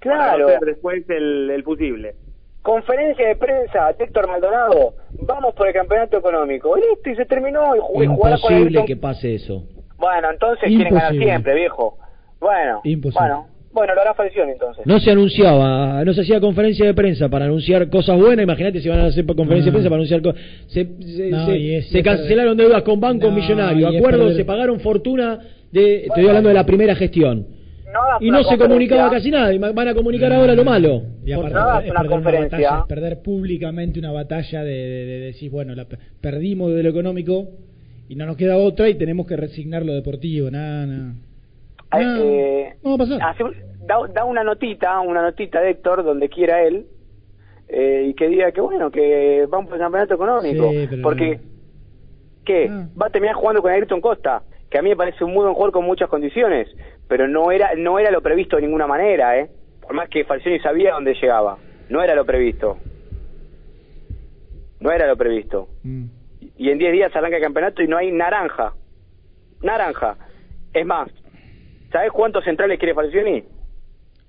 Claro. 0.00 0.44
Para 0.46 0.56
hacer 0.56 0.68
después 0.68 1.04
el, 1.10 1.50
el 1.50 1.62
fusible. 1.62 2.14
Conferencia 2.62 3.26
de 3.28 3.36
prensa, 3.36 3.90
Héctor 3.98 4.28
Maldonado, 4.28 4.94
vamos 5.22 5.54
por 5.54 5.68
el 5.68 5.72
campeonato 5.74 6.18
económico. 6.18 6.76
Y 6.76 6.80
listo, 6.82 7.10
y 7.10 7.16
se 7.16 7.24
terminó 7.24 7.74
y 7.76 7.78
jugué 7.80 8.06
con 8.06 8.14
Imposible 8.16 8.84
que 8.84 8.96
pase 8.96 9.34
eso. 9.36 9.64
Bueno, 9.96 10.30
entonces 10.30 10.64
quieren 10.64 10.88
ganar 10.94 11.02
Imposible. 11.12 11.24
siempre, 11.26 11.54
viejo. 11.54 11.98
Bueno, 12.40 12.80
Imposible. 12.84 13.26
bueno, 13.28 13.46
bueno, 13.72 13.94
lo 13.94 14.00
hará 14.00 14.14
Falcioni 14.14 14.52
entonces. 14.52 14.84
No 14.86 14.98
se 15.00 15.10
anunciaba, 15.10 16.04
no 16.04 16.12
se 16.12 16.20
hacía 16.22 16.40
conferencia 16.40 16.84
de 16.86 16.94
prensa 16.94 17.28
para 17.28 17.46
anunciar 17.46 17.88
cosas 17.88 18.18
buenas. 18.18 18.42
Imagínate 18.44 18.80
si 18.80 18.88
van 18.88 19.00
a 19.00 19.06
hacer 19.06 19.24
conferencia 19.26 19.66
de 19.66 19.72
prensa 19.72 19.88
para 19.88 19.96
anunciar 19.96 20.22
cosas. 20.22 20.40
Se, 20.68 20.84
se, 21.00 21.30
No, 21.30 21.46
se- 21.46 21.76
es- 21.78 22.02
cancelaron 22.04 22.56
deudas 22.56 22.82
con 22.82 23.00
bancos 23.00 23.30
No, 23.30 23.36
millonarios, 23.36 23.94
acuerdos, 23.96 24.36
se 24.36 24.44
pagaron 24.44 24.78
fortuna. 24.80 25.38
De, 25.72 26.06
estoy 26.06 26.26
hablando 26.26 26.48
de 26.48 26.54
la 26.54 26.64
primera 26.66 26.94
gestión. 26.94 27.46
No 27.92 28.00
Y 28.20 28.30
no 28.30 28.42
se 28.44 28.58
comunicaba 28.58 29.10
casi 29.10 29.30
nada. 29.30 29.52
y 29.52 29.58
van 29.58 29.88
a 29.88 29.94
comunicar 29.94 30.32
ahora 30.32 30.54
lo 30.54 30.64
malo. 30.64 31.02
Y 31.24 31.32
aparte, 31.32 31.54
No 31.54 31.80
es 31.80 31.90
una 31.90 32.00
perder 32.00 32.10
conferencia. 32.10 32.58
batalla, 32.58 32.80
es 32.82 32.86
perder 32.86 33.22
públicamente 33.22 33.98
una 33.98 34.12
batalla 34.12 34.62
de, 34.62 34.70
de- 34.72 35.04
de 35.06 35.18
decir, 35.20 35.50
bueno, 35.50 35.74
la, 35.74 35.86
pe- 35.86 35.98
perdimos 36.20 36.74
de 36.74 36.82
lo 36.82 36.90
económico 36.90 37.48
y 38.08 38.14
no 38.16 38.26
nos 38.26 38.36
queda 38.36 38.56
otra 38.58 38.88
y 38.88 38.94
tenemos 38.96 39.26
que 39.26 39.36
resignar 39.36 39.84
lo 39.86 39.94
deportivo. 39.94 40.50
Nada, 40.50 40.86
nada. 40.86 41.12
No, 41.92 42.16
eh, 42.22 42.74
no 42.84 42.90
va 42.90 42.94
a 42.96 42.98
pasar. 42.98 43.20
hace- 43.22 43.44
da, 43.86 43.96
da 44.12 44.24
una 44.24 44.44
notita, 44.44 45.00
una 45.00 45.22
notita 45.22 45.60
de 45.62 45.70
Héctor, 45.70 46.04
donde 46.04 46.28
quiera 46.28 46.62
él, 46.62 46.86
eh, 47.68 48.06
y 48.10 48.14
que 48.14 48.28
diga 48.28 48.52
que 48.52 48.60
bueno, 48.60 48.90
que 48.90 49.46
vamos 49.48 49.68
por 49.68 49.76
el 49.76 49.82
campeonato 49.82 50.14
económico. 50.14 50.70
Sí, 50.70 50.86
pero 50.90 51.02
porque, 51.02 51.36
no. 51.36 51.42
¿qué? 52.44 52.68
Ah. 52.70 52.86
Va 53.00 53.06
a 53.06 53.10
terminar 53.10 53.34
jugando 53.36 53.62
con 53.62 53.70
Ayrton 53.72 54.00
Costa, 54.02 54.42
que 54.70 54.78
a 54.78 54.82
mí 54.82 54.90
me 54.90 54.96
parece 54.96 55.24
un 55.24 55.32
muy 55.32 55.42
buen 55.44 55.54
jugador 55.54 55.72
con 55.72 55.84
muchas 55.86 56.08
condiciones, 56.10 56.68
pero 57.08 57.26
no 57.26 57.50
era, 57.50 57.70
no 57.76 57.98
era 57.98 58.10
lo 58.10 58.20
previsto 58.22 58.56
de 58.56 58.62
ninguna 58.62 58.86
manera, 58.86 59.38
¿eh? 59.38 59.48
Por 59.80 59.94
más 59.94 60.08
que 60.08 60.24
Falcioni 60.24 60.58
sabía 60.60 60.92
dónde 60.92 61.14
llegaba, 61.14 61.58
no 61.88 62.02
era 62.02 62.14
lo 62.14 62.24
previsto. 62.26 62.78
No 64.80 64.92
era 64.92 65.06
lo 65.06 65.16
previsto. 65.16 65.68
Mm. 65.82 66.04
Y 66.58 66.70
en 66.70 66.78
10 66.78 66.92
días 66.92 67.16
arranca 67.16 67.36
el 67.36 67.42
campeonato 67.42 67.82
y 67.82 67.88
no 67.88 67.96
hay 67.96 68.12
naranja. 68.12 68.74
Naranja. 69.62 70.16
Es 70.72 70.86
más, 70.86 71.08
¿sabes 71.90 72.12
cuántos 72.12 72.44
centrales 72.44 72.78
quiere 72.78 72.94
Falcioni? 72.94 73.42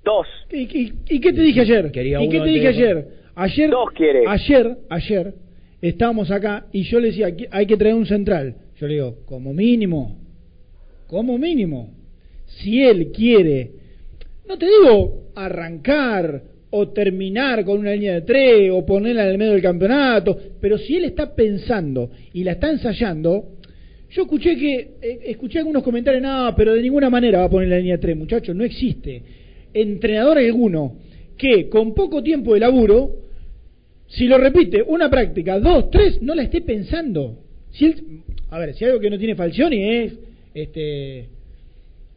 Dos. 0.03 0.27
¿Y, 0.49 0.61
y, 0.61 0.93
y 1.09 1.19
qué 1.19 1.33
te 1.33 1.41
dije 1.41 1.61
ayer? 1.61 1.91
Quería 1.91 2.21
¿Y 2.21 2.29
qué 2.29 2.39
te 2.39 2.45
dije 2.45 2.67
ayer? 2.69 3.07
Ayer, 3.35 3.69
Dos 3.69 3.91
quiere. 3.91 4.23
ayer, 4.27 4.77
ayer, 4.89 5.33
estábamos 5.81 6.31
acá 6.31 6.65
y 6.73 6.83
yo 6.83 6.99
le 6.99 7.07
decía, 7.07 7.27
"Aquí 7.27 7.45
hay 7.51 7.65
que 7.67 7.77
traer 7.77 7.95
un 7.95 8.05
central. 8.05 8.55
Yo 8.75 8.87
le 8.87 8.95
digo, 8.95 9.15
como 9.25 9.53
mínimo, 9.53 10.17
como 11.07 11.37
mínimo, 11.37 11.89
si 12.57 12.81
él 12.81 13.11
quiere, 13.11 13.71
no 14.47 14.57
te 14.57 14.65
digo 14.65 15.31
arrancar 15.35 16.43
o 16.71 16.89
terminar 16.89 17.63
con 17.65 17.79
una 17.79 17.93
línea 17.93 18.15
de 18.15 18.21
tres 18.21 18.71
o 18.71 18.85
ponerla 18.85 19.23
en 19.23 19.29
el 19.29 19.37
medio 19.37 19.53
del 19.53 19.61
campeonato, 19.61 20.37
pero 20.59 20.77
si 20.77 20.97
él 20.97 21.05
está 21.05 21.33
pensando 21.33 22.11
y 22.33 22.43
la 22.43 22.53
está 22.53 22.69
ensayando, 22.69 23.53
yo 24.11 24.23
escuché 24.23 24.55
que 24.55 24.91
eh, 25.01 25.19
escuché 25.25 25.59
algunos 25.59 25.83
comentarios, 25.83 26.21
no, 26.21 26.53
pero 26.55 26.73
de 26.73 26.81
ninguna 26.81 27.09
manera 27.09 27.39
va 27.39 27.45
a 27.45 27.49
poner 27.49 27.69
la 27.69 27.77
línea 27.77 27.99
3, 27.99 28.17
muchachos, 28.17 28.55
no 28.55 28.63
existe 28.63 29.23
entrenador 29.73 30.37
alguno 30.37 30.95
que 31.37 31.69
con 31.69 31.93
poco 31.93 32.21
tiempo 32.21 32.53
de 32.53 32.59
laburo, 32.59 33.15
si 34.07 34.27
lo 34.27 34.37
repite 34.37 34.83
una 34.83 35.09
práctica, 35.09 35.59
dos, 35.59 35.89
tres, 35.89 36.21
no 36.21 36.35
la 36.35 36.43
esté 36.43 36.61
pensando. 36.61 37.39
Si 37.71 37.85
él, 37.85 38.03
a 38.49 38.59
ver, 38.59 38.73
si 38.73 38.83
algo 38.83 38.99
que 38.99 39.09
no 39.09 39.17
tiene 39.17 39.35
Falcioni 39.35 39.83
es 39.83 40.19
este 40.53 41.29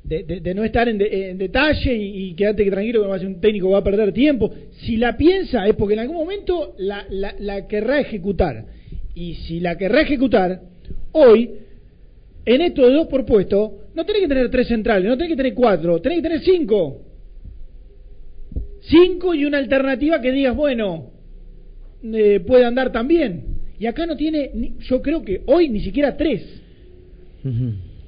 de, 0.04 0.24
de- 0.24 0.40
de 0.40 0.54
no 0.54 0.64
estar 0.64 0.88
en, 0.88 0.98
de- 0.98 1.30
en 1.30 1.38
detalle 1.38 1.94
y, 1.94 2.30
y 2.30 2.34
quedarte 2.34 2.64
tranquilo 2.70 3.00
que 3.00 3.04
no 3.04 3.10
va 3.10 3.16
a 3.16 3.20
ser 3.20 3.28
un 3.28 3.40
técnico 3.40 3.68
que 3.68 3.72
va 3.72 3.78
a 3.78 3.84
perder 3.84 4.12
tiempo. 4.12 4.52
Si 4.82 4.96
la 4.96 5.16
piensa 5.16 5.66
es 5.66 5.74
porque 5.74 5.94
en 5.94 6.00
algún 6.00 6.16
momento 6.16 6.74
la, 6.78 7.04
la, 7.10 7.34
la 7.38 7.66
querrá 7.68 8.00
ejecutar. 8.00 8.64
Y 9.14 9.34
si 9.34 9.60
la 9.60 9.76
querrá 9.76 10.00
ejecutar, 10.02 10.60
hoy, 11.12 11.50
en 12.44 12.60
esto 12.62 12.86
de 12.86 12.94
dos 12.94 13.06
por 13.08 13.24
puesto, 13.26 13.78
no 13.94 14.04
tenés 14.06 14.22
que 14.22 14.28
tener 14.28 14.50
tres 14.50 14.66
centrales, 14.68 15.08
no 15.08 15.16
tenés 15.16 15.30
que 15.32 15.36
tener 15.36 15.54
cuatro, 15.54 16.00
tenés 16.00 16.18
que 16.18 16.22
tener 16.22 16.40
cinco. 16.40 17.02
Cinco 18.80 19.34
y 19.34 19.44
una 19.44 19.58
alternativa 19.58 20.20
que 20.20 20.32
digas, 20.32 20.56
bueno, 20.56 21.10
eh, 22.02 22.40
puede 22.44 22.64
andar 22.64 22.90
también. 22.90 23.44
Y 23.78 23.86
acá 23.86 24.06
no 24.06 24.16
tiene, 24.16 24.50
ni- 24.54 24.74
yo 24.80 25.00
creo 25.02 25.22
que 25.22 25.42
hoy 25.46 25.68
ni 25.68 25.80
siquiera 25.80 26.16
tres. 26.16 26.42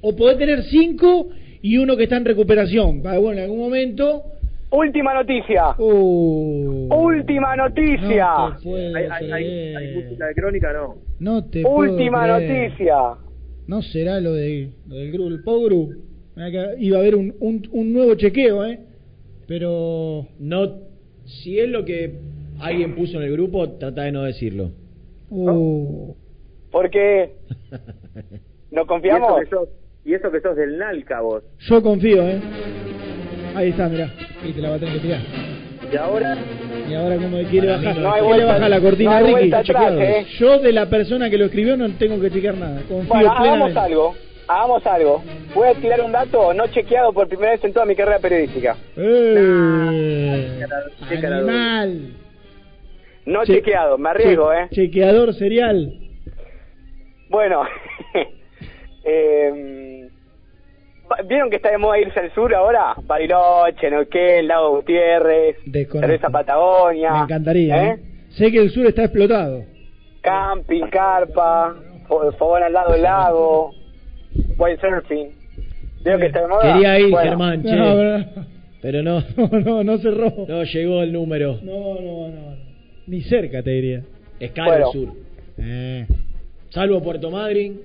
o 0.01 0.15
podés 0.15 0.37
tener 0.37 0.63
cinco 0.63 1.29
y 1.67 1.77
uno 1.77 1.95
que 1.97 2.03
está 2.03 2.17
en 2.17 2.25
recuperación. 2.25 3.01
Va, 3.05 3.17
Bueno, 3.17 3.39
en 3.39 3.43
algún 3.45 3.59
momento. 3.59 4.23
Última 4.71 5.13
noticia. 5.13 5.75
Uh, 5.77 6.93
Última 6.93 7.55
noticia. 7.55 8.27
no 8.37 8.55
te 8.57 8.63
puedo 8.63 8.95
Hay, 8.95 9.03
hay, 9.09 9.31
hay, 9.31 9.43
creer. 9.43 9.77
hay 9.77 9.95
música 9.95 10.25
de 10.27 10.33
crónica, 10.35 10.73
no. 10.73 10.95
No 11.19 11.45
te 11.45 11.63
Última 11.65 12.21
puedo 12.23 12.37
creer. 12.37 12.69
noticia. 12.71 12.95
No 13.67 13.81
será 13.81 14.19
lo, 14.19 14.33
de, 14.33 14.69
lo 14.87 14.95
del 14.95 15.11
grupo, 15.11 15.29
el 15.29 15.43
Pogru. 15.43 15.89
Iba 16.79 16.97
a 16.97 16.99
haber 16.99 17.15
un, 17.15 17.33
un, 17.39 17.67
un 17.71 17.93
nuevo 17.93 18.15
chequeo, 18.15 18.65
¿eh? 18.65 18.79
Pero. 19.47 20.27
No, 20.39 20.71
si 21.25 21.57
es 21.59 21.69
lo 21.69 21.85
que 21.85 22.15
alguien 22.59 22.95
puso 22.95 23.17
en 23.17 23.23
el 23.23 23.31
grupo, 23.31 23.69
trata 23.77 24.03
de 24.03 24.11
no 24.11 24.23
decirlo. 24.23 24.71
Uh, 25.29 26.13
Porque 26.71 27.31
no 28.71 28.71
Y 28.71 28.75
eso, 28.75 28.87
confiamos. 28.87 29.39
Y 30.05 30.13
eso 30.13 30.31
que 30.31 30.39
sos 30.39 30.55
del 30.55 30.77
Nalca, 30.77 31.19
vos. 31.21 31.43
yo 31.59 31.81
confío, 31.81 32.23
¿eh? 32.27 32.39
Ahí 33.55 33.69
está, 33.69 33.89
mirá. 33.89 34.09
Y 34.45 34.51
te 34.53 34.61
la 34.61 34.69
va 34.69 34.75
a 34.75 34.79
tener 34.79 34.93
que 34.95 34.99
tirar. 35.01 35.19
Y 35.91 35.97
ahora, 35.97 36.37
Y 36.89 36.93
ahora, 36.93 37.15
como 37.15 37.37
quiere 37.49 37.67
Para 37.67 37.77
bajar, 37.79 37.97
no 37.97 38.07
hay 38.13 38.21
quiere 38.21 38.27
vuelta- 38.35 38.53
bajar 38.53 38.69
la 38.69 38.79
cortina, 38.81 39.19
no 39.19 39.25
hay 39.25 39.35
Ricky. 39.35 39.53
atrás. 39.55 39.93
¿eh? 39.97 40.25
Yo, 40.37 40.59
de 40.59 40.71
la 40.71 40.85
persona 40.87 41.29
que 41.31 41.37
lo 41.39 41.45
escribió, 41.45 41.75
no 41.77 41.89
tengo 41.97 42.19
que 42.21 42.29
chequear 42.29 42.55
nada. 42.57 42.81
Confío 42.87 43.07
Bueno, 43.13 43.31
hagamos 43.31 43.49
plenamente. 43.49 43.79
algo. 43.79 44.15
Hagamos 44.47 44.85
algo. 44.85 45.23
Voy 45.55 45.67
a 45.67 45.73
tirar 45.73 46.01
un 46.01 46.11
dato 46.11 46.53
no 46.53 46.67
chequeado 46.67 47.11
por 47.11 47.27
primera 47.27 47.53
vez 47.53 47.63
en 47.63 47.73
toda 47.73 47.85
mi 47.87 47.95
carrera 47.95 48.19
periodística. 48.19 48.77
¡Eh! 48.95 50.59
dura. 51.09 51.37
Animal. 51.37 52.13
No 53.25 53.43
Che- 53.43 53.53
chequeado, 53.55 53.97
me 53.97 54.09
arriesgo, 54.09 54.51
che- 54.51 54.59
¿eh? 54.61 54.67
Chequeador 54.71 55.33
serial. 55.33 55.91
Bueno, 57.29 57.63
eh, 59.03 59.94
¿vieron 61.27 61.49
que 61.49 61.57
está 61.57 61.71
de 61.71 61.77
moda 61.77 61.99
irse 61.99 62.19
al 62.19 62.33
sur 62.33 62.53
ahora? 62.53 62.95
Bariloche, 63.03 63.89
Neuquén, 63.89 64.47
Lago 64.47 64.77
Gutiérrez. 64.77 65.57
Cerveza 65.91 66.29
Patagonia. 66.29 67.11
Me 67.11 67.19
encantaría. 67.23 67.83
¿eh? 67.83 67.89
¿eh? 67.91 67.99
Sé 68.29 68.51
que 68.51 68.59
el 68.59 68.69
sur 68.71 68.85
está 68.85 69.03
explotado. 69.05 69.63
Camping, 70.21 70.87
carpa, 70.89 71.75
fo- 72.07 72.35
fogón 72.37 72.63
al 72.63 72.73
lado 72.73 72.93
del 72.93 73.03
lago, 73.03 73.71
windsurfing. 74.57 75.29
¿Vieron 76.03 76.19
que 76.21 76.27
está 76.27 76.41
de 76.41 76.47
moda? 76.47 76.73
Quería 76.73 76.99
ir, 76.99 77.11
Bueno, 77.11 77.29
Germán, 77.29 77.63
che. 77.63 77.75
No, 77.75 77.95
pero- 77.95 78.45
Pero 78.81 79.01
no, 79.03 79.23
no, 79.37 79.59
no, 79.59 79.83
no 79.83 79.97
cerró. 79.97 80.31
no 80.47 80.63
llegó 80.63 81.01
el 81.01 81.11
número. 81.13 81.59
No, 81.63 81.95
no, 81.95 82.01
no. 82.01 82.27
no. 82.29 82.55
Ni 83.07 83.21
cerca, 83.21 83.61
te 83.63 83.69
diría. 83.71 84.03
Es 84.39 84.51
caro 84.51 84.71
Bueno. 84.71 84.85
el 84.87 84.91
sur. 84.91 85.13
Eh. 85.57 86.07
Salvo 86.69 87.01
Puerto 87.01 87.31
Madryn. 87.31 87.79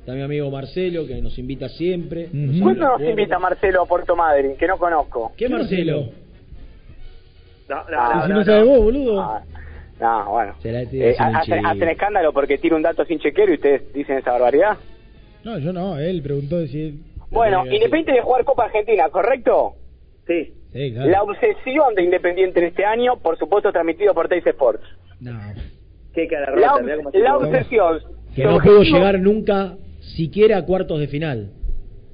Está 0.00 0.12
mi 0.14 0.22
amigo 0.22 0.50
Marcelo, 0.50 1.06
que 1.06 1.20
nos 1.20 1.38
invita 1.38 1.68
siempre. 1.68 2.26
Abre 2.28 2.60
¿Cuándo 2.60 2.98
nos 2.98 3.00
invita 3.02 3.38
Marcelo 3.38 3.82
a 3.82 3.86
Puerto 3.86 4.16
Madryn? 4.16 4.56
Que 4.56 4.66
no 4.66 4.76
conozco. 4.78 5.32
¿Qué 5.36 5.48
Marcelo? 5.48 6.06
no, 7.68 7.76
no, 7.76 7.82
Ah, 7.98 8.14
no, 8.14 8.22
si 8.22 8.28
no, 8.28 8.34
no 8.34 8.40
no. 8.40 8.44
sabes 8.44 8.66
vos, 8.66 8.80
boludo. 8.82 9.20
Ah, 9.20 9.42
no, 10.00 10.30
bueno. 10.30 10.54
Se 10.60 10.72
la 10.72 10.82
estoy 10.82 11.02
Eh, 11.02 11.16
hacen, 11.18 11.66
hacen 11.66 11.88
escándalo 11.88 12.32
porque 12.32 12.58
tira 12.58 12.76
un 12.76 12.82
dato 12.82 13.04
sin 13.04 13.18
chequero 13.18 13.52
y 13.52 13.56
ustedes 13.56 13.92
dicen 13.92 14.18
esa 14.18 14.32
barbaridad. 14.32 14.78
No, 15.44 15.58
yo 15.58 15.72
no. 15.72 15.98
Él 15.98 16.22
preguntó 16.22 16.66
si 16.66 16.82
él... 16.82 16.94
Bueno, 17.30 17.64
Independiente 17.66 18.12
de 18.12 18.22
jugar 18.22 18.44
Copa 18.44 18.64
Argentina, 18.64 19.08
¿correcto? 19.10 19.74
Sí. 20.26 20.54
Sí, 20.72 20.92
claro. 20.92 21.10
La 21.10 21.22
obsesión 21.22 21.94
de 21.94 22.02
Independiente 22.04 22.58
en 22.60 22.66
este 22.66 22.84
año, 22.84 23.16
por 23.18 23.38
supuesto, 23.38 23.70
transmitido 23.70 24.14
por 24.14 24.28
Teis 24.28 24.46
Sports. 24.46 24.82
No. 25.20 25.38
Qué 26.14 26.26
cara 26.26 26.56
La, 26.56 26.72
rota, 26.78 27.36
obsesión. 27.36 28.00
Que 28.34 28.44
no 28.44 28.58
pudo 28.58 28.82
llegar 28.82 29.18
nunca 29.20 29.76
siquiera 30.00 30.58
a 30.58 30.64
cuartos 30.66 30.98
de 31.00 31.08
final. 31.08 31.52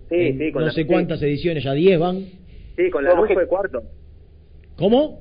Sí, 0.08 0.14
En 0.16 0.38
sí, 0.38 0.52
con 0.52 0.60
no 0.62 0.66
la, 0.66 0.72
sé 0.72 0.82
sí, 0.82 0.86
cuántas 0.86 1.22
ediciones, 1.22 1.64
ya 1.64 1.72
10 1.72 1.98
van. 1.98 2.24
Sí, 2.76 2.90
con 2.90 3.04
la 3.04 3.10
Su 3.12 3.16
NU 3.16 3.22
obje- 3.24 3.34
fue 3.34 3.46
cuarto. 3.48 3.82
¿Cómo? 4.76 5.20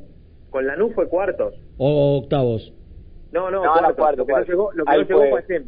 Con 0.49 0.67
la 0.67 0.75
NU 0.75 0.91
fue 0.91 1.07
cuartos. 1.07 1.53
O 1.77 2.17
octavos. 2.19 2.71
No, 3.31 3.49
no, 3.51 3.63
No, 3.63 3.81
no, 3.81 3.95
cuarto. 3.95 4.17
Lo 4.17 4.25
que 4.25 4.31
cuarto. 4.31 4.47
no 4.51 4.53
llegó, 4.53 4.71
lo 4.73 4.85
que 4.85 4.91
Ahí 4.91 4.99
no 5.01 5.07
llegó 5.07 5.19
fue. 5.21 5.29
fue 5.29 5.39
a 5.39 5.45
SEM. 5.47 5.63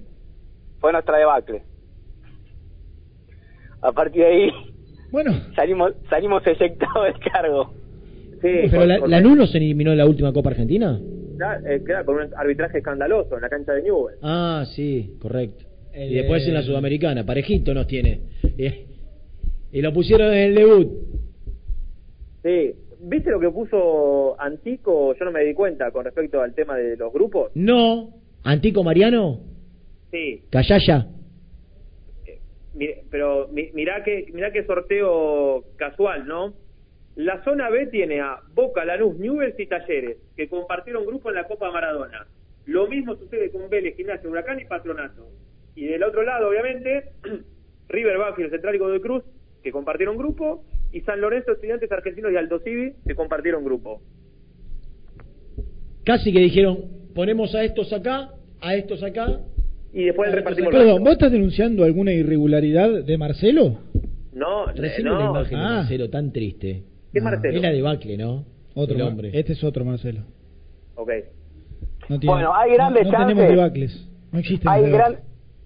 Fue 0.80 0.92
nuestra 0.92 1.18
debacle. 1.18 1.64
A 3.82 3.92
partir 3.92 4.22
de 4.24 4.28
ahí 4.28 4.50
Bueno, 5.12 5.32
salimos 5.56 5.94
salimos 6.10 6.46
eyectados 6.46 7.06
del 7.06 7.32
cargo. 7.32 7.74
Sí, 8.42 8.68
Pero 8.70 8.78
con- 8.80 8.88
la, 8.88 9.00
con- 9.00 9.12
la 9.12 9.22
NU 9.22 9.36
no 9.36 9.48
se 9.48 9.58
eliminó 9.58 9.92
en 9.92 9.98
la 9.98 10.06
última 10.06 10.32
Copa 10.34 10.50
Argentina. 10.52 11.00
Claro, 11.38 11.68
eh, 11.68 11.84
claro, 11.84 12.06
con 12.06 12.16
un 12.18 12.34
arbitraje 12.36 12.80
escandaloso 12.80 13.36
en 13.36 13.42
la 13.42 13.50
cancha 13.50 13.74
de 13.74 13.84
Newell. 13.84 14.16
Ah, 14.22 14.64
sí, 14.76 15.16
correcto. 15.22 15.66
El 15.98 16.12
y 16.12 16.16
después 16.16 16.44
de- 16.44 16.50
en 16.50 16.54
la 16.54 16.62
Sudamericana, 16.62 17.26
parejito 17.26 17.74
nos 17.74 17.88
tiene. 17.88 18.22
Y, 18.58 19.78
y 19.78 19.82
lo 19.82 19.92
pusieron 19.94 20.32
en 20.34 20.40
el 20.50 20.56
debut. 20.56 20.88
Sí. 22.44 22.74
¿Viste 23.00 23.30
lo 23.32 23.40
que 23.40 23.50
puso 23.52 24.40
Antico? 24.40 25.14
Yo 25.16 25.26
no 25.26 25.32
me 25.32 25.44
di 25.44 25.54
cuenta 25.54 25.92
con 25.92 26.04
respecto 26.06 26.42
al 26.42 26.54
tema 26.56 26.76
de 26.78 26.98
los 26.98 27.12
grupos. 27.14 27.52
No. 27.56 28.14
Antico 28.44 28.84
Mariano, 28.84 29.42
Sí. 30.12 30.42
Callaya. 30.50 31.08
Mi- 32.76 32.90
pero 33.10 33.48
mi- 33.52 33.72
mirá 33.74 34.04
que 34.04 34.28
mirá 34.34 34.52
qué 34.52 34.64
sorteo 34.66 35.64
casual, 35.78 36.28
¿no? 36.28 36.54
La 37.16 37.44
zona 37.44 37.70
B 37.70 37.88
tiene 37.88 38.22
a 38.22 38.40
Boca, 38.54 38.86
Lanús, 38.86 39.18
Newell's 39.18 39.60
y 39.60 39.66
Talleres, 39.66 40.18
que 40.36 40.48
compartieron 40.48 41.06
grupo 41.06 41.30
en 41.30 41.36
la 41.36 41.48
Copa 41.48 41.72
Maradona. 41.72 42.28
Lo 42.68 42.88
mismo 42.88 43.16
sucede 43.16 43.50
con 43.50 43.68
Vélez, 43.70 43.96
Gimnasia, 43.98 44.30
Huracán 44.30 44.60
y 44.60 44.66
Patronato. 44.66 45.28
Y 45.78 45.86
del 45.86 46.04
otro 46.04 46.24
lado, 46.24 46.50
obviamente, 46.50 47.12
River, 47.90 48.18
Banfield, 48.18 48.50
Central 48.52 48.76
y 48.76 48.80
Godoy 48.80 49.00
Cruz, 49.00 49.24
que 49.64 49.72
compartieron 49.72 50.18
grupo, 50.18 50.64
y 50.92 51.02
San 51.02 51.22
Lorenzo, 51.22 51.52
Estudiantes 51.54 51.92
Argentinos 51.92 52.32
y 52.32 52.36
Aldo 52.36 52.60
Civi, 52.60 52.94
que 53.08 53.14
compartieron 53.16 53.64
grupo. 53.64 54.02
Casi 56.04 56.32
que 56.32 56.40
dijeron, 56.40 56.86
ponemos 57.14 57.54
a 57.56 57.64
estos 57.64 57.92
acá, 57.92 58.32
a 58.62 58.76
estos 58.76 59.04
acá. 59.04 59.40
Y 59.94 60.06
después 60.06 60.32
repartimos 60.32 60.74
el 60.74 60.80
perdón. 60.80 61.04
¿vos 61.04 61.12
estás 61.14 61.32
denunciando 61.32 61.84
alguna 61.84 62.14
irregularidad 62.14 63.04
de 63.04 63.18
Marcelo? 63.18 63.80
No, 64.34 64.68
Recién 64.68 65.08
no. 65.08 65.16
una 65.16 65.26
imagen 65.40 65.58
de 65.60 65.66
Ah. 65.66 65.70
Marcelo 65.80 66.10
tan 66.10 66.32
triste. 66.32 66.84
¿Qué 67.14 67.22
Marcelo? 67.22 67.56
Es 67.56 67.62
la 67.62 67.72
debacle, 67.72 68.18
¿no? 68.18 68.46
Otro 68.76 69.06
hombre. 69.08 69.32
Este 69.34 69.54
es 69.54 69.64
otro 69.64 69.84
Marcelo. 69.84 70.22
Ok. 70.96 71.10
No 72.10 72.20
tiene- 72.20 72.34
Bueno, 72.34 72.56
hay 72.56 72.74
grandes 72.74 73.04
no, 73.06 73.12
no 73.12 73.18
tenemos 73.18 73.44
chances. 73.44 73.50
debacles. 73.58 74.08
No 74.32 74.40
existen 74.40 74.70
Hay, 74.70 74.90
gran. 74.92 75.18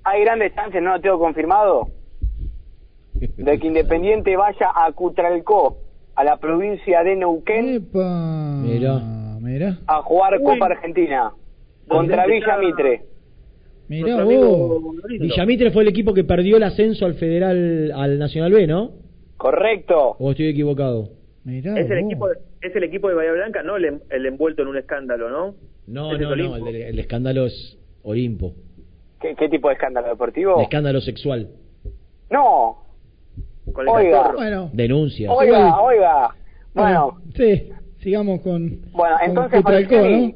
Hay 0.04 0.22
grandes 0.24 0.54
chances, 0.56 0.82
no 0.82 0.94
lo 0.96 1.02
tengo 1.02 1.20
confirmado, 1.20 1.88
de 3.14 3.60
que 3.60 3.68
Independiente 3.68 4.36
vaya 4.36 4.72
a 4.74 4.92
Cutralcó, 4.94 5.78
a 6.16 6.24
la 6.24 6.38
provincia 6.38 7.04
de 7.04 7.16
Neuquén, 7.16 7.76
Epa. 7.76 8.62
Mirá. 8.64 9.00
Mirá. 9.40 9.78
a 9.88 10.02
jugar 10.04 10.38
Uy. 10.38 10.44
Copa 10.44 10.66
Argentina 10.68 11.32
contra 11.88 12.24
¿Dónde 12.24 12.34
Villa? 12.36 12.58
Mitre. 12.58 13.02
Mirá 13.88 14.24
vos. 14.24 14.82
Villamitre 15.20 15.72
fue 15.72 15.84
el 15.84 15.90
equipo 15.90 16.14
que 16.14 16.24
perdió 16.24 16.58
el 16.58 16.64
ascenso 16.64 17.06
al 17.06 17.16
Federal, 17.16 17.92
al 17.96 18.18
Nacional 18.20 18.52
B, 18.54 18.68
¿no? 18.68 18.92
Correcto. 19.38 20.16
¿O 20.20 20.32
estoy 20.32 20.48
equivocado? 20.48 21.10
Mirá 21.44 21.78
Es 21.80 21.90
el 21.90 22.04
vos. 22.04 22.12
equipo, 22.12 22.28
es 22.62 22.76
el 22.76 22.84
equipo 22.84 23.10
de 23.10 23.16
Bahía 23.16 23.32
Blanca, 23.34 23.64
no 23.64 23.76
el, 23.78 23.86
en- 23.86 24.02
el 24.12 24.26
envuelto 24.28 24.62
en 24.62 24.68
un 24.70 24.78
escándalo, 24.78 25.30
¿no? 25.30 25.56
No, 25.88 26.18
no, 26.18 26.36
no, 26.36 26.66
de- 26.66 26.90
el 26.90 27.00
escándalo 27.00 27.48
es 27.48 27.78
Olimpo. 28.04 28.54
¿Qué, 29.22 29.36
qué 29.36 29.50
tipo 29.50 29.68
de 29.68 29.76
escándalo 29.76 30.08
deportivo? 30.10 30.62
Escándalo 30.62 31.00
sexual. 31.02 31.50
No, 32.30 32.78
Oiga. 33.88 34.32
Bueno, 34.36 34.70
Denuncias. 34.74 35.32
oiga, 35.34 35.82
oiga. 35.82 36.30
Bueno, 36.74 37.22
sí, 37.36 37.70
sigamos 38.00 38.42
con. 38.42 38.82
bueno, 38.92 39.16
con 39.20 39.30
entonces 39.30 39.62
Cutralcó, 39.62 39.96
Falcioni, 39.96 40.28
¿no? 40.28 40.34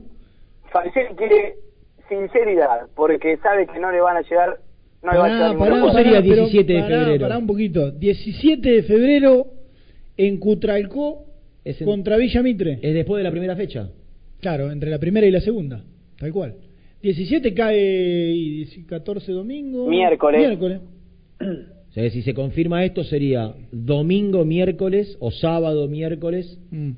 Falcioni 0.72 1.16
quiere 1.16 1.56
sinceridad, 2.08 2.88
porque 2.96 3.38
sabe 3.38 3.66
que 3.68 3.80
no 3.80 3.92
le 3.92 4.00
van 4.02 4.18
a 4.18 4.22
llegar, 4.22 4.60
no 5.02 5.12
le 5.12 5.18
va 5.18 5.26
a 5.26 5.28
llegar 5.30 5.40
Pará, 5.42 5.50
ningún 5.50 5.60
pará, 5.60 5.72
¿Cómo 5.80 5.86
refuerzo. 5.88 5.98
sería 5.98 6.20
pará, 6.22 6.30
pero 6.30 6.44
17 6.48 6.74
de 6.74 6.84
febrero? 6.84 7.22
Pará 7.26 7.38
un 7.40 7.48
poquito. 7.48 7.92
17 7.92 8.70
de 8.70 8.84
febrero 8.84 9.48
en 10.18 10.38
Cutralcó 10.38 11.26
en- 11.64 11.86
contra 11.86 12.18
Villa 12.18 12.42
Mitre. 12.44 12.80
Es 12.82 12.94
después 12.94 13.20
de 13.20 13.24
la 13.24 13.32
primera 13.32 13.56
fecha. 13.56 13.90
Claro, 14.40 14.72
entre 14.72 14.90
la 14.92 15.00
primera 15.00 15.26
y 15.26 15.32
la 15.32 15.42
segunda. 15.42 15.82
Tal 16.20 16.32
cual. 16.32 16.56
17 17.06 17.54
cae 17.54 18.32
y 18.34 18.66
14 18.88 19.32
domingo. 19.32 19.88
Miércoles. 19.88 20.40
Miércoles. 20.40 20.82
O 21.40 21.92
sea, 21.92 22.04
que 22.04 22.10
si 22.10 22.24
se 22.24 22.34
confirma 22.34 22.84
esto 22.84 23.04
sería 23.04 23.54
domingo, 23.72 24.44
miércoles 24.44 25.16
o 25.20 25.30
sábado, 25.30 25.88
miércoles. 25.88 26.60
Mm. 26.72 26.94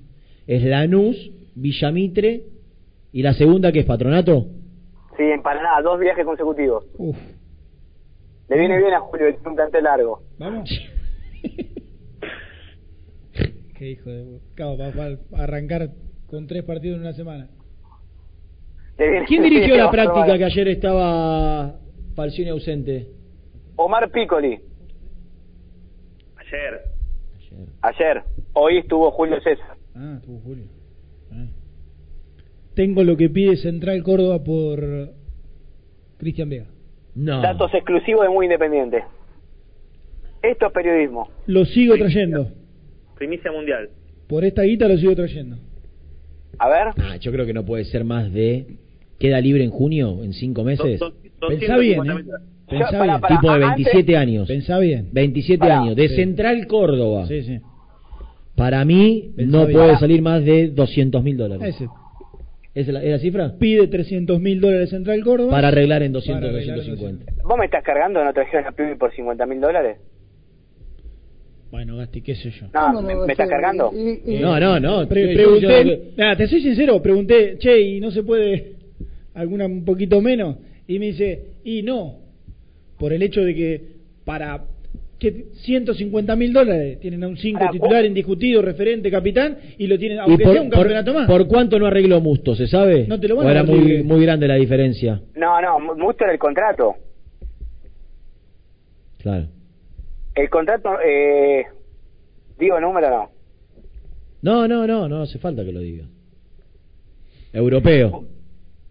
Es 0.48 0.64
Lanús, 0.64 1.32
Villamitre 1.56 2.44
y 3.12 3.22
la 3.22 3.34
segunda 3.34 3.74
que 3.74 3.80
es 3.80 3.86
Patronato. 3.86 4.46
Sí, 5.18 5.24
en 5.24 5.42
Paraná, 5.42 5.82
dos 5.84 6.00
viajes 6.00 6.24
consecutivos. 6.24 6.86
Uf. 6.98 7.18
Le 8.48 8.58
viene 8.58 8.78
bien 8.78 8.94
a 8.94 9.02
Julio, 9.02 9.28
un 9.46 9.56
plantel 9.56 9.84
largo. 9.84 10.22
Vamos. 10.40 10.70
Qué 13.78 13.90
hijo 13.90 14.10
de. 14.10 14.40
Claro, 14.56 14.78
va 14.78 14.90
va 14.90 15.18
a 15.38 15.44
arrancar 15.44 15.90
con 16.28 16.48
tres 16.48 16.64
partidos 16.64 16.96
en 16.96 17.02
una 17.02 17.14
semana. 17.14 17.50
¿Quién 19.28 19.44
dirigió 19.44 19.76
la 19.76 19.92
práctica 19.92 20.38
que 20.38 20.46
ayer 20.46 20.68
estaba 20.70 21.80
Falcioni 22.16 22.50
ausente? 22.50 23.08
Omar 23.76 24.10
Piccoli. 24.12 24.60
Ayer. 26.38 26.82
Ayer. 27.82 28.24
Hoy 28.54 28.80
estuvo 28.80 29.12
Julio 29.12 29.40
César. 29.42 29.78
Ah, 29.96 30.16
estuvo 30.18 30.40
Julio. 30.40 30.66
Ah. 31.32 31.46
Tengo 32.74 33.04
lo 33.04 33.16
que 33.18 33.30
pide 33.30 33.58
Central 33.58 34.02
Córdoba 34.04 34.44
por 34.44 35.14
Cristian 36.18 36.50
Vega. 36.50 36.66
No. 37.14 37.42
Datos 37.42 37.74
exclusivos 37.74 38.24
de 38.24 38.30
Muy 38.30 38.46
Independiente. 38.46 39.04
Esto 40.42 40.68
es 40.68 40.72
periodismo. 40.72 41.30
Lo 41.46 41.66
sigo 41.66 41.96
trayendo. 41.98 42.52
Primicia 43.16 43.52
mundial. 43.52 43.90
Por 44.28 44.44
esta 44.44 44.64
guita 44.64 44.88
lo 44.88 44.98
sigo 44.98 45.16
trayendo. 45.16 45.58
A 46.60 46.70
ver. 46.70 46.88
Ah, 46.98 47.18
yo 47.18 47.32
creo 47.32 47.46
que 47.46 47.54
no 47.54 47.66
puede 47.66 47.86
ser 47.86 48.04
más 48.04 48.32
de. 48.32 48.78
¿Queda 49.20 49.42
libre 49.42 49.64
en 49.64 49.72
junio? 49.72 50.24
¿En 50.24 50.34
cinco 50.34 50.64
meses? 50.64 51.00
Pensá 51.48 51.78
bien, 51.78 51.98
250 52.00 52.14
¿eh? 52.14 52.42
Pensá 52.70 52.92
Yo- 52.92 52.98
para, 53.00 53.04
bien. 53.14 53.22
para, 53.22 53.36
Tipo 53.40 53.48
de 53.52 53.56
a- 53.64 53.68
27 53.68 53.98
antes- 53.98 54.18
años. 54.18 54.48
Pensá 54.48 54.80
bien. 54.80 55.10
27 55.12 55.60
Pará. 55.60 55.80
años. 55.82 55.96
De 55.96 56.10
Sí. 56.10 56.16
Central 56.16 56.68
Córdoba. 56.68 57.26
Sí, 57.28 57.42
sí. 57.44 57.60
Para 58.56 58.84
mí 58.86 59.32
Pensá 59.36 59.58
no 59.58 59.66
bien. 59.66 59.80
puede 59.80 59.98
salir 59.98 60.22
más 60.22 60.44
de 60.44 60.68
200 60.70 61.24
mil 61.24 61.38
dólares. 61.38 61.76
Ese. 61.76 61.88
¿Es 62.76 62.88
la, 62.90 63.02
es 63.04 63.10
la 63.12 63.20
cifra? 63.20 63.54
Pide 63.58 63.88
300 63.88 64.40
mil 64.40 64.60
dólares 64.62 64.90
Central 64.92 65.24
Córdoba. 65.24 65.50
Para 65.52 65.70
arreglar 65.70 66.04
en 66.04 66.12
200, 66.12 66.42
Para 66.42 66.54
arreglar 66.56 66.78
en 66.80 66.86
250. 66.96 67.44
¿Vos 67.44 67.58
me 67.58 67.66
estás 67.66 67.84
cargando 67.84 68.24
no 68.24 68.34
trajeron 68.34 68.68
a 68.68 68.72
Pibi 68.72 68.96
por 68.96 69.12
50 69.16 69.46
mil 69.48 69.60
dólares? 69.62 69.98
Bueno, 71.72 71.98
Gasti, 71.98 72.22
qué 72.22 72.36
sé 72.36 72.50
yo. 72.52 72.68
No, 72.74 73.02
¿me, 73.02 73.14
me 73.16 73.32
estás 73.32 73.50
cargando? 73.50 73.92
No, 74.26 74.60
no, 74.60 74.80
no. 74.80 75.08
Pre- 75.08 75.28
yo- 75.30 75.34
pregunté, 75.34 75.86
yo- 75.86 75.98
nada, 76.16 76.36
te 76.36 76.48
soy 76.48 76.62
sincero, 76.62 77.02
pregunté, 77.02 77.58
che, 77.60 77.80
¿y 77.82 78.00
no 78.00 78.10
se 78.12 78.24
puede 78.24 78.77
alguna 79.38 79.66
un 79.66 79.86
poquito 79.86 80.22
menos? 80.22 80.58
Y 80.88 81.00
me 81.00 81.08
dice, 81.08 81.42
y 81.64 81.82
no, 81.84 82.20
por 83.00 83.14
el 83.14 83.22
hecho 83.22 83.42
de 83.42 83.54
que 83.56 83.82
para 84.26 84.64
que 85.20 85.48
150 85.64 86.36
mil 86.36 86.54
dólares 86.54 87.00
tienen 87.00 87.24
a 87.24 87.28
un 87.28 87.38
5 87.38 87.58
Pará, 87.60 87.72
titular 87.72 88.06
indiscutido, 88.06 88.62
referente, 88.62 89.10
capitán, 89.10 89.58
y 89.78 89.88
lo 89.88 89.98
tienen, 89.98 90.18
¿Y 90.18 90.22
aunque 90.22 90.44
por, 90.44 90.54
sea 90.54 90.62
un 90.62 90.70
por- 90.70 90.78
campeonato 90.80 91.14
más. 91.14 91.28
por 91.28 91.48
cuánto 91.48 91.80
no 91.80 91.88
arregló 91.88 92.22
Musto, 92.22 92.56
se 92.56 92.68
sabe? 92.68 93.08
No 93.08 93.20
te 93.20 93.28
lo 93.28 93.36
van 93.36 93.46
¿O 93.46 93.50
a 93.50 93.52
era 93.52 93.64
muy, 93.64 94.04
muy 94.04 94.22
grande 94.24 94.48
la 94.48 94.56
diferencia? 94.56 95.22
No, 95.36 95.60
no, 95.62 95.80
mu- 95.80 95.96
mucho 95.96 96.24
era 96.24 96.34
el 96.34 96.40
contrato. 96.40 96.96
Claro. 99.20 99.48
El 100.36 100.50
contrato, 100.50 100.90
eh, 101.04 101.66
digo 102.60 102.80
número 102.80 103.10
no. 103.10 103.32
No, 104.44 104.68
no, 104.68 104.86
no, 104.86 105.10
no 105.10 105.22
hace 105.24 105.40
falta 105.40 105.66
que 105.66 105.72
lo 105.74 105.80
diga. 105.80 106.06
Europeo. 107.54 108.26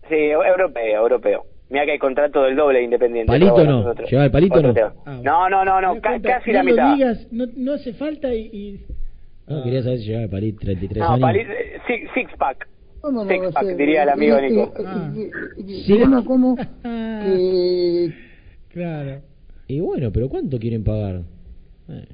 Sí, 0.09 0.15
europeo, 0.15 1.03
europeo. 1.03 1.45
Mira 1.69 1.85
que 1.85 1.93
hay 1.93 1.99
contrato 1.99 2.43
del 2.45 2.55
doble 2.55 2.79
de 2.79 2.85
Independiente. 2.85 3.27
¿Palito 3.33 3.53
bueno, 3.55 3.83
no? 3.83 3.95
¿Lleva 4.05 4.25
el 4.25 4.31
palito 4.31 4.63
no? 4.63 4.73
Ah, 5.05 5.21
No, 5.23 5.49
no, 5.49 5.65
no, 5.65 5.81
no, 5.81 5.95
¿Te 5.95 6.01
das 6.01 6.03
ca- 6.03 6.09
cuenta? 6.11 6.29
casi 6.39 6.51
no 6.53 6.57
la 6.59 6.63
mitad. 6.63 6.89
lo 6.91 6.95
digas, 6.95 7.29
no, 7.33 7.47
no 7.57 7.73
hace 7.73 7.93
falta 7.93 8.33
y... 8.33 8.41
y- 8.53 8.81
No, 9.49 9.65
quería 9.65 9.83
saber 9.83 9.99
si 9.99 10.05
llegaba 10.07 10.25
el 10.25 10.31
París 10.31 10.55
33 10.61 10.99
No, 11.03 11.09
años. 11.11 11.21
pali- 11.21 11.41
eh, 11.41 11.79
six, 11.89 12.11
six 12.15 12.31
pack. 12.39 12.69
¿Cómo 13.01 13.25
no 13.25 13.31
Six 13.31 13.53
pack, 13.53 13.67
diría 13.77 14.05
el 14.05 14.09
amigo 14.11 14.41
Nico. 14.41 14.73
y- 14.79 14.83
Ah. 14.87 15.13
y- 15.15 15.73
y- 15.73 15.81
Sí. 15.83 15.99
como 16.25 16.55
que 16.57 16.63
Claro. 18.73 19.21
Y 19.69 19.81
bueno, 19.81 20.13
pero 20.13 20.29
¿cuánto 20.29 20.59
quieren 20.59 20.85
pagar? 20.85 21.23
Eh. 21.89 22.07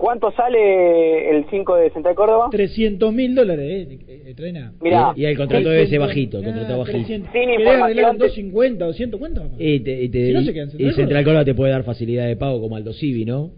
¿Cuánto 0.00 0.30
sale 0.32 1.28
el 1.30 1.44
5 1.50 1.76
de 1.76 1.90
Central 1.90 2.14
Córdoba? 2.14 2.48
300 2.50 3.12
mil 3.12 3.34
dólares, 3.34 3.86
eh, 3.90 4.22
eh, 4.28 4.34
Trena. 4.34 4.72
Mirá. 4.80 5.12
Y 5.14 5.26
el 5.26 5.36
contrato 5.36 5.68
debe 5.68 5.86
ser 5.88 6.00
bajito, 6.00 6.38
el 6.38 6.44
Ah, 6.44 6.46
contrato 6.48 6.78
bajito. 6.78 6.98
300. 7.00 7.30
Sin 7.32 7.40
¿Querés 7.42 7.58
información 7.60 7.82
arreglar 7.84 8.12
te- 8.12 8.18
250, 8.24 8.84
200? 8.86 9.20
¿Cuánto? 9.20 9.42
Y, 9.58 9.80
te- 9.80 10.02
y 10.02 10.08
te- 10.08 10.26
Si 10.28 10.32
no 10.32 10.40
y- 10.40 10.44
se 10.46 10.52
quedan 10.54 10.68
y 10.68 10.70
Central 10.70 10.94
Central 10.94 11.24
Córdoba. 11.24 11.44
Te 11.44 11.54
puede 11.54 11.72
dar 11.72 11.82
facilidad 11.84 12.26
de 12.28 12.36
pago 12.36 12.62
como 12.62 12.76
Aldo 12.76 12.94
Civi, 12.94 13.26
¿no? 13.26 13.50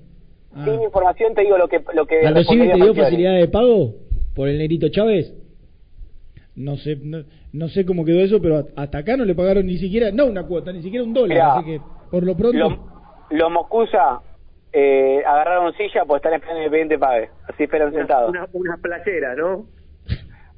Ah. 0.52 0.64
Sin 0.64 0.82
información 0.82 1.32
te 1.32 1.42
digo 1.42 1.56
lo 1.58 1.68
que 1.68 1.80
lo 1.94 2.06
que 2.06 2.26
¿Aldo 2.26 2.42
Civi 2.42 2.68
te 2.68 2.74
dio 2.76 2.92
facilidad 2.92 3.36
de 3.38 3.46
pago 3.46 3.94
por 4.34 4.48
el 4.48 4.58
negrito 4.58 4.88
Chávez? 4.88 5.32
No 6.56 6.76
sé, 6.76 6.96
no, 7.00 7.22
no 7.52 7.68
sé 7.68 7.86
cómo 7.86 8.04
quedó 8.04 8.18
eso, 8.20 8.42
pero 8.42 8.66
hasta 8.76 8.98
acá 8.98 9.16
no 9.16 9.24
le 9.24 9.34
pagaron 9.36 9.64
ni 9.66 9.78
siquiera, 9.78 10.10
no 10.10 10.26
una 10.26 10.42
cuota, 10.42 10.72
ni 10.72 10.82
siquiera 10.82 11.04
un 11.04 11.14
dólar. 11.14 11.28
Mirá, 11.36 11.54
así 11.54 11.64
que, 11.66 11.80
por 12.10 12.24
lo 12.24 12.36
pronto, 12.36 12.58
Los 12.58 12.72
lo 13.30 13.48
Moscusa 13.48 14.20
eh, 14.72 15.22
agarraron 15.26 15.72
silla 15.74 16.04
pues 16.06 16.18
están 16.20 16.34
esperando 16.34 16.60
el 16.60 16.66
Independiente 16.66 16.98
pague. 16.98 17.30
Así 17.48 17.64
esperan 17.64 17.88
Una, 17.88 17.98
sentados. 17.98 18.30
una, 18.30 18.46
una 18.52 18.76
playera, 18.78 19.34
¿no? 19.34 19.66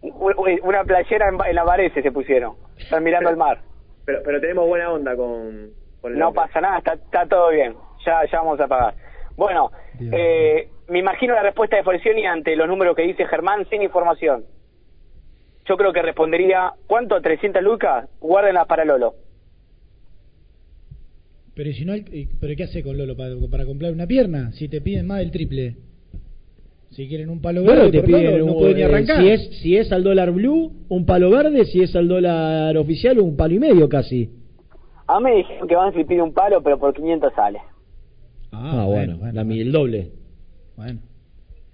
Una 0.03 0.85
playera 0.85 1.29
en, 1.29 1.39
en 1.47 1.55
la 1.55 1.65
Varese 1.65 2.03
se 2.03 2.13
pusieron. 2.13 2.55
Están 2.77 3.03
mirando 3.03 3.31
el 3.31 3.37
mar. 3.37 3.61
Pero, 4.05 4.21
pero 4.25 4.41
tenemos 4.41 4.67
buena 4.67 4.91
onda 4.93 5.17
con, 5.17 5.71
con 6.01 6.13
el 6.13 6.19
No 6.19 6.29
hombre. 6.29 6.43
pasa 6.47 6.61
nada, 6.61 6.79
está, 6.79 6.93
está 6.95 7.27
todo 7.27 7.49
bien. 7.51 7.75
Ya, 8.05 8.21
ya 8.31 8.39
vamos 8.39 8.61
a 8.61 8.69
pagar. 8.69 8.95
Bueno, 9.37 9.71
eh, 10.13 10.69
me 10.89 10.99
imagino 10.99 11.35
la 11.35 11.43
respuesta 11.43 11.77
de 11.77 11.83
Forcioni 11.83 12.27
ante 12.27 12.55
los 12.55 12.69
números 12.69 12.95
que 12.95 13.03
dice 13.03 13.27
Germán 13.27 13.65
sin 13.71 13.83
información. 13.83 14.45
Yo 15.65 15.77
creo 15.79 15.93
que 15.95 16.03
respondería, 16.03 16.75
¿cuánto? 16.87 17.21
¿300 17.23 17.63
lucas? 17.63 18.07
Guárdenlas 18.21 18.67
para 18.67 18.85
Lolo. 18.85 19.15
Pero 21.55 21.73
si 21.73 21.85
no, 21.85 21.93
hay- 21.93 22.05
eh, 22.13 22.29
pero 22.41 22.55
¿qué 22.57 22.65
hace 22.65 22.83
con 22.83 22.97
Lolo 22.97 23.17
para, 23.17 23.35
para 23.51 23.65
comprar 23.65 23.93
una 23.93 24.07
pierna? 24.07 24.53
Si 24.53 24.69
te 24.69 24.81
piden 24.81 25.07
más 25.07 25.19
del 25.21 25.31
triple. 25.31 25.77
Si 26.91 27.09
quieren 27.09 27.29
un 27.29 27.41
palo 27.41 27.63
verde, 27.63 27.75
Bueno, 27.77 27.91
te 27.91 28.03
piden 28.03 28.39
no 28.39 28.45
un- 28.53 28.59
pueden 28.59 28.77
ni 28.77 28.83
eh, 28.83 28.85
arrancar. 28.85 29.21
si 29.21 29.29
es 29.29 29.49
si 29.63 29.77
es 29.77 29.91
al 29.93 30.05
dólar 30.05 30.31
blue, 30.31 30.73
un 30.89 31.05
palo 31.07 31.29
verde, 31.31 31.65
si 31.65 31.81
es 31.81 31.95
al 31.97 32.07
dólar 32.09 32.77
oficial, 32.77 33.19
un 33.19 33.37
palo 33.37 33.55
y 33.55 33.59
medio 33.59 33.89
casi. 33.89 34.31
A 35.07 35.19
mí 35.19 35.25
me 35.25 35.37
dijeron 35.37 35.69
que 35.69 35.75
van 35.75 35.93
si 35.93 36.05
pide 36.05 36.23
un 36.23 36.33
palo, 36.33 36.63
pero 36.63 36.79
por 36.79 36.95
500 36.95 37.33
sale. 37.35 37.59
Ah, 38.53 38.85
bueno, 38.87 39.19
la 39.33 39.43
mi- 39.45 39.61
el 39.61 39.73
doble. 39.73 40.11
Bueno. 40.77 41.01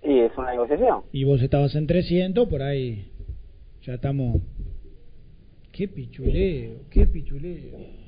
Y 0.03 0.19
es 0.21 0.33
una 0.39 0.51
negociación. 0.53 1.03
Y 1.13 1.25
vos 1.25 1.43
estabas 1.43 1.75
en 1.75 1.87
300, 1.87 2.49
por 2.49 2.63
ahí 2.63 3.05
ya 3.83 3.95
estamos... 3.95 4.41
Qué 5.73 5.87
pichuleo, 5.87 6.71
qué 6.91 7.07
pichuleo. 7.07 8.00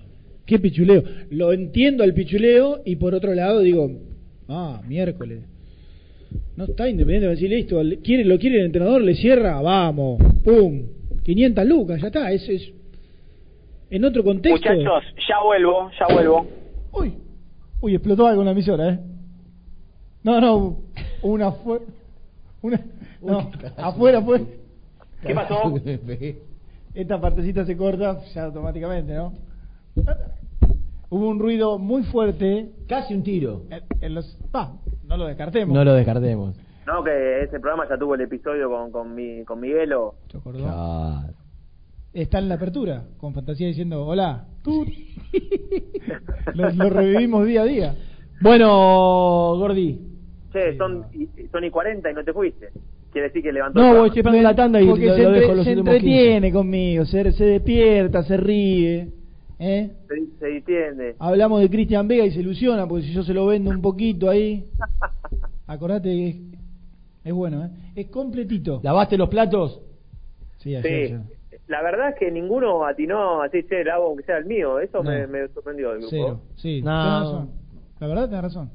Qué 0.46 0.58
pichuleo. 0.58 1.02
Lo 1.30 1.52
entiendo 1.52 2.02
al 2.02 2.14
pichuleo 2.14 2.82
y 2.84 2.96
por 2.96 3.14
otro 3.14 3.34
lado 3.34 3.60
digo, 3.60 3.90
ah, 4.48 4.80
miércoles. 4.86 5.44
No 6.56 6.64
está 6.64 6.88
independiente, 6.88 7.26
va 7.26 7.32
a 7.32 7.34
decir, 7.34 7.50
listo, 7.50 7.80
quiere, 8.02 8.24
lo 8.24 8.38
quiere 8.38 8.58
el 8.58 8.66
entrenador, 8.66 9.02
le 9.02 9.14
cierra, 9.14 9.60
vamos, 9.60 10.20
pum, 10.44 10.82
500 11.22 11.66
lucas, 11.66 12.00
ya 12.00 12.06
está, 12.06 12.32
es, 12.32 12.48
es 12.48 12.72
en 13.90 14.04
otro 14.04 14.24
contexto. 14.24 14.72
Muchachos, 14.72 15.04
ya 15.28 15.42
vuelvo, 15.44 15.90
ya 15.98 16.14
vuelvo. 16.14 16.46
Uy, 16.92 17.14
uy, 17.82 17.94
explotó 17.94 18.26
algo 18.26 18.40
en 18.40 18.46
la 18.46 18.52
emisora, 18.52 18.88
¿eh? 18.88 19.00
No, 20.22 20.40
no, 20.40 20.78
una 21.22 21.52
fue, 21.52 21.80
una, 22.62 22.80
no, 23.20 23.50
afuera 23.76 24.22
fue. 24.22 24.42
¿Qué 25.26 25.34
pasó? 25.34 25.74
Esta 26.94 27.20
partecita 27.20 27.66
se 27.66 27.76
corta 27.76 28.20
ya 28.34 28.44
automáticamente, 28.44 29.12
¿no? 29.14 29.34
Hubo 31.10 31.28
un 31.28 31.38
ruido 31.38 31.78
muy 31.78 32.02
fuerte. 32.04 32.70
Casi 32.88 33.14
un 33.14 33.22
tiro. 33.22 33.64
En, 33.70 33.82
en 34.00 34.14
los, 34.14 34.36
pa, 34.50 34.72
no 35.04 35.16
lo 35.16 35.26
descartemos. 35.26 35.74
No 35.74 35.84
lo 35.84 35.92
descartemos. 35.94 36.56
No, 36.86 37.04
que 37.04 37.42
ese 37.42 37.60
programa 37.60 37.88
ya 37.88 37.96
tuvo 37.98 38.14
el 38.14 38.22
episodio 38.22 38.68
con, 38.68 38.90
con, 38.90 39.14
mi, 39.14 39.44
con 39.44 39.60
Miguelo. 39.60 40.14
¿Te 40.30 40.38
acordó? 40.38 40.58
Claro. 40.60 41.34
Está 42.12 42.38
en 42.40 42.48
la 42.48 42.56
apertura, 42.56 43.04
con 43.18 43.32
fantasía 43.32 43.66
diciendo, 43.68 44.04
hola, 44.06 44.46
tú. 44.62 44.84
lo, 46.54 46.70
lo 46.70 46.90
revivimos 46.90 47.46
día 47.46 47.62
a 47.62 47.64
día. 47.64 47.94
Bueno, 48.42 48.66
Gordi. 49.56 49.98
Che, 50.52 50.76
son, 50.76 51.06
y, 51.14 51.26
son 51.50 51.64
y 51.64 51.70
40 51.70 52.10
y 52.10 52.14
no 52.14 52.24
te 52.24 52.32
fuiste. 52.32 52.70
Quiere 53.12 53.28
decir 53.28 53.42
que 53.42 53.52
levantó 53.52 53.80
No, 53.80 53.92
el 53.92 53.98
voy, 53.98 54.08
esperando 54.08 54.42
la 54.42 54.54
tanda 54.54 54.80
y 54.80 54.86
Porque 54.88 55.06
lo, 55.06 55.14
se, 55.14 55.22
lo 55.22 55.28
entre- 55.28 55.40
dejo 55.40 55.54
los 55.54 55.64
se 55.64 55.70
últimos 55.70 55.94
15. 55.94 56.06
entretiene 56.08 56.52
conmigo, 56.52 57.04
se, 57.04 57.32
se 57.32 57.44
despierta, 57.44 58.22
se 58.24 58.36
ríe. 58.36 59.08
¿Eh? 59.58 59.90
Se, 60.08 60.38
se 60.38 60.56
entiende. 60.56 61.16
Hablamos 61.18 61.60
de 61.60 61.70
Cristian 61.70 62.06
Vega 62.08 62.24
y 62.24 62.30
se 62.30 62.40
ilusiona, 62.40 62.86
porque 62.86 63.04
si 63.06 63.12
yo 63.12 63.22
se 63.22 63.34
lo 63.34 63.46
vendo 63.46 63.70
un 63.70 63.80
poquito 63.82 64.28
ahí, 64.30 64.68
acordate 65.66 66.08
que 66.08 66.28
es, 66.28 66.36
es 67.24 67.32
bueno, 67.32 67.64
¿eh? 67.64 67.70
es 67.94 68.06
completito. 68.08 68.80
¿Lavaste 68.82 69.16
los 69.16 69.28
platos? 69.28 69.80
Sí, 70.58 70.74
ayer, 70.76 71.08
Sí. 71.08 71.58
La 71.68 71.80
verdad 71.82 72.10
es 72.10 72.16
que 72.18 72.30
ninguno 72.30 72.84
atinó 72.84 73.40
así, 73.42 73.62
che, 73.68 73.84
lavo 73.84 74.06
aunque 74.08 74.24
sea 74.24 74.36
el 74.38 74.44
mío. 74.46 74.78
Eso 74.78 75.02
No. 75.02 75.10
me, 75.10 75.26
me 75.26 75.48
sorprendió 75.48 75.90
del 75.90 75.98
grupo. 76.00 76.10
Cero, 76.10 76.40
sí, 76.56 76.82
No. 76.82 76.90
tenés 76.90 77.20
razón. 77.20 77.50
La 78.00 78.06
verdad 78.08 78.28
tenés 78.28 78.42
razón. 78.42 78.70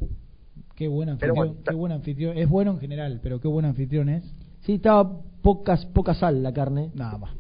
Qué 0.76 0.88
buen 0.88 1.10
anfitrión, 1.10 1.36
bueno, 1.36 1.56
qué 1.68 1.76
buen 1.76 1.92
anfitrión. 1.92 2.38
Es 2.38 2.48
bueno 2.50 2.72
en 2.72 2.80
general, 2.80 3.20
pero 3.22 3.40
qué 3.42 3.48
buen 3.48 3.66
anfitrión 3.66 4.10
es. 4.10 4.24
Sí, 4.62 4.76
estaba 4.76 5.22
pocas, 5.42 5.86
poca 5.88 6.14
sal 6.14 6.42
la 6.42 6.54
carne. 6.54 6.92
Nada 6.96 7.18
más. 7.18 7.36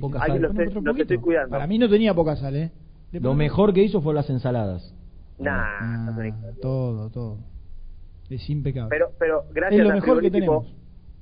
Poca 0.00 0.18
sal. 0.20 0.40
lo 0.40 0.52
sé- 0.52 1.02
estoy 1.02 1.18
cuidando. 1.18 1.50
Para 1.50 1.66
mí 1.66 1.78
no 1.78 1.88
tenía 1.88 2.14
poca 2.14 2.36
sal, 2.36 2.56
¿eh? 2.56 2.70
Lo 3.12 3.34
mejor 3.34 3.72
que 3.74 3.82
hizo 3.82 4.00
fue 4.00 4.14
las 4.14 4.28
ensaladas. 4.30 4.94
Nah, 5.38 5.50
Ah, 5.80 6.06
no 6.06 6.12
tenés- 6.16 6.60
todo, 6.60 7.10
todo. 7.10 7.38
Es 8.30 8.48
impecable. 8.48 8.88
pero, 8.90 9.10
pero 9.18 9.44
gracias 9.52 9.80
es 9.82 9.86
lo 9.88 9.94
mejor 9.94 10.20
que 10.22 10.30
frigorífico, 10.30 10.62
tenemos. 10.62 10.76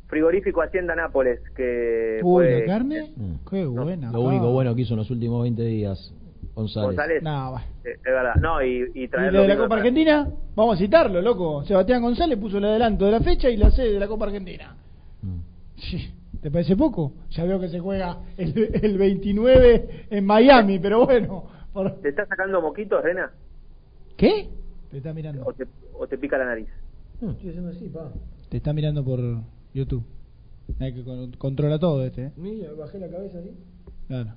frigorífico 0.06 0.62
Hacienda 0.62 0.94
Nápoles, 0.94 1.40
que 1.56 2.20
Uy, 2.22 2.44
fue... 2.44 2.60
la 2.60 2.66
carne, 2.66 3.10
Mm. 3.16 3.34
qué 3.50 3.66
buena. 3.66 4.12
Lo 4.12 4.18
ah. 4.18 4.28
único 4.28 4.52
bueno 4.52 4.74
que 4.74 4.82
hizo 4.82 4.94
en 4.94 4.98
los 4.98 5.10
últimos 5.10 5.42
20 5.42 5.62
días. 5.64 6.12
González. 6.54 6.86
González. 6.88 7.22
No, 7.22 7.52
va. 7.52 7.62
Eh, 7.84 7.90
es 7.96 8.02
verdad. 8.02 8.34
No, 8.36 8.62
y, 8.62 8.90
y 8.94 9.04
Y 9.04 9.08
traerlo 9.08 9.38
lo 9.38 9.42
de 9.42 9.48
la 9.48 9.56
Copa 9.56 9.76
Argentina, 9.76 10.28
vamos 10.54 10.76
a 10.76 10.78
citarlo, 10.78 11.22
loco. 11.22 11.64
Sebastián 11.64 12.02
González 12.02 12.38
puso 12.38 12.58
el 12.58 12.64
adelanto 12.66 13.06
de 13.06 13.12
la 13.12 13.20
fecha 13.20 13.48
y 13.48 13.56
la 13.56 13.70
sede 13.70 13.94
de 13.94 14.00
la 14.00 14.08
Copa 14.08 14.26
Argentina. 14.26 14.76
Mm. 15.22 15.38
Sí, 15.76 16.10
¿Te 16.42 16.50
parece 16.50 16.76
poco? 16.76 17.12
Ya 17.30 17.44
veo 17.44 17.60
que 17.60 17.68
se 17.68 17.80
juega 17.80 18.18
el, 18.36 18.70
el 18.82 18.98
29 18.98 20.06
en 20.10 20.24
Miami, 20.24 20.78
pero 20.78 21.04
bueno. 21.06 21.44
por- 21.72 22.00
¿Te 22.00 22.08
está 22.10 22.26
sacando 22.26 22.60
moquitos, 22.62 23.02
Rena? 23.02 23.30
¿Qué? 24.16 24.48
Te 24.90 24.98
está 24.98 25.12
mirando. 25.12 25.44
¿O 25.46 25.52
te, 25.52 25.66
o 25.94 26.06
te 26.06 26.16
pica 26.18 26.38
la 26.38 26.46
nariz? 26.46 26.68
No, 27.20 27.32
estoy 27.32 27.50
haciendo 27.50 27.70
así, 27.70 27.88
pa. 27.88 28.10
Te 28.48 28.56
está 28.56 28.72
mirando 28.72 29.04
por 29.04 29.20
YouTube. 29.74 30.04
Hay 30.78 30.94
que 30.94 31.04
con- 31.04 31.32
controla 31.32 31.78
todo 31.78 32.04
este, 32.04 32.26
¿eh? 32.26 32.32
Mira, 32.36 32.72
bajé 32.72 32.98
la 32.98 33.08
cabeza 33.08 33.38
así. 33.38 33.50
Claro. 34.08 34.30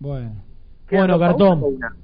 Bueno. 0.00 0.42
¿Quedan 0.88 1.06
Bueno, 1.08 1.18
cartón. 1.18 1.62
una? 1.62 1.96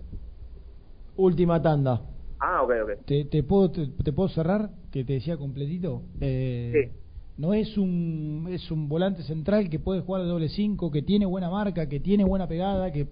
Última 1.16 1.61
tanda. 1.61 2.02
Ah, 2.39 2.62
ok, 2.62 2.70
ok. 2.85 3.05
¿Te, 3.05 3.24
te 3.27 3.43
puedo, 3.43 3.70
te, 3.70 3.86
te 3.89 4.12
puedo 4.12 4.28
cerrar? 4.28 4.70
Que 4.90 5.05
te 5.05 5.15
decía 5.15 5.36
completito. 5.36 6.02
Eh, 6.20 6.93
No 7.40 7.54
es 7.54 7.78
un, 7.78 8.48
es 8.50 8.70
un 8.70 8.86
volante 8.86 9.22
central 9.22 9.70
que 9.70 9.78
puede 9.78 10.02
jugar 10.02 10.20
al 10.20 10.28
doble 10.28 10.50
5, 10.50 10.90
que 10.90 11.00
tiene 11.00 11.24
buena 11.24 11.48
marca, 11.48 11.88
que 11.88 11.98
tiene 11.98 12.22
buena 12.22 12.46
pegada, 12.46 12.92
que 12.92 13.06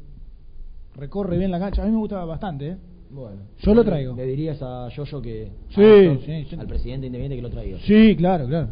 recorre 0.96 1.38
bien 1.38 1.50
la 1.50 1.58
cancha. 1.58 1.82
A 1.82 1.86
mí 1.86 1.92
me 1.92 1.96
gusta 1.98 2.22
bastante, 2.26 2.68
¿eh? 2.72 2.76
Bueno. 3.10 3.38
Yo 3.58 3.72
lo 3.74 3.82
traigo. 3.84 4.14
Le 4.14 4.26
dirías 4.26 4.60
a 4.60 4.88
Yoyo 4.90 5.22
que. 5.22 5.48
Sí, 5.70 5.82
a- 5.82 6.18
sí, 6.26 6.46
sí. 6.50 6.56
Al 6.58 6.66
presidente 6.66 7.06
independiente 7.06 7.36
que 7.36 7.42
lo 7.42 7.48
traiga. 7.50 7.78
Sí, 7.78 8.14
claro, 8.16 8.46
claro. 8.46 8.68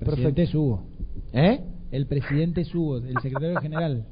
El 0.00 0.06
presidente 0.06 0.42
es 0.44 0.54
Hugo. 0.54 0.84
¿Eh? 1.32 1.60
El 1.90 2.06
presidente 2.06 2.60
es 2.60 2.72
Hugo, 2.72 2.98
el 2.98 3.18
secretario 3.20 3.60
general. 3.60 4.04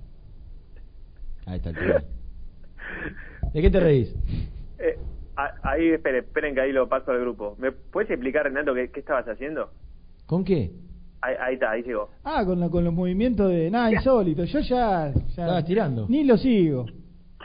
Ahí 1.46 1.58
está 1.58 1.70
el 1.70 1.76
tema. 1.76 2.02
¿De 3.54 3.62
qué 3.62 3.70
te 3.70 3.78
reís? 3.80 4.12
Eh, 4.80 4.98
a- 5.36 5.54
ahí, 5.70 5.88
esperen, 5.90 6.24
esperen 6.24 6.54
que 6.56 6.60
ahí 6.60 6.72
lo 6.72 6.88
paso 6.88 7.12
al 7.12 7.20
grupo. 7.20 7.54
¿Me 7.60 7.70
puedes 7.70 8.10
explicar, 8.10 8.44
Renato, 8.44 8.74
qué, 8.74 8.90
qué 8.90 8.98
estabas 9.00 9.26
haciendo? 9.28 9.70
¿Con 10.30 10.44
qué? 10.44 10.70
Ahí, 11.22 11.34
ahí 11.44 11.54
está, 11.54 11.72
ahí 11.72 11.82
llegó. 11.82 12.08
Ah, 12.22 12.44
con, 12.46 12.60
la- 12.60 12.68
con 12.68 12.84
los 12.84 12.94
movimientos 12.94 13.50
de 13.50 13.68
nada 13.68 13.90
insólito. 13.96 14.44
Yo 14.44 14.60
ya, 14.60 15.12
ya 15.12 15.20
Estabas 15.28 15.64
tirando. 15.64 16.06
Ni 16.08 16.22
lo 16.22 16.38
sigo. 16.38 16.86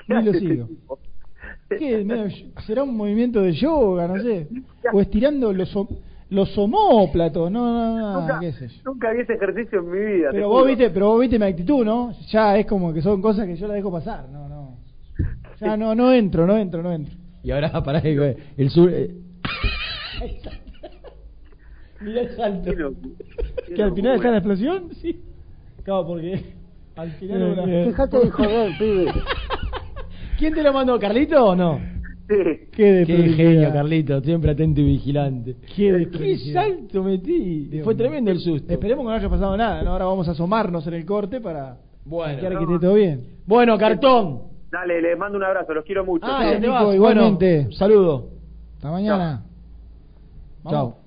Ni 0.08 0.22
lo 0.24 0.32
sigo. 0.34 0.70
¿Qué? 1.70 2.06
¿Será 2.68 2.84
un 2.84 2.96
movimiento 2.96 3.42
de 3.42 3.54
yoga? 3.54 4.08
No 4.08 4.22
sé. 4.22 4.48
O 4.94 5.02
estirando 5.02 5.52
los, 5.52 5.76
los 6.30 6.56
homóplatos. 6.60 7.50
No, 7.50 7.74
no, 7.74 8.00
no. 8.00 8.22
Nunca, 8.22 8.40
qué 8.40 8.52
sé 8.54 8.68
yo. 8.68 8.82
nunca 8.86 9.12
vi 9.14 9.22
ese 9.22 9.34
ejercicio 9.34 9.80
en 9.80 9.90
mi 9.90 10.00
vida. 10.00 10.30
Pero 10.32 10.48
juro. 10.48 10.60
vos 10.60 10.68
viste, 10.68 10.90
pero 10.92 11.08
vos 11.08 11.22
viste 11.22 11.40
mi 11.40 11.46
actitud, 11.46 11.84
¿no? 11.84 12.12
Ya 12.30 12.56
es 12.60 12.68
como 12.68 12.94
que 12.94 13.02
son 13.02 13.20
cosas 13.20 13.48
que 13.48 13.56
yo 13.56 13.68
la 13.68 13.74
dejo 13.74 13.92
pasar. 13.92 14.30
No, 14.30 14.48
no. 14.48 14.78
Ya 15.60 15.76
no, 15.76 15.96
no 15.96 16.14
entro, 16.14 16.46
no 16.46 16.56
entro, 16.56 16.84
no 16.84 16.92
entro. 16.92 17.16
Y 17.42 17.50
ahora 17.50 17.72
para 17.84 17.98
el 17.98 18.70
sur. 18.70 18.92
eh, 18.94 19.16
Mira 22.06 22.22
el 22.22 22.30
salto. 22.36 22.70
Qué 22.70 22.76
loco- 22.76 22.98
qué 23.68 23.74
¿Que 23.74 23.84
al 23.84 23.94
final 23.94 24.16
está 24.16 24.32
la 24.32 24.38
explosión? 24.38 24.90
Sí. 25.02 25.20
Claro, 25.84 26.06
porque 26.08 26.44
al 26.96 27.12
final... 27.12 27.42
Eh, 27.42 27.52
una- 27.54 27.64
eh. 27.64 27.86
Dejate 27.88 28.20
de 28.20 28.32
joder, 28.32 28.72
pibe. 28.78 29.06
¿Quién 30.38 30.54
te 30.54 30.64
lo 30.64 30.74
mandó, 30.74 31.00
Carlito 31.00 31.46
o 31.46 31.56
no? 31.56 31.80
Sí. 32.28 32.36
Qué 32.72 33.04
Qué 33.06 33.16
genio, 33.36 33.72
Carlito, 33.72 34.20
siempre 34.22 34.52
atento 34.52 34.82
y 34.82 34.86
vigilante. 34.86 35.56
Qué 35.76 36.08
¿Qué 36.12 36.38
salto 36.54 37.04
metí? 37.04 37.66
Dios 37.68 37.84
Fue 37.84 37.94
tremendo 37.96 38.32
el 38.32 38.40
susto. 38.40 38.74
Esperemos 38.74 39.04
que 39.06 39.10
no 39.10 39.16
haya 39.16 39.30
pasado 39.30 39.56
nada, 39.56 39.84
¿no? 39.84 39.92
Ahora 39.92 40.06
vamos 40.06 40.28
a 40.28 40.32
asomarnos 40.32 40.86
en 40.88 40.96
el 40.96 41.06
corte 41.06 41.40
para 41.40 41.78
Bueno. 42.04 42.34
chequear 42.34 42.58
que 42.58 42.64
esté 42.64 42.80
todo 42.80 42.94
bien. 42.96 43.22
Bueno, 43.46 43.78
cartón. 43.78 44.42
Dale, 44.72 45.02
les 45.02 45.18
mando 45.18 45.38
un 45.38 45.44
abrazo, 45.44 45.74
los 45.74 45.86
quiero 45.86 46.04
mucho. 46.04 46.26
Ah, 46.28 46.52
ya 46.54 46.60
te 46.60 46.68
vas. 46.68 46.96
igualmente. 46.96 47.56
Bueno, 47.62 47.72
saludo. 47.74 48.30
Hasta 48.76 48.92
mañana. 48.92 49.46
Vamos. 50.64 50.72
Chao. 50.96 51.05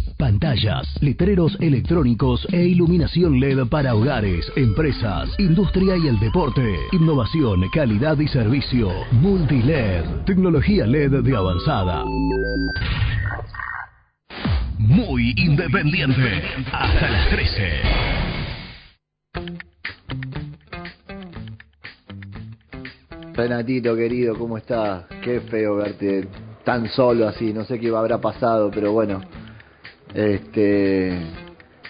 Pantallas, 0.21 0.87
letreros 1.01 1.57
electrónicos 1.59 2.47
e 2.51 2.63
iluminación 2.67 3.39
LED 3.39 3.65
para 3.69 3.95
hogares, 3.95 4.45
empresas, 4.55 5.27
industria 5.39 5.97
y 5.97 6.07
el 6.07 6.19
deporte. 6.19 6.75
Innovación, 6.91 7.67
calidad 7.73 8.19
y 8.19 8.27
servicio. 8.27 8.91
Multiled, 9.13 10.05
tecnología 10.27 10.85
LED 10.85 11.23
de 11.23 11.35
avanzada. 11.35 12.05
Muy 14.77 15.33
independiente. 15.37 16.43
Hasta 16.71 17.09
las 17.09 17.29
13. 17.31 17.69
Renatito 23.33 23.95
querido, 23.95 24.37
¿cómo 24.37 24.59
estás? 24.59 25.05
Qué 25.23 25.39
feo 25.39 25.77
verte 25.77 26.27
tan 26.63 26.87
solo 26.89 27.27
así, 27.27 27.51
no 27.53 27.65
sé 27.65 27.79
qué 27.79 27.89
habrá 27.89 28.21
pasado, 28.21 28.69
pero 28.71 28.91
bueno, 28.91 29.19
este 30.13 31.17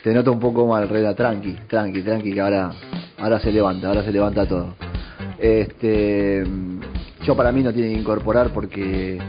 te 0.04 0.14
noto 0.14 0.32
un 0.32 0.40
poco 0.40 0.66
mal, 0.66 0.90
Rena, 0.90 1.14
tranqui, 1.14 1.54
tranqui, 1.68 2.02
tranqui, 2.02 2.34
que 2.34 2.42
ahora, 2.42 2.72
ahora 3.20 3.40
se 3.40 3.52
levanta, 3.52 3.88
ahora 3.88 4.04
se 4.04 4.12
levanta 4.12 4.48
todo. 4.48 4.76
Este 5.38 6.44
yo 7.24 7.36
para 7.36 7.52
mí 7.52 7.62
no 7.62 7.72
tiene 7.72 7.94
que 7.94 8.00
incorporar 8.00 8.50
porque 8.50 9.20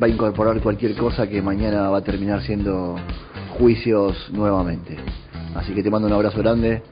va 0.00 0.06
a 0.06 0.10
incorporar 0.10 0.60
cualquier 0.60 0.94
cosa 0.96 1.26
que 1.26 1.42
mañana 1.42 1.90
va 1.90 1.98
a 1.98 2.02
terminar 2.02 2.42
siendo 2.42 2.96
juicios 3.58 4.30
nuevamente. 4.32 4.96
Así 5.54 5.72
que 5.74 5.82
te 5.82 5.90
mando 5.90 6.06
un 6.06 6.14
abrazo 6.14 6.38
grande 6.38 6.82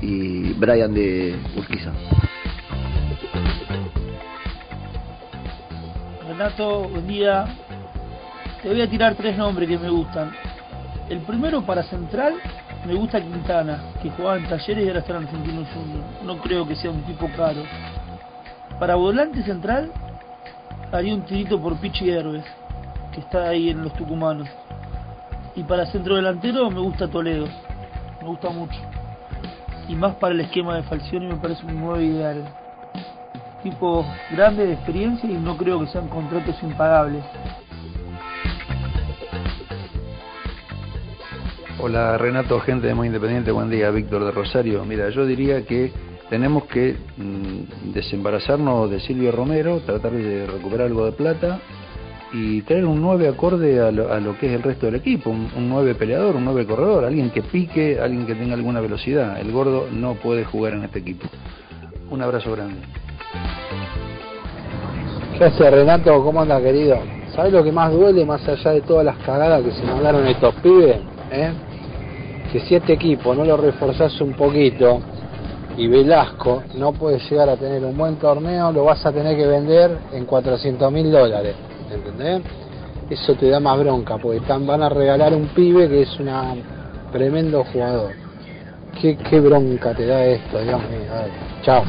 y 0.00 0.52
Brian 0.54 0.92
de 0.92 1.36
Urquiza. 1.56 1.92
Renato, 6.28 6.88
buen 6.88 7.06
día. 7.06 7.44
Te 8.62 8.68
voy 8.68 8.80
a 8.80 8.88
tirar 8.88 9.14
tres 9.14 9.36
nombres 9.36 9.68
que 9.68 9.78
me 9.78 9.90
gustan. 9.90 10.32
El 11.12 11.20
primero 11.20 11.60
para 11.60 11.82
central, 11.82 12.36
me 12.86 12.94
gusta 12.94 13.20
Quintana, 13.20 13.82
que 14.02 14.08
jugaba 14.08 14.38
en 14.38 14.48
talleres 14.48 14.82
y 14.82 14.88
ahora 14.88 15.00
está 15.00 15.12
en 15.12 15.24
Argentino 15.24 15.62
Junior. 15.74 16.04
No 16.24 16.38
creo 16.38 16.66
que 16.66 16.74
sea 16.74 16.90
un 16.90 17.02
tipo 17.02 17.28
caro. 17.36 17.64
Para 18.80 18.94
volante 18.94 19.42
central, 19.42 19.92
haría 20.90 21.14
un 21.14 21.20
tirito 21.20 21.60
por 21.60 21.76
Pichi 21.76 22.08
Herbes, 22.08 22.46
que 23.12 23.20
está 23.20 23.50
ahí 23.50 23.68
en 23.68 23.82
los 23.82 23.92
tucumanos. 23.92 24.48
Y 25.54 25.62
para 25.64 25.84
centro 25.84 26.16
delantero 26.16 26.70
me 26.70 26.80
gusta 26.80 27.06
Toledo, 27.08 27.46
me 28.22 28.28
gusta 28.28 28.48
mucho. 28.48 28.80
Y 29.88 29.94
más 29.94 30.14
para 30.14 30.32
el 30.32 30.40
esquema 30.40 30.76
de 30.76 30.82
Falcioni 30.84 31.26
me 31.26 31.36
parece 31.36 31.66
un 31.66 31.78
nuevo 31.78 32.00
ideal. 32.00 32.42
Tipo 33.62 34.06
grande 34.30 34.66
de 34.66 34.72
experiencia 34.72 35.28
y 35.28 35.34
no 35.34 35.58
creo 35.58 35.78
que 35.80 35.88
sean 35.88 36.08
contratos 36.08 36.56
impagables. 36.62 37.22
Hola 41.84 42.16
Renato, 42.16 42.60
gente 42.60 42.86
de 42.86 42.94
Muy 42.94 43.08
Independiente, 43.08 43.50
buen 43.50 43.68
día, 43.68 43.90
Víctor 43.90 44.24
de 44.24 44.30
Rosario. 44.30 44.84
Mira, 44.84 45.10
yo 45.10 45.26
diría 45.26 45.66
que 45.66 45.90
tenemos 46.30 46.66
que 46.66 46.94
mm, 47.16 47.92
desembarazarnos 47.92 48.88
de 48.88 49.00
Silvio 49.00 49.32
Romero, 49.32 49.80
tratar 49.80 50.12
de 50.12 50.46
recuperar 50.46 50.86
algo 50.86 51.06
de 51.06 51.10
plata 51.10 51.58
y 52.32 52.62
traer 52.62 52.84
un 52.84 53.02
9 53.02 53.26
acorde 53.26 53.80
a 53.80 53.90
lo, 53.90 54.38
que 54.38 54.46
es 54.46 54.52
el 54.52 54.62
resto 54.62 54.86
del 54.86 54.94
equipo, 54.94 55.30
un, 55.30 55.50
un 55.56 55.68
9 55.70 55.96
peleador, 55.96 56.36
un 56.36 56.44
9 56.44 56.66
corredor, 56.66 57.04
alguien 57.04 57.30
que 57.30 57.42
pique, 57.42 57.98
alguien 58.00 58.26
que 58.26 58.36
tenga 58.36 58.54
alguna 58.54 58.80
velocidad. 58.80 59.40
El 59.40 59.50
gordo 59.50 59.88
no 59.90 60.14
puede 60.14 60.44
jugar 60.44 60.74
en 60.74 60.84
este 60.84 61.00
equipo. 61.00 61.26
Un 62.12 62.22
abrazo 62.22 62.52
grande. 62.52 62.76
¿Qué 65.36 65.46
hace 65.46 65.68
Renato? 65.68 66.22
¿Cómo 66.22 66.42
anda 66.42 66.62
querido? 66.62 67.00
¿Sabes 67.34 67.52
lo 67.52 67.64
que 67.64 67.72
más 67.72 67.90
duele 67.90 68.24
más 68.24 68.46
allá 68.46 68.70
de 68.70 68.82
todas 68.82 69.04
las 69.04 69.16
cagadas 69.16 69.64
que 69.64 69.72
se 69.72 69.82
mandaron 69.82 70.24
estos 70.28 70.54
pibes? 70.62 70.98
¿Eh? 71.32 71.50
Que 72.52 72.60
si 72.60 72.74
este 72.74 72.92
equipo 72.92 73.34
no 73.34 73.44
lo 73.44 73.56
reforzás 73.56 74.20
un 74.20 74.34
poquito 74.34 75.00
y 75.78 75.88
Velasco 75.88 76.62
no 76.74 76.92
puede 76.92 77.18
llegar 77.18 77.48
a 77.48 77.56
tener 77.56 77.82
un 77.82 77.96
buen 77.96 78.16
torneo, 78.16 78.70
lo 78.72 78.84
vas 78.84 79.04
a 79.06 79.10
tener 79.10 79.36
que 79.36 79.46
vender 79.46 79.98
en 80.12 80.26
400 80.26 80.92
mil 80.92 81.10
dólares. 81.10 81.56
¿Entendés? 81.90 82.42
Eso 83.08 83.34
te 83.36 83.48
da 83.48 83.58
más 83.58 83.78
bronca, 83.78 84.18
porque 84.18 84.40
van 84.46 84.82
a 84.82 84.90
regalar 84.90 85.32
un 85.32 85.48
pibe 85.48 85.88
que 85.88 86.02
es 86.02 86.20
un 86.20 86.30
tremendo 87.10 87.64
jugador. 87.64 88.12
¿Qué, 89.00 89.16
qué 89.16 89.40
bronca 89.40 89.94
te 89.94 90.06
da 90.06 90.22
esto, 90.24 90.60
Dios 90.60 90.80
mío. 90.90 91.10
Chao. 91.62 91.84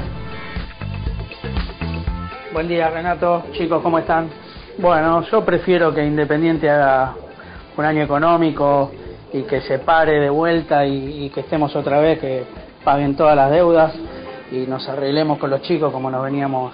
Buen 2.53 2.67
día 2.67 2.89
Renato, 2.89 3.43
chicos, 3.51 3.81
¿cómo 3.81 3.99
están? 3.99 4.29
Bueno, 4.77 5.23
yo 5.29 5.43
prefiero 5.43 5.93
que 5.93 6.05
Independiente 6.05 6.69
haga 6.69 7.15
un 7.75 7.83
año 7.83 8.03
económico 8.03 8.91
y 9.33 9.43
que 9.43 9.61
se 9.61 9.79
pare 9.79 10.19
de 10.19 10.29
vuelta 10.29 10.85
y, 10.85 11.29
que 11.31 11.41
estemos 11.41 11.75
otra 11.75 11.99
vez, 11.99 12.19
que 12.19 12.45
paguen 12.83 13.17
todas 13.17 13.35
las 13.35 13.49
deudas 13.49 13.93
y 14.51 14.67
nos 14.67 14.87
arreglemos 14.87 15.39
con 15.39 15.49
los 15.49 15.61
chicos 15.63 15.91
como 15.91 16.11
nos 16.11 16.23
veníamos 16.23 16.73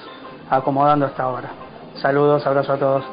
acomodando 0.49 1.05
hasta 1.05 1.23
ahora. 1.23 1.49
Saludos, 1.95 2.45
abrazo 2.45 2.73
a 2.73 2.77
todos. 2.77 3.05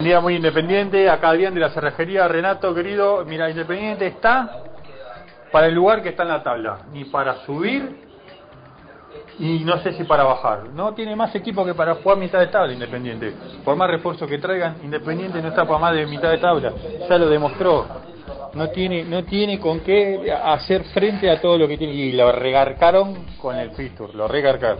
Un 0.00 0.06
día 0.06 0.20
muy 0.20 0.34
independiente, 0.34 1.08
acá 1.08 1.28
Adrián 1.28 1.54
de 1.54 1.60
la 1.60 1.70
cerrajería, 1.70 2.26
Renato 2.26 2.74
querido, 2.74 3.24
mira, 3.24 3.48
Independiente 3.48 4.08
está 4.08 4.64
para 5.52 5.68
el 5.68 5.74
lugar 5.74 6.02
que 6.02 6.08
está 6.08 6.24
en 6.24 6.30
la 6.30 6.42
tabla, 6.42 6.78
ni 6.92 7.04
para 7.04 7.36
subir 7.46 8.11
y 9.42 9.58
no 9.64 9.76
sé 9.82 9.92
si 9.94 10.04
para 10.04 10.22
bajar. 10.22 10.68
No 10.72 10.94
tiene 10.94 11.16
más 11.16 11.34
equipo 11.34 11.64
que 11.64 11.74
para 11.74 11.96
jugar 11.96 12.16
mitad 12.16 12.38
de 12.38 12.46
tabla 12.46 12.72
Independiente. 12.72 13.34
Por 13.64 13.74
más 13.74 13.90
refuerzos 13.90 14.28
que 14.28 14.38
traigan, 14.38 14.76
Independiente 14.84 15.42
no 15.42 15.48
está 15.48 15.66
para 15.66 15.80
más 15.80 15.94
de 15.94 16.06
mitad 16.06 16.30
de 16.30 16.38
tabla. 16.38 16.72
Ya 17.08 17.18
lo 17.18 17.28
demostró. 17.28 17.84
No 18.54 18.68
tiene, 18.68 19.02
no 19.02 19.24
tiene 19.24 19.58
con 19.58 19.80
qué 19.80 20.32
hacer 20.32 20.84
frente 20.94 21.28
a 21.28 21.40
todo 21.40 21.58
lo 21.58 21.66
que 21.66 21.76
tiene. 21.76 21.92
Y 21.92 22.12
lo 22.12 22.30
regarcaron 22.30 23.26
con 23.40 23.56
el 23.56 23.72
fixture, 23.72 24.12
lo 24.14 24.28
regarcaron. 24.28 24.78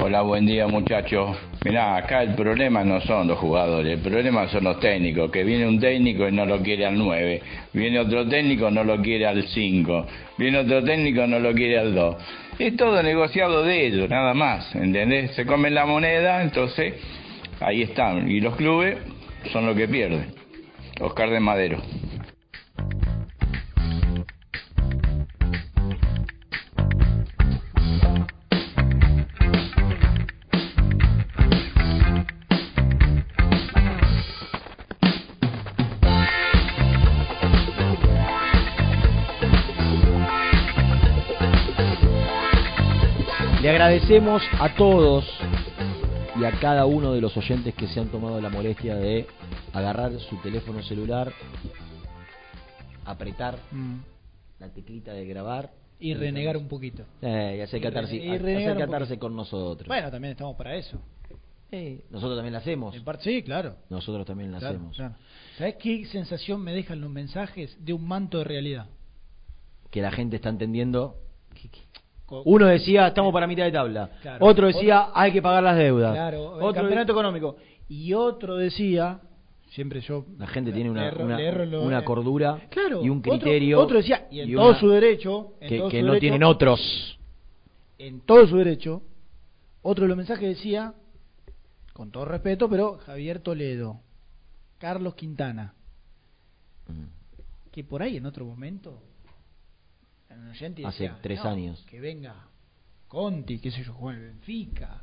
Hola, 0.00 0.22
buen 0.22 0.46
día 0.46 0.68
muchachos. 0.68 1.36
Mirá, 1.64 1.96
acá 1.96 2.22
el 2.22 2.36
problema 2.36 2.84
no 2.84 3.00
son 3.00 3.26
los 3.26 3.36
jugadores, 3.36 3.94
el 3.94 3.98
problema 3.98 4.46
son 4.46 4.62
los 4.62 4.78
técnicos, 4.78 5.28
que 5.32 5.42
viene 5.42 5.66
un 5.66 5.80
técnico 5.80 6.28
y 6.28 6.30
no 6.30 6.46
lo 6.46 6.62
quiere 6.62 6.86
al 6.86 6.96
9, 6.96 7.42
viene 7.72 7.98
otro 7.98 8.24
técnico 8.28 8.70
no 8.70 8.84
lo 8.84 9.02
quiere 9.02 9.26
al 9.26 9.42
5, 9.42 10.06
viene 10.38 10.58
otro 10.58 10.84
técnico 10.84 11.26
no 11.26 11.40
lo 11.40 11.52
quiere 11.52 11.80
al 11.80 11.96
2. 11.96 12.16
Es 12.60 12.76
todo 12.76 13.02
negociado 13.02 13.64
de 13.64 13.86
ellos, 13.88 14.08
nada 14.08 14.34
más, 14.34 14.72
¿entendés? 14.76 15.32
Se 15.32 15.44
comen 15.44 15.74
la 15.74 15.84
moneda, 15.84 16.42
entonces 16.42 16.94
ahí 17.58 17.82
están. 17.82 18.30
Y 18.30 18.40
los 18.40 18.54
clubes 18.54 18.98
son 19.52 19.66
los 19.66 19.76
que 19.76 19.88
pierden. 19.88 20.26
Oscar 21.00 21.28
de 21.28 21.40
Madero. 21.40 21.82
Agradecemos 43.88 44.42
a 44.60 44.74
todos 44.74 45.24
y 46.38 46.44
a 46.44 46.50
cada 46.60 46.84
uno 46.84 47.14
de 47.14 47.22
los 47.22 47.34
oyentes 47.38 47.74
que 47.74 47.88
se 47.88 47.98
han 47.98 48.08
tomado 48.08 48.38
la 48.38 48.50
molestia 48.50 48.96
de 48.96 49.26
agarrar 49.72 50.12
su 50.20 50.36
teléfono 50.42 50.82
celular, 50.82 51.32
apretar 53.06 53.56
Mm. 53.72 53.96
la 54.60 54.68
teclita 54.68 55.14
de 55.14 55.24
grabar 55.24 55.70
Y 56.00 56.12
renegar 56.12 56.58
un 56.58 56.68
poquito. 56.68 57.04
Eh, 57.22 57.54
y 57.58 57.60
hacer 57.62 57.80
catarse, 57.80 59.18
con 59.18 59.34
nosotros. 59.34 59.88
Bueno, 59.88 60.10
también 60.10 60.32
estamos 60.32 60.54
para 60.54 60.76
eso. 60.76 61.00
Nosotros 62.10 62.36
también 62.36 62.52
la 62.52 62.58
hacemos. 62.58 62.94
Sí, 63.20 63.42
claro. 63.42 63.76
Nosotros 63.88 64.26
también 64.26 64.52
la 64.52 64.58
Claro, 64.58 64.74
hacemos. 64.76 64.96
claro. 64.96 65.14
¿Sabes 65.56 65.76
qué 65.76 66.04
sensación 66.06 66.60
me 66.62 66.74
dejan 66.74 67.00
los 67.00 67.08
mensajes 67.10 67.74
de 67.82 67.94
un 67.94 68.06
manto 68.06 68.36
de 68.36 68.44
realidad? 68.44 68.86
que 69.90 70.02
la 70.02 70.12
gente 70.12 70.36
está 70.36 70.50
entendiendo. 70.50 71.16
Uno 72.44 72.66
decía, 72.66 73.08
estamos 73.08 73.32
para 73.32 73.46
mitad 73.46 73.64
de 73.64 73.72
tabla. 73.72 74.10
Claro. 74.20 74.44
Otro 74.44 74.66
decía, 74.66 75.08
hay 75.14 75.32
que 75.32 75.40
pagar 75.42 75.62
las 75.62 75.76
deudas. 75.76 76.12
Claro, 76.12 76.68
el 76.68 76.74
campeonato 76.74 77.12
económico. 77.12 77.56
Y 77.88 78.12
otro 78.12 78.56
decía, 78.56 79.20
siempre 79.70 80.00
yo... 80.02 80.26
La 80.38 80.46
gente 80.46 80.72
tiene 80.72 80.90
una, 80.90 81.08
erro- 81.10 81.24
una, 81.24 81.36
le 81.38 81.46
erro 81.46 81.64
lo- 81.64 81.82
una 81.82 82.00
eh, 82.00 82.04
cordura 82.04 82.58
Claro, 82.70 83.02
y 83.02 83.08
un 83.08 83.18
otro- 83.20 83.32
criterio. 83.32 83.80
Otro, 83.80 83.96
decía, 83.98 84.26
y 84.30 84.40
en 84.40 84.50
y 84.50 84.54
todo 84.54 84.68
una- 84.70 84.78
su 84.80 84.88
derecho... 84.90 85.54
en 85.60 85.68
que, 85.68 85.78
todo 85.78 85.88
que 85.88 86.00
su 86.00 86.06
no 86.06 86.12
derecho- 86.12 86.20
tienen 86.20 86.42
otros. 86.44 87.18
En 87.98 88.20
todo 88.20 88.46
su 88.46 88.56
derecho, 88.58 89.02
otro 89.82 90.04
de 90.04 90.08
los 90.08 90.16
mensajes 90.16 90.48
decía, 90.56 90.92
con 91.94 92.10
todo 92.10 92.26
respeto, 92.26 92.68
pero 92.68 92.98
Javier 92.98 93.40
Toledo, 93.40 94.00
Carlos 94.78 95.14
Quintana, 95.14 95.74
Mm. 96.88 97.04
que 97.72 97.84
por 97.84 98.02
ahí 98.02 98.16
en 98.18 98.26
otro 98.26 98.44
momento... 98.44 99.02
un 100.36 100.48
oyente 100.50 100.84
Hace 100.86 101.04
decía, 101.04 101.18
tres 101.22 101.42
"No, 101.44 101.50
años. 101.50 101.84
Que 101.88 102.00
venga 102.00 102.34
Conti, 103.08 103.58
qué 103.58 103.70
sé 103.70 103.82
yo, 103.82 103.92
juega 103.94 104.18
en 104.18 104.24
el 104.24 104.30
Benfica, 104.32 105.02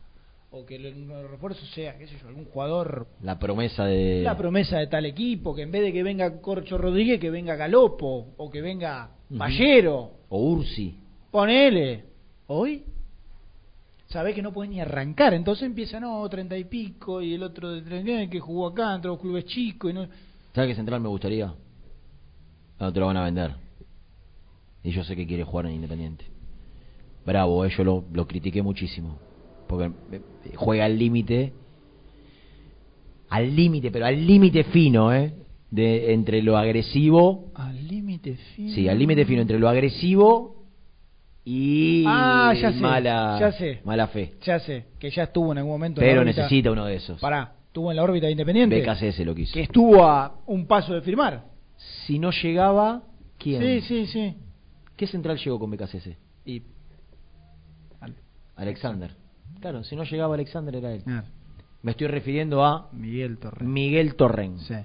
o 0.52 0.64
que 0.66 0.76
el, 0.76 1.08
refuerzo 1.30 1.66
sea, 1.68 1.98
qué 1.98 2.08
sé 2.08 2.18
yo, 2.22 2.28
algún 2.28 2.46
jugador 2.46 3.08
La 3.22 3.40
promesa 3.40 3.86
de. 3.86 4.22
la 4.24 4.38
promesa 4.38 4.78
de 4.78 4.88
tal 4.88 5.06
equipo, 5.06 5.56
que 5.56 5.64
en 5.64 5.72
vez 5.72 5.82
de 5.82 5.92
que 5.92 6.04
venga 6.04 6.40
Corcho 6.40 6.78
Rodríguez, 6.78 7.20
que 7.20 7.32
venga 7.32 7.56
Galopo, 7.56 8.34
o 8.38 8.50
que 8.52 8.62
venga 8.62 9.10
Ujú. 9.30 9.40
Pallero, 9.40 10.12
O 10.30 10.40
Ursi. 10.52 10.96
ponele. 11.32 12.06
Hoy, 12.48 12.84
sabés 14.06 14.36
que 14.36 14.44
no 14.44 14.54
puedes 14.54 14.72
ni 14.72 14.80
arrancar, 14.80 15.34
entonces 15.34 15.66
empieza, 15.66 16.00
no, 16.00 16.30
treinta 16.30 16.56
y 16.56 16.66
pico, 16.66 17.24
y 17.24 17.34
el 17.34 17.42
otro 17.42 17.72
de 17.72 17.82
treinta 17.82 18.30
que 18.30 18.40
jugó 18.40 18.68
acá, 18.68 18.94
entre 18.94 19.10
los 19.10 19.20
clubes 19.20 19.46
chicos, 19.46 19.90
y 19.90 19.94
no... 19.96 20.08
¿Sabes 20.54 20.70
qué 20.70 20.76
central 20.76 21.02
me 21.02 21.10
gustaría? 21.10 21.52
No 22.80 22.94
te 22.94 23.00
lo 23.00 23.08
van 23.08 23.18
a 23.18 23.24
vender. 23.26 23.65
Y 24.86 24.92
yo 24.92 25.04
sé 25.04 25.16
que 25.16 25.26
quiere 25.26 25.44
jugar 25.44 25.66
en 25.66 25.74
Independiente. 25.74 26.26
Bravo, 27.26 27.66
eh, 27.66 27.72
yo 27.76 27.84
lo, 27.84 28.06
lo 28.14 28.28
critiqué 28.28 28.62
muchísimo. 28.62 29.18
Porque 29.68 29.92
eh, 30.12 30.22
juega 30.56 30.86
al 30.86 30.98
límite. 30.98 31.54
Al 33.30 33.56
límite, 33.56 33.90
pero 33.90 34.06
al 34.06 34.26
límite 34.28 34.64
fino, 34.66 35.12
¿eh? 35.12 35.34
De, 35.72 36.14
entre 36.14 36.44
lo 36.44 36.56
agresivo. 36.56 37.52
Al 37.56 37.88
límite 37.88 38.36
fino. 38.56 38.72
Sí, 38.74 38.88
al 38.88 39.00
límite 39.00 39.26
fino 39.26 39.42
entre 39.42 39.58
lo 39.58 39.68
agresivo 39.68 40.68
y 41.44 42.04
Ah, 42.08 42.54
ya 42.60 42.72
sé, 42.72 42.80
mala, 42.80 43.38
ya 43.40 43.52
sé. 43.54 43.82
mala 43.84 44.08
fe. 44.08 44.34
Ya 44.44 44.60
sé, 44.60 44.86
que 45.00 45.10
ya 45.10 45.24
estuvo 45.24 45.52
en 45.52 45.58
algún 45.58 45.74
momento 45.74 46.00
en 46.02 46.08
la 46.08 46.14
Pero 46.14 46.24
necesita 46.24 46.72
uno 46.72 46.86
de 46.86 46.96
esos. 46.96 47.20
Pará, 47.20 47.56
estuvo 47.68 47.90
en 47.90 47.98
la 47.98 48.04
órbita 48.04 48.28
de 48.28 48.34
Independiente. 48.34 48.82
BKCS 48.82 49.26
lo 49.26 49.34
quiso. 49.34 49.54
Que 49.54 49.62
estuvo 49.62 50.04
a 50.06 50.40
un 50.46 50.68
paso 50.68 50.94
de 50.94 51.02
firmar. 51.02 51.46
Si 52.06 52.20
no 52.20 52.30
llegaba, 52.32 53.02
¿quién? 53.40 53.62
Sí, 53.62 53.82
sí, 53.82 54.06
sí. 54.06 54.36
¿Qué 54.96 55.08
central 55.08 55.38
llegó 55.38 55.60
con 55.60 55.72
BKCS? 55.72 56.10
Y 56.46 56.62
Alexander. 58.56 59.12
Claro, 59.60 59.84
si 59.84 59.96
no 59.96 60.04
llegaba 60.04 60.36
Alexander 60.36 60.76
era 60.76 60.94
él. 60.94 61.04
Ah. 61.08 61.24
Me 61.82 61.92
estoy 61.92 62.08
refiriendo 62.08 62.64
a 62.64 62.90
Miguel 62.94 63.38
Torren. 63.38 63.72
Miguel 63.72 64.16
Torren. 64.16 64.60
Sí. 64.60 64.76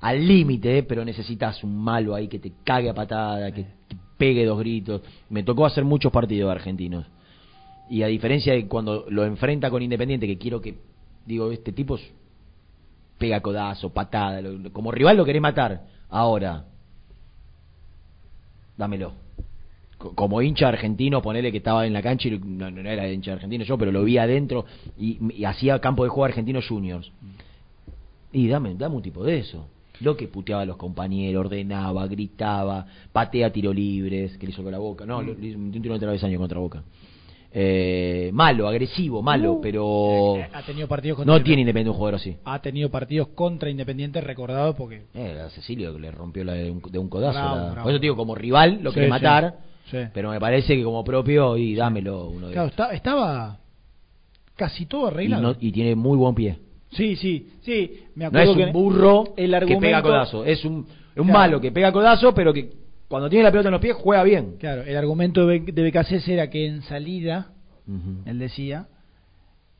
Al 0.00 0.26
límite, 0.26 0.78
eh, 0.78 0.82
pero 0.82 1.04
necesitas 1.04 1.62
un 1.62 1.76
malo 1.76 2.14
ahí 2.14 2.26
que 2.28 2.38
te 2.38 2.52
cague 2.64 2.90
a 2.90 2.94
patada, 2.94 3.52
que 3.52 3.64
te 3.86 3.96
pegue 4.16 4.44
dos 4.44 4.58
gritos. 4.58 5.02
Me 5.28 5.42
tocó 5.42 5.66
hacer 5.66 5.84
muchos 5.84 6.10
partidos 6.12 6.50
argentinos. 6.50 7.06
Y 7.88 8.02
a 8.02 8.06
diferencia 8.06 8.52
de 8.52 8.66
cuando 8.66 9.06
lo 9.08 9.24
enfrenta 9.24 9.70
con 9.70 9.82
Independiente, 9.82 10.26
que 10.26 10.38
quiero 10.38 10.60
que, 10.60 10.78
digo, 11.26 11.50
este 11.52 11.72
tipo 11.72 11.98
pega 13.18 13.40
codazo, 13.40 13.90
patada, 13.92 14.40
lo- 14.40 14.72
como 14.72 14.90
rival 14.90 15.16
lo 15.16 15.24
querés 15.24 15.42
matar. 15.42 15.86
Ahora, 16.08 16.64
dámelo. 18.80 19.12
Co- 19.98 20.14
Como 20.14 20.40
hincha 20.42 20.66
argentino, 20.68 21.20
ponele 21.22 21.52
que 21.52 21.58
estaba 21.58 21.86
en 21.86 21.92
la 21.92 22.02
cancha 22.02 22.26
y 22.28 22.38
no, 22.38 22.70
no 22.70 22.80
era 22.90 23.08
hincha 23.12 23.34
argentino 23.34 23.62
yo, 23.64 23.76
pero 23.78 23.92
lo 23.92 24.02
vi 24.02 24.18
adentro 24.18 24.64
y, 24.98 25.18
y 25.36 25.44
hacía 25.44 25.78
campo 25.78 26.02
de 26.02 26.08
juego 26.10 26.24
argentino 26.24 26.60
juniors. 26.66 27.12
Y 28.32 28.48
dame, 28.48 28.74
dame 28.74 28.96
un 28.96 29.02
tipo 29.02 29.22
de 29.22 29.38
eso. 29.38 29.66
Lo 30.00 30.16
que 30.16 30.26
puteaba 30.28 30.62
a 30.62 30.64
los 30.64 30.76
compañeros, 30.78 31.44
ordenaba, 31.44 32.06
gritaba, 32.06 32.86
patea 33.12 33.52
tiro 33.52 33.72
libres, 33.74 34.38
que 34.38 34.46
le 34.46 34.52
hizo 34.52 34.62
con 34.62 34.72
la 34.72 34.78
boca. 34.78 35.04
No, 35.04 35.20
lo- 35.22 35.34
le 35.34 35.48
hizo 35.48 35.58
un 35.58 35.70
tiro 35.72 35.92
de 35.94 36.00
travesaño 36.00 36.38
contra 36.38 36.58
boca. 36.58 36.82
Eh, 37.52 38.30
malo, 38.32 38.68
agresivo, 38.68 39.22
malo, 39.22 39.54
Uh, 39.54 39.60
pero 39.60 40.36
Ha 40.52 40.62
tenido 40.62 40.86
partidos 40.86 41.16
contra 41.16 41.34
no 41.34 41.42
tiene 41.42 41.62
Independiente 41.62 41.90
un 41.90 41.96
jugador 41.96 42.14
así. 42.16 42.36
Ha 42.44 42.60
tenido 42.60 42.90
partidos 42.90 43.28
contra 43.28 43.68
Independiente 43.70 44.20
recordados 44.20 44.76
porque 44.76 45.06
Eh, 45.14 45.40
a 45.44 45.50
Cecilio 45.50 45.92
que 45.92 45.98
le 46.00 46.10
rompió 46.12 46.44
la 46.44 46.52
de 46.54 46.70
un, 46.70 46.80
de 46.80 46.98
un 46.98 47.08
codazo. 47.08 47.38
Bravo, 47.40 47.56
la- 47.56 47.62
bravo. 47.72 47.82
Por 47.82 47.90
eso 47.92 47.98
digo, 48.00 48.16
como 48.16 48.34
rival 48.36 48.78
lo 48.82 48.90
Sí, 48.90 48.94
quiere 48.94 49.08
matar, 49.08 49.58
sí. 49.90 49.98
pero 50.14 50.30
me 50.30 50.38
parece 50.38 50.76
que 50.76 50.84
como 50.84 51.02
propio, 51.02 51.56
y 51.56 51.74
dámelo 51.74 52.28
uno 52.28 52.46
de 52.48 52.52
Claro, 52.52 52.68
esta- 52.68 52.92
estaba 52.92 53.58
casi 54.54 54.86
todo 54.86 55.06
y, 55.06 55.08
arreglado. 55.08 55.42
no- 55.42 55.56
y 55.58 55.72
tiene 55.72 55.96
muy 55.96 56.16
buen 56.16 56.34
pie. 56.36 56.56
Sí, 56.92 57.16
sí, 57.16 57.48
sí. 57.62 58.04
Me 58.14 58.24
No 58.24 58.28
acuerdo 58.28 58.52
es 58.52 58.56
que 58.58 58.64
un 58.66 58.72
burro 58.72 59.34
el 59.36 59.50
que 59.50 59.56
argumento, 59.56 59.80
pega 59.80 60.02
codazo, 60.02 60.44
es 60.44 60.64
un, 60.64 60.74
un 60.74 60.86
Claro. 61.14 61.32
malo 61.32 61.60
que 61.60 61.72
pega 61.72 61.90
codazo, 61.92 62.32
pero 62.34 62.52
que 62.52 62.70
cuando 63.10 63.28
tiene 63.28 63.42
la 63.44 63.50
pelota 63.50 63.68
en 63.68 63.72
los 63.72 63.80
pies 63.82 63.94
juega 63.96 64.22
bien. 64.22 64.56
Claro, 64.58 64.82
el 64.82 64.96
argumento 64.96 65.46
de, 65.46 65.58
B- 65.58 65.72
de 65.72 65.90
BKC 65.90 66.28
era 66.28 66.48
que 66.48 66.64
en 66.66 66.80
salida, 66.82 67.50
él 68.24 68.38
decía, 68.38 68.86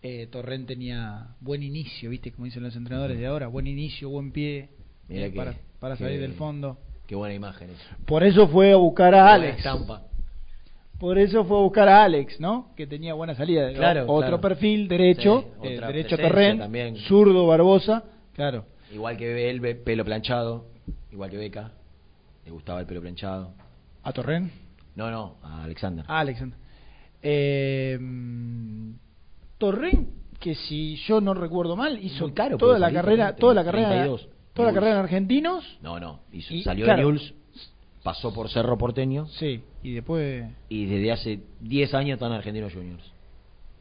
eh, 0.02 0.26
Torrent 0.30 0.66
tenía 0.66 1.28
buen 1.40 1.62
inicio, 1.62 2.10
¿viste? 2.10 2.32
Como 2.32 2.44
dicen 2.46 2.62
los 2.62 2.74
entrenadores 2.76 3.18
de 3.18 3.26
ahora, 3.26 3.46
buen 3.46 3.66
inicio, 3.66 4.10
buen 4.10 4.32
pie 4.32 4.68
eh, 5.08 5.30
que- 5.30 5.36
para, 5.36 5.54
para 5.78 5.96
salir 5.96 6.20
del 6.20 6.32
fondo. 6.34 6.76
Qué 7.06 7.14
buena 7.14 7.34
imagen 7.34 7.70
esa. 7.70 7.96
Por 8.04 8.22
eso 8.24 8.48
fue 8.48 8.72
a 8.72 8.76
buscar 8.76 9.14
a 9.14 9.32
Alex. 9.34 9.58
estampa. 9.58 10.02
Por 10.98 11.18
eso 11.18 11.44
fue 11.44 11.56
a 11.56 11.60
buscar 11.62 11.88
a 11.88 12.04
Alex, 12.04 12.38
¿no? 12.40 12.72
Que 12.76 12.86
tenía 12.86 13.14
buena 13.14 13.34
salida. 13.34 13.72
Claro, 13.72 14.02
Otro 14.02 14.18
claro. 14.18 14.40
perfil, 14.40 14.86
derecho, 14.86 15.44
Sí, 15.62 15.68
eh, 15.68 15.80
derecho 15.80 16.16
Torrent, 16.18 16.60
también. 16.60 16.96
zurdo 16.96 17.46
Barbosa, 17.46 18.04
claro. 18.34 18.66
Igual 18.92 19.16
que 19.16 19.48
él, 19.48 19.60
pelo 19.78 20.04
planchado, 20.04 20.66
igual 21.12 21.30
que 21.30 21.36
Beca. 21.38 21.72
Le 22.44 22.50
gustaba 22.50 22.80
el 22.80 22.86
pelo 22.86 23.00
planchado. 23.00 23.52
¿A 24.02 24.12
Torrent? 24.12 24.50
No, 24.96 25.10
no, 25.10 25.36
a 25.42 25.64
Alexander. 25.64 26.04
Ah, 26.08 26.20
Alexander. 26.20 26.58
Eh, 27.22 27.98
mm, 28.00 28.92
Torrent, 29.58 30.08
que 30.38 30.54
si 30.54 30.96
yo 30.96 31.20
no 31.20 31.34
recuerdo 31.34 31.76
mal, 31.76 32.02
hizo 32.02 32.24
Muy 32.24 32.32
caro 32.32 32.56
toda 32.56 32.78
la 32.78 32.90
carrera, 32.92 33.36
toda 33.36 33.54
la 33.54 33.64
carrera, 33.64 33.88
32. 33.88 34.28
toda 34.54 34.68
la 34.68 34.74
carrera 34.74 34.92
en 34.94 35.00
argentinos. 35.00 35.78
No, 35.82 36.00
no, 36.00 36.20
hizo- 36.32 36.54
Y, 36.54 36.62
salió 36.62 36.86
claro. 36.86 36.98
de 36.98 37.04
Newell's, 37.12 37.34
pasó 38.02 38.32
por 38.32 38.48
Cerro 38.48 38.78
Porteño 38.78 39.26
Sí, 39.26 39.62
y 39.82 39.92
después 39.92 40.46
y 40.70 40.86
desde 40.86 41.12
hace 41.12 41.40
10 41.60 41.92
años 41.92 42.14
está 42.14 42.26
en 42.26 42.32
Argentinos 42.32 42.72
Juniors. 42.72 43.04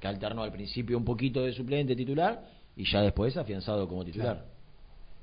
Que 0.02 0.08
alternó 0.08 0.44
al 0.44 0.52
principio 0.52 0.98
un 0.98 1.06
poquito 1.06 1.42
de 1.44 1.54
suplente 1.54 1.96
titular 1.96 2.44
y 2.76 2.84
ya 2.90 3.02
después 3.02 3.36
afianzado 3.38 3.88
como 3.88 4.04
titular. 4.04 4.46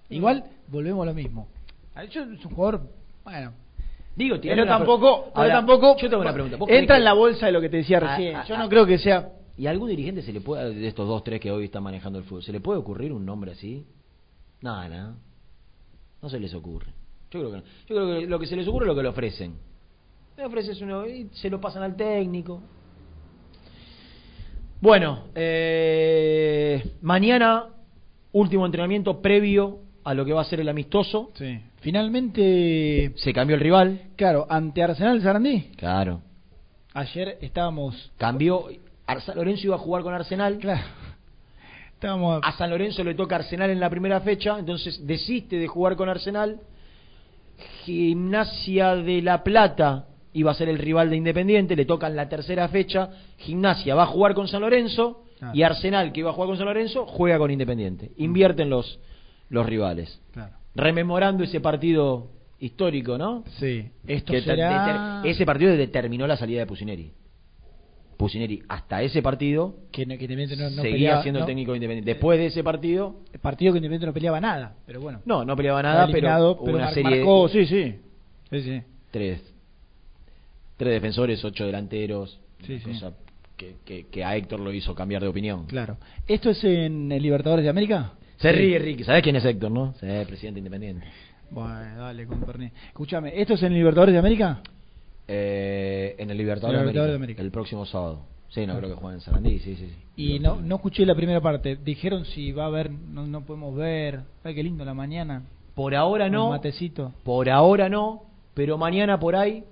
igual 0.08 0.44
volvemos 0.68 1.02
a 1.02 1.06
lo 1.06 1.14
mismo. 1.14 1.48
Yo 2.10 2.22
es 2.24 2.44
un 2.44 2.52
jugador, 2.54 2.88
bueno, 3.26 3.52
Digo, 4.14 4.36
pero 4.40 4.64
tampoco, 4.64 5.24
pero 5.26 5.36
Ahora, 5.42 5.54
tampoco 5.56 5.96
Yo 5.98 6.08
tengo 6.08 6.22
una 6.22 6.32
pregunta. 6.32 6.56
¿Vos 6.56 6.66
creés 6.68 6.80
entra 6.82 6.94
que- 6.96 7.00
en 7.00 7.04
la 7.04 7.12
bolsa 7.12 7.46
de 7.46 7.52
lo 7.52 7.60
que 7.60 7.68
te 7.68 7.78
decía 7.78 7.98
Ah, 7.98 8.16
recién. 8.16 8.36
ah, 8.36 8.44
yo 8.48 8.54
ah. 8.54 8.58
no 8.58 8.68
creo 8.70 8.86
que 8.86 8.96
sea 8.98 9.28
¿Y 9.58 9.66
a 9.66 9.70
algún 9.70 9.88
dirigente 9.90 10.22
se 10.22 10.32
le 10.32 10.40
puede, 10.40 10.72
de 10.74 10.86
estos 10.86 11.06
dos, 11.08 11.22
tres 11.24 11.40
que 11.40 11.50
hoy 11.50 11.64
están 11.66 11.82
manejando 11.82 12.18
el 12.18 12.24
fútbol, 12.24 12.42
se 12.42 12.52
le 12.52 12.60
puede 12.60 12.78
ocurrir 12.78 13.12
un 13.12 13.26
nombre 13.26 13.52
así? 13.52 13.84
Nada, 14.62 14.88
nada. 14.88 15.14
No 16.22 16.28
se 16.30 16.38
les 16.38 16.54
ocurre. 16.54 16.86
Yo 17.30 17.40
creo 17.40 17.50
que 17.50 17.56
no. 17.58 17.62
Yo 17.88 17.94
creo 17.96 18.20
que 18.20 18.26
lo 18.26 18.38
que 18.38 18.46
se 18.46 18.54
les 18.56 18.66
ocurre 18.68 18.84
es 18.84 18.88
lo 18.88 18.94
que 18.94 19.02
le 19.02 19.08
ofrecen. 19.08 19.54
Le 20.36 20.44
ofreces 20.46 20.80
uno 20.82 21.06
y 21.06 21.28
se 21.32 21.50
lo 21.50 21.60
pasan 21.60 21.82
al 21.82 21.96
técnico. 21.96 22.62
Bueno, 24.80 25.24
eh, 25.34 26.92
mañana 27.02 27.66
último 28.32 28.66
entrenamiento 28.66 29.20
previo 29.22 29.80
a 30.04 30.14
lo 30.14 30.24
que 30.24 30.32
va 30.32 30.42
a 30.42 30.44
ser 30.44 30.60
el 30.60 30.68
amistoso. 30.68 31.30
Sí. 31.34 31.58
Finalmente, 31.86 33.12
Se 33.14 33.32
cambió 33.32 33.54
el 33.54 33.60
rival. 33.62 34.00
claro, 34.16 34.44
ante 34.50 34.82
Arsenal 34.82 35.22
Sarandí. 35.22 35.70
Claro. 35.76 36.20
Ayer 36.92 37.38
estábamos, 37.40 38.10
Cambió. 38.18 38.64
San 39.24 39.36
Lorenzo 39.36 39.68
iba 39.68 39.76
a 39.76 39.78
jugar 39.78 40.02
con 40.02 40.12
Arsenal. 40.12 40.58
claro, 40.58 40.82
estábamos 41.94 42.40
A 42.42 42.50
San 42.58 42.70
Lorenzo 42.70 43.04
le 43.04 43.14
toca 43.14 43.36
Arsenal 43.36 43.70
en 43.70 43.78
la 43.78 43.88
primera 43.88 44.20
fecha, 44.20 44.58
entonces 44.58 45.06
desiste 45.06 45.60
de 45.60 45.68
jugar 45.68 45.94
con 45.94 46.08
Arsenal. 46.08 46.58
Gimnasia 47.84 48.96
de 48.96 49.22
La 49.22 49.44
Plata 49.44 50.06
iba 50.32 50.50
a 50.50 50.54
ser 50.54 50.68
el 50.68 50.78
rival 50.78 51.08
de 51.08 51.18
Independiente, 51.18 51.76
le 51.76 51.84
toca 51.84 52.08
en 52.08 52.16
la 52.16 52.28
tercera 52.28 52.66
fecha. 52.66 53.10
Gimnasia 53.38 53.94
va 53.94 54.02
a 54.02 54.06
jugar 54.06 54.34
con 54.34 54.48
San 54.48 54.62
Lorenzo 54.62 55.22
y 55.54 55.62
Arsenal, 55.62 56.10
que 56.10 56.18
iba 56.18 56.30
a 56.30 56.32
jugar 56.32 56.48
con 56.48 56.56
San 56.56 56.66
Lorenzo, 56.66 57.06
juega 57.06 57.38
con 57.38 57.52
Independiente. 57.52 58.10
Invierten 58.16 58.70
los, 58.70 58.98
los 59.50 59.64
rivales. 59.64 60.20
Claro. 60.32 60.65
Rememorando 60.76 61.42
ese 61.44 61.60
partido 61.60 62.28
histórico, 62.60 63.18
¿no? 63.18 63.44
Sí, 63.58 63.90
esto 64.06 64.32
Que 64.32 64.42
será 64.42 65.22
ese 65.24 65.44
partido 65.46 65.76
determinó 65.76 66.26
la 66.26 66.36
salida 66.36 66.60
de 66.60 66.66
Pusineri. 66.66 67.12
Pusineri, 68.16 68.62
hasta 68.68 69.02
ese 69.02 69.20
partido, 69.20 69.74
que, 69.92 70.06
no- 70.06 70.16
que 70.16 70.24
Independiente 70.24 70.56
no, 70.56 70.70
no 70.70 70.76
seguía 70.82 70.92
peleaba, 70.92 71.22
siendo 71.22 71.40
no, 71.40 71.46
técnico 71.46 71.72
de 71.72 71.76
Independiente. 71.78 72.10
Después 72.12 72.38
de 72.38 72.46
ese 72.46 72.64
partido, 72.64 73.16
el 73.32 73.40
partido 73.40 73.72
que 73.72 73.78
Independiente 73.78 74.06
no 74.06 74.14
peleaba 74.14 74.40
nada, 74.40 74.74
pero 74.86 75.00
bueno. 75.00 75.20
no, 75.26 75.44
no 75.44 75.54
peleaba 75.54 75.82
nada, 75.82 76.08
pero, 76.10 76.52
hubo 76.52 76.64
una 76.70 76.84
mar- 76.86 76.94
serie 76.94 77.16
marcó, 77.18 77.48
sí, 77.48 77.66
sí. 77.66 77.94
Sí, 78.50 78.60
sí. 78.62 78.82
tres. 79.10 79.42
tres 80.78 80.92
defensores, 80.94 81.44
ocho 81.44 81.66
delanteros, 81.66 82.40
Sí, 82.62 82.78
sí. 82.78 82.90
cosa 82.92 83.12
que, 83.56 83.76
que, 83.84 84.06
que 84.06 84.24
a 84.24 84.34
Héctor 84.36 84.60
lo 84.60 84.72
hizo 84.72 84.94
cambiar 84.94 85.20
de 85.22 85.28
opinión. 85.28 85.66
Claro. 85.66 85.98
¿Esto 86.26 86.50
es 86.50 86.62
en 86.64 87.12
el 87.12 87.22
Libertadores 87.22 87.64
de 87.64 87.70
América? 87.70 88.12
Se 88.36 88.50
Sí. 88.50 88.56
ríe 88.56 88.78
Ricky, 88.78 89.04
¿sabés 89.04 89.22
quién 89.22 89.36
es 89.36 89.44
Héctor, 89.44 89.70
no? 89.70 89.94
Sí, 90.00 90.06
presidente 90.26 90.58
independiente. 90.58 91.06
Bueno, 91.50 91.96
dale, 91.98 92.26
con 92.26 92.40
Perné. 92.40 92.72
Escúchame, 92.88 93.40
¿esto 93.40 93.54
es 93.54 93.62
en 93.62 93.72
el 93.72 93.78
Libertadores 93.78 94.12
de 94.12 94.18
América? 94.18 94.60
Eh, 95.28 96.14
en 96.18 96.30
el 96.30 96.36
Libertadores, 96.36 96.78
de, 96.80 96.86
Libertadores 96.86 96.86
América, 96.86 97.10
de 97.10 97.16
América. 97.16 97.42
el 97.42 97.50
próximo 97.50 97.86
sábado. 97.86 98.20
Sí, 98.48 98.64
no 98.66 98.74
Ah. 98.74 98.76
creo 98.78 98.90
que 98.90 98.96
jueguen 98.96 99.18
en 99.18 99.20
Sarandí, 99.20 99.58
sí, 99.58 99.74
sí. 99.76 99.86
sí. 100.16 100.22
Y 100.34 100.38
no 100.38 100.60
no 100.60 100.76
escuché 100.76 101.04
la 101.04 101.14
primera 101.14 101.40
parte. 101.40 101.76
Dijeron 101.76 102.24
si 102.26 102.52
va 102.52 102.64
a 102.64 102.66
haber, 102.66 102.90
no, 102.90 103.26
no 103.26 103.40
podemos 103.44 103.74
ver. 103.74 104.20
Ay, 104.44 104.54
qué 104.54 104.62
lindo 104.62 104.84
la 104.84 104.94
mañana. 104.94 105.42
Por 105.74 105.94
ahora 105.94 106.28
no. 106.30 106.44
Un 106.46 106.50
matecito. 106.52 107.12
Por 107.24 107.50
ahora 107.50 107.88
no, 107.88 108.22
pero 108.54 108.78
mañana 108.78 109.18
por 109.18 109.34
ahí, 109.34 109.64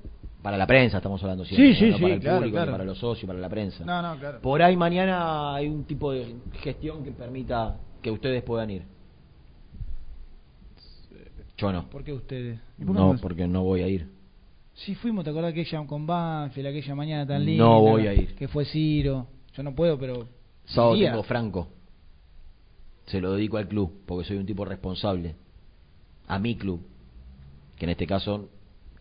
para 0.42 0.58
la 0.58 0.66
prensa 0.66 0.98
estamos 0.98 1.22
hablando 1.22 1.44
Sí, 1.44 1.54
siempre, 1.54 1.74
sí, 1.76 1.90
no 1.90 1.96
sí, 1.96 2.02
para 2.02 2.14
el 2.14 2.20
claro, 2.20 2.36
público, 2.38 2.56
claro. 2.56 2.72
para 2.72 2.84
los 2.84 2.98
socios, 2.98 3.26
para 3.26 3.38
la 3.38 3.48
prensa. 3.48 3.84
No, 3.84 4.02
no, 4.02 4.18
claro. 4.18 4.40
Por 4.40 4.60
ahí 4.60 4.76
mañana 4.76 5.54
hay 5.54 5.68
un 5.68 5.84
tipo 5.84 6.12
de 6.12 6.34
gestión 6.62 7.02
que 7.04 7.12
permita 7.12 7.76
que 8.04 8.10
ustedes 8.10 8.42
puedan 8.42 8.70
ir. 8.70 8.82
Yo 11.56 11.72
no. 11.72 11.88
¿Por 11.88 12.04
qué 12.04 12.12
ustedes? 12.12 12.60
¿Y 12.78 12.84
por 12.84 12.94
qué 12.94 13.00
No, 13.00 13.16
porque 13.16 13.48
no 13.48 13.64
voy 13.64 13.80
a 13.80 13.88
ir. 13.88 14.10
Sí, 14.74 14.94
fuimos, 14.94 15.24
¿te 15.24 15.30
acordás 15.30 15.52
aquella 15.52 15.86
con 15.86 16.06
Banfield, 16.06 16.66
aquella 16.68 16.94
mañana 16.94 17.26
tan 17.26 17.44
linda? 17.44 17.64
No 17.64 17.80
voy 17.80 18.06
a 18.06 18.12
ir. 18.12 18.34
Que 18.34 18.46
fue 18.46 18.66
Ciro. 18.66 19.26
Yo 19.54 19.62
no 19.62 19.74
puedo, 19.74 19.98
pero. 19.98 20.28
Sábado 20.66 20.98
tengo 20.98 21.22
franco. 21.22 21.68
Se 23.06 23.20
lo 23.20 23.32
dedico 23.32 23.56
al 23.56 23.68
club, 23.68 23.90
porque 24.04 24.28
soy 24.28 24.36
un 24.36 24.44
tipo 24.44 24.66
responsable. 24.66 25.36
A 26.26 26.38
mi 26.38 26.56
club. 26.56 26.80
Que 27.78 27.86
en 27.86 27.90
este 27.90 28.06
caso 28.06 28.50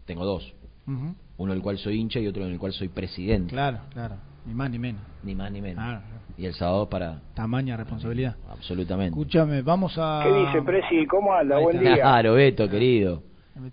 tengo 0.05 0.23
dos. 0.23 0.53
Uno 0.85 1.51
del 1.51 1.61
cual 1.61 1.77
soy 1.77 1.99
hincha 1.99 2.19
y 2.21 2.27
otro 2.27 2.45
en 2.45 2.53
el 2.53 2.59
cual 2.59 2.71
soy 2.71 2.87
presidente. 2.87 3.51
Claro, 3.51 3.81
claro. 3.91 4.15
Ni 4.45 4.53
más 4.53 4.69
ni 4.69 4.79
menos. 4.79 5.01
Ni 5.23 5.35
más 5.35 5.51
ni 5.51 5.61
menos. 5.61 6.01
Y 6.37 6.45
el 6.45 6.53
sábado 6.53 6.89
para... 6.89 7.21
Tamaña 7.35 7.77
responsabilidad. 7.77 8.35
Absolutamente. 8.49 9.11
Escúchame, 9.11 9.61
vamos 9.61 9.93
a. 9.97 10.21
¿Qué 10.23 10.33
dice, 10.33 10.61
Presi? 10.63 11.05
¿Cómo 11.07 11.33
anda? 11.33 11.59
Buen 11.59 11.79
día. 11.79 11.95
Claro, 11.95 12.33
Beto, 12.33 12.67
querido. 12.69 13.23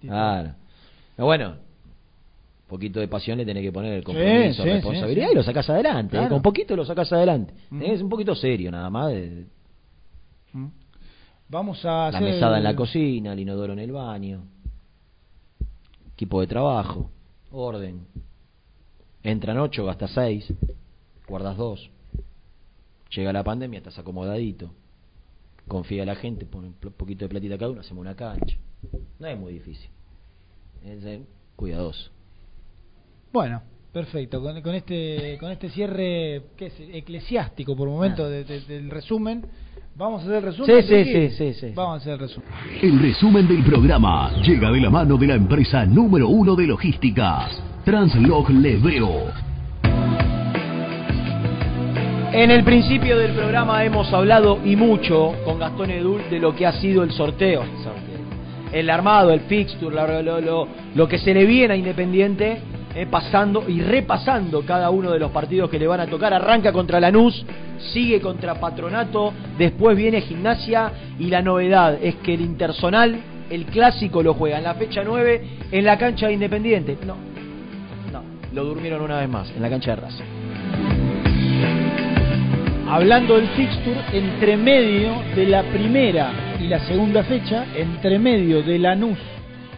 Claro. 0.03 0.51
Pero 1.17 1.27
bueno, 1.27 1.49
un 1.51 2.69
poquito 2.69 3.01
de 3.01 3.09
pasión 3.09 3.39
le 3.39 3.45
tenés 3.47 3.63
que 3.63 3.73
poner 3.73 3.95
el 3.95 4.05
compromiso, 4.05 4.63
Sí, 4.63 4.69
sí, 4.69 4.75
responsabilidad 4.75 5.27
sí, 5.27 5.31
sí. 5.31 5.33
y 5.33 5.37
lo 5.37 5.43
sacás 5.43 5.71
adelante. 5.71 6.17
¿eh? 6.17 6.21
Claro. 6.21 6.35
Con 6.35 6.43
poquito 6.43 6.77
lo 6.77 6.85
sacás 6.85 7.11
adelante. 7.13 7.55
Mm. 7.71 7.83
Es 7.83 8.03
un 8.03 8.09
poquito 8.09 8.35
serio 8.35 8.71
nada 8.71 8.91
más. 8.91 9.09
de- 9.13 9.47
Vamos 11.49 11.85
a 11.85 11.89
la 11.89 12.07
hacer. 12.09 12.23
mesada 12.23 12.59
en 12.59 12.65
la 12.65 12.77
cocina, 12.77 13.33
el 13.33 13.41
inodoro 13.41 13.73
en 13.73 13.81
el 13.81 13.91
baño. 13.91 14.43
Equipo 16.13 16.41
de 16.41 16.47
trabajo, 16.47 17.11
orden. 17.51 18.07
Entran 19.23 19.59
ocho, 19.59 19.85
gastas 19.85 20.13
seis, 20.13 20.53
guardas 21.29 21.57
dos. 21.57 21.91
Llega 23.15 23.33
la 23.33 23.45
pandemia, 23.45 23.79
estás 23.79 23.99
acomodadito. 23.99 24.73
Confía 25.69 26.03
a 26.05 26.07
la 26.07 26.15
gente, 26.17 26.47
pone 26.47 26.69
un 26.69 26.75
poquito 26.75 27.25
de 27.25 27.29
platita 27.29 27.59
cada 27.59 27.71
uno, 27.71 27.81
hacemos 27.81 28.01
una 28.03 28.15
cancha. 28.17 28.57
No 29.19 29.27
es 29.27 29.39
muy 29.39 29.53
difícil. 29.53 29.91
Es 30.85 31.03
ser 31.03 31.21
cuidadoso. 31.57 32.11
Bueno, 33.33 33.63
perfecto. 33.93 34.41
Con, 34.41 34.61
con 34.63 34.75
este 34.75 35.37
con 35.39 35.51
este 35.51 35.69
cierre 35.71 36.43
¿qué 36.57 36.67
es? 36.67 36.75
eclesiástico 36.81 37.77
por 37.77 37.89
momento 37.89 38.29
de- 38.29 38.45
de- 38.45 38.61
del 38.63 38.91
resumen, 38.91 39.45
vamos 39.95 40.23
a 40.23 40.25
hacer 40.25 40.37
el 40.37 40.43
resumen. 40.45 40.77
Ah. 40.79 40.83
Sí, 40.83 41.05
sí, 41.05 41.13
sí, 41.13 41.31
sí, 41.37 41.55
sí. 41.61 41.73
Vamos 41.75 41.95
a 41.95 41.97
hacer 41.99 42.13
el 42.15 42.19
resumen. 42.21 42.49
El 42.83 42.99
resumen 42.99 43.47
del 43.49 43.63
programa 43.65 44.33
llega 44.43 44.71
de 44.73 44.81
la 44.81 44.91
mano 44.91 45.17
de 45.19 45.27
la 45.27 45.35
empresa 45.35 45.85
número 45.85 46.29
uno 46.29 46.57
de 46.57 46.67
logística, 46.67 47.49
Translog 47.85 48.51
Leveo. 48.51 49.33
En 52.31 52.51
el 52.51 52.63
principio 52.63 53.17
del 53.19 53.33
programa 53.33 53.83
hemos 53.85 54.13
hablado 54.13 54.59
y 54.63 54.77
mucho 54.77 55.35
con 55.47 55.59
Gastón 55.59 55.91
Edul 55.91 56.21
de 56.31 56.39
lo 56.39 56.55
que 56.55 56.67
ha 56.67 56.73
sido 56.75 57.03
el 57.03 57.11
sorteo. 57.13 57.65
El 58.71 58.91
armado, 58.91 59.33
el 59.33 59.41
fixture, 59.41 59.97
lo, 60.95 61.09
que 61.09 61.19
se 61.19 61.33
le 61.33 61.47
viene 61.47 61.73
a 61.73 61.77
Independiente, 61.77 62.61
eh, 62.95 63.07
pasando 63.07 63.65
y 63.67 63.81
repasando 63.81 64.61
cada 64.67 64.91
uno 64.91 65.11
de 65.11 65.19
los 65.19 65.31
partidos 65.31 65.71
que 65.71 65.79
le 65.79 65.87
van 65.87 66.01
a 66.01 66.07
tocar. 66.07 66.35
Arranca 66.35 66.73
contra 66.73 67.01
Lanús, 67.01 67.47
sigue 67.95 68.21
contra 68.21 68.61
Patronato, 68.61 69.33
después 69.57 69.97
viene 69.97 70.21
Gimnasia 70.21 70.93
y 71.19 71.29
la 71.31 71.41
novedad 71.41 71.99
es 72.01 72.17
que 72.17 72.35
el 72.35 72.43
Intersonal, 72.43 73.19
el 73.49 73.65
clásico, 73.65 74.23
lo 74.23 74.35
juega 74.35 74.59
en 74.59 74.65
la 74.65 74.75
fecha 74.75 75.03
9 75.03 75.45
en 75.73 75.85
la 75.85 75.97
cancha 75.97 76.27
de 76.27 76.35
Independiente. 76.35 76.99
No, 77.07 77.30
lo 78.53 78.65
durmieron 78.65 79.03
una 79.03 79.21
vez 79.21 79.29
más 79.29 79.51
en 79.51 79.63
la 79.63 79.71
cancha 79.71 79.95
de 79.95 80.01
Racing. 80.01 80.25
Hablando 82.89 83.37
del 83.37 83.47
fixture, 83.51 84.01
entre 84.13 84.57
medio 84.57 85.23
de 85.37 85.47
la 85.47 85.63
primera 85.63 86.57
y 86.59 86.67
la 86.67 86.81
segunda 86.81 87.23
fecha, 87.23 87.67
entre 87.77 88.19
medio 88.19 88.63
de 88.63 88.79
Lanús 88.81 89.19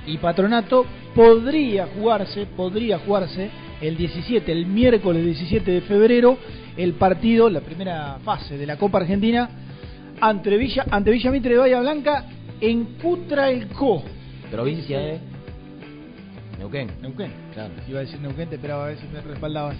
y 0.07 0.17
Patronato, 0.17 0.87
podría 1.15 1.89
jugarse, 1.89 2.47
podría 2.47 2.99
jugarse 3.01 3.51
el 3.83 3.97
17, 3.97 4.51
el 4.51 4.65
miércoles 4.65 5.25
17 5.25 5.71
de 5.71 5.81
febrero, 5.83 6.39
el 6.77 6.95
partido, 6.95 7.51
la 7.51 7.61
primera 7.61 8.19
fase 8.25 8.57
de 8.57 8.65
la 8.65 8.79
Copa 8.79 8.99
Argentina, 8.99 9.51
ante 10.19 10.57
Villa, 10.57 10.87
ante 10.91 11.11
Villa 11.11 11.31
Mitre 11.31 11.53
de 11.53 11.59
Bahía 11.59 11.81
Blanca 11.81 12.25
en 12.61 12.97
Cutralcó. 12.97 14.05
Provincia 14.51 14.99
de 14.99 15.19
Neuquén. 16.59 16.89
Neuquén. 17.03 17.42
Claro. 17.53 17.71
Iba 17.89 17.99
a 17.99 18.03
decir 18.03 18.21
Neuquén, 18.21 18.49
te 18.49 18.57
esperaba 18.57 18.85
a 18.85 18.89
ver 18.89 18.99
si 18.99 19.07
me 19.09 19.21
respaldabas. 19.21 19.77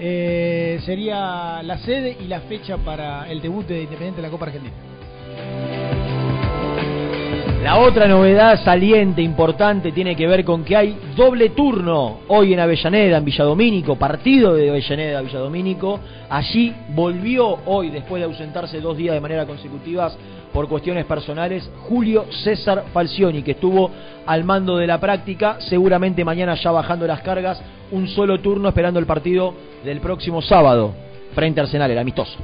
Eh, 0.00 0.80
sería 0.84 1.62
la 1.62 1.78
sede 1.78 2.16
y 2.20 2.24
la 2.28 2.40
fecha 2.42 2.76
para 2.76 3.28
el 3.30 3.40
debut 3.40 3.66
de 3.66 3.82
Independiente 3.82 4.20
en 4.20 4.22
la 4.22 4.30
Copa 4.30 4.46
Argentina. 4.46 4.74
La 7.62 7.76
otra 7.76 8.06
novedad 8.06 8.64
saliente, 8.64 9.20
importante, 9.20 9.90
tiene 9.90 10.14
que 10.14 10.28
ver 10.28 10.44
con 10.44 10.64
que 10.64 10.76
hay 10.76 10.96
doble 11.16 11.50
turno 11.50 12.20
hoy 12.28 12.54
en 12.54 12.60
Avellaneda, 12.60 13.18
en 13.18 13.24
Villadomínico, 13.24 13.96
partido 13.96 14.54
de 14.54 14.70
Avellaneda, 14.70 15.20
Villadomínico. 15.20 15.98
Allí 16.30 16.72
volvió 16.94 17.58
hoy, 17.66 17.90
después 17.90 18.20
de 18.20 18.26
ausentarse 18.26 18.80
dos 18.80 18.96
días 18.96 19.14
de 19.14 19.20
manera 19.20 19.44
consecutivas 19.44 20.16
por 20.58 20.66
cuestiones 20.66 21.04
personales, 21.04 21.70
Julio 21.88 22.26
César 22.42 22.86
Falcioni, 22.92 23.44
que 23.44 23.52
estuvo 23.52 23.92
al 24.26 24.42
mando 24.42 24.76
de 24.76 24.88
la 24.88 24.98
práctica, 24.98 25.58
seguramente 25.60 26.24
mañana 26.24 26.56
ya 26.56 26.72
bajando 26.72 27.06
las 27.06 27.20
cargas, 27.20 27.62
un 27.92 28.08
solo 28.08 28.40
turno 28.40 28.68
esperando 28.68 28.98
el 28.98 29.06
partido 29.06 29.54
del 29.84 30.00
próximo 30.00 30.42
sábado, 30.42 30.96
frente 31.32 31.60
Arsenal, 31.60 31.92
el 31.92 31.98
amistoso. 31.98 32.36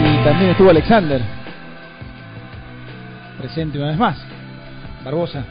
Y 0.00 0.24
también 0.24 0.50
estuvo 0.50 0.68
Alexander. 0.68 1.22
Presente 3.38 3.78
una 3.78 3.90
vez 3.90 3.98
más. 3.98 4.18
Barbosa. 5.04 5.44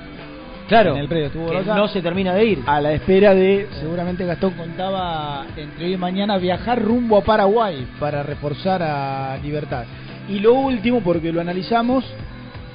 Claro, 0.71 0.93
En 0.95 1.01
el 1.01 1.09
predio 1.09 1.25
estuvo 1.25 1.47
que 1.47 1.55
Barbosa. 1.55 1.75
no 1.75 1.87
se 1.89 2.01
termina 2.01 2.33
de 2.33 2.45
ir. 2.45 2.59
A 2.65 2.79
la 2.79 2.93
espera 2.93 3.35
de, 3.35 3.67
seguramente 3.81 4.25
Gastón 4.25 4.53
contaba 4.53 5.45
entre 5.57 5.85
hoy 5.85 5.93
y 5.95 5.97
mañana, 5.97 6.37
viajar 6.37 6.81
rumbo 6.81 7.17
a 7.17 7.23
Paraguay 7.25 7.85
para 7.99 8.23
reforzar 8.23 8.81
a 8.81 9.37
Libertad. 9.43 9.83
Y 10.29 10.39
lo 10.39 10.53
último, 10.53 11.01
porque 11.01 11.33
lo 11.33 11.41
analizamos, 11.41 12.05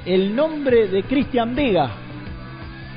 el 0.05 0.36
nombre 0.36 0.89
de 0.89 1.05
Cristian 1.05 1.55
Vega, 1.55 1.89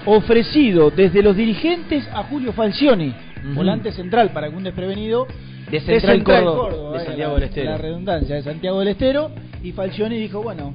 ofrecido 0.06 0.92
desde 0.92 1.24
los 1.24 1.34
dirigentes 1.34 2.06
a 2.14 2.24
Julio 2.24 2.52
Falcioni, 2.52 3.16
volante 3.56 3.94
central 3.94 4.32
para 4.32 4.48
algún 4.48 4.64
desprevenido. 4.64 5.28
De 5.72 5.80
Central 5.80 6.24
Córdoba, 6.26 7.00
de 7.00 7.06
Santiago 7.06 7.36
del 7.36 7.44
Estero. 7.44 7.72
La 7.72 7.78
redundancia 7.78 8.36
de 8.36 8.42
Santiago 8.44 8.80
del 8.80 8.90
Estero. 8.90 9.32
Y 9.64 9.72
Falcioni 9.72 10.18
dijo, 10.18 10.44
bueno, 10.44 10.74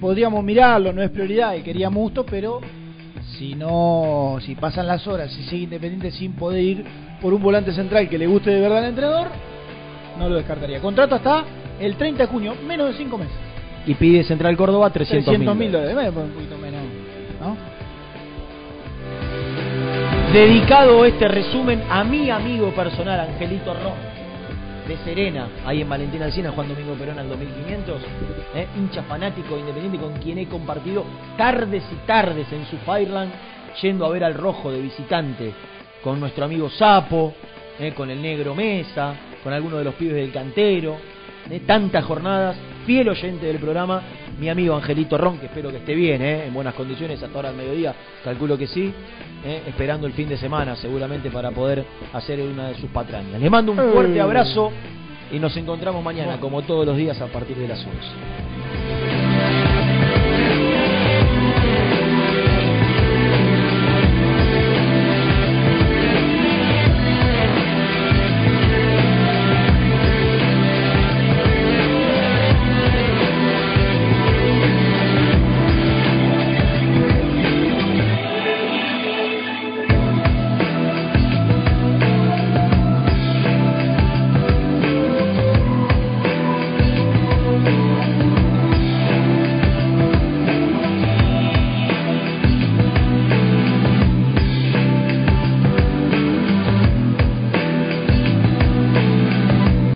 podríamos 0.00 0.44
mirarlo, 0.44 0.92
no 0.92 1.02
es 1.02 1.10
prioridad, 1.10 1.56
y 1.56 1.62
queríamos 1.62 2.00
gusto, 2.00 2.24
pero 2.24 2.60
si 3.38 3.54
no, 3.54 4.38
si 4.40 4.54
pasan 4.54 4.86
las 4.86 5.06
horas, 5.06 5.32
si 5.32 5.42
sigue 5.44 5.64
Independiente 5.64 6.10
sin 6.10 6.32
poder 6.32 6.62
ir 6.62 6.84
por 7.20 7.34
un 7.34 7.42
volante 7.42 7.72
central 7.72 8.08
que 8.08 8.18
le 8.18 8.26
guste 8.26 8.50
de 8.50 8.60
verdad 8.60 8.78
al 8.78 8.90
entrenador, 8.90 9.28
no 10.18 10.28
lo 10.28 10.36
descartaría. 10.36 10.80
Contrato 10.80 11.14
hasta 11.14 11.44
el 11.78 11.96
30 11.96 12.24
de 12.24 12.28
junio, 12.28 12.54
menos 12.66 12.88
de 12.88 12.94
5 12.94 13.18
meses. 13.18 13.34
Y 13.86 13.94
pide 13.94 14.24
Central 14.24 14.56
Córdoba 14.56 14.90
300 14.90 15.56
mil. 15.56 15.72
dólares, 15.72 15.94
bueno, 15.94 16.22
un 16.22 16.30
poquito 16.32 16.58
menos, 16.58 16.80
¿no? 17.40 17.56
Dedicado 20.32 21.04
este 21.04 21.26
resumen 21.26 21.82
a 21.90 22.04
mi 22.04 22.30
amigo 22.30 22.70
personal, 22.72 23.20
Angelito 23.20 23.74
Ron, 23.74 24.19
de 24.90 24.96
Serena, 25.04 25.48
ahí 25.64 25.82
en 25.82 25.88
Valentina 25.88 26.24
Alcina, 26.24 26.50
Juan 26.50 26.68
Domingo 26.68 26.94
Perón 26.94 27.16
al 27.18 27.28
2500, 27.28 28.02
eh, 28.56 28.66
hincha 28.76 29.04
fanático 29.04 29.54
de 29.54 29.60
independiente 29.60 29.98
con 29.98 30.14
quien 30.14 30.38
he 30.38 30.48
compartido 30.48 31.04
tardes 31.36 31.84
y 31.92 32.06
tardes 32.06 32.52
en 32.52 32.66
su 32.66 32.76
Fireland, 32.78 33.30
yendo 33.80 34.04
a 34.04 34.08
ver 34.08 34.24
al 34.24 34.34
rojo 34.34 34.72
de 34.72 34.80
visitante, 34.80 35.54
con 36.02 36.18
nuestro 36.18 36.44
amigo 36.44 36.68
Sapo, 36.70 37.32
eh, 37.78 37.92
con 37.94 38.10
el 38.10 38.20
negro 38.20 38.56
Mesa, 38.56 39.14
con 39.44 39.52
algunos 39.52 39.78
de 39.78 39.84
los 39.84 39.94
pibes 39.94 40.16
del 40.16 40.32
cantero, 40.32 40.96
eh, 41.48 41.60
tantas 41.60 42.04
jornadas 42.04 42.56
fiel 42.86 43.08
oyente 43.08 43.46
del 43.46 43.58
programa, 43.58 44.02
mi 44.38 44.48
amigo 44.48 44.74
Angelito 44.74 45.16
Ron, 45.18 45.38
que 45.38 45.46
espero 45.46 45.70
que 45.70 45.78
esté 45.78 45.94
bien, 45.94 46.22
¿eh? 46.22 46.46
en 46.46 46.54
buenas 46.54 46.74
condiciones 46.74 47.22
hasta 47.22 47.36
ahora 47.36 47.50
al 47.50 47.56
mediodía, 47.56 47.94
calculo 48.24 48.56
que 48.56 48.66
sí, 48.66 48.92
¿eh? 49.44 49.62
esperando 49.66 50.06
el 50.06 50.12
fin 50.14 50.28
de 50.28 50.36
semana 50.36 50.76
seguramente 50.76 51.30
para 51.30 51.50
poder 51.50 51.84
hacer 52.12 52.40
una 52.40 52.68
de 52.68 52.74
sus 52.76 52.90
patrañas. 52.90 53.40
Le 53.40 53.50
mando 53.50 53.72
un 53.72 53.78
fuerte 53.92 54.16
Eh. 54.16 54.20
abrazo 54.20 54.70
y 55.32 55.38
nos 55.38 55.56
encontramos 55.56 56.02
mañana, 56.02 56.38
como 56.40 56.62
todos 56.62 56.84
los 56.86 56.96
días, 56.96 57.20
a 57.20 57.26
partir 57.26 57.56
de 57.56 57.68
las 57.68 57.78
11. 57.78 59.19